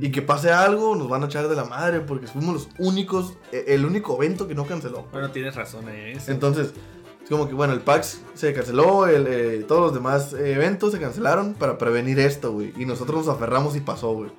Y 0.00 0.12
que 0.12 0.22
pase 0.22 0.50
algo, 0.52 0.94
nos 0.94 1.08
van 1.08 1.22
a 1.22 1.26
echar 1.26 1.48
de 1.48 1.56
la 1.56 1.64
madre 1.64 2.00
porque 2.00 2.26
fuimos 2.26 2.54
los 2.54 2.68
únicos, 2.78 3.34
e- 3.52 3.64
el 3.68 3.84
único 3.84 4.14
evento 4.16 4.46
que 4.46 4.54
no 4.54 4.64
canceló. 4.66 5.06
Bueno, 5.10 5.30
tienes 5.30 5.54
razón 5.56 5.88
eso. 5.88 6.30
Entonces, 6.30 6.72
es 7.22 7.28
como 7.30 7.48
que 7.48 7.54
bueno, 7.54 7.72
el 7.72 7.80
PAX 7.80 8.20
se 8.34 8.52
canceló, 8.54 9.06
el, 9.06 9.26
eh, 9.26 9.64
todos 9.66 9.80
los 9.82 9.94
demás 9.94 10.32
eh, 10.34 10.52
eventos 10.54 10.92
se 10.92 11.00
cancelaron 11.00 11.54
para 11.54 11.78
prevenir 11.78 12.18
esto, 12.20 12.52
güey. 12.52 12.72
Y 12.76 12.84
nosotros 12.86 13.26
nos 13.26 13.34
aferramos 13.34 13.74
y 13.76 13.80
pasó, 13.80 14.12
güey. 14.12 14.30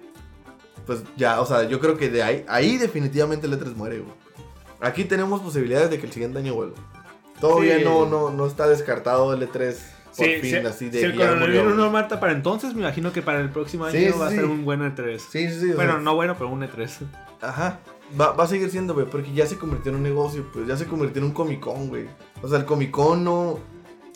Pues 0.86 1.03
ya, 1.18 1.41
o 1.41 1.45
sea, 1.45 1.68
yo 1.68 1.80
creo 1.80 1.97
que 1.97 2.10
de 2.10 2.24
ahí, 2.24 2.45
ahí 2.47 2.78
definitivamente 2.78 3.45
el 3.47 3.53
E3 3.60 3.76
muere, 3.76 3.99
güey. 3.99 4.14
Aquí 4.82 5.03
tenemos 5.03 5.41
posibilidades 5.41 5.89
de 5.89 5.99
que 5.99 6.05
el 6.05 6.14
siguiente 6.14 6.39
año 6.39 6.55
vuelva. 6.55 6.78
Todavía 7.41 7.78
Sí. 7.80 7.84
no, 7.84 8.05
no, 8.05 8.30
no 8.32 8.45
está 8.45 8.68
descartado 8.68 9.34
el 9.34 9.41
E3 9.47 9.76
por 10.20 10.28
Sí, 10.28 10.41
fin, 10.41 10.49
si, 10.61 10.67
así 10.67 10.89
de 10.89 10.99
si 10.99 11.05
el 11.05 11.15
coronavirus 11.15 11.76
no 11.76 11.89
mata 11.91 12.20
para 12.20 12.34
entonces, 12.34 12.74
me 12.74 12.82
imagino 12.82 13.11
que 13.11 13.22
para 13.22 13.39
el 13.39 13.49
próximo 13.49 13.86
año 13.86 13.97
Sí, 13.99 14.09
va 14.20 14.28
a 14.28 14.30
ser 14.30 14.45
un 14.45 14.63
buen 14.65 14.82
E3. 14.82 15.17
Sí, 15.17 15.49
sí, 15.49 15.72
Bueno, 15.74 15.99
no 15.99 16.15
bueno, 16.15 16.36
pero 16.38 16.49
un 16.49 16.63
E 16.63 16.70
E3. 16.70 16.89
Ajá. 17.41 17.80
Va, 18.20 18.32
va 18.32 18.43
a 18.43 18.47
seguir 18.47 18.70
siendo, 18.72 18.93
güey, 18.93 19.05
porque 19.05 19.32
ya 19.34 19.45
se 19.45 19.57
convirtió 19.57 19.91
en 19.91 19.97
un 19.97 20.03
negocio, 20.03 20.45
pues 20.51 20.67
ya 20.67 20.76
se 20.76 20.86
convirtió 20.86 21.22
en 21.22 21.28
un 21.28 21.34
Comic 21.34 21.59
Con, 21.59 21.89
güey. 21.89 22.07
O 22.41 22.47
sea, 22.47 22.57
el 22.59 22.65
Comic 22.65 22.91
Con 22.91 23.24
no, 23.24 23.59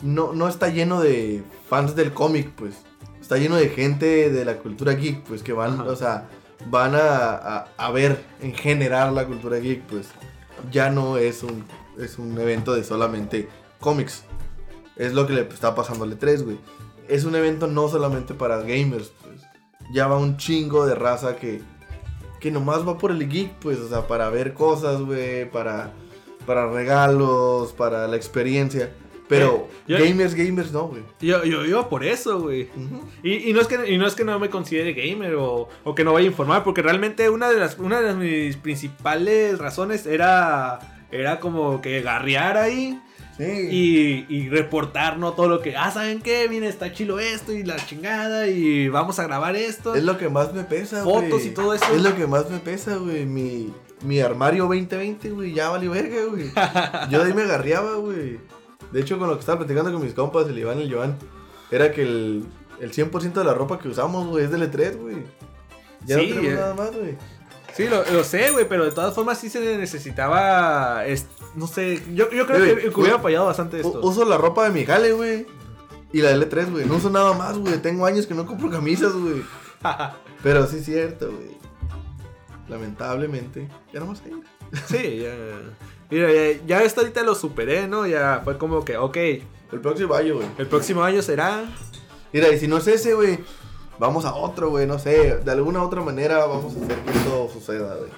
no, 0.02 0.32
no 0.32 0.48
está 0.48 0.68
lleno 0.68 1.00
de 1.00 1.42
fans 1.68 1.94
del 1.94 2.12
cómic, 2.12 2.50
pues. 2.56 2.74
Está 3.20 3.38
lleno 3.38 3.56
de 3.56 3.68
gente 3.68 4.30
de 4.30 4.44
la 4.44 4.56
cultura 4.58 4.92
geek, 4.92 5.22
pues, 5.22 5.42
que 5.42 5.52
van, 5.52 5.74
Ajá. 5.80 5.84
o 5.84 5.96
sea, 5.96 6.28
van 6.66 6.94
a, 6.94 7.34
a, 7.34 7.68
a 7.78 7.90
ver 7.92 8.22
en 8.42 8.52
general 8.54 9.14
la 9.14 9.26
cultura 9.26 9.58
geek, 9.58 9.82
pues. 9.82 10.08
Ya 10.72 10.90
no 10.90 11.16
es 11.16 11.42
un, 11.42 11.64
es 11.98 12.18
un 12.18 12.38
evento 12.38 12.74
de 12.74 12.82
solamente 12.84 13.48
cómics. 13.80 14.24
Es 14.96 15.12
lo 15.12 15.26
que 15.26 15.32
le 15.32 15.40
está 15.42 15.74
pasando 15.74 16.04
al 16.04 16.18
E3, 16.18 16.42
güey. 16.44 16.58
Es 17.08 17.24
un 17.24 17.34
evento 17.34 17.66
no 17.66 17.88
solamente 17.88 18.34
para 18.34 18.58
gamers, 18.62 19.12
pues. 19.22 19.42
Ya 19.92 20.06
va 20.06 20.16
un 20.18 20.36
chingo 20.36 20.86
de 20.86 20.94
raza 20.94 21.36
que, 21.36 21.60
que 22.40 22.50
nomás 22.50 22.86
va 22.86 22.96
por 22.98 23.10
el 23.10 23.28
geek, 23.28 23.52
pues, 23.60 23.78
o 23.78 23.88
sea, 23.88 24.06
para 24.06 24.30
ver 24.30 24.54
cosas, 24.54 25.00
güey, 25.02 25.50
para, 25.50 25.92
para 26.46 26.70
regalos, 26.70 27.72
para 27.72 28.06
la 28.08 28.16
experiencia. 28.16 28.90
Pero 29.28 29.68
Eh, 29.88 29.98
yo- 29.98 29.98
gamers, 29.98 30.34
gamers 30.34 30.70
no, 30.72 30.88
güey. 30.88 31.02
Yo, 31.20 31.44
yo 31.44 31.64
iba 31.64 31.88
por 31.88 32.04
eso, 32.04 32.40
güey. 32.40 32.68
Y, 33.22 33.50
y 33.50 33.52
no 33.54 33.60
es 33.60 33.66
que, 33.66 33.90
y 33.90 33.96
no 33.98 34.06
es 34.06 34.14
que 34.14 34.24
no 34.24 34.38
me 34.38 34.50
considere 34.50 34.92
gamer 34.92 35.34
o, 35.36 35.68
o 35.82 35.94
que 35.94 36.04
no 36.04 36.12
vaya 36.12 36.26
a 36.26 36.30
informar, 36.30 36.62
porque 36.62 36.82
realmente 36.82 37.28
una 37.30 37.48
de 37.50 37.58
las 37.58 37.78
una 37.78 38.00
de 38.02 38.14
mis 38.14 38.56
principales 38.56 39.58
razones 39.58 40.06
era, 40.06 41.06
era 41.10 41.40
como 41.40 41.80
que 41.80 42.00
garrear 42.02 42.56
ahí 42.58 43.00
Sí. 43.36 43.44
y, 43.70 44.26
y 44.28 44.48
reportar 44.48 45.18
¿no? 45.18 45.32
todo 45.32 45.48
lo 45.48 45.60
que, 45.60 45.76
ah, 45.76 45.90
¿saben 45.90 46.20
qué? 46.22 46.46
Mira, 46.48 46.68
está 46.68 46.92
chilo 46.92 47.18
esto 47.18 47.52
y 47.52 47.64
la 47.64 47.76
chingada 47.84 48.46
y 48.46 48.88
vamos 48.88 49.18
a 49.18 49.24
grabar 49.24 49.56
esto. 49.56 49.94
Es 49.96 50.04
lo 50.04 50.16
que 50.18 50.28
más 50.28 50.54
me 50.54 50.62
pesa, 50.62 51.02
güey. 51.02 51.30
Fotos 51.30 51.44
y 51.44 51.50
todo 51.50 51.74
eso. 51.74 51.84
Es 51.92 52.00
lo 52.02 52.14
que 52.14 52.28
más 52.28 52.48
me 52.48 52.58
pesa, 52.58 52.96
güey. 52.96 53.26
Mi, 53.26 53.72
mi 54.02 54.20
armario 54.20 54.64
2020, 54.64 55.30
güey, 55.30 55.52
ya 55.52 55.70
valió 55.70 55.90
verga, 55.90 56.24
güey. 56.30 56.50
Yo 57.10 57.18
de 57.18 57.26
ahí 57.26 57.34
me 57.34 57.42
agarreaba, 57.42 57.96
güey. 57.96 58.38
De 58.92 59.00
hecho, 59.00 59.18
con 59.18 59.28
lo 59.28 59.34
que 59.34 59.40
estaba 59.40 59.58
platicando 59.58 59.92
con 59.92 60.02
mis 60.02 60.14
compas, 60.14 60.46
el 60.46 60.56
Iván 60.58 60.78
y 60.78 60.82
el 60.84 60.94
Joan, 60.94 61.16
era 61.72 61.90
que 61.90 62.02
el, 62.02 62.44
el 62.80 62.92
100% 62.92 63.32
de 63.32 63.44
la 63.44 63.54
ropa 63.54 63.78
que 63.80 63.88
usamos, 63.88 64.28
güey, 64.28 64.44
es 64.44 64.50
del 64.52 64.70
E3, 64.70 64.96
güey. 64.96 65.16
Ya 66.06 66.18
Sí, 66.18 66.28
no 66.28 66.34
tenemos 66.36 66.52
eh. 66.52 66.54
nada 66.54 66.74
más, 66.74 66.92
güey. 66.94 67.16
Sí, 67.76 67.88
lo, 67.88 68.04
lo 68.12 68.22
sé, 68.24 68.50
güey, 68.52 68.68
pero 68.68 68.84
de 68.84 68.92
todas 68.92 69.14
formas 69.14 69.38
sí 69.38 69.50
se 69.50 69.76
necesitaba, 69.76 71.04
es- 71.06 71.26
no 71.54 71.66
sé, 71.66 72.02
yo, 72.14 72.30
yo 72.30 72.46
creo 72.46 72.64
que, 72.76 72.82
que 72.90 73.00
hubiera 73.00 73.18
fallado 73.18 73.46
bastante 73.46 73.78
esto. 73.80 74.00
Uso 74.02 74.24
la 74.24 74.38
ropa 74.38 74.64
de 74.64 74.70
mi 74.70 74.84
jale, 74.84 75.12
güey. 75.12 75.46
Y 76.12 76.20
la 76.22 76.30
del 76.30 76.48
E3, 76.48 76.70
güey. 76.70 76.86
No 76.86 76.94
uso 76.96 77.10
nada 77.10 77.32
más, 77.32 77.58
güey. 77.58 77.76
Tengo 77.78 78.06
años 78.06 78.26
que 78.26 78.34
no 78.34 78.46
compro 78.46 78.70
camisas, 78.70 79.12
güey. 79.12 79.42
Pero 80.44 80.66
sí 80.68 80.76
es 80.76 80.84
cierto, 80.84 81.26
güey. 81.32 81.56
Lamentablemente. 82.68 83.68
Ya 83.92 84.00
no 84.00 84.06
más 84.06 84.22
hay. 84.24 84.32
Sí, 84.86 85.18
ya. 85.22 85.34
Mira, 86.10 86.32
ya, 86.32 86.60
ya 86.66 86.82
esto 86.82 87.00
ahorita 87.00 87.22
lo 87.22 87.34
superé, 87.34 87.88
¿no? 87.88 88.06
Ya 88.06 88.40
fue 88.44 88.58
como 88.58 88.84
que, 88.84 88.96
ok, 88.96 89.16
El 89.16 89.80
próximo 89.80 90.14
año, 90.14 90.36
güey. 90.36 90.46
el 90.58 90.66
próximo 90.66 91.02
año 91.02 91.22
será. 91.22 91.64
Mira, 92.32 92.48
y 92.50 92.58
si 92.58 92.68
no 92.68 92.78
es 92.78 92.86
ese, 92.86 93.14
güey. 93.14 93.38
Vamos 93.98 94.24
a 94.24 94.34
otro, 94.34 94.70
güey. 94.70 94.86
No 94.86 94.98
sé. 94.98 95.38
De 95.38 95.50
alguna 95.50 95.82
otra 95.82 96.00
manera 96.02 96.46
vamos 96.46 96.74
a 96.74 96.84
hacer 96.84 96.98
que 97.00 97.10
esto 97.10 97.48
suceda, 97.52 97.96
güey. 97.96 98.10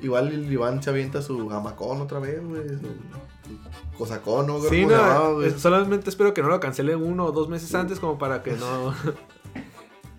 Igual 0.00 0.28
el 0.28 0.52
Iván 0.52 0.82
se 0.82 0.90
avienta 0.90 1.22
su 1.22 1.50
hamacón 1.50 2.00
otra 2.00 2.20
vez, 2.20 2.40
güey. 2.44 2.68
Su, 2.68 3.96
cosacón, 3.96 4.46
¿no? 4.46 4.60
Sí, 4.60 4.82
¿Cómo 4.84 4.90
se 4.90 4.96
llamaba, 4.96 5.30
no, 5.30 5.58
solamente 5.58 6.08
espero 6.10 6.32
que 6.34 6.42
no 6.42 6.48
lo 6.48 6.60
cancelen 6.60 7.02
uno 7.02 7.24
o 7.24 7.32
dos 7.32 7.48
meses 7.48 7.74
antes 7.74 7.98
como 7.98 8.16
para 8.18 8.42
que 8.44 8.52
no... 8.56 8.94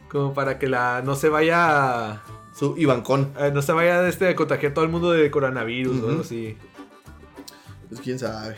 como 0.10 0.34
para 0.34 0.60
que 0.60 0.68
la 0.68 1.02
no 1.04 1.16
se 1.16 1.30
vaya... 1.30 2.22
Su 2.54 2.76
Ivancón. 2.78 3.32
eh, 3.40 3.52
no 3.54 3.62
se 3.62 3.72
vaya 3.72 4.06
este, 4.10 4.28
a 4.28 4.36
contagiar 4.36 4.74
todo 4.74 4.84
el 4.84 4.92
mundo 4.92 5.12
de 5.12 5.32
coronavirus 5.32 5.96
o 5.96 6.00
Ujú. 6.00 6.10
algo 6.10 6.22
así. 6.24 6.58
Pues 7.88 8.02
quién 8.02 8.20
sabe. 8.20 8.58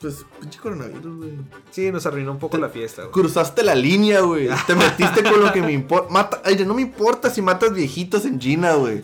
Pues 0.00 0.26
pinche 0.40 0.58
coronavirus, 0.58 1.16
güey. 1.16 1.30
Sí, 1.70 1.90
nos 1.90 2.04
arruinó 2.04 2.32
un 2.32 2.38
poco 2.38 2.58
la 2.58 2.68
fiesta, 2.68 3.02
güey. 3.02 3.12
Cruzaste 3.12 3.62
la 3.62 3.74
línea, 3.74 4.20
güey. 4.20 4.48
Te 4.66 4.74
metiste 4.74 5.22
con 5.22 5.40
lo 5.40 5.52
que 5.52 5.62
me 5.62 5.72
importa. 5.72 6.42
Ay, 6.44 6.62
no 6.66 6.74
me 6.74 6.82
importa 6.82 7.30
si 7.30 7.40
matas 7.40 7.72
viejitos 7.72 8.24
en 8.26 8.38
China, 8.38 8.74
güey. 8.74 9.02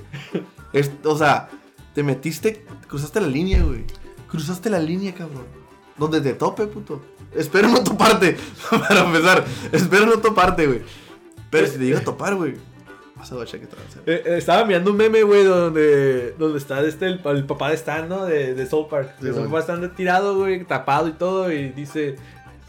O 1.04 1.16
sea, 1.16 1.48
te 1.94 2.02
metiste. 2.02 2.64
Cruzaste 2.88 3.20
la 3.20 3.26
línea, 3.26 3.62
güey. 3.62 3.84
Cruzaste 4.28 4.70
la 4.70 4.78
línea, 4.78 5.14
cabrón. 5.14 5.44
Donde 5.96 6.20
te 6.20 6.34
tope, 6.34 6.66
puto. 6.66 7.02
Espero 7.34 7.68
no 7.68 7.82
toparte. 7.82 8.36
Para 8.70 9.00
empezar. 9.00 9.44
Espero 9.72 10.06
no 10.06 10.18
toparte, 10.18 10.66
güey. 10.66 10.82
Pero 11.50 11.66
si 11.66 11.78
te 11.78 11.84
llega 11.84 11.98
a 11.98 12.04
topar, 12.04 12.34
güey. 12.34 12.56
Eh, 14.06 14.22
eh, 14.26 14.34
estaba 14.38 14.62
enviando 14.62 14.90
un 14.90 14.96
meme, 14.96 15.22
güey, 15.22 15.44
donde, 15.44 16.34
donde 16.38 16.58
está 16.58 16.80
este, 16.82 17.06
el, 17.06 17.20
el 17.24 17.44
papá 17.44 17.68
de 17.70 17.74
Stan, 17.76 18.08
¿no? 18.08 18.24
De, 18.26 18.54
de 18.54 18.66
South 18.66 18.88
Park. 18.88 19.10
Sí, 19.20 19.26
bueno. 19.30 19.48
papá 19.50 19.58
güey, 20.36 20.64
tapado 20.64 21.08
y 21.08 21.12
todo, 21.12 21.50
y 21.52 21.68
dice, 21.70 22.16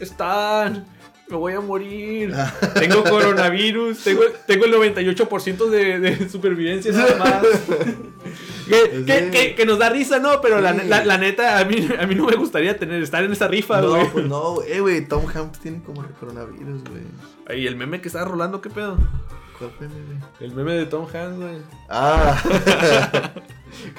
Stan, 0.00 0.86
me 1.28 1.36
voy 1.36 1.54
a 1.54 1.60
morir. 1.60 2.34
Tengo 2.74 3.02
coronavirus, 3.04 3.98
tengo, 4.04 4.22
tengo 4.46 4.64
el 4.66 4.74
98% 4.74 5.68
de, 5.70 5.98
de 6.00 6.28
supervivencia 6.28 6.92
nada 6.92 7.16
más. 7.16 7.42
que, 8.68 9.04
que, 9.06 9.18
Sí. 9.24 9.30
que- 9.30 9.54
que 9.54 9.66
nos 9.66 9.78
da 9.78 9.88
risa, 9.88 10.18
¿no? 10.18 10.40
Pero 10.40 10.60
la, 10.60 10.72
Sí. 10.74 10.86
la- 10.86 11.04
la 11.04 11.18
neta, 11.18 11.58
a 11.58 11.64
mí, 11.64 11.88
a 11.98 12.06
mí 12.06 12.14
no 12.14 12.26
me 12.26 12.36
gustaría 12.36 12.76
tener, 12.78 13.02
estar 13.02 13.24
en 13.24 13.32
esa 13.32 13.48
rifa, 13.48 13.80
güey. 13.80 14.02
No, 14.04 14.10
pues 14.12 14.26
no. 14.26 14.62
Eh, 14.62 14.80
güey. 14.80 15.06
Tom 15.08 15.24
Hanks 15.26 15.60
tiene 15.60 15.82
como 15.82 16.02
el 16.02 16.10
coronavirus, 16.10 16.82
güey. 16.84 17.58
Y 17.60 17.66
el 17.66 17.76
meme 17.76 18.00
que 18.00 18.08
estaba 18.08 18.26
rolando, 18.26 18.60
¿qué 18.60 18.70
pedo? 18.70 18.96
¿Cuál 19.58 19.70
fue, 19.78 19.86
güey? 19.86 20.18
El 20.40 20.54
meme 20.54 20.72
de 20.72 20.86
Tom 20.86 21.06
Hanks, 21.06 21.36
güey. 21.38 21.58
Ah. 21.88 22.42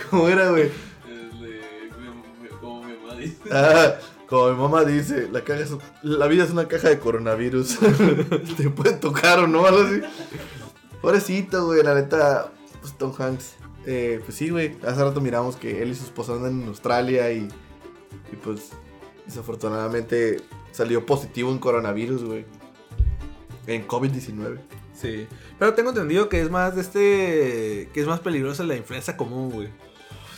¿Cómo 0.10 0.28
era, 0.28 0.50
güey? 0.50 0.70
El 1.08 1.40
de- 1.40 1.62
mi- 2.00 2.44
mi- 2.44 2.50
Como 2.60 2.84
mi 2.84 2.94
mamá 2.98 3.16
dice. 3.20 3.38
Ah, 3.52 3.94
como 4.28 4.50
mi 4.52 4.58
mamá 4.62 4.84
dice, 4.86 5.30
la, 5.32 5.42
caja 5.44 5.62
es- 5.62 5.76
la 6.02 6.28
vida 6.28 6.44
es 6.44 6.52
una 6.52 6.68
caja 6.68 6.90
de 6.90 7.00
coronavirus. 7.00 7.78
Te 8.58 8.70
puede 8.70 8.94
tocar 8.98 9.40
o 9.40 9.48
no, 9.48 9.66
algo 9.66 9.82
así. 9.84 10.02
Pobrecito, 11.02 11.66
güey, 11.68 11.84
la 11.84 11.94
neta, 11.96 12.52
pues 12.82 12.98
Tom 12.98 13.14
Hanks. 13.18 13.56
Eh, 13.86 14.20
pues 14.26 14.36
sí, 14.36 14.50
güey, 14.50 14.76
hace 14.86 15.04
rato 15.04 15.22
miramos 15.22 15.56
que 15.58 15.82
él 15.84 15.90
y 15.92 15.96
su 15.96 16.06
esposa 16.06 16.34
andan 16.34 16.62
en 16.64 16.68
Australia 16.70 17.32
y, 17.32 17.48
y 18.32 18.36
pues 18.44 18.72
desafortunadamente 19.28 20.42
salió 20.72 21.06
positivo 21.06 21.52
en 21.52 21.60
coronavirus, 21.60 22.24
güey. 22.24 22.46
En 23.68 23.88
COVID-19. 23.88 24.58
Sí. 25.00 25.28
Pero 25.60 25.74
tengo 25.74 25.90
entendido 25.90 26.30
que 26.30 26.42
es 26.42 26.50
más 26.50 26.76
de 26.76 26.82
este. 26.82 27.90
que 27.94 28.02
es 28.02 28.08
más 28.08 28.20
peligrosa 28.20 28.64
la 28.64 28.76
influenza 28.76 29.18
común, 29.18 29.52
güey. 29.52 29.70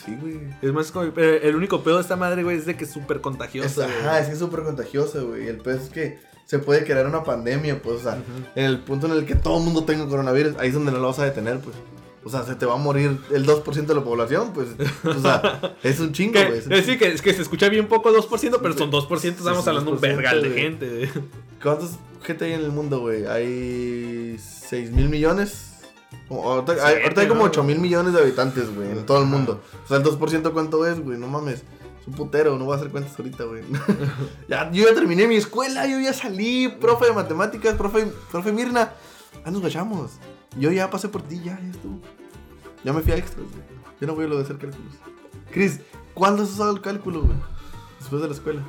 Sí, 0.05 0.15
güey. 0.19 0.39
Es 0.61 0.73
más 0.73 0.91
como. 0.91 1.11
pero 1.11 1.35
el 1.41 1.55
único 1.55 1.83
pedo 1.83 1.95
de 1.95 2.01
esta 2.01 2.15
madre, 2.15 2.43
güey, 2.43 2.57
es 2.57 2.65
de 2.65 2.75
que 2.75 2.85
es 2.85 2.91
súper 2.91 3.21
contagiosa. 3.21 3.85
güey. 3.85 3.97
ajá, 3.99 4.19
es 4.19 4.27
que 4.27 4.33
es 4.33 4.39
súper 4.39 4.63
contagiosa, 4.63 5.21
güey. 5.21 5.47
El 5.47 5.57
pez 5.57 5.83
es 5.83 5.89
que 5.89 6.19
se 6.45 6.59
puede 6.59 6.85
crear 6.85 7.05
una 7.05 7.23
pandemia, 7.23 7.81
pues, 7.81 7.97
o 7.97 8.03
sea, 8.03 8.23
en 8.55 8.65
el 8.65 8.79
punto 8.79 9.07
en 9.07 9.13
el 9.13 9.25
que 9.25 9.35
todo 9.35 9.57
el 9.57 9.65
mundo 9.65 9.83
tenga 9.83 10.07
coronavirus, 10.07 10.55
ahí 10.59 10.69
es 10.69 10.73
donde 10.73 10.93
no 10.93 10.99
lo 10.99 11.07
vas 11.07 11.19
a 11.19 11.25
detener, 11.25 11.59
pues. 11.59 11.75
O 12.23 12.29
sea, 12.29 12.43
se 12.43 12.55
te 12.55 12.65
va 12.65 12.73
a 12.73 12.77
morir 12.77 13.17
el 13.31 13.45
2% 13.45 13.85
de 13.85 13.95
la 13.95 14.03
población, 14.03 14.53
pues. 14.53 14.69
O 15.03 15.21
sea, 15.21 15.75
es 15.83 15.99
un 15.99 16.11
chingo, 16.13 16.39
güey. 16.45 16.59
es 16.59 16.85
chingo. 16.85 16.99
que, 16.99 17.07
es 17.11 17.21
que 17.21 17.33
se 17.33 17.41
escucha 17.41 17.69
bien 17.69 17.87
poco 17.87 18.11
2%, 18.11 18.59
pero 18.61 18.77
son 18.77 18.91
2%, 18.91 19.23
estamos 19.23 19.67
hablando 19.67 19.91
un 19.91 19.97
2%, 19.97 20.01
vergal 20.01 20.41
de 20.41 20.49
güey. 20.49 20.61
gente. 20.61 21.09
¿Cuántos 21.61 21.91
gente 22.27 22.45
hay 22.45 22.53
en 22.53 22.61
el 22.61 22.71
mundo, 22.71 22.99
güey? 22.99 23.25
Hay 23.25 24.37
6 24.37 24.91
mil 24.91 25.09
millones. 25.09 25.79
Ahorita, 26.29 26.73
hay, 26.73 26.79
Siete, 26.79 27.03
ahorita 27.03 27.21
hay 27.21 27.27
como 27.27 27.41
¿no? 27.41 27.47
8 27.47 27.63
mil 27.63 27.79
millones 27.79 28.13
de 28.13 28.21
habitantes, 28.21 28.75
güey, 28.75 28.91
en 28.91 29.05
todo 29.05 29.21
el 29.21 29.27
mundo. 29.27 29.61
O 29.83 29.87
sea, 29.87 29.97
el 29.97 30.03
2% 30.03 30.51
cuánto 30.51 30.85
es, 30.85 30.99
güey, 30.99 31.17
no 31.17 31.27
mames. 31.27 31.63
Es 32.01 32.07
un 32.07 32.13
putero, 32.13 32.57
no 32.57 32.65
voy 32.65 32.73
a 32.73 32.77
hacer 32.77 32.89
cuentas 32.89 33.17
ahorita, 33.17 33.45
güey. 33.45 33.63
ya, 34.49 34.69
yo 34.71 34.87
ya 34.87 34.93
terminé 34.93 35.27
mi 35.27 35.37
escuela, 35.37 35.87
yo 35.87 35.99
ya 35.99 36.13
salí, 36.13 36.67
profe 36.67 37.05
de 37.05 37.13
matemáticas, 37.13 37.75
profe, 37.75 38.11
profe 38.31 38.51
Mirna. 38.51 38.91
Ah, 39.45 39.51
nos 39.51 39.61
vayamos. 39.61 40.11
Yo 40.59 40.71
ya 40.71 40.89
pasé 40.89 41.07
por 41.07 41.21
ti, 41.21 41.37
ya, 41.37 41.59
ya 41.61 41.69
estuvo. 41.69 42.01
Ya 42.83 42.93
me 42.93 43.01
fui 43.01 43.13
a 43.13 43.17
extras, 43.17 43.45
güey. 43.49 43.63
Yo 43.99 44.07
no 44.07 44.15
voy 44.15 44.25
a 44.25 44.27
lo 44.27 44.37
de 44.37 44.43
hacer 44.43 44.57
cálculos. 44.57 44.93
Chris, 45.51 45.79
¿cuándo 46.13 46.43
has 46.43 46.49
usado 46.49 46.71
el 46.71 46.81
cálculo, 46.81 47.21
güey? 47.21 47.37
Después 47.99 48.21
de 48.21 48.27
la 48.27 48.33
escuela. 48.33 48.61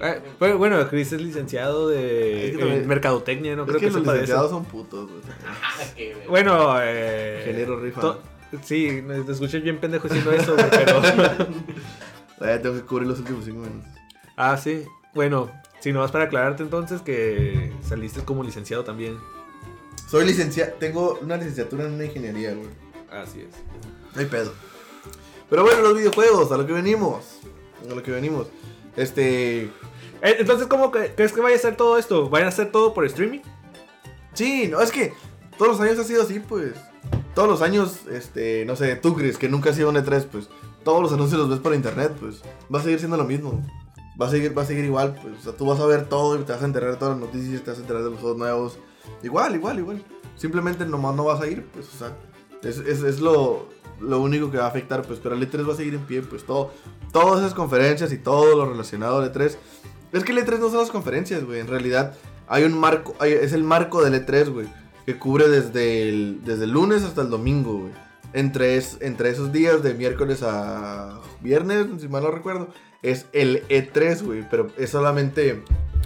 Eh, 0.00 0.20
pero 0.38 0.58
bueno, 0.58 0.88
Chris 0.88 1.12
es 1.12 1.20
licenciado 1.20 1.88
de 1.88 2.46
Es 2.46 2.52
que 2.52 2.58
también- 2.58 2.82
en 2.82 2.88
mercadotecnia, 2.88 3.56
no 3.56 3.62
Es 3.62 3.68
creo 3.68 3.80
que 3.80 3.86
que, 3.86 3.92
los 3.92 4.02
licenciados 4.06 4.50
son 4.50 4.64
putos, 4.64 5.08
güey. 5.08 6.12
Bueno, 6.28 6.76
eh, 6.80 7.38
Ingeniero 7.46 7.80
rifa. 7.80 8.18
Sí, 8.62 9.02
te 9.26 9.32
escuché 9.32 9.58
bien 9.60 9.78
pendejo 9.78 10.08
diciendo 10.08 10.32
eso, 10.32 10.54
güey, 10.54 10.66
pero... 10.70 11.00
Eh, 12.40 12.60
tengo 12.62 12.76
que 12.76 12.82
cubrir 12.82 13.08
los 13.08 13.18
últimos 13.18 13.44
cinco 13.44 13.58
minutos. 13.62 13.88
ah, 14.36 14.56
sí. 14.56 14.84
Bueno, 15.12 15.50
si 15.80 15.90
no 15.92 15.98
vas 16.00 16.12
para 16.12 16.24
aclararte 16.26 16.62
entonces 16.62 17.00
que 17.02 17.72
saliste 17.82 18.22
como 18.24 18.44
licenciado 18.44 18.84
también. 18.84 19.18
Soy 20.08 20.24
licenciado, 20.24 20.72
tengo 20.78 21.18
una 21.20 21.36
licenciatura 21.36 21.86
en 21.86 21.94
una 21.94 22.04
ingeniería, 22.04 22.54
güey. 22.54 22.68
Así 23.10 23.40
es. 23.40 23.48
No 24.14 24.20
hay 24.20 24.26
pedo. 24.26 24.52
Pero 25.50 25.64
bueno, 25.64 25.82
los 25.82 25.96
videojuegos, 25.96 26.52
a 26.52 26.56
lo 26.58 26.64
que 26.64 26.72
venimos. 26.74 27.40
A 27.90 27.92
lo 27.94 28.02
que 28.04 28.12
venimos. 28.12 28.46
Este. 28.96 29.68
Eh, 30.22 30.36
Entonces, 30.40 30.66
¿cómo 30.66 30.90
crees 30.90 31.32
que 31.32 31.40
vaya 31.40 31.56
a 31.56 31.60
ser 31.60 31.76
todo 31.76 31.98
esto? 31.98 32.28
¿Vayan 32.28 32.46
a 32.46 32.50
hacer 32.50 32.70
todo 32.70 32.94
por 32.94 33.04
streaming? 33.04 33.40
Sí, 34.34 34.68
no, 34.68 34.80
es 34.80 34.90
que 34.90 35.12
todos 35.56 35.72
los 35.72 35.80
años 35.80 35.98
ha 35.98 36.04
sido 36.04 36.22
así, 36.22 36.40
pues. 36.40 36.74
Todos 37.34 37.48
los 37.48 37.62
años, 37.62 38.00
este, 38.10 38.64
no 38.64 38.76
sé, 38.76 38.96
tú, 38.96 39.14
Chris, 39.14 39.38
que 39.38 39.48
nunca 39.48 39.70
has 39.70 39.76
sido 39.76 39.90
un 39.90 39.96
E3, 39.96 40.26
pues. 40.26 40.48
Todos 40.84 41.02
los 41.02 41.12
anuncios 41.12 41.40
los 41.40 41.50
ves 41.50 41.58
por 41.60 41.74
internet, 41.74 42.12
pues. 42.18 42.42
Va 42.72 42.80
a 42.80 42.82
seguir 42.82 42.98
siendo 42.98 43.16
lo 43.16 43.24
mismo. 43.24 43.64
Va 44.20 44.26
a 44.26 44.30
seguir, 44.30 44.56
va 44.56 44.62
a 44.62 44.66
seguir 44.66 44.84
igual, 44.84 45.14
pues. 45.22 45.38
O 45.38 45.42
sea, 45.42 45.52
tú 45.52 45.66
vas 45.66 45.78
a 45.80 45.86
ver 45.86 46.08
todo 46.08 46.36
y 46.38 46.42
te 46.44 46.52
vas 46.52 46.62
a 46.62 46.64
enterar 46.64 46.90
de 46.90 46.96
todas 46.96 47.18
las 47.18 47.26
noticias, 47.26 47.62
te 47.62 47.70
vas 47.70 47.78
a 47.78 47.82
enterar 47.82 48.02
de 48.02 48.10
los 48.10 48.20
juegos 48.20 48.38
nuevos. 48.38 48.78
Igual, 49.22 49.54
igual, 49.54 49.78
igual. 49.78 50.04
Simplemente 50.36 50.84
nomás 50.84 51.14
no 51.14 51.24
vas 51.24 51.40
a 51.40 51.46
ir, 51.46 51.64
pues, 51.66 51.88
o 51.94 51.98
sea. 51.98 52.16
Es, 52.62 52.78
es, 52.78 53.02
es 53.02 53.20
lo, 53.20 53.68
lo 54.00 54.20
único 54.20 54.50
que 54.50 54.58
va 54.58 54.64
a 54.64 54.68
afectar, 54.68 55.02
pues. 55.02 55.20
Pero 55.20 55.36
el 55.36 55.48
E3 55.48 55.68
va 55.68 55.74
a 55.74 55.76
seguir 55.76 55.94
en 55.94 56.04
pie, 56.06 56.22
pues. 56.22 56.44
Todo, 56.44 56.72
todas 57.12 57.40
esas 57.40 57.54
conferencias 57.54 58.12
y 58.12 58.18
todo 58.18 58.56
lo 58.56 58.66
relacionado 58.66 59.18
al 59.18 59.32
E3. 59.32 59.56
Es 60.12 60.24
que 60.24 60.32
el 60.32 60.38
E3 60.38 60.58
no 60.58 60.70
son 60.70 60.78
las 60.78 60.90
conferencias, 60.90 61.44
güey. 61.44 61.60
En 61.60 61.66
realidad, 61.66 62.14
hay 62.46 62.64
un 62.64 62.78
marco, 62.78 63.14
hay- 63.18 63.32
es 63.32 63.52
el 63.52 63.62
marco 63.64 64.02
del 64.02 64.14
E3, 64.14 64.48
güey. 64.50 64.66
Que 65.06 65.18
cubre 65.18 65.48
desde 65.48 66.08
el, 66.08 66.40
desde 66.44 66.64
el 66.64 66.70
lunes 66.72 67.02
hasta 67.02 67.22
el 67.22 67.30
domingo, 67.30 67.78
güey. 67.80 67.92
Entre, 68.32 68.76
es- 68.76 68.98
entre 69.00 69.30
esos 69.30 69.52
días, 69.52 69.82
de 69.82 69.94
miércoles 69.94 70.42
a 70.42 71.20
viernes, 71.40 71.86
si 72.00 72.08
mal 72.08 72.22
no 72.22 72.30
recuerdo, 72.30 72.68
es 73.02 73.26
el 73.32 73.66
E3, 73.68 74.22
güey. 74.22 74.44
Pero 74.50 74.68
es 74.76 74.90
solamente 74.90 75.62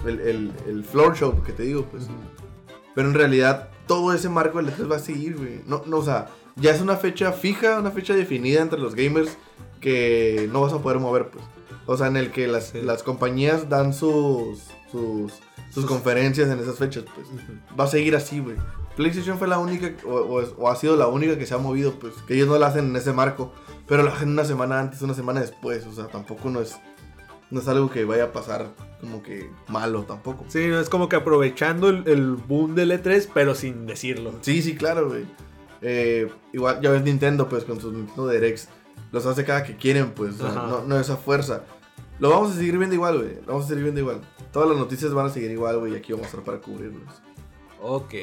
el, 0.06 0.20
el, 0.20 0.52
el 0.66 0.84
floor 0.84 1.16
show 1.16 1.42
que 1.42 1.52
te 1.52 1.62
digo, 1.64 1.84
pues. 1.90 2.04
Pero 2.94 3.08
en 3.08 3.14
realidad, 3.14 3.68
todo 3.86 4.12
ese 4.12 4.28
marco 4.28 4.58
del 4.62 4.72
E3 4.72 4.90
va 4.90 4.96
a 4.96 5.00
seguir, 5.00 5.36
güey. 5.36 5.60
No, 5.66 5.82
no, 5.86 5.98
o 5.98 6.04
sea, 6.04 6.28
ya 6.56 6.72
es 6.72 6.80
una 6.80 6.96
fecha 6.96 7.32
fija, 7.32 7.78
una 7.80 7.90
fecha 7.90 8.14
definida 8.14 8.60
entre 8.62 8.78
los 8.78 8.94
gamers 8.94 9.36
que 9.80 10.48
no 10.52 10.60
vas 10.60 10.72
a 10.72 10.78
poder 10.82 10.98
mover, 10.98 11.28
pues. 11.28 11.44
O 11.86 11.96
sea, 11.96 12.06
en 12.06 12.16
el 12.16 12.30
que 12.30 12.46
las, 12.46 12.68
Sí. 12.68 12.80
las 12.82 13.02
compañías 13.02 13.68
dan 13.68 13.92
sus, 13.92 14.60
sus, 14.90 15.32
sus 15.70 15.84
conferencias 15.86 16.48
en 16.48 16.58
esas 16.60 16.76
fechas, 16.78 17.04
pues. 17.14 17.26
Va 17.78 17.84
a 17.84 17.88
seguir 17.88 18.14
así, 18.16 18.40
güey. 18.40 18.56
PlayStation 18.96 19.38
fue 19.38 19.48
la 19.48 19.58
única, 19.58 19.92
o, 20.06 20.10
o 20.14 20.40
es- 20.42 20.54
o 20.58 20.70
ha 20.70 20.76
sido 20.76 20.96
la 20.96 21.06
única 21.08 21.38
que 21.38 21.46
se 21.46 21.54
ha 21.54 21.58
movido, 21.58 21.92
pues. 21.98 22.14
Que 22.26 22.34
ellos 22.34 22.48
no 22.48 22.58
la 22.58 22.66
hacen 22.68 22.86
en 22.90 22.96
ese 22.96 23.12
marco, 23.12 23.52
pero 23.88 24.02
la 24.02 24.12
hacen 24.12 24.28
una 24.30 24.44
semana 24.44 24.78
antes, 24.80 25.00
una 25.02 25.14
semana 25.14 25.40
después. 25.40 25.86
O 25.86 25.92
sea, 25.92 26.06
tampoco 26.08 26.50
no 26.50 26.60
es, 26.60 26.76
no 27.50 27.60
es 27.60 27.68
algo 27.68 27.90
que 27.90 28.04
vaya 28.04 28.24
a 28.24 28.32
pasar 28.32 28.68
como 29.00 29.22
que 29.22 29.50
malo 29.68 30.02
tampoco. 30.02 30.44
Sí, 30.48 30.68
no 30.68 30.78
es 30.78 30.88
como 30.88 31.08
que 31.08 31.16
aprovechando 31.16 31.88
el, 31.88 32.06
el 32.06 32.32
boom 32.36 32.74
del 32.74 32.92
E3, 32.92 33.28
pero 33.34 33.54
sin 33.54 33.86
decirlo. 33.86 34.32
Sí, 34.42 34.62
sí, 34.62 34.76
claro, 34.76 35.08
güey. 35.08 35.24
Eh, 35.80 36.30
igual, 36.52 36.80
ya 36.80 36.90
ves 36.90 37.02
Nintendo, 37.02 37.48
pues, 37.48 37.64
con 37.64 37.80
sus 37.80 37.92
Nintendo 37.92 38.28
Directs. 38.28 38.68
Los 39.12 39.26
hace 39.26 39.44
cada 39.44 39.62
que 39.62 39.76
quieren, 39.76 40.10
pues. 40.12 40.34
o 40.34 40.38
sea, 40.38 40.48
Ajá. 40.48 40.66
no, 40.66 40.84
no 40.84 40.98
esa 40.98 41.16
fuerza. 41.16 41.62
Lo 42.18 42.30
vamos 42.30 42.52
a 42.52 42.54
seguir 42.56 42.76
viendo 42.78 42.94
igual, 42.94 43.18
güey. 43.18 43.34
Lo 43.46 43.46
vamos 43.52 43.64
a 43.66 43.68
seguir 43.68 43.82
viendo 43.84 44.00
igual. 44.00 44.20
Todas 44.52 44.68
las 44.68 44.78
noticias 44.78 45.12
van 45.12 45.26
a 45.26 45.30
seguir 45.30 45.50
igual, 45.50 45.78
güey. 45.78 45.92
Y 45.92 45.96
aquí 45.96 46.12
vamos 46.12 46.26
a 46.26 46.30
estar 46.30 46.44
para 46.44 46.58
cubrirlos. 46.60 47.02
Ok. 47.80 48.14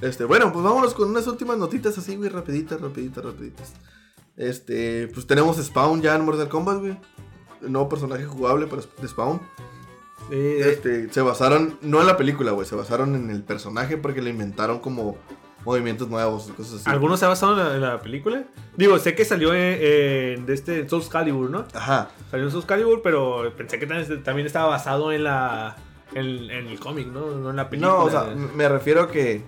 Este, 0.00 0.24
bueno, 0.24 0.52
pues 0.52 0.64
vámonos 0.64 0.94
con 0.94 1.08
unas 1.10 1.26
últimas 1.26 1.58
notitas 1.58 1.96
así, 1.98 2.16
güey. 2.16 2.28
Rapiditas, 2.30 2.80
rapiditas, 2.80 3.24
rapiditas. 3.24 3.72
Este, 4.36 5.08
pues 5.08 5.26
tenemos 5.26 5.56
Spawn 5.58 6.00
ya 6.00 6.14
en 6.16 6.24
Mortal 6.24 6.48
Kombat, 6.48 6.78
güey. 6.80 6.98
El 7.60 7.72
nuevo 7.72 7.88
personaje 7.88 8.24
jugable 8.24 8.66
para 8.66 8.82
Spawn. 8.82 9.40
Sí, 10.30 10.36
de- 10.36 10.72
Este, 10.72 11.12
se 11.12 11.20
basaron, 11.22 11.78
no 11.82 12.00
en 12.00 12.06
la 12.06 12.16
película, 12.16 12.52
güey. 12.52 12.66
Se 12.66 12.74
basaron 12.76 13.14
en 13.14 13.30
el 13.30 13.42
personaje 13.42 13.96
porque 13.96 14.22
le 14.22 14.30
inventaron 14.30 14.78
como 14.78 15.16
movimientos 15.64 16.08
nuevos 16.08 16.48
y 16.48 16.52
cosas 16.52 16.80
así. 16.80 16.90
¿Alguno 16.90 17.16
se 17.16 17.24
ha 17.24 17.28
basado 17.28 17.52
en 17.52 17.58
la, 17.58 17.74
en 17.76 17.80
la 17.80 18.00
película? 18.00 18.44
Digo, 18.76 18.98
sé 18.98 19.14
que 19.14 19.24
salió 19.24 19.54
en, 19.54 19.60
en 20.40 20.46
de 20.46 20.54
este 20.54 20.88
Soul 20.88 21.02
Calibur, 21.08 21.50
¿no? 21.50 21.64
Ajá. 21.74 22.10
Salió 22.30 22.46
en 22.46 22.52
Soul 22.52 22.66
Calibur, 22.66 23.00
pero 23.02 23.52
pensé 23.56 23.78
que 23.78 23.86
también, 23.86 24.46
estaba 24.46 24.66
basado 24.68 25.12
en 25.12 25.24
la 25.24 25.76
en, 26.14 26.26
en 26.50 26.66
el 26.68 26.78
cómic, 26.80 27.06
¿no? 27.06 27.30
No 27.32 27.50
en 27.50 27.56
la 27.56 27.68
película. 27.70 27.92
No, 27.94 28.04
o 28.04 28.10
sea, 28.10 28.24
me 28.54 28.68
refiero 28.68 29.02
a 29.02 29.10
que 29.10 29.42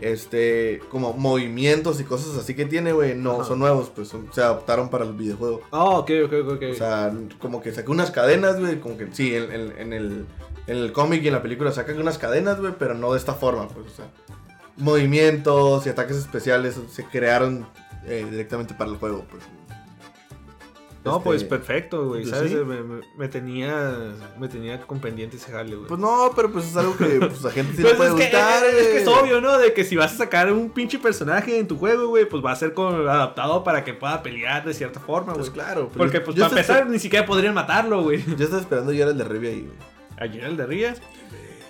este 0.00 0.80
como 0.90 1.14
movimientos 1.14 2.00
y 2.00 2.04
cosas 2.04 2.36
así 2.36 2.54
que 2.54 2.66
tiene, 2.66 2.92
güey, 2.92 3.14
no 3.14 3.36
Ajá. 3.36 3.44
son 3.44 3.58
nuevos, 3.60 3.90
pues 3.94 4.08
son- 4.08 4.28
se 4.32 4.42
adaptaron 4.42 4.90
para 4.90 5.04
el 5.04 5.14
videojuego. 5.14 5.62
Oh, 5.70 5.98
ok, 6.00 6.10
ok, 6.26 6.32
ok. 6.52 6.62
O 6.72 6.74
sea, 6.74 7.12
como 7.38 7.62
que 7.62 7.72
sacó 7.72 7.92
unas 7.92 8.10
cadenas, 8.10 8.60
güey, 8.60 8.78
como 8.80 8.96
que 8.98 9.08
sí, 9.12 9.34
en, 9.34 9.50
en- 9.52 9.78
en 9.78 9.92
el 9.92 10.26
en 10.66 10.76
el 10.78 10.92
cómic 10.92 11.22
y 11.22 11.28
en 11.28 11.34
la 11.34 11.42
película 11.42 11.70
sacan 11.70 11.98
unas 12.00 12.18
cadenas, 12.18 12.60
güey, 12.60 12.72
pero 12.78 12.94
no 12.94 13.12
de 13.12 13.18
esta 13.18 13.34
forma, 13.34 13.68
pues, 13.68 13.86
o 13.86 13.96
sea, 13.96 14.06
movimientos 14.76 15.86
y 15.86 15.88
ataques 15.90 16.16
especiales 16.16 16.78
se 16.90 17.04
crearon 17.04 17.66
eh, 18.06 18.26
directamente 18.30 18.74
para 18.74 18.90
el 18.90 18.96
juego, 18.98 19.24
pues. 19.30 19.42
no, 21.04 21.12
Este, 21.16 21.24
pues 21.24 21.44
perfecto, 21.44 22.08
güey. 22.08 22.22
pues, 22.22 22.34
¿Sabes? 22.34 22.50
sí. 22.52 22.56
Me, 22.58 22.82
me- 22.82 23.00
me 23.16 23.28
tenía 23.28 24.12
me 24.38 24.48
tenía 24.48 24.80
con 24.80 24.98
pendiente 25.00 25.36
ese 25.36 25.50
jale, 25.52 25.74
güey. 25.76 25.88
Pues 25.88 26.00
no, 26.00 26.30
pero 26.36 26.50
pues 26.52 26.66
es 26.66 26.76
algo 26.76 26.96
que 26.96 27.04
pues, 27.20 27.44
a 27.44 27.50
gente 27.50 27.74
sí 27.76 27.82
Pues 27.82 27.92
le 27.92 27.96
puede 27.96 28.10
es, 28.10 28.16
que, 28.16 28.22
gustar, 28.36 28.64
es 28.64 28.86
que 28.88 28.98
es 29.02 29.08
obvio, 29.08 29.40
¿no? 29.40 29.56
De 29.58 29.72
que 29.72 29.84
si 29.84 29.96
vas 29.96 30.12
a 30.14 30.16
sacar 30.16 30.52
un 30.52 30.70
pinche 30.70 30.98
personaje 30.98 31.58
en 31.58 31.66
tu 31.68 31.76
juego, 31.78 32.08
güey, 32.08 32.28
pues 32.28 32.44
va 32.44 32.52
a 32.52 32.56
ser 32.56 32.74
con, 32.74 33.08
adaptado 33.08 33.64
para 33.64 33.82
que 33.84 33.94
pueda 33.94 34.22
pelear 34.22 34.64
de 34.64 34.74
cierta 34.74 35.00
forma, 35.00 35.32
güey. 35.32 35.38
Pues 35.38 35.50
claro. 35.50 35.90
Porque, 35.96 36.20
pues, 36.20 36.36
para 36.36 36.50
empezar, 36.50 36.86
ni 36.88 36.98
siquiera 36.98 37.24
podrían 37.24 37.54
matarlo, 37.54 38.02
güey. 38.02 38.22
Yo 38.36 38.44
estaba 38.44 38.60
esperando 38.60 38.92
era 38.92 39.10
el 39.10 39.18
de 39.18 39.24
Revia 39.24 39.50
ahí, 39.50 39.60
güey. 39.62 39.76
Ayer 40.18 40.44
el 40.44 40.56
de 40.56 40.66
Rías. 40.66 41.00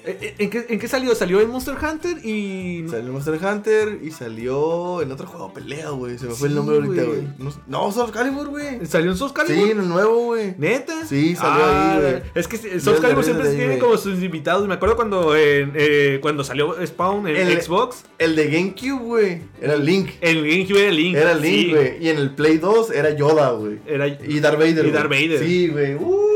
Eh, 0.06 0.16
eh, 0.20 0.34
¿En 0.38 0.50
qué, 0.50 0.66
¿En 0.68 0.78
qué 0.78 0.86
salió? 0.88 1.14
Salió 1.16 1.40
en 1.40 1.50
Monster 1.50 1.74
Hunter 1.82 2.24
y. 2.24 2.86
Salió 2.88 3.12
Monster 3.12 3.38
Hunter 3.44 3.98
y 4.02 4.10
salió 4.12 5.02
en 5.02 5.10
otro 5.10 5.26
juego 5.26 5.48
de 5.48 5.54
pelea, 5.60 5.90
güey. 5.90 6.16
Se 6.16 6.26
me 6.26 6.32
fue 6.34 6.48
el 6.48 6.54
nombre 6.54 6.76
ahorita, 6.76 7.02
güey. 7.02 7.22
No, 7.66 7.90
Soul 7.90 8.12
Calibur, 8.12 8.48
güey. 8.48 8.86
¿Salió 8.86 9.10
en 9.10 9.16
Soul 9.16 9.32
Calibur? 9.32 9.64
Sí, 9.64 9.70
en 9.72 9.80
el 9.80 9.88
nuevo, 9.88 10.26
güey. 10.26 10.54
¿Neta? 10.58 11.04
Sí, 11.06 11.34
salió 11.34 11.64
ahí, 11.64 12.00
güey. 12.00 12.22
Es 12.36 12.46
que 12.46 12.80
Soul 12.80 13.00
Calibur 13.00 13.24
siempre 13.24 13.52
tiene 13.54 13.78
como 13.78 13.96
sus 13.96 14.22
invitados. 14.22 14.66
Me 14.68 14.74
acuerdo 14.74 14.94
cuando, 14.96 15.34
en, 15.34 15.72
eh, 15.74 16.18
cuando 16.22 16.44
salió 16.44 16.74
Spawn 16.86 17.26
en 17.26 17.36
El- 17.48 17.60
Xbox. 17.60 18.04
El 18.18 18.36
de 18.36 18.46
GameCube, 18.48 19.02
güey. 19.04 19.38
Era 19.60 19.76
Link. 19.76 20.10
El 20.20 20.42
GameCube 20.48 20.82
era 20.82 20.92
Link. 20.92 21.16
Era 21.16 21.34
Link, 21.34 21.66
sí. 21.66 21.70
güey. 21.72 22.04
Y 22.04 22.08
en 22.10 22.18
el 22.18 22.30
Play 22.34 22.58
2 22.58 22.90
era 22.92 23.10
Yoda, 23.10 23.50
güey. 23.50 23.80
Era, 23.86 24.06
Y 24.06 24.38
Darth 24.40 24.58
Vader. 24.58 24.86
Y. 24.86 24.90
Darth 24.90 25.10
Vader. 25.10 25.38
Sí, 25.44 25.68
güey. 25.68 25.94
Uh, 25.96 26.26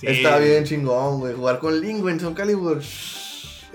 sí. 0.00 0.06
Está 0.08 0.38
bien 0.38 0.64
chingón, 0.64 1.20
güey. 1.20 1.34
Jugar 1.34 1.58
con 1.58 1.80
Link, 1.80 2.00
güey, 2.00 2.14
en 2.14 2.20
Soul 2.20 2.34
Calibur. 2.34 2.80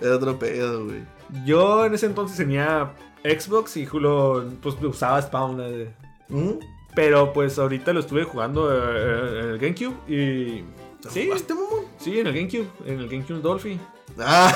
Era 0.01 0.15
otro 0.15 0.37
pedo, 0.37 0.85
güey. 0.85 1.03
Yo 1.45 1.85
en 1.85 1.93
ese 1.93 2.05
entonces 2.07 2.37
tenía 2.37 2.91
Xbox 3.23 3.77
y 3.77 3.85
lo, 3.85 4.45
pues 4.61 4.75
usaba 4.81 5.21
Spawn. 5.21 5.59
eh. 5.61 5.93
¿Mm? 6.29 6.51
Pero 6.95 7.33
pues 7.33 7.57
ahorita 7.59 7.91
lo 7.93 7.99
estuve 7.99 8.23
jugando 8.23 8.71
eh, 8.73 9.39
en 9.41 9.49
el 9.51 9.57
GameCube 9.59 9.95
y. 10.11 10.63
Sí, 11.09 11.25
¿Jugaste, 11.27 11.53
mamón? 11.53 11.85
sí, 11.99 12.19
en 12.19 12.27
el 12.27 12.33
GameCube. 12.33 12.67
En 12.85 12.99
el 12.99 13.07
GameCube 13.09 13.39
Dolphin. 13.41 13.79
Ah, 14.19 14.53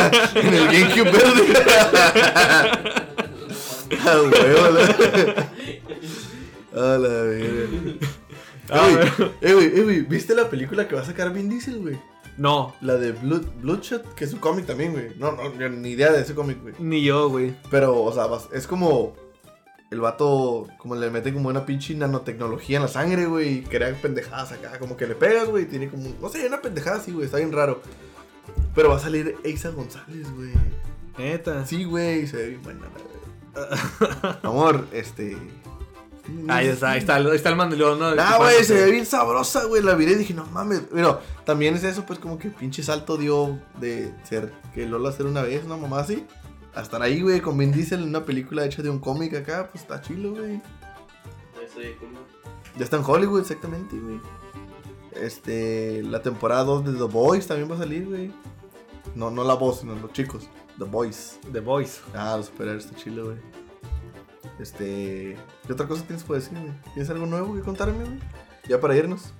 en 0.34 0.54
el 0.54 0.66
GameCube 0.66 1.10
verde. 1.10 3.00
Ah, 4.06 4.16
huevo, 4.22 4.70
la- 4.70 5.50
A 6.94 6.98
la 6.98 7.08
verga. 7.08 8.06
Ah, 8.72 8.88
Eh, 8.88 9.10
güey, 9.10 9.28
eh, 9.40 9.52
güey, 9.54 9.66
eh, 9.78 9.82
güey, 9.82 10.00
¿viste 10.02 10.34
la 10.34 10.48
película 10.48 10.86
que 10.88 10.94
va 10.94 11.02
a 11.02 11.04
sacar 11.04 11.32
Vin 11.32 11.48
Diesel, 11.48 11.78
güey? 11.80 11.98
No, 12.36 12.74
La 12.80 12.96
de 12.96 13.12
Blood, 13.12 13.44
Bloodshot, 13.60 14.14
que 14.14 14.24
es 14.24 14.32
un 14.32 14.38
cómic 14.38 14.64
también, 14.66 14.92
güey. 14.92 15.12
No, 15.18 15.32
no, 15.32 15.54
yo 15.58 15.68
ni 15.68 15.90
idea 15.90 16.10
de 16.12 16.22
ese 16.22 16.34
cómic, 16.34 16.62
güey. 16.62 16.74
ni 16.78 17.02
yo, 17.02 17.28
güey. 17.28 17.54
Pero, 17.70 18.00
o 18.02 18.12
sea, 18.12 18.26
es 18.52 18.66
como. 18.66 19.14
El 19.90 20.00
vato, 20.00 20.68
como 20.78 20.94
le 20.94 21.10
mete 21.10 21.34
como 21.34 21.48
una 21.48 21.66
pinche 21.66 21.94
nanotecnología 21.96 22.76
en 22.76 22.82
la 22.84 22.88
sangre, 22.88 23.26
güey. 23.26 23.58
Y 23.58 23.62
crea 23.62 23.92
pendejadas 24.00 24.52
acá. 24.52 24.78
Como 24.78 24.96
que 24.96 25.06
le 25.06 25.16
pegas, 25.16 25.48
güey. 25.48 25.66
Tiene 25.66 25.88
como. 25.88 26.14
No 26.20 26.28
sé, 26.28 26.46
una 26.46 26.62
pendejada 26.62 26.98
así, 26.98 27.10
güey. 27.10 27.26
Está 27.26 27.38
bien 27.38 27.50
raro. 27.52 27.82
Pero 28.74 28.88
va 28.90 28.96
a 28.96 29.00
salir 29.00 29.36
Eiza 29.42 29.70
González, 29.70 30.32
güey. 30.36 30.52
Neta. 31.18 31.66
Sí, 31.66 31.82
güey. 31.84 32.26
Se 32.28 32.36
ve 32.36 32.46
bien 32.50 32.62
buena, 32.62 32.86
güey. 32.86 34.36
Amor, 34.44 34.86
este. 34.92 35.36
Ahí 36.48 36.68
está, 36.68 36.90
ahí 36.90 36.98
está, 36.98 37.16
ahí 37.16 37.26
está 37.34 37.48
el 37.48 37.56
mandilón, 37.56 37.98
¿no? 37.98 38.06
Ah, 38.18 38.36
güey, 38.38 38.64
se 38.64 38.74
ve 38.74 38.90
bien 38.90 39.06
sabrosa, 39.06 39.64
güey. 39.64 39.82
La 39.82 39.96
miré 39.96 40.12
y 40.12 40.16
dije, 40.16 40.34
no 40.34 40.46
mames. 40.46 40.90
Bueno, 40.90 41.18
también 41.44 41.74
es 41.74 41.84
eso, 41.84 42.04
pues 42.06 42.18
como 42.18 42.38
que 42.38 42.48
pinche 42.50 42.82
salto 42.82 43.16
dio 43.16 43.58
de 43.80 44.14
ser 44.24 44.52
que 44.74 44.86
Lola 44.86 45.10
hacer 45.10 45.26
una 45.26 45.42
vez, 45.42 45.64
una 45.64 45.76
mamá 45.76 46.00
así. 46.00 46.26
A 46.74 46.82
estar 46.82 47.02
ahí, 47.02 47.20
güey, 47.20 47.40
con 47.40 47.58
Vin 47.58 47.72
Diesel 47.72 48.02
en 48.02 48.08
una 48.08 48.24
película 48.24 48.64
hecha 48.64 48.82
de 48.82 48.90
un 48.90 49.00
cómic 49.00 49.34
acá, 49.34 49.68
pues 49.70 49.82
está 49.82 50.00
chilo, 50.00 50.30
güey. 50.32 50.62
Eso 51.64 51.80
ya 52.76 52.84
está 52.84 52.96
en 52.96 53.04
Hollywood, 53.04 53.40
exactamente, 53.40 53.98
güey. 53.98 54.20
Este, 55.12 56.02
la 56.04 56.22
temporada 56.22 56.64
2 56.64 56.84
de 56.84 56.92
The 56.92 57.12
Boys 57.12 57.46
también 57.46 57.70
va 57.70 57.74
a 57.74 57.78
salir, 57.78 58.06
güey. 58.06 58.32
No, 59.14 59.30
no 59.30 59.42
la 59.44 59.54
voz, 59.54 59.80
sino 59.80 59.94
los 59.96 60.12
chicos. 60.12 60.48
The 60.78 60.84
Boys. 60.84 61.40
The 61.52 61.60
Voice. 61.60 62.00
Ah, 62.14 62.36
los 62.36 62.46
superhéroes 62.46 62.86
está 62.86 62.96
chilo, 62.96 63.24
güey. 63.26 63.36
Este, 64.58 65.36
¿qué 65.66 65.72
otra 65.72 65.86
cosa 65.86 66.04
tienes 66.04 66.24
por 66.24 66.36
decir, 66.36 66.58
güey? 66.58 66.72
¿Tienes 66.94 67.10
algo 67.10 67.26
nuevo 67.26 67.54
que 67.54 67.60
contarme, 67.60 68.04
güey? 68.04 68.18
Ya 68.68 68.80
para 68.80 68.96
irnos. 68.96 69.32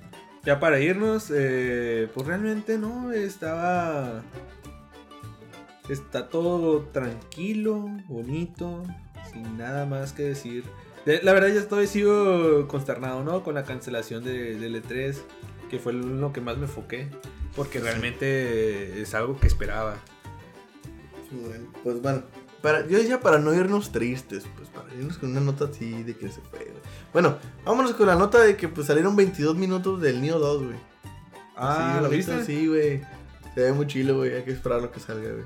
Ya 0.44 0.59
para 0.59 0.80
irnos, 0.80 1.30
eh, 1.34 2.09
pues 2.14 2.26
realmente 2.26 2.78
no, 2.78 3.12
estaba... 3.12 4.22
Está 5.88 6.28
todo 6.28 6.82
tranquilo, 6.92 7.88
bonito, 8.07 8.84
sin 9.32 9.59
nada 9.59 9.86
más 9.86 10.12
que 10.12 10.22
decir. 10.22 10.64
De- 11.05 11.20
La 11.22 11.32
verdad 11.32 11.48
ya 11.48 11.61
estoy 11.61 11.86
sigo 11.88 12.68
consternado, 12.68 13.24
¿no? 13.24 13.42
Con 13.42 13.55
la 13.57 13.64
cancelación 13.64 14.22
de, 14.22 14.57
del 14.57 14.82
E3, 14.82 15.16
que 15.68 15.78
fue 15.80 15.92
lo 15.92 16.32
que 16.32 16.40
más 16.40 16.57
me 16.59 16.64
enfoqué. 16.64 17.09
Porque 17.57 17.80
realmente 17.80 19.03
es 19.03 19.14
algo 19.14 19.38
que 19.40 19.48
esperaba. 19.48 19.96
Pues 21.82 22.01
bueno. 22.01 22.22
Para, 22.62 22.86
yo 22.86 22.98
decía 22.98 23.20
para 23.20 23.38
no 23.38 23.54
irnos 23.54 23.90
tristes, 23.90 24.44
pues 24.56 24.68
para 24.68 24.92
irnos 24.94 25.16
con 25.18 25.30
una 25.30 25.40
nota 25.40 25.64
así 25.66 26.02
de 26.02 26.14
que 26.16 26.28
se 26.28 26.40
fue, 26.42 26.58
güey. 26.58 26.82
Bueno, 27.12 27.38
vámonos 27.64 27.94
con 27.94 28.06
la 28.06 28.16
nota 28.16 28.40
de 28.42 28.56
que 28.56 28.68
pues 28.68 28.86
salieron 28.86 29.16
22 29.16 29.56
minutos 29.56 30.00
del 30.00 30.20
Neo 30.20 30.38
2, 30.38 30.64
güey. 30.64 30.76
Ah, 31.56 31.92
Sí, 31.92 31.96
¿lo 31.96 32.02
la 32.02 32.08
viste? 32.08 32.44
Sí, 32.44 32.66
güey. 32.66 33.02
Se 33.54 33.62
ve 33.62 33.72
muy 33.72 33.86
chilo, 33.86 34.16
güey. 34.16 34.34
Hay 34.34 34.44
que 34.44 34.52
esperar 34.52 34.80
lo 34.82 34.90
que 34.92 35.00
salga, 35.00 35.30
güey. 35.30 35.44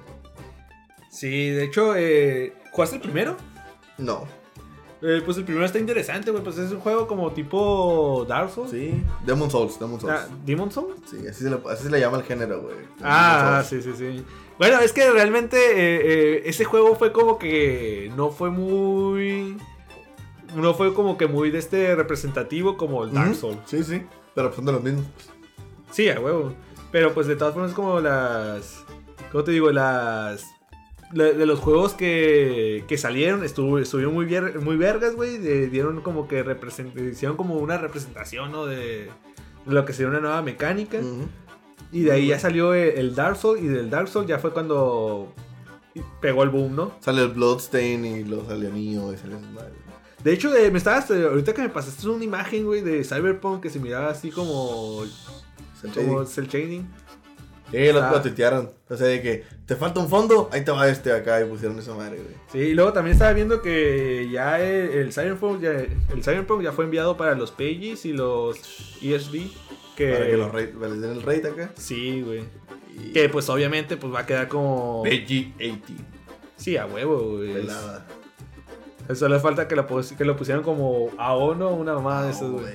Sí, 1.11 1.51
de 1.51 1.65
hecho, 1.65 1.95
eh, 1.97 2.55
¿jugaste 2.73 2.97
el 2.97 3.03
primero? 3.03 3.37
No. 3.99 4.27
Eh, 5.03 5.21
pues 5.25 5.37
el 5.37 5.45
primero 5.45 5.67
está 5.67 5.79
interesante, 5.79 6.31
güey. 6.31 6.43
Pues 6.43 6.57
es 6.59 6.71
un 6.73 6.81
juego 6.81 7.07
como 7.07 7.33
tipo 7.33 8.25
Dark 8.29 8.51
Souls. 8.51 8.71
Sí. 8.71 9.03
Demon 9.27 9.51
Souls, 9.51 9.79
Demon 9.79 10.01
Souls. 10.01 10.15
Ah, 10.15 10.29
¿Demon 10.45 10.71
Souls? 10.71 10.97
Sí, 11.11 11.27
así 11.29 11.45
se, 11.45 11.51
le, 11.51 11.59
así 11.71 11.85
se 11.85 11.91
le 11.91 12.01
llama 12.01 12.19
el 12.19 12.25
género, 12.25 12.63
güey. 12.63 12.77
Ah, 13.03 13.63
Souls. 13.69 13.85
sí, 13.85 13.93
sí, 13.93 13.99
sí. 14.17 14.25
Bueno, 14.59 14.79
es 14.81 14.93
que 14.93 15.11
realmente 15.11 15.57
eh, 15.57 16.01
eh, 16.05 16.43
ese 16.47 16.65
juego 16.65 16.95
fue 16.97 17.13
como 17.13 17.39
que 17.39 18.11
no 18.17 18.31
fue 18.31 18.51
muy... 18.51 19.57
No 20.55 20.73
fue 20.75 20.95
como 20.95 21.19
que 21.19 21.27
muy 21.27 21.51
de 21.51 21.59
este 21.59 21.97
representativo 21.97 22.77
como 22.77 23.05
el 23.05 23.13
Dark. 23.13 23.35
Souls. 23.35 23.59
Sí, 23.67 23.83
sí. 23.83 24.03
Pero 24.35 24.49
pues 24.49 24.57
son 24.57 24.65
de 24.67 24.73
los 24.73 24.83
mismos. 24.83 25.05
Sí, 25.91 26.09
a 26.09 26.21
huevo. 26.21 26.55
Pero 26.93 27.13
pues 27.13 27.27
de 27.27 27.37
todas 27.37 27.55
formas 27.55 27.73
como 27.73 28.01
las... 28.01 28.85
¿Cómo 29.33 29.43
te 29.43 29.51
digo? 29.51 29.71
Las... 29.73 30.54
De 31.15 31.47
los 31.47 31.61
juegos 31.61 31.95
que, 31.95 32.85
que 32.89 32.99
salieron, 32.99 33.45
estuvo, 33.45 33.79
estuvieron 33.79 34.15
muy, 34.15 34.27
vier- 34.27 34.61
muy 34.61 34.77
vergas, 34.77 35.15
güey. 35.15 35.39
de- 35.39 35.69
Dieron 35.69 36.01
como 36.01 36.27
que 36.27 36.43
represent, 36.43 36.97
hicieron 36.99 37.37
como 37.37 37.55
una 37.57 37.79
representación, 37.79 38.51
¿no? 38.51 38.67
De, 38.67 39.05
de 39.07 39.73
lo 39.73 39.85
que 39.85 39.93
sería 39.93 40.11
una 40.11 40.21
nueva 40.21 40.43
mecánica. 40.43 40.99
Y 41.93 42.01
de 42.03 42.11
ahí 42.13 42.27
ya 42.29 42.39
salió 42.41 42.75
el, 42.75 43.15
Dark 43.15 43.37
Souls. 43.37 43.63
Y 43.63 43.69
del 43.69 43.89
Dark 43.91 44.09
Souls 44.09 44.27
ya 44.27 44.39
fue 44.41 44.53
cuando 44.53 45.33
pegó 46.21 46.43
el 46.43 46.51
boom, 46.51 46.75
¿no? 46.75 46.93
Sale 47.01 47.23
el 47.23 47.29
Bloodstain 47.29 48.05
y 48.05 48.25
lo 48.25 48.45
salió 48.47 48.71
Neo 48.73 49.13
y 49.13 49.17
sale. 49.17 49.37
De 50.25 50.33
hecho, 50.33 50.53
eh, 50.57 50.71
me 50.73 50.79
estabas. 50.79 51.09
eh, 51.13 51.23
ahorita 51.25 51.53
que 51.55 51.63
me 51.63 51.69
pasaste 51.69 52.09
una 52.09 52.25
imagen, 52.25 52.65
güey, 52.65 52.81
de 52.81 53.05
Cyberpunk 53.05 53.63
que 53.63 53.71
se 53.71 53.79
miraba 53.79 54.09
así 54.09 54.31
como. 54.31 55.05
Cel 55.81 55.93
Como 55.93 56.25
cel 56.25 56.49
shading. 56.49 56.89
Sí, 57.75 57.93
lo, 57.93 58.03
Ah. 58.03 58.11
lo 58.13 58.23
tuitearon. 58.23 58.71
O 58.89 58.97
sea, 58.97 59.07
de 59.07 59.21
que 59.23 59.45
te 59.67 59.77
falta 59.77 60.01
un 60.01 60.09
fondo, 60.09 60.49
ahí 60.53 60.65
te 60.65 60.71
va 60.71 60.89
este 60.89 61.13
acá 61.13 61.41
y 61.41 61.45
pusieron 61.47 61.79
esa 61.79 61.95
madre, 61.95 62.17
güey. 62.17 62.35
Sí, 62.53 62.59
y 62.71 62.75
luego 62.75 62.93
también 62.93 63.15
estaba 63.15 63.33
viendo 63.33 63.61
que 63.63 64.29
ya 64.31 64.61
el, 64.61 64.91
el 64.91 65.13
Cyberpunk 65.13 65.61
ya, 65.61 65.71
el 65.73 66.23
Cyberpunk 66.23 66.63
ya 66.63 66.73
fue 66.73 66.85
enviado 66.85 67.17
para 67.17 67.35
los 67.35 67.51
Pages 67.51 68.05
y 68.05 68.13
los 68.13 68.59
ESV. 69.03 69.51
Que, 69.97 70.13
Para 70.13 70.27
que 70.27 70.37
los 70.37 70.51
rate- 70.53 70.75
les 70.81 71.01
den 71.01 71.11
el 71.13 71.23
rate 71.23 71.49
acá. 71.49 71.71
Sí, 71.77 72.23
güey. 72.23 72.43
Y... 72.97 73.13
Que 73.13 73.29
pues 73.29 73.49
obviamente 73.49 73.97
pues 73.97 74.13
va 74.13 74.21
a 74.21 74.27
quedar 74.27 74.49
como... 74.49 75.03
Peggy 75.05 75.53
80. 75.57 75.87
Sí, 76.57 76.77
a 76.77 76.87
huevo, 76.87 77.37
güey. 77.37 77.53
Pelada. 77.53 78.07
Solo 79.15 79.39
falta 79.39 79.69
que 79.69 79.77
lo, 79.77 79.87
que 79.87 80.25
lo 80.25 80.37
pusieran 80.37 80.63
como 80.63 81.11
AO, 81.19 81.55
¿no? 81.55 81.71
Una 81.75 81.95
mamada 81.95 82.25
de 82.27 82.31
esas, 82.31 82.43
Oh, 82.45 82.53
güey. 82.53 82.75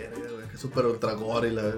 super 0.55 0.85
ultra 0.85 1.13
gore 1.13 1.47
y 1.49 1.51
la. 1.51 1.73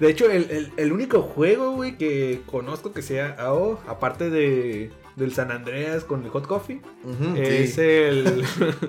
De 0.00 0.08
hecho, 0.10 0.30
el, 0.30 0.50
el- 0.50 0.72
el 0.76 0.92
único 0.92 1.22
juego, 1.22 1.72
güey, 1.72 1.96
que 1.98 2.40
conozco 2.46 2.92
que 2.92 3.02
sea 3.02 3.36
AO, 3.38 3.78
aparte 3.86 4.30
de, 4.30 4.90
del 5.16 5.32
San 5.34 5.50
Andreas 5.52 6.04
con 6.04 6.24
el 6.24 6.30
Hot 6.30 6.46
Coffee, 6.46 6.80
es 7.36 7.74
sí. 7.74 7.80
el. 7.82 8.44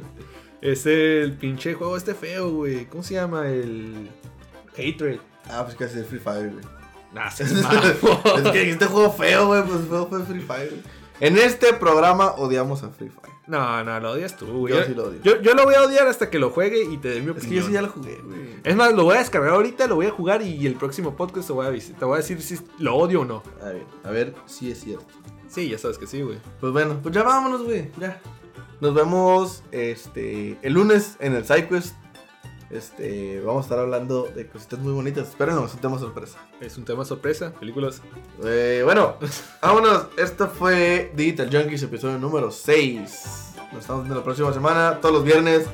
es 0.61 0.85
el 0.85 1.33
pinche 1.33 1.73
juego 1.73 1.97
este 1.97 2.13
feo, 2.13 2.49
güey. 2.51 2.85
¿Cómo 2.85 3.03
se 3.03 3.15
llama? 3.15 3.47
El. 3.49 4.09
Hatred. 4.77 5.17
Ah, 5.49 5.63
pues 5.65 5.75
que 5.75 5.83
es 5.83 6.07
Free 6.07 6.19
Fire, 6.19 6.49
güey. 6.51 6.63
Nah, 7.13 7.29
mamón. 7.63 8.45
es 8.45 8.51
que 8.53 8.69
este 8.69 8.85
juego 8.85 9.11
feo, 9.11 9.47
güey, 9.47 9.63
pues 9.63 9.81
feo 9.89 10.07
fue 10.07 10.23
Free 10.23 10.39
Fire. 10.39 10.81
En 11.19 11.37
este 11.37 11.73
programa 11.73 12.31
odiamos 12.37 12.83
a 12.83 12.89
Free 12.89 13.09
Fire. 13.09 13.30
No, 13.47 13.83
no, 13.83 13.99
lo 13.99 14.11
odias 14.11 14.37
tú, 14.37 14.45
güey. 14.45 14.73
Yo 14.73 14.83
sí 14.83 14.93
lo 14.93 15.05
odio. 15.05 15.19
Yo, 15.23 15.41
yo 15.41 15.53
lo 15.55 15.65
voy 15.65 15.75
a 15.75 15.81
odiar 15.83 16.07
hasta 16.07 16.29
que 16.29 16.39
lo 16.39 16.51
juegue 16.51 16.83
y 16.83 16.97
te 16.97 17.09
dé 17.09 17.21
mi 17.21 17.27
Es 17.31 17.33
que 17.33 17.39
opinión. 17.39 17.61
yo 17.63 17.67
sí 17.67 17.73
ya 17.73 17.81
lo 17.81 17.89
jugué, 17.89 18.21
güey. 18.23 18.55
Es 18.63 18.75
más, 18.75 18.93
lo 18.93 19.03
voy 19.03 19.15
a 19.15 19.19
descargar 19.19 19.51
ahorita, 19.53 19.87
lo 19.87 19.95
voy 19.95 20.05
a 20.05 20.11
jugar 20.11 20.41
y 20.41 20.65
el 20.67 20.75
próximo 20.75 21.15
podcast 21.15 21.47
te 21.47 21.53
voy 21.53 21.65
a, 21.65 21.69
avis- 21.69 21.93
te 21.97 22.05
voy 22.05 22.15
a 22.15 22.17
decir 22.17 22.41
si 22.41 22.57
lo 22.79 22.95
odio 22.95 23.21
o 23.21 23.25
no. 23.25 23.43
A 23.61 23.65
ver, 23.69 23.83
a 24.03 24.09
ver 24.11 24.35
si 24.45 24.71
es 24.71 24.79
cierto. 24.81 25.05
Sí, 25.49 25.67
ya 25.69 25.77
sabes 25.77 25.97
que 25.97 26.07
sí, 26.07 26.21
güey. 26.21 26.37
Pues 26.59 26.71
bueno, 26.71 26.99
pues 27.01 27.13
ya 27.13 27.23
vámonos, 27.23 27.63
güey. 27.63 27.91
Ya. 27.99 28.21
Nos 28.79 28.93
vemos 28.93 29.63
este 29.71 30.57
el 30.61 30.73
lunes 30.73 31.17
en 31.19 31.33
el 31.35 31.43
SideQuest. 31.45 31.95
Este, 32.71 33.41
vamos 33.41 33.63
a 33.63 33.65
estar 33.65 33.79
hablando 33.79 34.29
de 34.33 34.47
cositas 34.47 34.79
muy 34.79 34.93
bonitas. 34.93 35.27
Espérenos, 35.29 35.65
es 35.69 35.73
un 35.75 35.81
tema 35.81 35.99
sorpresa. 35.99 36.37
Es 36.61 36.77
un 36.77 36.85
tema 36.85 37.03
sorpresa, 37.03 37.51
películas. 37.59 38.01
Eh, 38.45 38.81
bueno, 38.85 39.15
vámonos. 39.61 40.05
Esto 40.17 40.47
fue 40.47 41.11
Digital 41.15 41.49
Junkies, 41.51 41.83
episodio 41.83 42.17
número 42.17 42.49
6. 42.49 43.53
Nos 43.73 43.81
estamos 43.81 44.03
viendo 44.03 44.15
la 44.19 44.23
próxima 44.23 44.53
semana, 44.53 44.99
todos 45.01 45.15
los 45.15 45.23
viernes. 45.23 45.65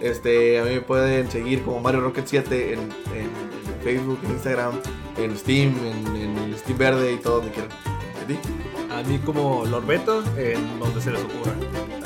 Este, 0.00 0.58
a 0.60 0.64
mí 0.64 0.70
me 0.74 0.80
pueden 0.80 1.30
seguir 1.30 1.62
como 1.62 1.80
Mario 1.80 2.00
Rocket 2.00 2.26
7 2.26 2.72
en, 2.74 2.80
en- 2.80 3.52
en 3.72 3.80
Facebook, 3.84 4.18
en 4.24 4.30
Instagram, 4.32 4.72
en 5.16 5.36
Steam, 5.36 5.74
en, 5.84 6.16
en 6.16 6.58
Steam 6.58 6.78
Verde 6.78 7.12
y 7.14 7.16
todo 7.16 7.36
donde 7.36 7.50
quieran. 7.52 7.70
¿A 7.72 8.26
ti? 8.26 8.38
A 8.92 9.02
mí 9.08 9.18
como 9.20 9.64
Lorbeto, 9.64 10.22
en 10.36 10.78
donde 10.78 11.00
se 11.00 11.10
les 11.10 11.20
ocurra. 11.22 11.52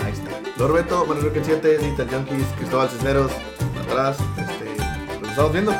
Ahí 0.05 0.13
está. 0.13 0.31
Lorbeto, 0.59 1.05
Mario 1.07 1.25
Rocket 1.25 1.45
7, 1.45 1.79
Digital 1.79 2.09
Junkies, 2.11 2.47
Cristóbal 2.57 2.89
Cisneros, 2.89 3.31
atrás. 3.87 4.17
Este, 4.37 4.77
nos 5.21 5.31
estamos 5.31 5.53
viendo. 5.53 5.75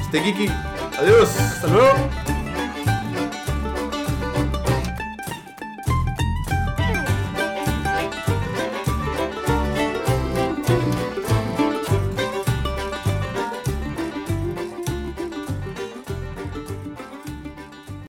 Este 0.00 0.22
Kiki. 0.22 0.48
Adiós. 0.98 1.36
Hasta 1.38 1.66
luego. 1.68 2.33